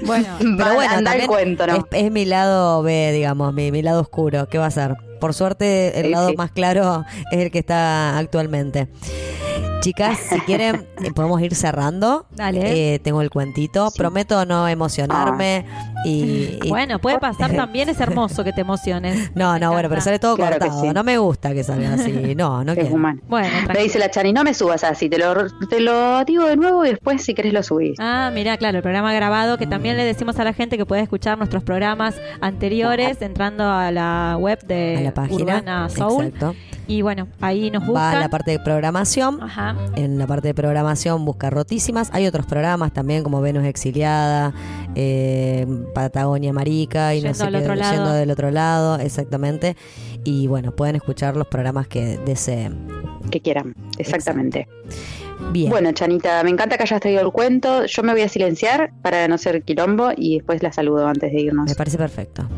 Bueno, 0.05 0.27
Pero 0.39 0.75
bueno, 0.75 0.95
anda 0.95 0.97
el 0.99 1.05
también 1.05 1.27
cuento, 1.27 1.67
¿no? 1.67 1.75
es, 1.75 1.83
es 1.91 2.13
mi 2.13 2.25
lado 2.27 2.83
B, 2.83 3.11
digamos, 3.13 3.53
mi, 3.55 3.73
mi 3.73 3.83
lado 3.83 4.01
oscuro. 4.03 4.47
¿Qué 4.49 4.59
va 4.59 4.67
a 4.67 4.71
ser? 4.71 4.95
Por 5.27 5.35
suerte, 5.35 5.99
el 5.99 6.07
Sí, 6.07 6.11
lado 6.13 6.29
sí. 6.29 6.37
más 6.37 6.53
claro 6.53 7.05
es 7.33 7.39
el 7.41 7.51
que 7.51 7.59
está 7.59 8.17
actualmente. 8.17 8.87
Chicas, 9.87 10.19
si 10.19 10.41
quieren, 10.41 10.85
eh, 11.05 11.13
podemos 11.15 11.41
ir 11.41 11.55
cerrando. 11.55 12.27
Dale. 12.33 12.95
Eh, 12.95 12.99
tengo 12.99 13.23
el 13.23 13.31
cuentito. 13.31 13.93
Prometo 13.97 14.45
no 14.45 14.67
emocionarme. 14.67 15.65
Y, 16.05 16.59
y- 16.65 16.69
Bueno, 16.69 16.99
puede 16.99 17.21
pasar 17.21 17.53
también, 17.57 17.89
es 17.89 18.01
hermoso 18.01 18.43
que 18.43 18.53
te 18.53 18.63
emociones. 18.63 19.31
No, 19.37 19.59
no, 19.61 19.71
bueno, 19.71 19.89
pero 19.89 20.01
sale 20.01 20.19
todo 20.19 20.35
Claro 20.35 20.59
cortado. 20.59 20.81
sí. 20.83 20.89
No 20.93 21.05
me 21.05 21.19
gusta 21.19 21.55
que 21.55 21.63
salga 21.63 21.95
así. 21.95 22.35
No, 22.35 22.65
no 22.65 22.73
Es 22.73 22.79
quiero. 22.81 22.95
humano. 22.97 23.21
Bueno, 23.29 23.47
Me 23.47 23.53
tranquilo. 23.63 23.83
dice 23.85 23.99
la 24.01 24.11
Chani, 24.11 24.33
no 24.33 24.43
me 24.43 24.55
subas 24.55 24.83
así, 24.83 25.09
te 25.09 25.19
lo, 25.19 25.35
te 25.69 25.79
lo 25.79 26.25
digo 26.25 26.47
de 26.47 26.57
nuevo 26.57 26.85
y 26.85 26.89
después 26.91 27.23
si 27.23 27.33
querés 27.35 27.53
lo 27.53 27.63
subís. 27.63 27.97
Ah, 28.01 28.31
mira, 28.35 28.57
claro, 28.57 28.79
el 28.79 28.83
programa 28.83 29.13
grabado, 29.15 29.57
que 29.57 29.69
también 29.69 29.97
le 29.97 30.05
decimos 30.05 30.37
a 30.41 30.45
la 30.45 30.53
gente 30.53 30.77
que 30.77 30.85
puede 30.85 31.03
escuchar 31.03 31.39
nuestros 31.39 31.63
programas 31.63 32.17
anteriores 32.41 33.23
entrando 33.23 33.71
a 33.71 33.93
la 33.93 34.37
web 34.41 34.59
de 34.67 34.97
A 34.99 35.01
la 35.03 35.15
página. 35.15 35.43
Urbana 35.59 35.89
Soul. 35.91 36.25
Exacto. 36.27 36.57
Y 36.89 37.03
bueno, 37.03 37.27
ahí 37.41 37.71
nos 37.71 37.83
Va 37.83 37.87
buscan. 37.89 38.15
a 38.15 38.21
la 38.21 38.29
parte 38.29 38.53
de 38.53 38.61
programación. 38.61 39.43
Ajá. 39.43 39.75
En 39.97 40.19
la 40.19 40.27
parte 40.29 40.49
de 40.49 40.55
programación 40.55 41.25
busca 41.25 41.51
Rotísimas. 41.51 42.11
Hay 42.13 42.27
otros 42.29 42.47
programas 42.47 42.93
también 42.93 43.25
como 43.25 43.41
Venus 43.41 43.65
Exiliada, 43.65 44.53
eh, 44.95 45.67
Patagonia 45.95 46.53
Marica 46.53 47.15
y 47.15 47.19
no 47.19 47.25
Yendo 47.33 47.39
sé 47.39 47.45
al 47.45 47.53
qué, 47.55 47.59
otro 47.59 47.75
lado. 47.75 47.93
yendo 47.95 48.13
del 48.13 48.31
otro 48.31 48.51
lado, 48.53 48.99
exactamente. 49.01 49.77
Y 50.23 50.47
bueno, 50.47 50.71
pueden 50.73 50.95
escuchar 50.97 51.37
los 51.37 51.49
programas 51.49 51.89
que 51.89 52.19
deseen. 52.19 52.87
Que 53.33 53.41
quieran, 53.41 53.75
exactamente. 53.99 54.69
Bien. 55.51 55.71
Bueno, 55.71 55.91
Chanita, 55.93 56.43
me 56.45 56.51
encanta 56.51 56.77
que 56.77 56.85
hayas 56.85 57.01
traído 57.01 57.21
el 57.21 57.33
cuento. 57.33 57.85
Yo 57.87 58.03
me 58.05 58.13
voy 58.13 58.23
a 58.23 58.29
silenciar 58.29 58.93
para 59.03 59.27
no 59.29 59.39
ser 59.39 59.63
quilombo 59.65 60.11
y 60.17 60.37
después 60.37 60.63
la 60.63 60.73
saludo 60.73 61.07
antes 61.09 61.33
de 61.33 61.41
irnos. 61.41 61.69
Me 61.69 61.75
parece 61.75 61.99
perfecto. 61.99 62.49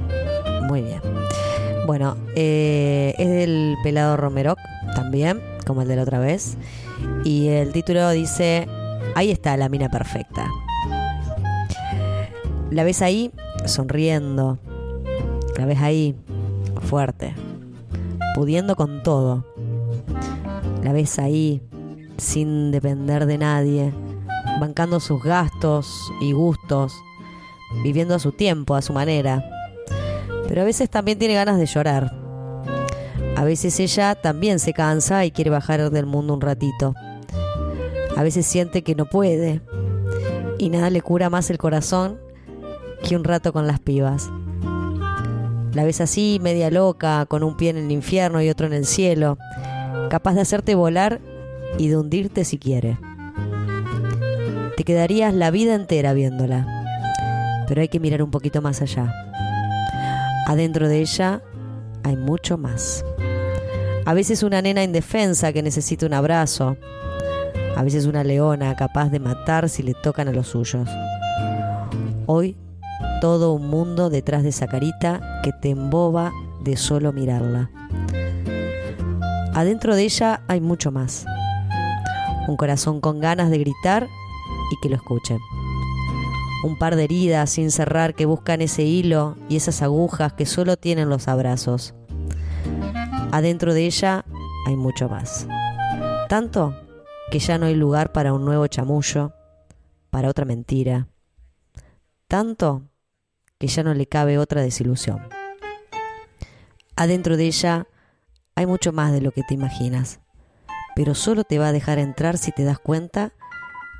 Muy 0.68 0.82
bien. 0.82 1.00
Bueno, 1.89 2.19
eh, 2.36 3.15
es 3.16 3.31
del 3.31 3.78
pelado 3.82 4.19
Romeroc 4.19 4.59
también, 4.94 5.40
como 5.66 5.81
el 5.81 5.89
de 5.89 5.97
la 5.97 6.02
otra 6.02 6.19
vez. 6.19 6.59
Y 7.24 7.48
el 7.48 7.73
título 7.73 8.10
dice, 8.10 8.69
ahí 9.15 9.31
está 9.31 9.56
la 9.56 9.70
mina 9.70 9.89
perfecta. 9.89 10.51
La 12.70 12.85
ves 12.85 13.01
ahí 13.01 13.32
sonriendo. 13.65 14.59
La 15.56 15.65
ves 15.65 15.81
ahí 15.81 16.15
fuerte. 16.82 17.35
Pudiendo 18.35 18.77
con 18.77 19.02
todo. 19.02 19.47
La 20.82 20.93
ves 20.93 21.19
ahí 21.19 21.62
sin 22.19 22.70
depender 22.70 23.24
de 23.24 23.39
nadie. 23.39 23.94
Bancando 24.60 25.01
sus 25.01 25.23
gastos 25.23 26.12
y 26.20 26.32
gustos. 26.32 26.93
Viviendo 27.82 28.15
a 28.15 28.19
su 28.19 28.32
tiempo, 28.32 28.74
a 28.74 28.82
su 28.82 28.93
manera. 28.93 29.43
Pero 30.48 30.62
a 30.62 30.64
veces 30.64 30.90
también 30.90 31.18
tiene 31.18 31.34
ganas 31.34 31.58
de 31.58 31.66
llorar. 31.66 32.12
A 33.36 33.44
veces 33.44 33.78
ella 33.78 34.16
también 34.16 34.58
se 34.58 34.72
cansa 34.72 35.24
y 35.24 35.30
quiere 35.30 35.50
bajar 35.50 35.90
del 35.90 36.06
mundo 36.06 36.34
un 36.34 36.40
ratito. 36.40 36.94
A 38.16 38.22
veces 38.24 38.46
siente 38.46 38.82
que 38.82 38.96
no 38.96 39.04
puede. 39.04 39.60
Y 40.58 40.70
nada 40.70 40.90
le 40.90 41.02
cura 41.02 41.30
más 41.30 41.50
el 41.50 41.58
corazón 41.58 42.18
que 43.06 43.14
un 43.14 43.22
rato 43.22 43.52
con 43.52 43.66
las 43.66 43.78
pibas. 43.78 44.30
La 45.72 45.84
ves 45.84 46.00
así, 46.00 46.40
media 46.42 46.70
loca, 46.70 47.26
con 47.26 47.44
un 47.44 47.56
pie 47.56 47.70
en 47.70 47.76
el 47.76 47.92
infierno 47.92 48.42
y 48.42 48.48
otro 48.48 48.66
en 48.66 48.72
el 48.72 48.86
cielo, 48.86 49.38
capaz 50.10 50.34
de 50.34 50.40
hacerte 50.40 50.74
volar 50.74 51.20
y 51.78 51.88
de 51.88 51.96
hundirte 51.96 52.44
si 52.44 52.58
quiere. 52.58 52.98
Te 54.76 54.82
quedarías 54.82 55.32
la 55.34 55.50
vida 55.50 55.74
entera 55.74 56.14
viéndola, 56.14 57.64
pero 57.68 57.82
hay 57.82 57.88
que 57.88 58.00
mirar 58.00 58.22
un 58.22 58.30
poquito 58.30 58.62
más 58.62 58.82
allá. 58.82 59.27
Adentro 60.48 60.88
de 60.88 61.00
ella 61.00 61.42
hay 62.02 62.16
mucho 62.16 62.56
más. 62.56 63.04
A 64.06 64.14
veces 64.14 64.42
una 64.42 64.62
nena 64.62 64.82
indefensa 64.82 65.52
que 65.52 65.62
necesita 65.62 66.06
un 66.06 66.14
abrazo. 66.14 66.78
A 67.76 67.82
veces 67.82 68.06
una 68.06 68.24
leona 68.24 68.74
capaz 68.74 69.10
de 69.10 69.20
matar 69.20 69.68
si 69.68 69.82
le 69.82 69.92
tocan 69.92 70.26
a 70.26 70.32
los 70.32 70.48
suyos. 70.48 70.88
Hoy 72.24 72.56
todo 73.20 73.52
un 73.52 73.68
mundo 73.68 74.08
detrás 74.08 74.42
de 74.42 74.48
esa 74.48 74.66
carita 74.66 75.42
que 75.42 75.52
te 75.52 75.68
emboba 75.68 76.32
de 76.64 76.78
solo 76.78 77.12
mirarla. 77.12 77.70
Adentro 79.52 79.96
de 79.96 80.04
ella 80.04 80.40
hay 80.48 80.62
mucho 80.62 80.90
más. 80.90 81.26
Un 82.48 82.56
corazón 82.56 83.02
con 83.02 83.20
ganas 83.20 83.50
de 83.50 83.58
gritar 83.58 84.08
y 84.72 84.80
que 84.80 84.88
lo 84.88 84.96
escuchen. 84.96 85.40
Un 86.64 86.76
par 86.78 86.97
de 86.97 87.05
heridas 87.05 87.51
sin 87.51 87.70
cerrar 87.70 88.14
que 88.14 88.26
buscan 88.26 88.60
ese 88.60 88.82
hilo 88.82 89.36
y 89.48 89.56
esas 89.56 89.82
agujas 89.82 90.32
que 90.32 90.47
solo 90.47 90.76
tienen 90.76 91.09
los 91.09 91.28
abrazos. 91.28 91.94
Adentro 93.30 93.74
de 93.74 93.86
ella 93.86 94.24
hay 94.66 94.76
mucho 94.76 95.09
más. 95.09 95.47
Tanto 96.28 96.74
que 97.30 97.39
ya 97.39 97.59
no 97.59 97.66
hay 97.66 97.74
lugar 97.74 98.12
para 98.12 98.32
un 98.32 98.44
nuevo 98.44 98.66
chamullo, 98.66 99.32
para 100.10 100.28
otra 100.28 100.44
mentira. 100.44 101.09
Tanto 102.26 102.82
que 103.59 103.66
ya 103.66 103.82
no 103.82 103.94
le 103.94 104.06
cabe 104.06 104.39
otra 104.39 104.62
desilusión. 104.62 105.28
Adentro 106.97 107.36
de 107.36 107.47
ella 107.47 107.86
hay 108.55 108.66
mucho 108.66 108.93
más 108.93 109.12
de 109.12 109.20
lo 109.20 109.30
que 109.30 109.43
te 109.43 109.55
imaginas, 109.55 110.20
pero 110.97 111.14
solo 111.14 111.44
te 111.44 111.59
va 111.59 111.68
a 111.68 111.72
dejar 111.72 111.98
entrar 111.98 112.39
si 112.39 112.51
te 112.51 112.64
das 112.64 112.78
cuenta 112.78 113.32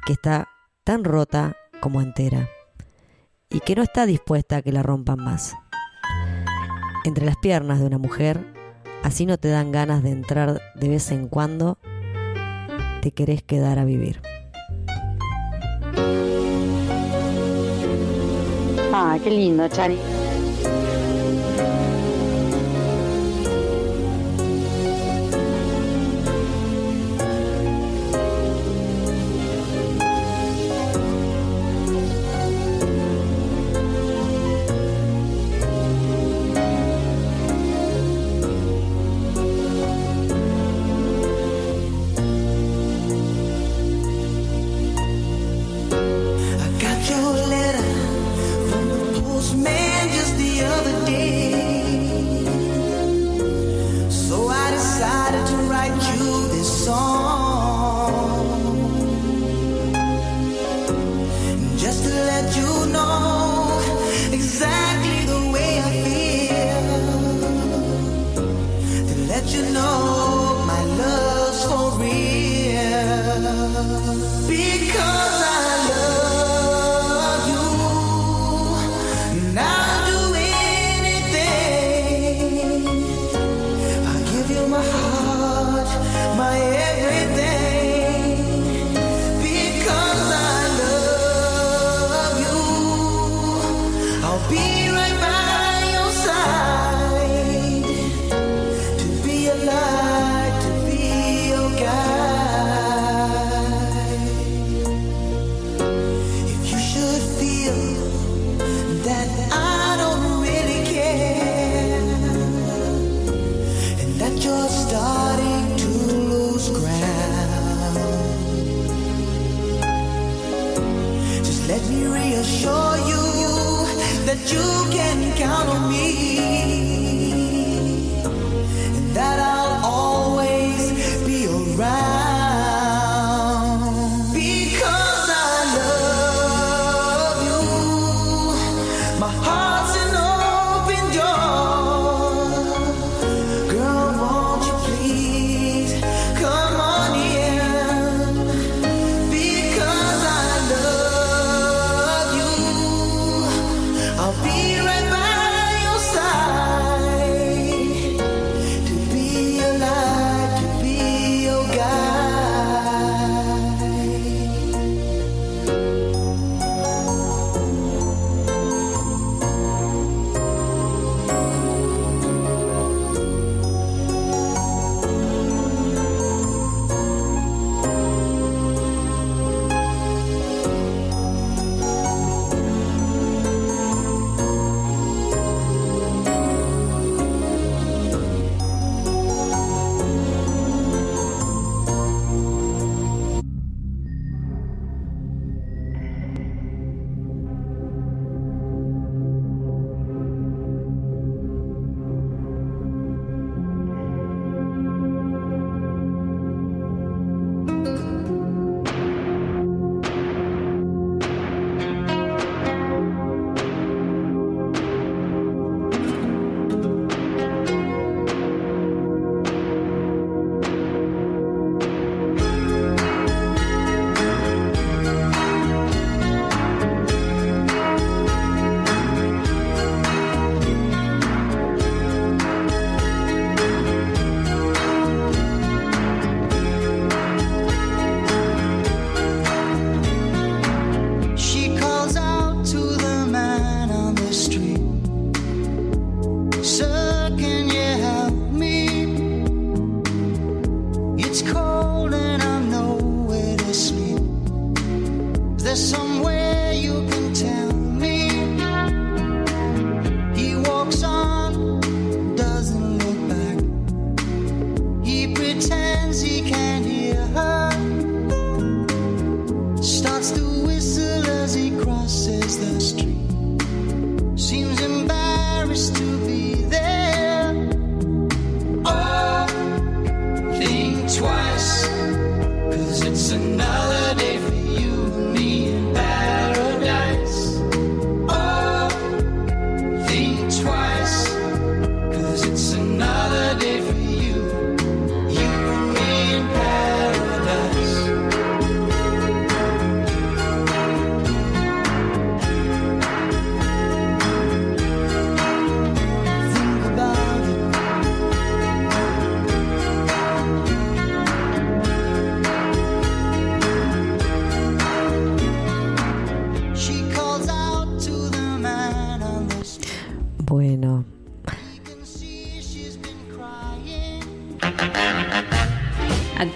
que 0.05 0.15
está 0.15 0.49
tan 0.83 1.05
rota 1.05 1.57
como 1.81 2.01
entera 2.01 2.49
y 3.51 3.61
que 3.61 3.75
no 3.75 3.83
está 3.83 4.07
dispuesta 4.07 4.57
a 4.57 4.63
que 4.63 4.73
la 4.73 4.83
rompan 4.83 5.23
más. 5.23 5.55
Entre 7.05 7.25
las 7.25 7.37
piernas 7.37 7.81
de 7.81 7.87
una 7.87 7.99
mujer, 7.99 8.45
así 9.03 9.25
no 9.27 9.39
te 9.39 9.49
dan 9.49 9.73
ganas 9.73 10.03
de 10.03 10.11
entrar 10.11 10.61
de 10.75 10.89
vez 10.89 11.11
en 11.11 11.29
cuando, 11.29 11.79
te 13.01 13.13
querés 13.13 13.43
quedar 13.43 13.79
a 13.79 13.85
vivir. 13.85 14.21
Ah, 18.93 19.17
qué 19.23 19.31
lindo, 19.31 19.69
Chani. 19.69 20.18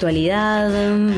Actualidad, 0.03 0.69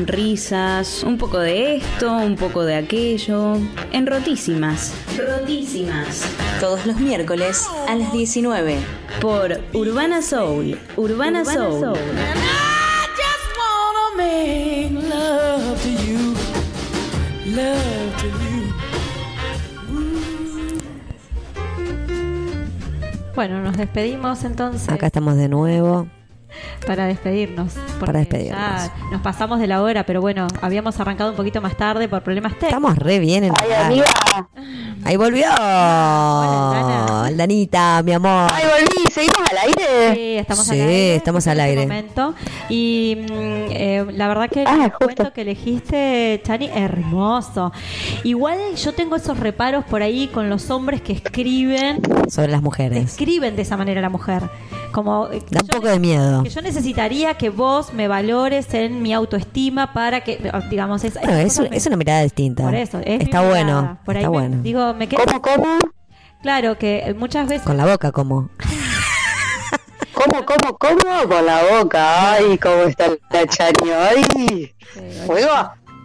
risas, 0.05 1.01
un 1.01 1.17
poco 1.17 1.39
de 1.39 1.77
esto, 1.77 2.17
un 2.17 2.35
poco 2.35 2.63
de 2.63 2.75
aquello. 2.75 3.55
En 3.91 4.05
Rotísimas. 4.05 4.93
Rotísimas. 5.17 6.23
Todos 6.59 6.85
los 6.85 6.97
miércoles 6.97 7.67
a 7.87 7.95
las 7.95 8.13
19. 8.13 8.77
Por 9.19 9.59
Urbana 9.73 10.21
Soul. 10.21 10.77
Urbana, 10.97 11.43
Soul. 11.43 11.81
wanna 11.81 11.97
make 14.17 14.91
love 14.91 15.81
to 15.81 15.89
you, 15.89 16.35
love 17.55 18.15
to 18.21 18.27
you. 18.27 18.71
Bueno, 23.33 23.63
nos 23.63 23.77
despedimos 23.77 24.43
entonces. 24.43 24.89
Acá 24.89 25.07
estamos 25.07 25.37
de 25.37 25.49
nuevo. 25.49 26.07
Para 26.85 27.07
despedirnos. 27.07 27.73
Para 27.99 28.19
despedirnos. 28.19 28.59
ya 28.59 28.91
nos 29.11 29.21
pasamos 29.21 29.59
de 29.59 29.67
la 29.67 29.81
hora, 29.81 30.05
pero 30.05 30.21
bueno, 30.21 30.47
habíamos 30.61 30.99
arrancado 30.99 31.31
un 31.31 31.35
poquito 31.35 31.61
más 31.61 31.75
tarde 31.77 32.07
por 32.07 32.21
problemas 32.23 32.53
técnicos. 32.53 32.69
Estamos 32.77 32.97
re 32.97 33.19
bien 33.19 33.43
en 33.45 33.53
Ay, 33.61 33.69
la 33.69 33.85
amiga. 33.87 34.05
Ahí 35.03 35.15
volvió. 35.17 35.45
Aldanita, 37.23 38.01
mi 38.03 38.13
amor. 38.13 38.49
Ay, 38.53 38.63
volví. 38.65 39.11
¿Seguimos 39.11 39.37
al 39.51 39.57
aire? 39.57 40.15
Sí, 40.15 40.37
estamos 40.37 40.65
Sí, 40.65 40.71
al 40.73 40.79
aire. 40.89 41.15
estamos 41.15 41.47
al 41.47 41.59
este 41.59 41.69
aire. 41.69 41.81
momento. 41.83 42.33
Y 42.69 43.17
mm, 43.21 43.31
eh, 43.71 44.05
la 44.13 44.27
verdad 44.27 44.49
que 44.49 44.63
Ah, 44.67 44.85
el 44.85 44.91
cuento 44.93 45.31
que 45.33 45.41
elegiste, 45.41 46.41
Chani, 46.43 46.69
hermoso. 46.73 47.71
Igual 48.23 48.57
yo 48.75 48.93
tengo 48.93 49.15
esos 49.15 49.39
reparos 49.39 49.85
por 49.85 50.01
ahí 50.01 50.27
con 50.27 50.49
los 50.49 50.69
hombres 50.69 51.01
que 51.01 51.13
escriben, 51.13 52.01
Sobre 52.29 52.49
las 52.49 52.61
mujeres. 52.61 53.03
escriben 53.11 53.55
de 53.55 53.61
esa 53.61 53.77
manera 53.77 53.99
a 53.99 54.01
la 54.01 54.09
mujer. 54.09 54.43
Como 54.95 55.27
eh, 55.29 55.43
Da 55.51 55.59
un 55.61 55.67
poco 55.67 55.87
de 55.89 55.99
miedo. 55.99 56.41
que 56.43 56.49
yo 56.49 56.61
necesitaría 56.61 57.33
que 57.35 57.49
vos 57.49 57.93
me 57.93 58.07
valores 58.07 58.73
en 58.73 59.01
mi 59.01 59.13
autoestima 59.13 59.91
para 59.93 60.21
que, 60.23 60.39
digamos, 60.69 61.03
es, 61.03 61.15
Bueno, 61.15 61.33
es, 61.37 61.59
me- 61.59 61.69
es 61.75 61.85
una 61.85 61.97
mirada 61.97 62.21
distinta. 62.23 62.63
por 62.63 62.73
eso, 62.75 62.99
es 63.03 63.21
Está 63.21 63.41
bueno. 63.41 63.99
Por 64.05 64.15
ahí 64.15 64.23
Está 64.23 64.31
me- 64.31 64.37
bueno. 64.37 64.57
Digo, 64.63 64.93
me 64.93 65.07
queda... 65.09 65.21
¿Cómo, 65.25 65.41
cómo? 65.41 65.77
Claro, 66.41 66.77
que 66.77 67.13
muchas 67.19 67.47
veces... 67.49 67.65
Con 67.67 67.75
la 67.77 67.85
boca, 67.85 68.11
como. 68.13 68.49
¿Cómo, 70.13 70.45
cómo, 70.45 70.77
cómo? 70.77 71.27
Con 71.29 71.45
la 71.45 71.61
boca. 71.77 72.31
Ay, 72.33 72.57
cómo 72.57 72.83
está 72.83 73.07
la 73.31 73.45
Chani. 73.47 73.91
Ay. 73.91 74.73
¿Fuego? 75.27 75.51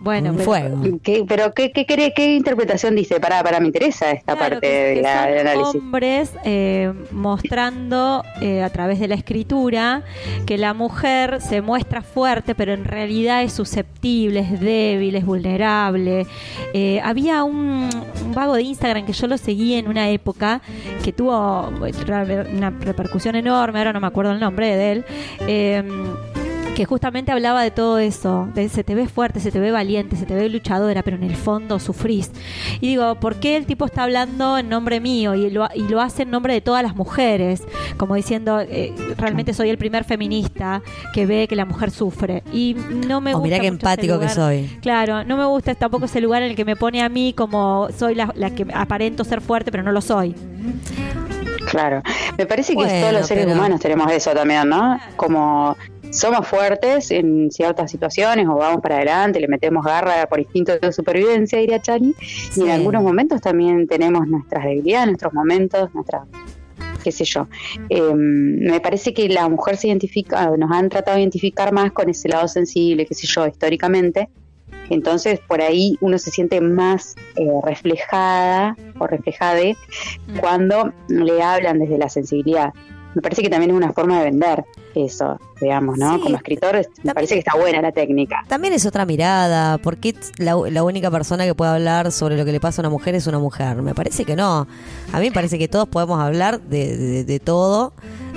Bueno, 0.02 0.30
Un 0.30 0.36
pero- 0.36 0.44
fuego. 0.46 0.82
¿Qué, 1.02 1.24
pero 1.28 1.52
qué, 1.52 1.72
qué, 1.72 1.84
qué, 1.84 2.12
qué 2.16 2.34
interpretación 2.34 2.96
dice? 2.96 3.20
Para, 3.20 3.42
para, 3.42 3.60
me 3.60 3.66
interesa 3.66 4.10
esta 4.12 4.34
Claro, 4.34 4.54
parte 4.56 4.66
que- 4.66 4.74
de 4.74 4.94
que 4.94 5.02
la- 5.02 5.22
son 5.24 5.28
del 5.30 5.38
análisis. 5.46 5.74
hombres 5.74 6.32
eh, 6.44 6.92
mostrando 7.10 8.24
eh, 8.40 8.62
a 8.62 8.70
través 8.70 8.98
de 8.98 9.08
la 9.08 9.14
escritura 9.14 10.02
que 10.46 10.56
la 10.56 10.72
mujer 10.72 11.42
se 11.42 11.60
muestra 11.60 12.00
fuerte, 12.00 12.54
pero 12.54 12.72
en 12.72 12.84
realidad 12.86 13.42
es 13.42 13.52
susceptible, 13.52 14.40
es 14.40 14.58
débil, 14.60 15.16
es 15.16 15.26
vulnerable. 15.26 16.26
Eh, 16.72 17.00
había 17.04 17.44
un, 17.44 17.90
un 18.24 18.32
vago 18.34 18.54
de 18.54 18.62
Instagram 18.62 19.04
que 19.04 19.12
yo 19.12 19.26
lo 19.26 19.36
seguí 19.36 19.74
en 19.74 19.86
una 19.86 20.08
época 20.08 20.62
que 21.04 21.12
tuvo 21.12 21.70
eh, 21.86 22.46
una 22.54 22.70
repercusión 22.70 23.36
enorme, 23.36 23.78
ahora 23.80 23.92
no 23.92 24.00
me 24.00 24.06
acuerdo 24.06 24.32
el 24.32 24.40
nombre 24.40 24.74
de 24.76 24.92
él. 24.92 25.04
Que 26.80 26.86
justamente 26.86 27.30
hablaba 27.30 27.62
de 27.62 27.70
todo 27.70 27.98
eso, 27.98 28.48
de 28.54 28.70
se 28.70 28.82
te 28.84 28.94
ve 28.94 29.06
fuerte, 29.06 29.38
se 29.38 29.52
te 29.52 29.60
ve 29.60 29.70
valiente, 29.70 30.16
se 30.16 30.24
te 30.24 30.34
ve 30.34 30.48
luchadora, 30.48 31.02
pero 31.02 31.18
en 31.18 31.24
el 31.24 31.36
fondo 31.36 31.78
sufrís. 31.78 32.30
Y 32.80 32.86
digo, 32.88 33.16
¿por 33.16 33.34
qué 33.36 33.58
el 33.58 33.66
tipo 33.66 33.84
está 33.84 34.04
hablando 34.04 34.56
en 34.56 34.70
nombre 34.70 34.98
mío 34.98 35.34
y 35.34 35.50
lo, 35.50 35.68
y 35.74 35.82
lo 35.88 36.00
hace 36.00 36.22
en 36.22 36.30
nombre 36.30 36.54
de 36.54 36.62
todas 36.62 36.82
las 36.82 36.96
mujeres? 36.96 37.64
Como 37.98 38.14
diciendo, 38.14 38.62
eh, 38.62 38.94
realmente 39.18 39.52
soy 39.52 39.68
el 39.68 39.76
primer 39.76 40.04
feminista 40.04 40.80
que 41.12 41.26
ve 41.26 41.46
que 41.48 41.54
la 41.54 41.66
mujer 41.66 41.90
sufre. 41.90 42.42
Y 42.50 42.74
no 43.06 43.20
me 43.20 43.34
Oh, 43.34 43.40
gusta. 43.40 43.44
mirá 43.50 43.60
qué 43.60 43.66
empático 43.66 44.18
que 44.18 44.30
soy. 44.30 44.78
Claro, 44.80 45.22
no 45.24 45.36
me 45.36 45.44
gusta 45.44 45.74
tampoco 45.74 46.06
ese 46.06 46.22
lugar 46.22 46.42
en 46.42 46.48
el 46.48 46.56
que 46.56 46.64
me 46.64 46.76
pone 46.76 47.02
a 47.02 47.10
mí 47.10 47.34
como 47.36 47.88
soy 47.94 48.14
la, 48.14 48.32
la 48.36 48.48
que 48.54 48.66
aparento 48.72 49.22
ser 49.24 49.42
fuerte, 49.42 49.70
pero 49.70 49.82
no 49.82 49.92
lo 49.92 50.00
soy. 50.00 50.34
Claro. 51.70 52.02
Me 52.38 52.46
parece 52.46 52.72
que 52.72 52.76
Bueno, 52.82 53.00
todos 53.00 53.12
los 53.12 53.26
seres 53.26 53.44
pero- 53.44 53.56
humanos 53.56 53.80
tenemos 53.80 54.10
eso 54.10 54.30
también, 54.32 54.68
¿no? 54.68 54.98
Como 55.16 55.76
somos 56.10 56.46
fuertes 56.46 57.10
en 57.10 57.50
ciertas 57.50 57.90
situaciones 57.90 58.46
o 58.48 58.56
vamos 58.56 58.80
para 58.80 58.96
adelante, 58.96 59.40
le 59.40 59.48
metemos 59.48 59.84
garra 59.84 60.26
por 60.26 60.40
instinto 60.40 60.78
de 60.78 60.92
supervivencia, 60.92 61.58
diría 61.58 61.80
Chani, 61.80 62.14
y 62.56 62.62
en 62.62 62.70
algunos 62.70 63.02
momentos 63.02 63.40
también 63.40 63.86
tenemos 63.86 64.26
nuestras 64.26 64.64
debilidades, 64.64 65.06
nuestros 65.06 65.32
momentos, 65.32 65.94
nuestras 65.94 66.22
qué 67.02 67.12
sé 67.12 67.24
yo. 67.24 67.48
Eh, 67.88 68.12
me 68.14 68.78
parece 68.80 69.14
que 69.14 69.28
la 69.28 69.48
mujer 69.48 69.76
se 69.76 69.88
identifica, 69.88 70.50
nos 70.56 70.70
han 70.70 70.88
tratado 70.90 71.16
de 71.16 71.22
identificar 71.22 71.72
más 71.72 71.92
con 71.92 72.10
ese 72.10 72.28
lado 72.28 72.46
sensible, 72.46 73.06
qué 73.06 73.14
sé 73.14 73.26
yo, 73.26 73.46
históricamente. 73.46 74.28
Entonces, 74.90 75.40
por 75.40 75.62
ahí 75.62 75.96
uno 76.00 76.18
se 76.18 76.30
siente 76.30 76.60
más 76.60 77.14
eh, 77.36 77.48
reflejada 77.64 78.76
o 78.98 79.06
reflejada 79.06 79.60
cuando 80.40 80.92
le 81.08 81.42
hablan 81.42 81.78
desde 81.78 81.96
la 81.96 82.08
sensibilidad. 82.08 82.74
Me 83.14 83.22
parece 83.22 83.42
que 83.42 83.48
también 83.48 83.70
es 83.70 83.76
una 83.76 83.92
forma 83.92 84.18
de 84.18 84.24
vender 84.24 84.64
eso, 84.94 85.38
digamos, 85.60 85.98
¿no? 85.98 86.16
Sí, 86.16 86.20
Como 86.22 86.36
escritor, 86.36 86.76
es- 86.76 86.88
me 87.02 87.14
parece 87.14 87.34
que 87.34 87.40
está 87.40 87.56
buena 87.58 87.80
la 87.82 87.92
técnica. 87.92 88.44
También 88.48 88.74
es 88.74 88.84
otra 88.86 89.04
mirada. 89.06 89.78
¿Por 89.78 89.96
qué 89.98 90.14
la, 90.38 90.56
la 90.70 90.82
única 90.82 91.10
persona 91.10 91.44
que 91.44 91.54
puede 91.54 91.70
hablar 91.72 92.12
sobre 92.12 92.36
lo 92.36 92.44
que 92.44 92.52
le 92.52 92.60
pasa 92.60 92.80
a 92.80 92.82
una 92.82 92.90
mujer 92.90 93.14
es 93.14 93.26
una 93.26 93.38
mujer? 93.38 93.76
Me 93.82 93.94
parece 93.94 94.24
que 94.24 94.36
no. 94.36 94.66
A 95.12 95.18
mí 95.20 95.26
me 95.26 95.32
parece 95.32 95.58
que 95.58 95.68
todos 95.68 95.88
podemos 95.88 96.20
hablar 96.20 96.60
de, 96.60 96.96
de- 96.96 97.24
de 97.24 97.40
todo. 97.40 97.92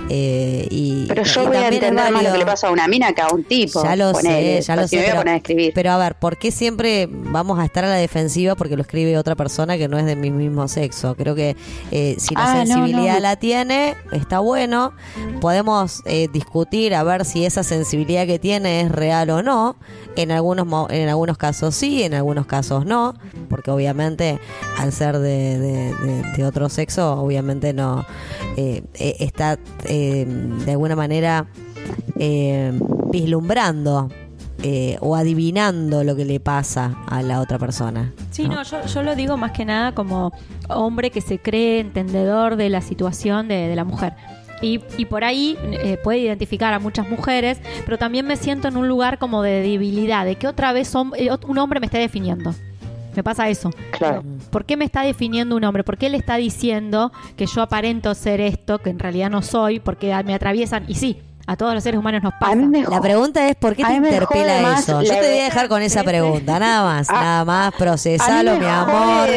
Eh, 0.10 0.68
y, 0.70 1.06
Pero 1.08 1.24
yo 1.24 1.44
y 1.44 1.48
voy 1.48 1.58
a 1.58 1.68
entender 1.70 1.94
más 2.12 2.24
lo 2.24 2.32
que 2.32 2.38
le 2.38 2.46
pasa 2.46 2.68
a 2.68 2.72
una 2.72 2.88
mina 2.88 3.14
que 3.14 3.22
a 3.22 3.28
un 3.30 3.44
tipo. 3.44 3.84
Ya 3.84 3.96
lo 3.96 4.12
ponele. 4.12 4.62
sé, 4.62 4.68
ya 4.68 4.76
lo 4.76 4.84
Si 4.84 4.90
sé. 4.90 4.96
me 4.98 5.02
voy 5.02 5.06
a 5.08 5.12
pero, 5.12 5.22
poner 5.22 5.34
a 5.34 5.38
escribir. 5.38 5.72
pero 5.74 5.92
a 5.92 5.98
ver, 5.98 6.16
¿por 6.16 6.38
qué 6.38 6.52
siempre 6.52 7.08
vamos 7.10 7.60
a 7.60 7.66
estar 7.66 7.84
a 7.86 7.88
la 7.90 7.96
defensiva 7.96 8.56
porque 8.56 8.76
lo 8.76 8.82
escribe 8.82 9.18
otra 9.18 9.36
persona 9.36 9.78
que 9.78 9.88
no 9.88 9.98
es 9.98 10.06
de 10.06 10.16
mi 10.16 10.30
mismo 10.32 10.68
sexo? 10.68 11.16
Creo 11.16 11.36
que 11.36 11.56
eh, 11.92 12.16
si 12.20 12.36
la 12.36 12.52
Ah, 12.54 12.66
sensibilidad 12.66 13.16
no. 13.16 13.20
la 13.22 13.36
tiene, 13.38 13.96
está 14.12 14.40
bueno. 14.40 14.92
Podemos 15.42 16.02
eh, 16.06 16.28
discutir 16.32 16.96
a 16.96 17.04
ver 17.04 17.26
si 17.26 17.46
esa 17.46 17.64
sensibilidad 17.64 18.26
que 18.28 18.40
tiene 18.40 18.82
es 18.82 18.92
real 18.92 19.30
o 19.30 19.42
no. 19.42 19.76
En 20.16 20.32
algunos, 20.32 20.68
en 20.92 21.10
algunos 21.10 21.38
casos 21.38 21.74
sí, 21.76 22.04
en 22.04 22.14
algunos 22.14 22.46
casos 22.46 22.86
no. 22.86 23.16
Porque 23.50 23.72
obviamente 23.72 24.40
al 24.78 24.92
ser 24.92 25.18
de, 25.20 25.58
de- 25.60 25.94
de- 25.96 26.24
de 26.38 26.46
otro 26.46 26.70
sexo, 26.70 27.14
obviamente 27.20 27.74
no 27.74 28.06
eh, 28.58 28.84
eh, 28.96 29.16
está 29.20 29.58
eh, 29.94 30.26
de 30.66 30.72
alguna 30.72 30.96
manera 30.96 31.46
eh, 32.18 32.72
vislumbrando 33.12 34.10
eh, 34.64 34.98
o 35.02 35.16
adivinando 35.16 36.04
lo 36.04 36.16
que 36.16 36.26
le 36.26 36.40
pasa 36.40 36.98
a 37.08 37.22
la 37.22 37.42
otra 37.42 37.60
persona. 37.60 38.12
Sí, 38.32 38.48
no, 38.48 38.64
yo, 38.64 38.84
yo 38.86 39.04
lo 39.04 39.16
digo 39.16 39.38
más 39.38 39.52
que 39.52 39.66
nada 39.66 39.94
como 39.94 40.32
hombre 40.68 41.12
que 41.12 41.22
se 41.22 41.38
cree 41.38 41.80
entendedor 41.80 42.56
de 42.56 42.70
la 42.70 42.82
situación 42.82 43.48
de, 43.48 43.68
de 43.68 43.76
la 43.76 43.84
mujer. 43.84 44.14
Y, 44.64 44.80
y 44.98 45.06
por 45.06 45.26
ahí 45.26 45.58
eh, 45.62 45.98
puede 46.02 46.20
identificar 46.20 46.74
a 46.74 46.80
muchas 46.80 47.10
mujeres, 47.10 47.60
pero 47.84 47.98
también 47.98 48.26
me 48.26 48.38
siento 48.38 48.70
en 48.70 48.78
un 48.78 48.88
lugar 48.88 49.20
como 49.20 49.44
de 49.44 49.62
debilidad, 49.62 50.26
de 50.26 50.38
que 50.38 50.48
otra 50.48 50.72
vez 50.72 50.94
eh, 51.18 51.30
un 51.48 51.58
hombre 51.58 51.80
me 51.82 51.88
esté 51.88 51.98
definiendo. 51.98 52.56
Me 53.16 53.24
pasa 53.24 53.50
eso. 53.50 53.70
Claro. 53.92 54.24
¿Por 54.50 54.66
qué 54.66 54.78
me 54.78 54.86
está 54.86 55.02
definiendo 55.04 55.56
un 55.56 55.64
hombre? 55.64 55.84
¿Por 55.84 55.98
qué 55.98 56.08
él 56.08 56.16
está 56.16 56.36
diciendo 56.38 57.12
que 57.36 57.46
yo 57.46 57.62
aparento 57.62 58.14
ser 58.16 58.42
esto, 58.42 58.80
que 58.80 58.90
en 58.90 59.00
realidad 59.00 59.30
no 59.30 59.42
soy? 59.42 59.80
Porque 59.80 60.14
me 60.26 60.34
atraviesan, 60.34 60.86
y 60.88 60.96
sí, 60.96 61.22
a 61.46 61.56
todos 61.58 61.74
los 61.74 61.84
seres 61.84 62.00
humanos 62.00 62.24
nos 62.24 62.34
pasa. 62.40 62.56
La 62.90 63.02
pregunta 63.02 63.48
es 63.50 63.56
¿por 63.56 63.76
qué 63.76 63.84
a 63.84 63.88
te 63.88 63.94
interpela 63.96 64.78
eso? 64.80 65.02
Yo 65.02 65.10
te 65.14 65.20
voy 65.20 65.40
a 65.40 65.44
dejar 65.46 65.68
con 65.68 65.82
esa 65.82 66.04
pregunta, 66.04 66.58
nada 66.60 66.84
más, 66.96 67.10
Ah, 67.10 67.14
nada 67.14 67.46
más, 67.46 67.68
A 67.68 67.72
mí 67.72 67.76
procesalo, 67.78 68.58
mi 68.58 68.66
amor. 68.66 69.30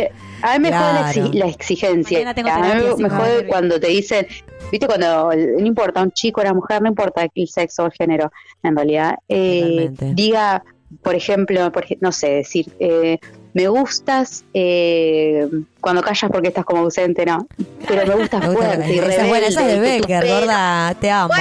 A 0.42 0.58
mí 0.58 0.60
me 0.60 0.70
jode 0.72 0.92
la, 0.92 1.12
Claro. 1.12 1.28
exi- 1.28 1.32
la 1.32 1.46
exigencia. 1.46 2.34
Tengo 2.34 2.50
a 2.50 2.58
mí 2.60 2.68
me 2.98 3.08
jode 3.10 3.46
cuando 3.48 3.80
te 3.80 3.88
dicen, 3.88 4.26
viste, 4.70 4.86
cuando 4.86 5.30
no 5.34 5.66
importa 5.66 6.02
un 6.02 6.12
chico 6.12 6.40
o 6.40 6.44
una 6.44 6.54
mujer, 6.54 6.82
no 6.82 6.88
importa 6.88 7.26
el 7.34 7.48
sexo 7.48 7.82
o 7.82 7.86
el 7.86 7.92
género, 7.92 8.30
en 8.62 8.76
realidad, 8.76 9.16
eh, 9.28 9.90
diga, 10.14 10.62
por 11.02 11.14
ejemplo, 11.16 11.72
por, 11.72 11.84
no 12.00 12.12
sé, 12.12 12.28
decir, 12.28 12.70
eh, 12.78 13.18
me 13.56 13.68
gustas 13.68 14.44
eh, 14.52 15.48
cuando 15.80 16.02
callas 16.02 16.30
porque 16.30 16.48
estás 16.48 16.66
como 16.66 16.82
ausente, 16.82 17.24
no, 17.24 17.46
pero 17.88 18.06
me 18.06 18.14
gustas 18.16 18.40
Me 18.42 18.48
gusta- 18.48 18.66
fuerte 18.66 18.92
y 18.92 18.98
esa 18.98 19.22
es 19.22 19.28
buena, 19.28 19.46
esa 19.46 19.60
es 19.62 19.66
de 19.72 19.80
Becker, 19.80 20.28
gorda, 20.28 20.94
te 21.00 21.10
amo. 21.10 21.32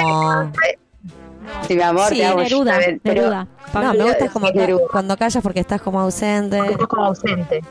Sí, 1.67 1.75
mi 1.75 1.81
amor, 1.81 2.07
Sí, 2.07 2.15
te 2.19 2.25
amo, 2.25 2.37
yo 2.37 2.43
Neruda, 2.43 2.71
también, 2.71 3.01
pero- 3.03 3.21
Neruda. 3.21 3.47
No, 3.73 3.93
me 3.93 4.03
gusta 4.05 4.29
como 4.29 4.47
cuando 4.89 5.17
callas 5.17 5.43
porque 5.43 5.59
estás 5.59 5.81
como 5.81 5.99
ausente. 5.99 6.57
Estás 6.57 6.87
como 6.87 7.03
ausente. 7.03 7.61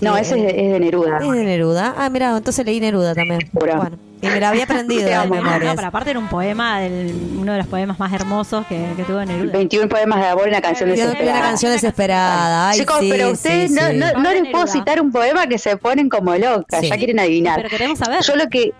No, 0.00 0.14
Sí, 0.16 0.20
ese 0.22 0.38
es 0.38 0.42
de, 0.54 0.64
es 0.66 0.72
de 0.72 0.80
Neruda. 0.80 1.18
Es 1.18 1.30
de 1.32 1.44
Neruda. 1.44 1.94
Ah, 1.96 2.08
mira, 2.10 2.36
entonces 2.36 2.64
leí 2.64 2.80
Neruda 2.80 3.14
también. 3.14 3.48
Bueno, 3.52 3.90
y 4.22 4.26
me 4.28 4.40
la 4.40 4.48
había 4.50 4.64
aprendido 4.64 5.04
de 5.06 5.14
amo. 5.14 5.34
No, 5.36 5.50
pero 5.76 5.86
aparte 5.86 6.10
era 6.10 6.18
un 6.18 6.28
poema, 6.28 6.80
del, 6.80 7.14
uno 7.38 7.52
de 7.52 7.58
los 7.58 7.66
poemas 7.66 7.98
más 7.98 8.12
hermosos 8.12 8.66
que, 8.66 8.84
que 8.96 9.02
tuvo 9.04 9.24
Neruda. 9.24 9.52
21 9.52 9.88
poemas 9.88 10.20
de 10.20 10.26
amor 10.26 10.46
y 10.46 10.50
una 10.50 10.60
canción 10.60 10.90
Una 10.90 10.96
desesperada. 11.02 11.40
canción 11.40 11.72
desesperada. 11.72 12.68
Ay, 12.70 12.78
Chicos, 12.80 12.98
sí, 13.00 13.08
pero 13.10 13.26
sí, 13.28 13.32
ustedes 13.32 13.70
no, 13.72 13.88
sí. 13.88 13.96
no, 13.96 14.12
no 14.22 14.30
les 14.32 14.48
puedo 14.50 14.66
citar 14.66 15.00
un 15.00 15.12
poema 15.12 15.46
que 15.46 15.58
se 15.58 15.76
ponen 15.76 16.08
como 16.08 16.34
locas, 16.36 16.80
Sí. 16.80 16.88
ya 16.88 16.96
quieren 16.96 17.18
adivinar. 17.20 17.56
Pero 17.56 17.68
queremos 17.68 17.98
saber. 17.98 18.22
Yo 18.22 18.36
lo 18.36 18.48
que 18.48 18.72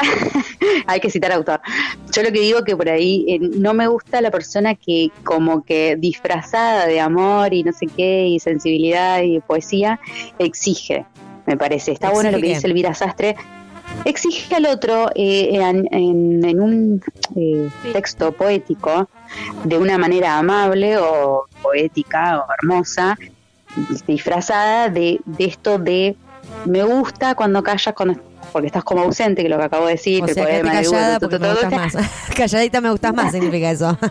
Hay 0.86 1.00
que 1.00 1.10
citar 1.10 1.32
autor. 1.32 1.60
Yo 2.12 2.22
lo 2.22 2.32
que 2.32 2.40
digo 2.40 2.64
que 2.64 2.76
por 2.76 2.88
ahí 2.88 3.24
eh, 3.28 3.38
no 3.40 3.74
me 3.74 3.86
gusta 3.86 4.20
la 4.20 4.30
persona 4.30 4.74
que 4.74 5.10
como 5.24 5.64
que 5.64 5.96
disfrazada 5.96 6.86
de 6.86 7.00
amor 7.00 7.52
y 7.54 7.62
no 7.62 7.72
sé 7.72 7.86
qué, 7.96 8.26
y 8.26 8.38
sensibilidad 8.40 9.22
y 9.22 9.40
poesía, 9.40 9.98
exige, 10.38 11.04
me 11.46 11.56
parece. 11.56 11.92
Está 11.92 12.10
bueno 12.10 12.30
lo 12.30 12.38
que 12.38 12.48
dice 12.54 12.66
Elvira 12.66 12.94
Sastre. 12.94 13.36
Exige 14.04 14.54
al 14.54 14.66
otro 14.66 15.10
eh, 15.14 15.48
en, 15.52 15.88
en- 15.92 16.44
en 16.44 16.60
un 16.60 17.02
eh, 17.36 17.68
texto 17.92 18.32
poético 18.32 19.08
de 19.64 19.78
una 19.78 19.96
manera 19.98 20.38
amable 20.38 20.98
o 20.98 21.46
poética 21.62 22.38
o 22.40 22.44
hermosa, 22.62 23.18
disfrazada 24.06 24.88
de, 24.88 25.20
de 25.24 25.44
esto 25.44 25.78
de 25.78 26.16
me 26.64 26.82
gusta 26.84 27.34
cuando 27.34 27.62
callas 27.62 27.94
cuando 27.94 28.20
porque 28.52 28.66
estás 28.66 28.84
como 28.84 29.02
ausente, 29.02 29.42
que 29.42 29.48
es 29.48 29.50
lo 29.50 29.58
que 29.58 29.64
acabo 29.64 29.86
de 29.86 29.92
decir, 29.92 30.22
O 30.22 30.26
que 30.26 30.32
el 30.32 30.34
sea, 30.34 30.44
poema 30.44 30.70
de 30.70 30.76
callada 30.76 31.18
me 31.20 31.48
gustas 31.50 31.72
más. 31.72 31.96
Calladita 32.36 32.80
me 32.80 32.90
gustas 32.90 33.14
más 33.14 33.32
significa 33.32 33.70
eso. 33.70 33.96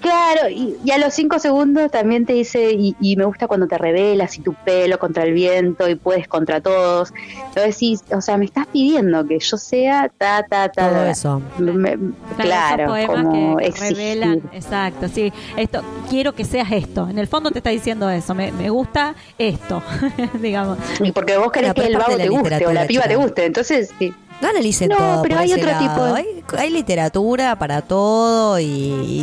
Claro, 0.00 0.48
y, 0.48 0.76
y 0.84 0.90
a 0.90 0.98
los 0.98 1.12
cinco 1.14 1.38
segundos 1.38 1.90
también 1.90 2.24
te 2.24 2.32
dice, 2.32 2.72
y, 2.72 2.94
y 3.00 3.16
me 3.16 3.24
gusta 3.24 3.46
cuando 3.46 3.66
te 3.66 3.76
revelas 3.78 4.36
y 4.38 4.40
tu 4.42 4.54
pelo 4.54 4.98
contra 4.98 5.24
el 5.24 5.32
viento 5.32 5.88
y 5.88 5.94
puedes 5.96 6.28
contra 6.28 6.60
todos. 6.60 7.12
Lo 7.54 7.62
decís, 7.62 8.02
o 8.10 8.20
sea, 8.20 8.36
me 8.36 8.44
estás 8.44 8.66
pidiendo 8.66 9.26
que 9.26 9.38
yo 9.38 9.56
sea 9.56 10.10
ta, 10.16 10.44
ta, 10.48 10.68
ta. 10.70 10.88
Todo 10.90 11.04
eso. 11.04 11.42
Me- 11.58 11.98
claro, 12.36 12.96
esos 12.96 13.14
como 13.14 13.56
que, 13.58 13.66
exigir. 13.66 13.96
revelan, 13.96 14.42
exacto, 14.52 15.08
sí, 15.08 15.32
esto, 15.56 15.82
quiero 16.08 16.34
que 16.34 16.44
seas 16.44 16.70
esto, 16.72 17.08
en 17.08 17.18
el 17.18 17.26
fondo 17.26 17.50
te 17.50 17.58
está 17.58 17.70
diciendo 17.70 18.08
eso, 18.10 18.34
me, 18.34 18.52
me 18.52 18.70
gusta 18.70 19.14
esto, 19.38 19.82
digamos. 20.40 20.78
Y 21.00 21.12
porque 21.12 21.36
vos 21.36 21.50
querés 21.52 21.72
pero 21.74 21.86
que 21.86 21.92
el 21.92 21.98
vago 21.98 22.16
te 22.16 22.28
guste 22.28 22.66
o 22.66 22.72
la 22.72 22.86
piba 22.86 23.04
te 23.04 23.16
guste, 23.16 23.44
entonces 23.46 23.67
sí. 23.98 24.14
No 24.40 24.48
analicen 24.48 24.88
No, 24.88 24.96
todo. 24.96 25.22
pero 25.22 25.34
por 25.34 25.42
hay 25.42 25.50
ese 25.52 25.60
otro 25.60 25.72
lado. 25.72 25.82
tipo 25.88 26.14
Hay, 26.14 26.44
hay 26.58 26.70
literatura 26.70 27.56
para 27.58 27.82
todo 27.82 28.58
y, 28.60 28.64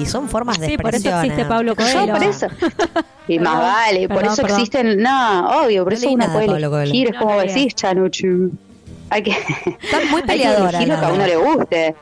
y 0.01 0.05
son 0.05 0.27
formas 0.27 0.59
de 0.59 0.67
Sí, 0.67 0.77
por 0.77 0.89
eso 0.93 0.97
expresión. 0.97 1.19
existe 1.25 1.41
¿eh? 1.43 1.45
Pablo 1.45 1.73
Yo 1.73 1.75
Coelho. 1.75 2.13
por 2.13 2.23
eso. 2.23 2.47
Y 3.27 3.39
más 3.39 3.53
Perdón, 3.55 3.73
vale, 3.73 4.07
por 4.07 4.17
perdón, 4.17 4.33
eso 4.33 4.41
perdón. 4.43 4.59
existen, 4.59 5.01
no, 5.01 5.63
obvio, 5.63 5.83
por 5.83 5.93
No 5.93 5.97
eso 5.97 6.09
uno 6.11 6.25
puede 6.31 6.45
elegir, 6.83 7.07
es 7.07 7.13
No, 7.13 7.19
como 7.21 7.35
no 7.35 7.41
decís, 7.41 7.73
Chanuchu. 7.73 8.51
Hay 9.09 9.23
que, 9.23 9.31
Estás 9.31 10.05
muy 10.11 10.21
hay 10.21 10.21
que 10.21 10.27
peleadora. 10.27 10.69
elegir 10.69 10.87
lo 10.89 10.99
que 10.99 11.05
a 11.05 11.09
uno 11.13 11.25
le 11.27 11.35
guste. 11.37 11.95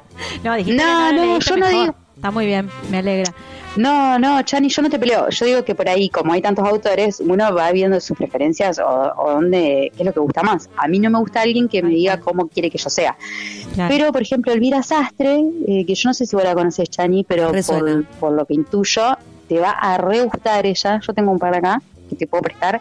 No, 0.44 0.56
dijiste 0.56 0.84
No, 0.84 1.10
que 1.10 1.16
no, 1.16 1.26
no, 1.26 1.40
yo 1.40 1.56
no 1.58 1.66
mejor. 1.66 1.82
digo- 1.86 1.96
Está 2.16 2.32
muy 2.32 2.46
bien, 2.46 2.70
me 2.90 2.98
alegra. 2.98 3.34
No, 3.76 4.20
no, 4.20 4.42
Chani, 4.44 4.70
yo 4.70 4.82
no 4.84 4.90
te 4.90 5.00
peleo. 5.00 5.30
Yo 5.30 5.46
digo 5.46 5.66
que 5.66 5.74
por 5.74 5.90
ahí, 5.90 6.10
como 6.10 6.34
hay 6.34 6.42
tantos 6.42 6.68
autores, 6.68 7.20
uno 7.20 7.54
va 7.54 7.72
viendo 7.72 8.00
sus 8.00 8.16
preferencias 8.16 8.78
o, 8.80 9.14
o 9.18 9.32
dónde, 9.32 9.92
qué 9.96 10.04
es 10.04 10.06
lo 10.06 10.14
que 10.14 10.20
gusta 10.20 10.44
más. 10.44 10.70
A 10.78 10.88
mí 10.88 11.00
no 11.00 11.10
me 11.10 11.18
gusta 11.20 11.42
alguien 11.42 11.68
que 11.68 11.82
me 11.82 11.90
diga 11.90 12.20
cómo 12.20 12.48
quiere 12.48 12.70
que 12.70 12.78
yo 12.78 12.90
sea. 12.90 13.18
Claro. 13.74 13.94
Pero, 13.94 14.12
por 14.12 14.22
ejemplo, 14.22 14.54
Elvira 14.54 14.84
Sastre, 14.84 15.44
eh, 15.68 15.86
que 15.86 15.96
yo 15.96 16.10
no 16.10 16.14
sé 16.14 16.28
si 16.28 16.36
vos 16.36 16.46
la 16.46 16.54
conoces, 16.54 16.90
Chani, 16.90 17.24
pero 17.24 17.52
por 18.20 18.32
lo 18.32 18.46
que 18.46 18.54
intuyo, 18.54 19.18
te 19.48 19.60
va 19.60 19.72
a 19.72 19.98
re 19.98 20.22
gustar 20.22 20.66
ella. 20.66 21.00
Yo 21.00 21.14
tengo 21.14 21.32
un 21.32 21.40
par 21.40 21.56
acá 21.56 21.82
que 22.10 22.16
te 22.16 22.28
puedo 22.28 22.44
prestar. 22.44 22.80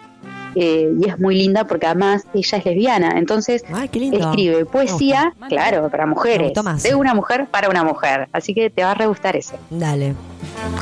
Eh, 0.54 0.92
y 1.00 1.08
es 1.08 1.18
muy 1.18 1.34
linda 1.36 1.64
porque 1.66 1.86
además 1.86 2.24
ella 2.34 2.58
es 2.58 2.64
lesbiana. 2.64 3.18
Entonces, 3.18 3.64
Ay, 3.72 3.90
escribe 3.92 4.64
poesía, 4.66 5.34
claro, 5.48 5.88
para 5.90 6.06
mujeres. 6.06 6.52
De 6.82 6.94
una 6.94 7.14
mujer 7.14 7.46
para 7.50 7.68
una 7.68 7.84
mujer. 7.84 8.28
Así 8.32 8.54
que 8.54 8.70
te 8.70 8.82
va 8.82 8.92
a 8.92 8.94
re 8.94 9.06
gustar 9.06 9.36
ese. 9.36 9.56
Dale. 9.70 10.14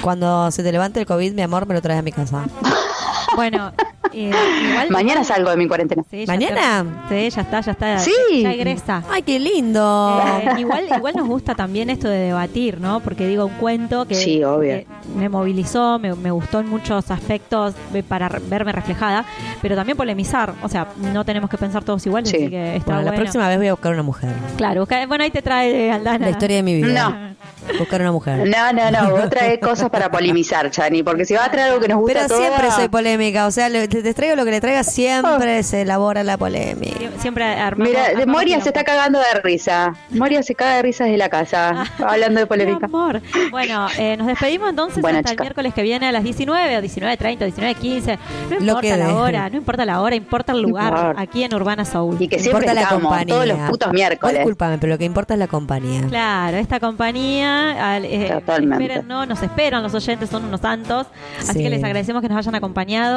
Cuando 0.03 0.51
se 0.51 0.63
te 0.63 0.73
levante 0.73 1.01
el 1.01 1.07
COVID, 1.07 1.33
mi 1.33 1.43
amor, 1.43 1.67
me 1.67 1.75
lo 1.75 1.83
traes 1.83 2.01
a 2.01 2.03
mi 2.03 2.13
casa. 2.13 2.45
Bueno, 3.37 3.73
eh, 4.13 4.31
igual... 4.71 4.89
Mañana 4.91 5.25
salgo 5.25 5.51
de 5.51 5.57
mi 5.57 5.67
cuarentena. 5.69 6.03
Sí, 6.11 6.27
ya 6.27 6.33
¿Mañana? 6.33 6.57
está. 6.57 6.85
Sí, 7.09 7.31
ya 7.31 7.43
está, 7.43 7.61
ya 7.61 7.73
está. 7.73 7.99
Sí. 7.99 8.43
Ya 8.43 8.53
egresa. 8.53 9.03
Ay, 9.11 9.23
qué 9.23 9.39
lindo. 9.39 10.23
Eh, 10.41 10.61
igual, 10.61 10.87
igual 10.97 11.15
nos 11.17 11.29
gusta 11.29 11.55
también 11.55 11.91
esto 11.91 12.09
de 12.09 12.19
debatir, 12.19 12.81
¿no? 12.81 13.01
Porque 13.01 13.27
digo, 13.27 13.47
un 13.47 13.55
cuento 13.55 14.07
que, 14.07 14.15
Sí, 14.15 14.43
obvio. 14.43 14.71
que 14.79 14.87
me 15.17 15.29
movilizó, 15.29 15.99
me, 15.99 16.15
me 16.15 16.31
gustó 16.31 16.61
en 16.61 16.69
muchos 16.69 17.11
aspectos 17.11 17.75
eh, 17.95 18.03
para 18.03 18.29
re- 18.29 18.41
verme 18.49 18.73
reflejada, 18.73 19.25
pero 19.63 19.77
también 19.77 19.97
polemizar. 19.97 20.55
O 20.63 20.69
sea, 20.69 20.89
no 21.13 21.25
tenemos 21.25 21.49
que 21.51 21.57
pensar 21.59 21.85
todos 21.85 22.05
iguales, 22.07 22.31
Sí. 22.31 22.37
así 22.37 22.51
que 22.51 22.77
está 22.77 22.85
Bueno, 22.93 23.01
la 23.03 23.11
bueno. 23.11 23.23
próxima 23.23 23.49
vez 23.49 23.59
voy 23.59 23.69
a 23.69 23.73
buscar 23.73 23.93
una 23.93 24.03
mujer. 24.03 24.31
Claro, 24.57 24.81
busca- 24.83 25.07
bueno, 25.07 25.25
ahí 25.25 25.31
te 25.31 25.43
trae 25.43 25.87
eh, 25.87 25.93
Aldana. 25.93 26.27
La 26.27 26.31
historia 26.31 26.57
de 26.57 26.63
mi 26.63 26.75
vida. 26.83 27.09
No. 27.09 27.31
Buscar 27.79 28.01
una 28.01 28.11
mujer. 28.13 28.49
No, 28.49 28.73
no, 28.73 28.91
no, 28.91 29.11
vos 29.11 29.31
traes 29.31 29.59
cosas 29.61 29.91
para 29.91 30.11
polemizar, 30.11 30.71
Chani, 30.71 31.03
porque 31.03 31.25
si 31.25 31.35
vas 31.35 31.47
a 31.47 31.51
traer 31.51 31.69
algo 31.69 31.81
que 31.81 31.89
nos 31.89 31.99
gusta 32.01 32.15
Pero 32.15 32.25
a 32.25 32.29
todas- 32.29 32.43
siempre 32.49 32.71
soy 32.73 32.89
polémica, 33.21 33.47
o 33.47 33.51
sea, 33.51 33.69
le- 33.69 33.87
te, 33.89 34.15
traigo 34.15 34.35
lo 34.37 34.45
que 34.45 34.51
le 34.51 34.61
traiga, 34.61 34.83
siempre 34.83 35.63
se 35.63 35.83
elabora 35.83 36.25
la 36.25 36.37
polémica. 36.39 36.99
Sie- 36.99 37.11
Siempre 37.21 37.45
armamos. 37.45 37.89
Mira, 37.89 38.05
armamos 38.07 38.27
Moria 38.29 38.61
se 38.61 38.71
está 38.71 38.83
cagando 38.85 39.19
de 39.19 39.41
risa. 39.43 39.95
Moria 40.11 40.43
se 40.43 40.55
caga 40.55 40.77
de 40.77 40.83
risa 40.83 41.05
desde 41.05 41.19
la 41.19 41.29
casa, 41.29 41.85
hablando 41.99 42.41
de 42.41 42.45
Mi 42.47 42.49
polémica. 42.49 42.87
amor. 42.87 43.21
Bueno, 43.51 43.87
eh, 43.99 44.17
nos 44.17 44.27
despedimos 44.27 44.71
entonces 44.71 45.03
Bueno, 45.03 45.19
hasta 45.19 45.31
chica. 45.31 45.43
el 45.43 45.47
miércoles 45.49 45.75
que 45.75 45.83
viene 45.83 46.07
a 46.09 46.13
las 46.13 46.25
19 46.25 46.79
o 46.79 46.81
19.30 46.81 47.43
o 47.43 47.47
19.15. 47.47 48.19
No 48.19 48.51
Lo 48.51 48.57
importa 48.57 48.81
que 48.81 48.97
la 48.97 49.15
hora, 49.15 49.51
no 49.51 49.57
importa 49.59 49.85
la 49.85 50.01
hora, 50.01 50.17
importa 50.17 50.53
el 50.53 50.63
lugar 50.63 50.93
importa. 50.95 51.21
aquí 51.21 51.45
en 51.45 51.55
Urbana 51.55 51.85
Soul. 51.85 52.17
Y 52.21 52.29
que 52.29 52.39
siempre 52.39 52.61
importa 52.63 52.75
la 52.75 52.81
estamos, 52.83 53.03
compañía. 53.03 53.35
todos 53.35 53.47
los 53.47 53.59
putos 53.71 53.93
miércoles. 53.93 54.37
disculpame, 54.39 54.79
pero 54.79 54.93
lo 54.95 54.99
que 54.99 55.05
importa 55.05 55.35
es 55.35 55.39
la 55.41 55.47
compañía. 55.49 56.03
Claro, 56.09 56.57
esta 56.57 56.81
compañía, 56.81 57.95
al- 57.95 58.05
eh, 58.07 58.31
Totalmente. 58.33 58.85
esperen, 58.85 59.09
no, 59.09 59.27
nos 59.27 59.43
esperan 59.43 59.83
los 59.83 59.95
oyentes, 59.95 60.31
son 60.31 60.45
unos 60.45 60.61
santos. 60.61 61.07
Así 61.39 61.53
Sí. 61.53 61.63
que 61.63 61.71
les 61.71 61.83
agradecemos 61.85 62.23
que 62.23 62.29
nos 62.29 62.39
hayan 62.39 62.55
acompañado. 62.55 63.10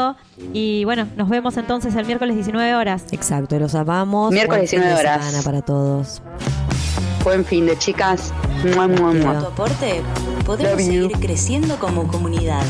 Y 0.54 0.84
bueno, 0.86 1.08
nos 1.16 1.30
vemos 1.30 1.58
entonces 1.58 1.96
el 1.96 2.06
miércoles 2.06 2.36
19 2.36 2.76
horas. 2.76 3.04
Exacto, 3.12 3.58
los 3.60 3.76
amamos. 3.76 4.32
Miércoles 4.32 4.70
Buen 4.70 4.70
fin 4.70 4.80
de 4.82 4.88
19 4.88 5.10
horas. 5.10 5.26
semana 5.26 5.44
para 5.44 5.62
todos. 5.62 6.22
Buen 7.24 7.46
fin 7.46 7.66
de 7.66 7.78
chicas. 7.78 8.34
Mua, 8.76 8.88
mua, 8.88 8.98
Con 9.10 9.20
mua. 9.22 9.40
tu 9.40 9.46
aporte 9.48 10.02
podemos 10.46 10.74
Love 10.74 10.82
you. 10.82 10.86
seguir 11.04 11.20
creciendo 11.20 11.76
como 11.78 12.08
comunidad. 12.08 12.64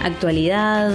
Actualidad, 0.05 0.91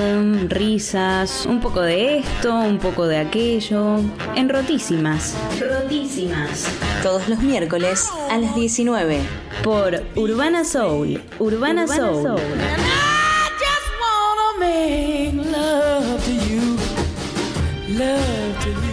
risas, 0.50 1.48
un 1.48 1.60
poco 1.60 1.82
de 1.82 2.20
esto, 2.20 2.54
un 2.54 2.78
poco 2.78 3.08
de 3.08 3.18
aquello. 3.18 3.98
En 4.36 4.50
rotísimas. 4.50 5.36
Rotísimas. 5.60 6.68
Todos 7.02 7.28
los 7.28 7.40
miércoles 7.40 8.08
a 8.30 8.38
las 8.38 8.54
19. 8.54 9.20
Por 9.64 10.04
Urbana 10.16 10.64
Soul. 10.64 11.22
Urbana, 11.40 11.88
Soul. 11.88 12.38
just 13.58 13.90
wanna 14.00 14.60
make 14.60 15.34
love 15.52 16.24
to 16.26 16.32
you, 16.32 16.78
love 17.98 18.64
to 18.64 18.70
you. 18.70 18.89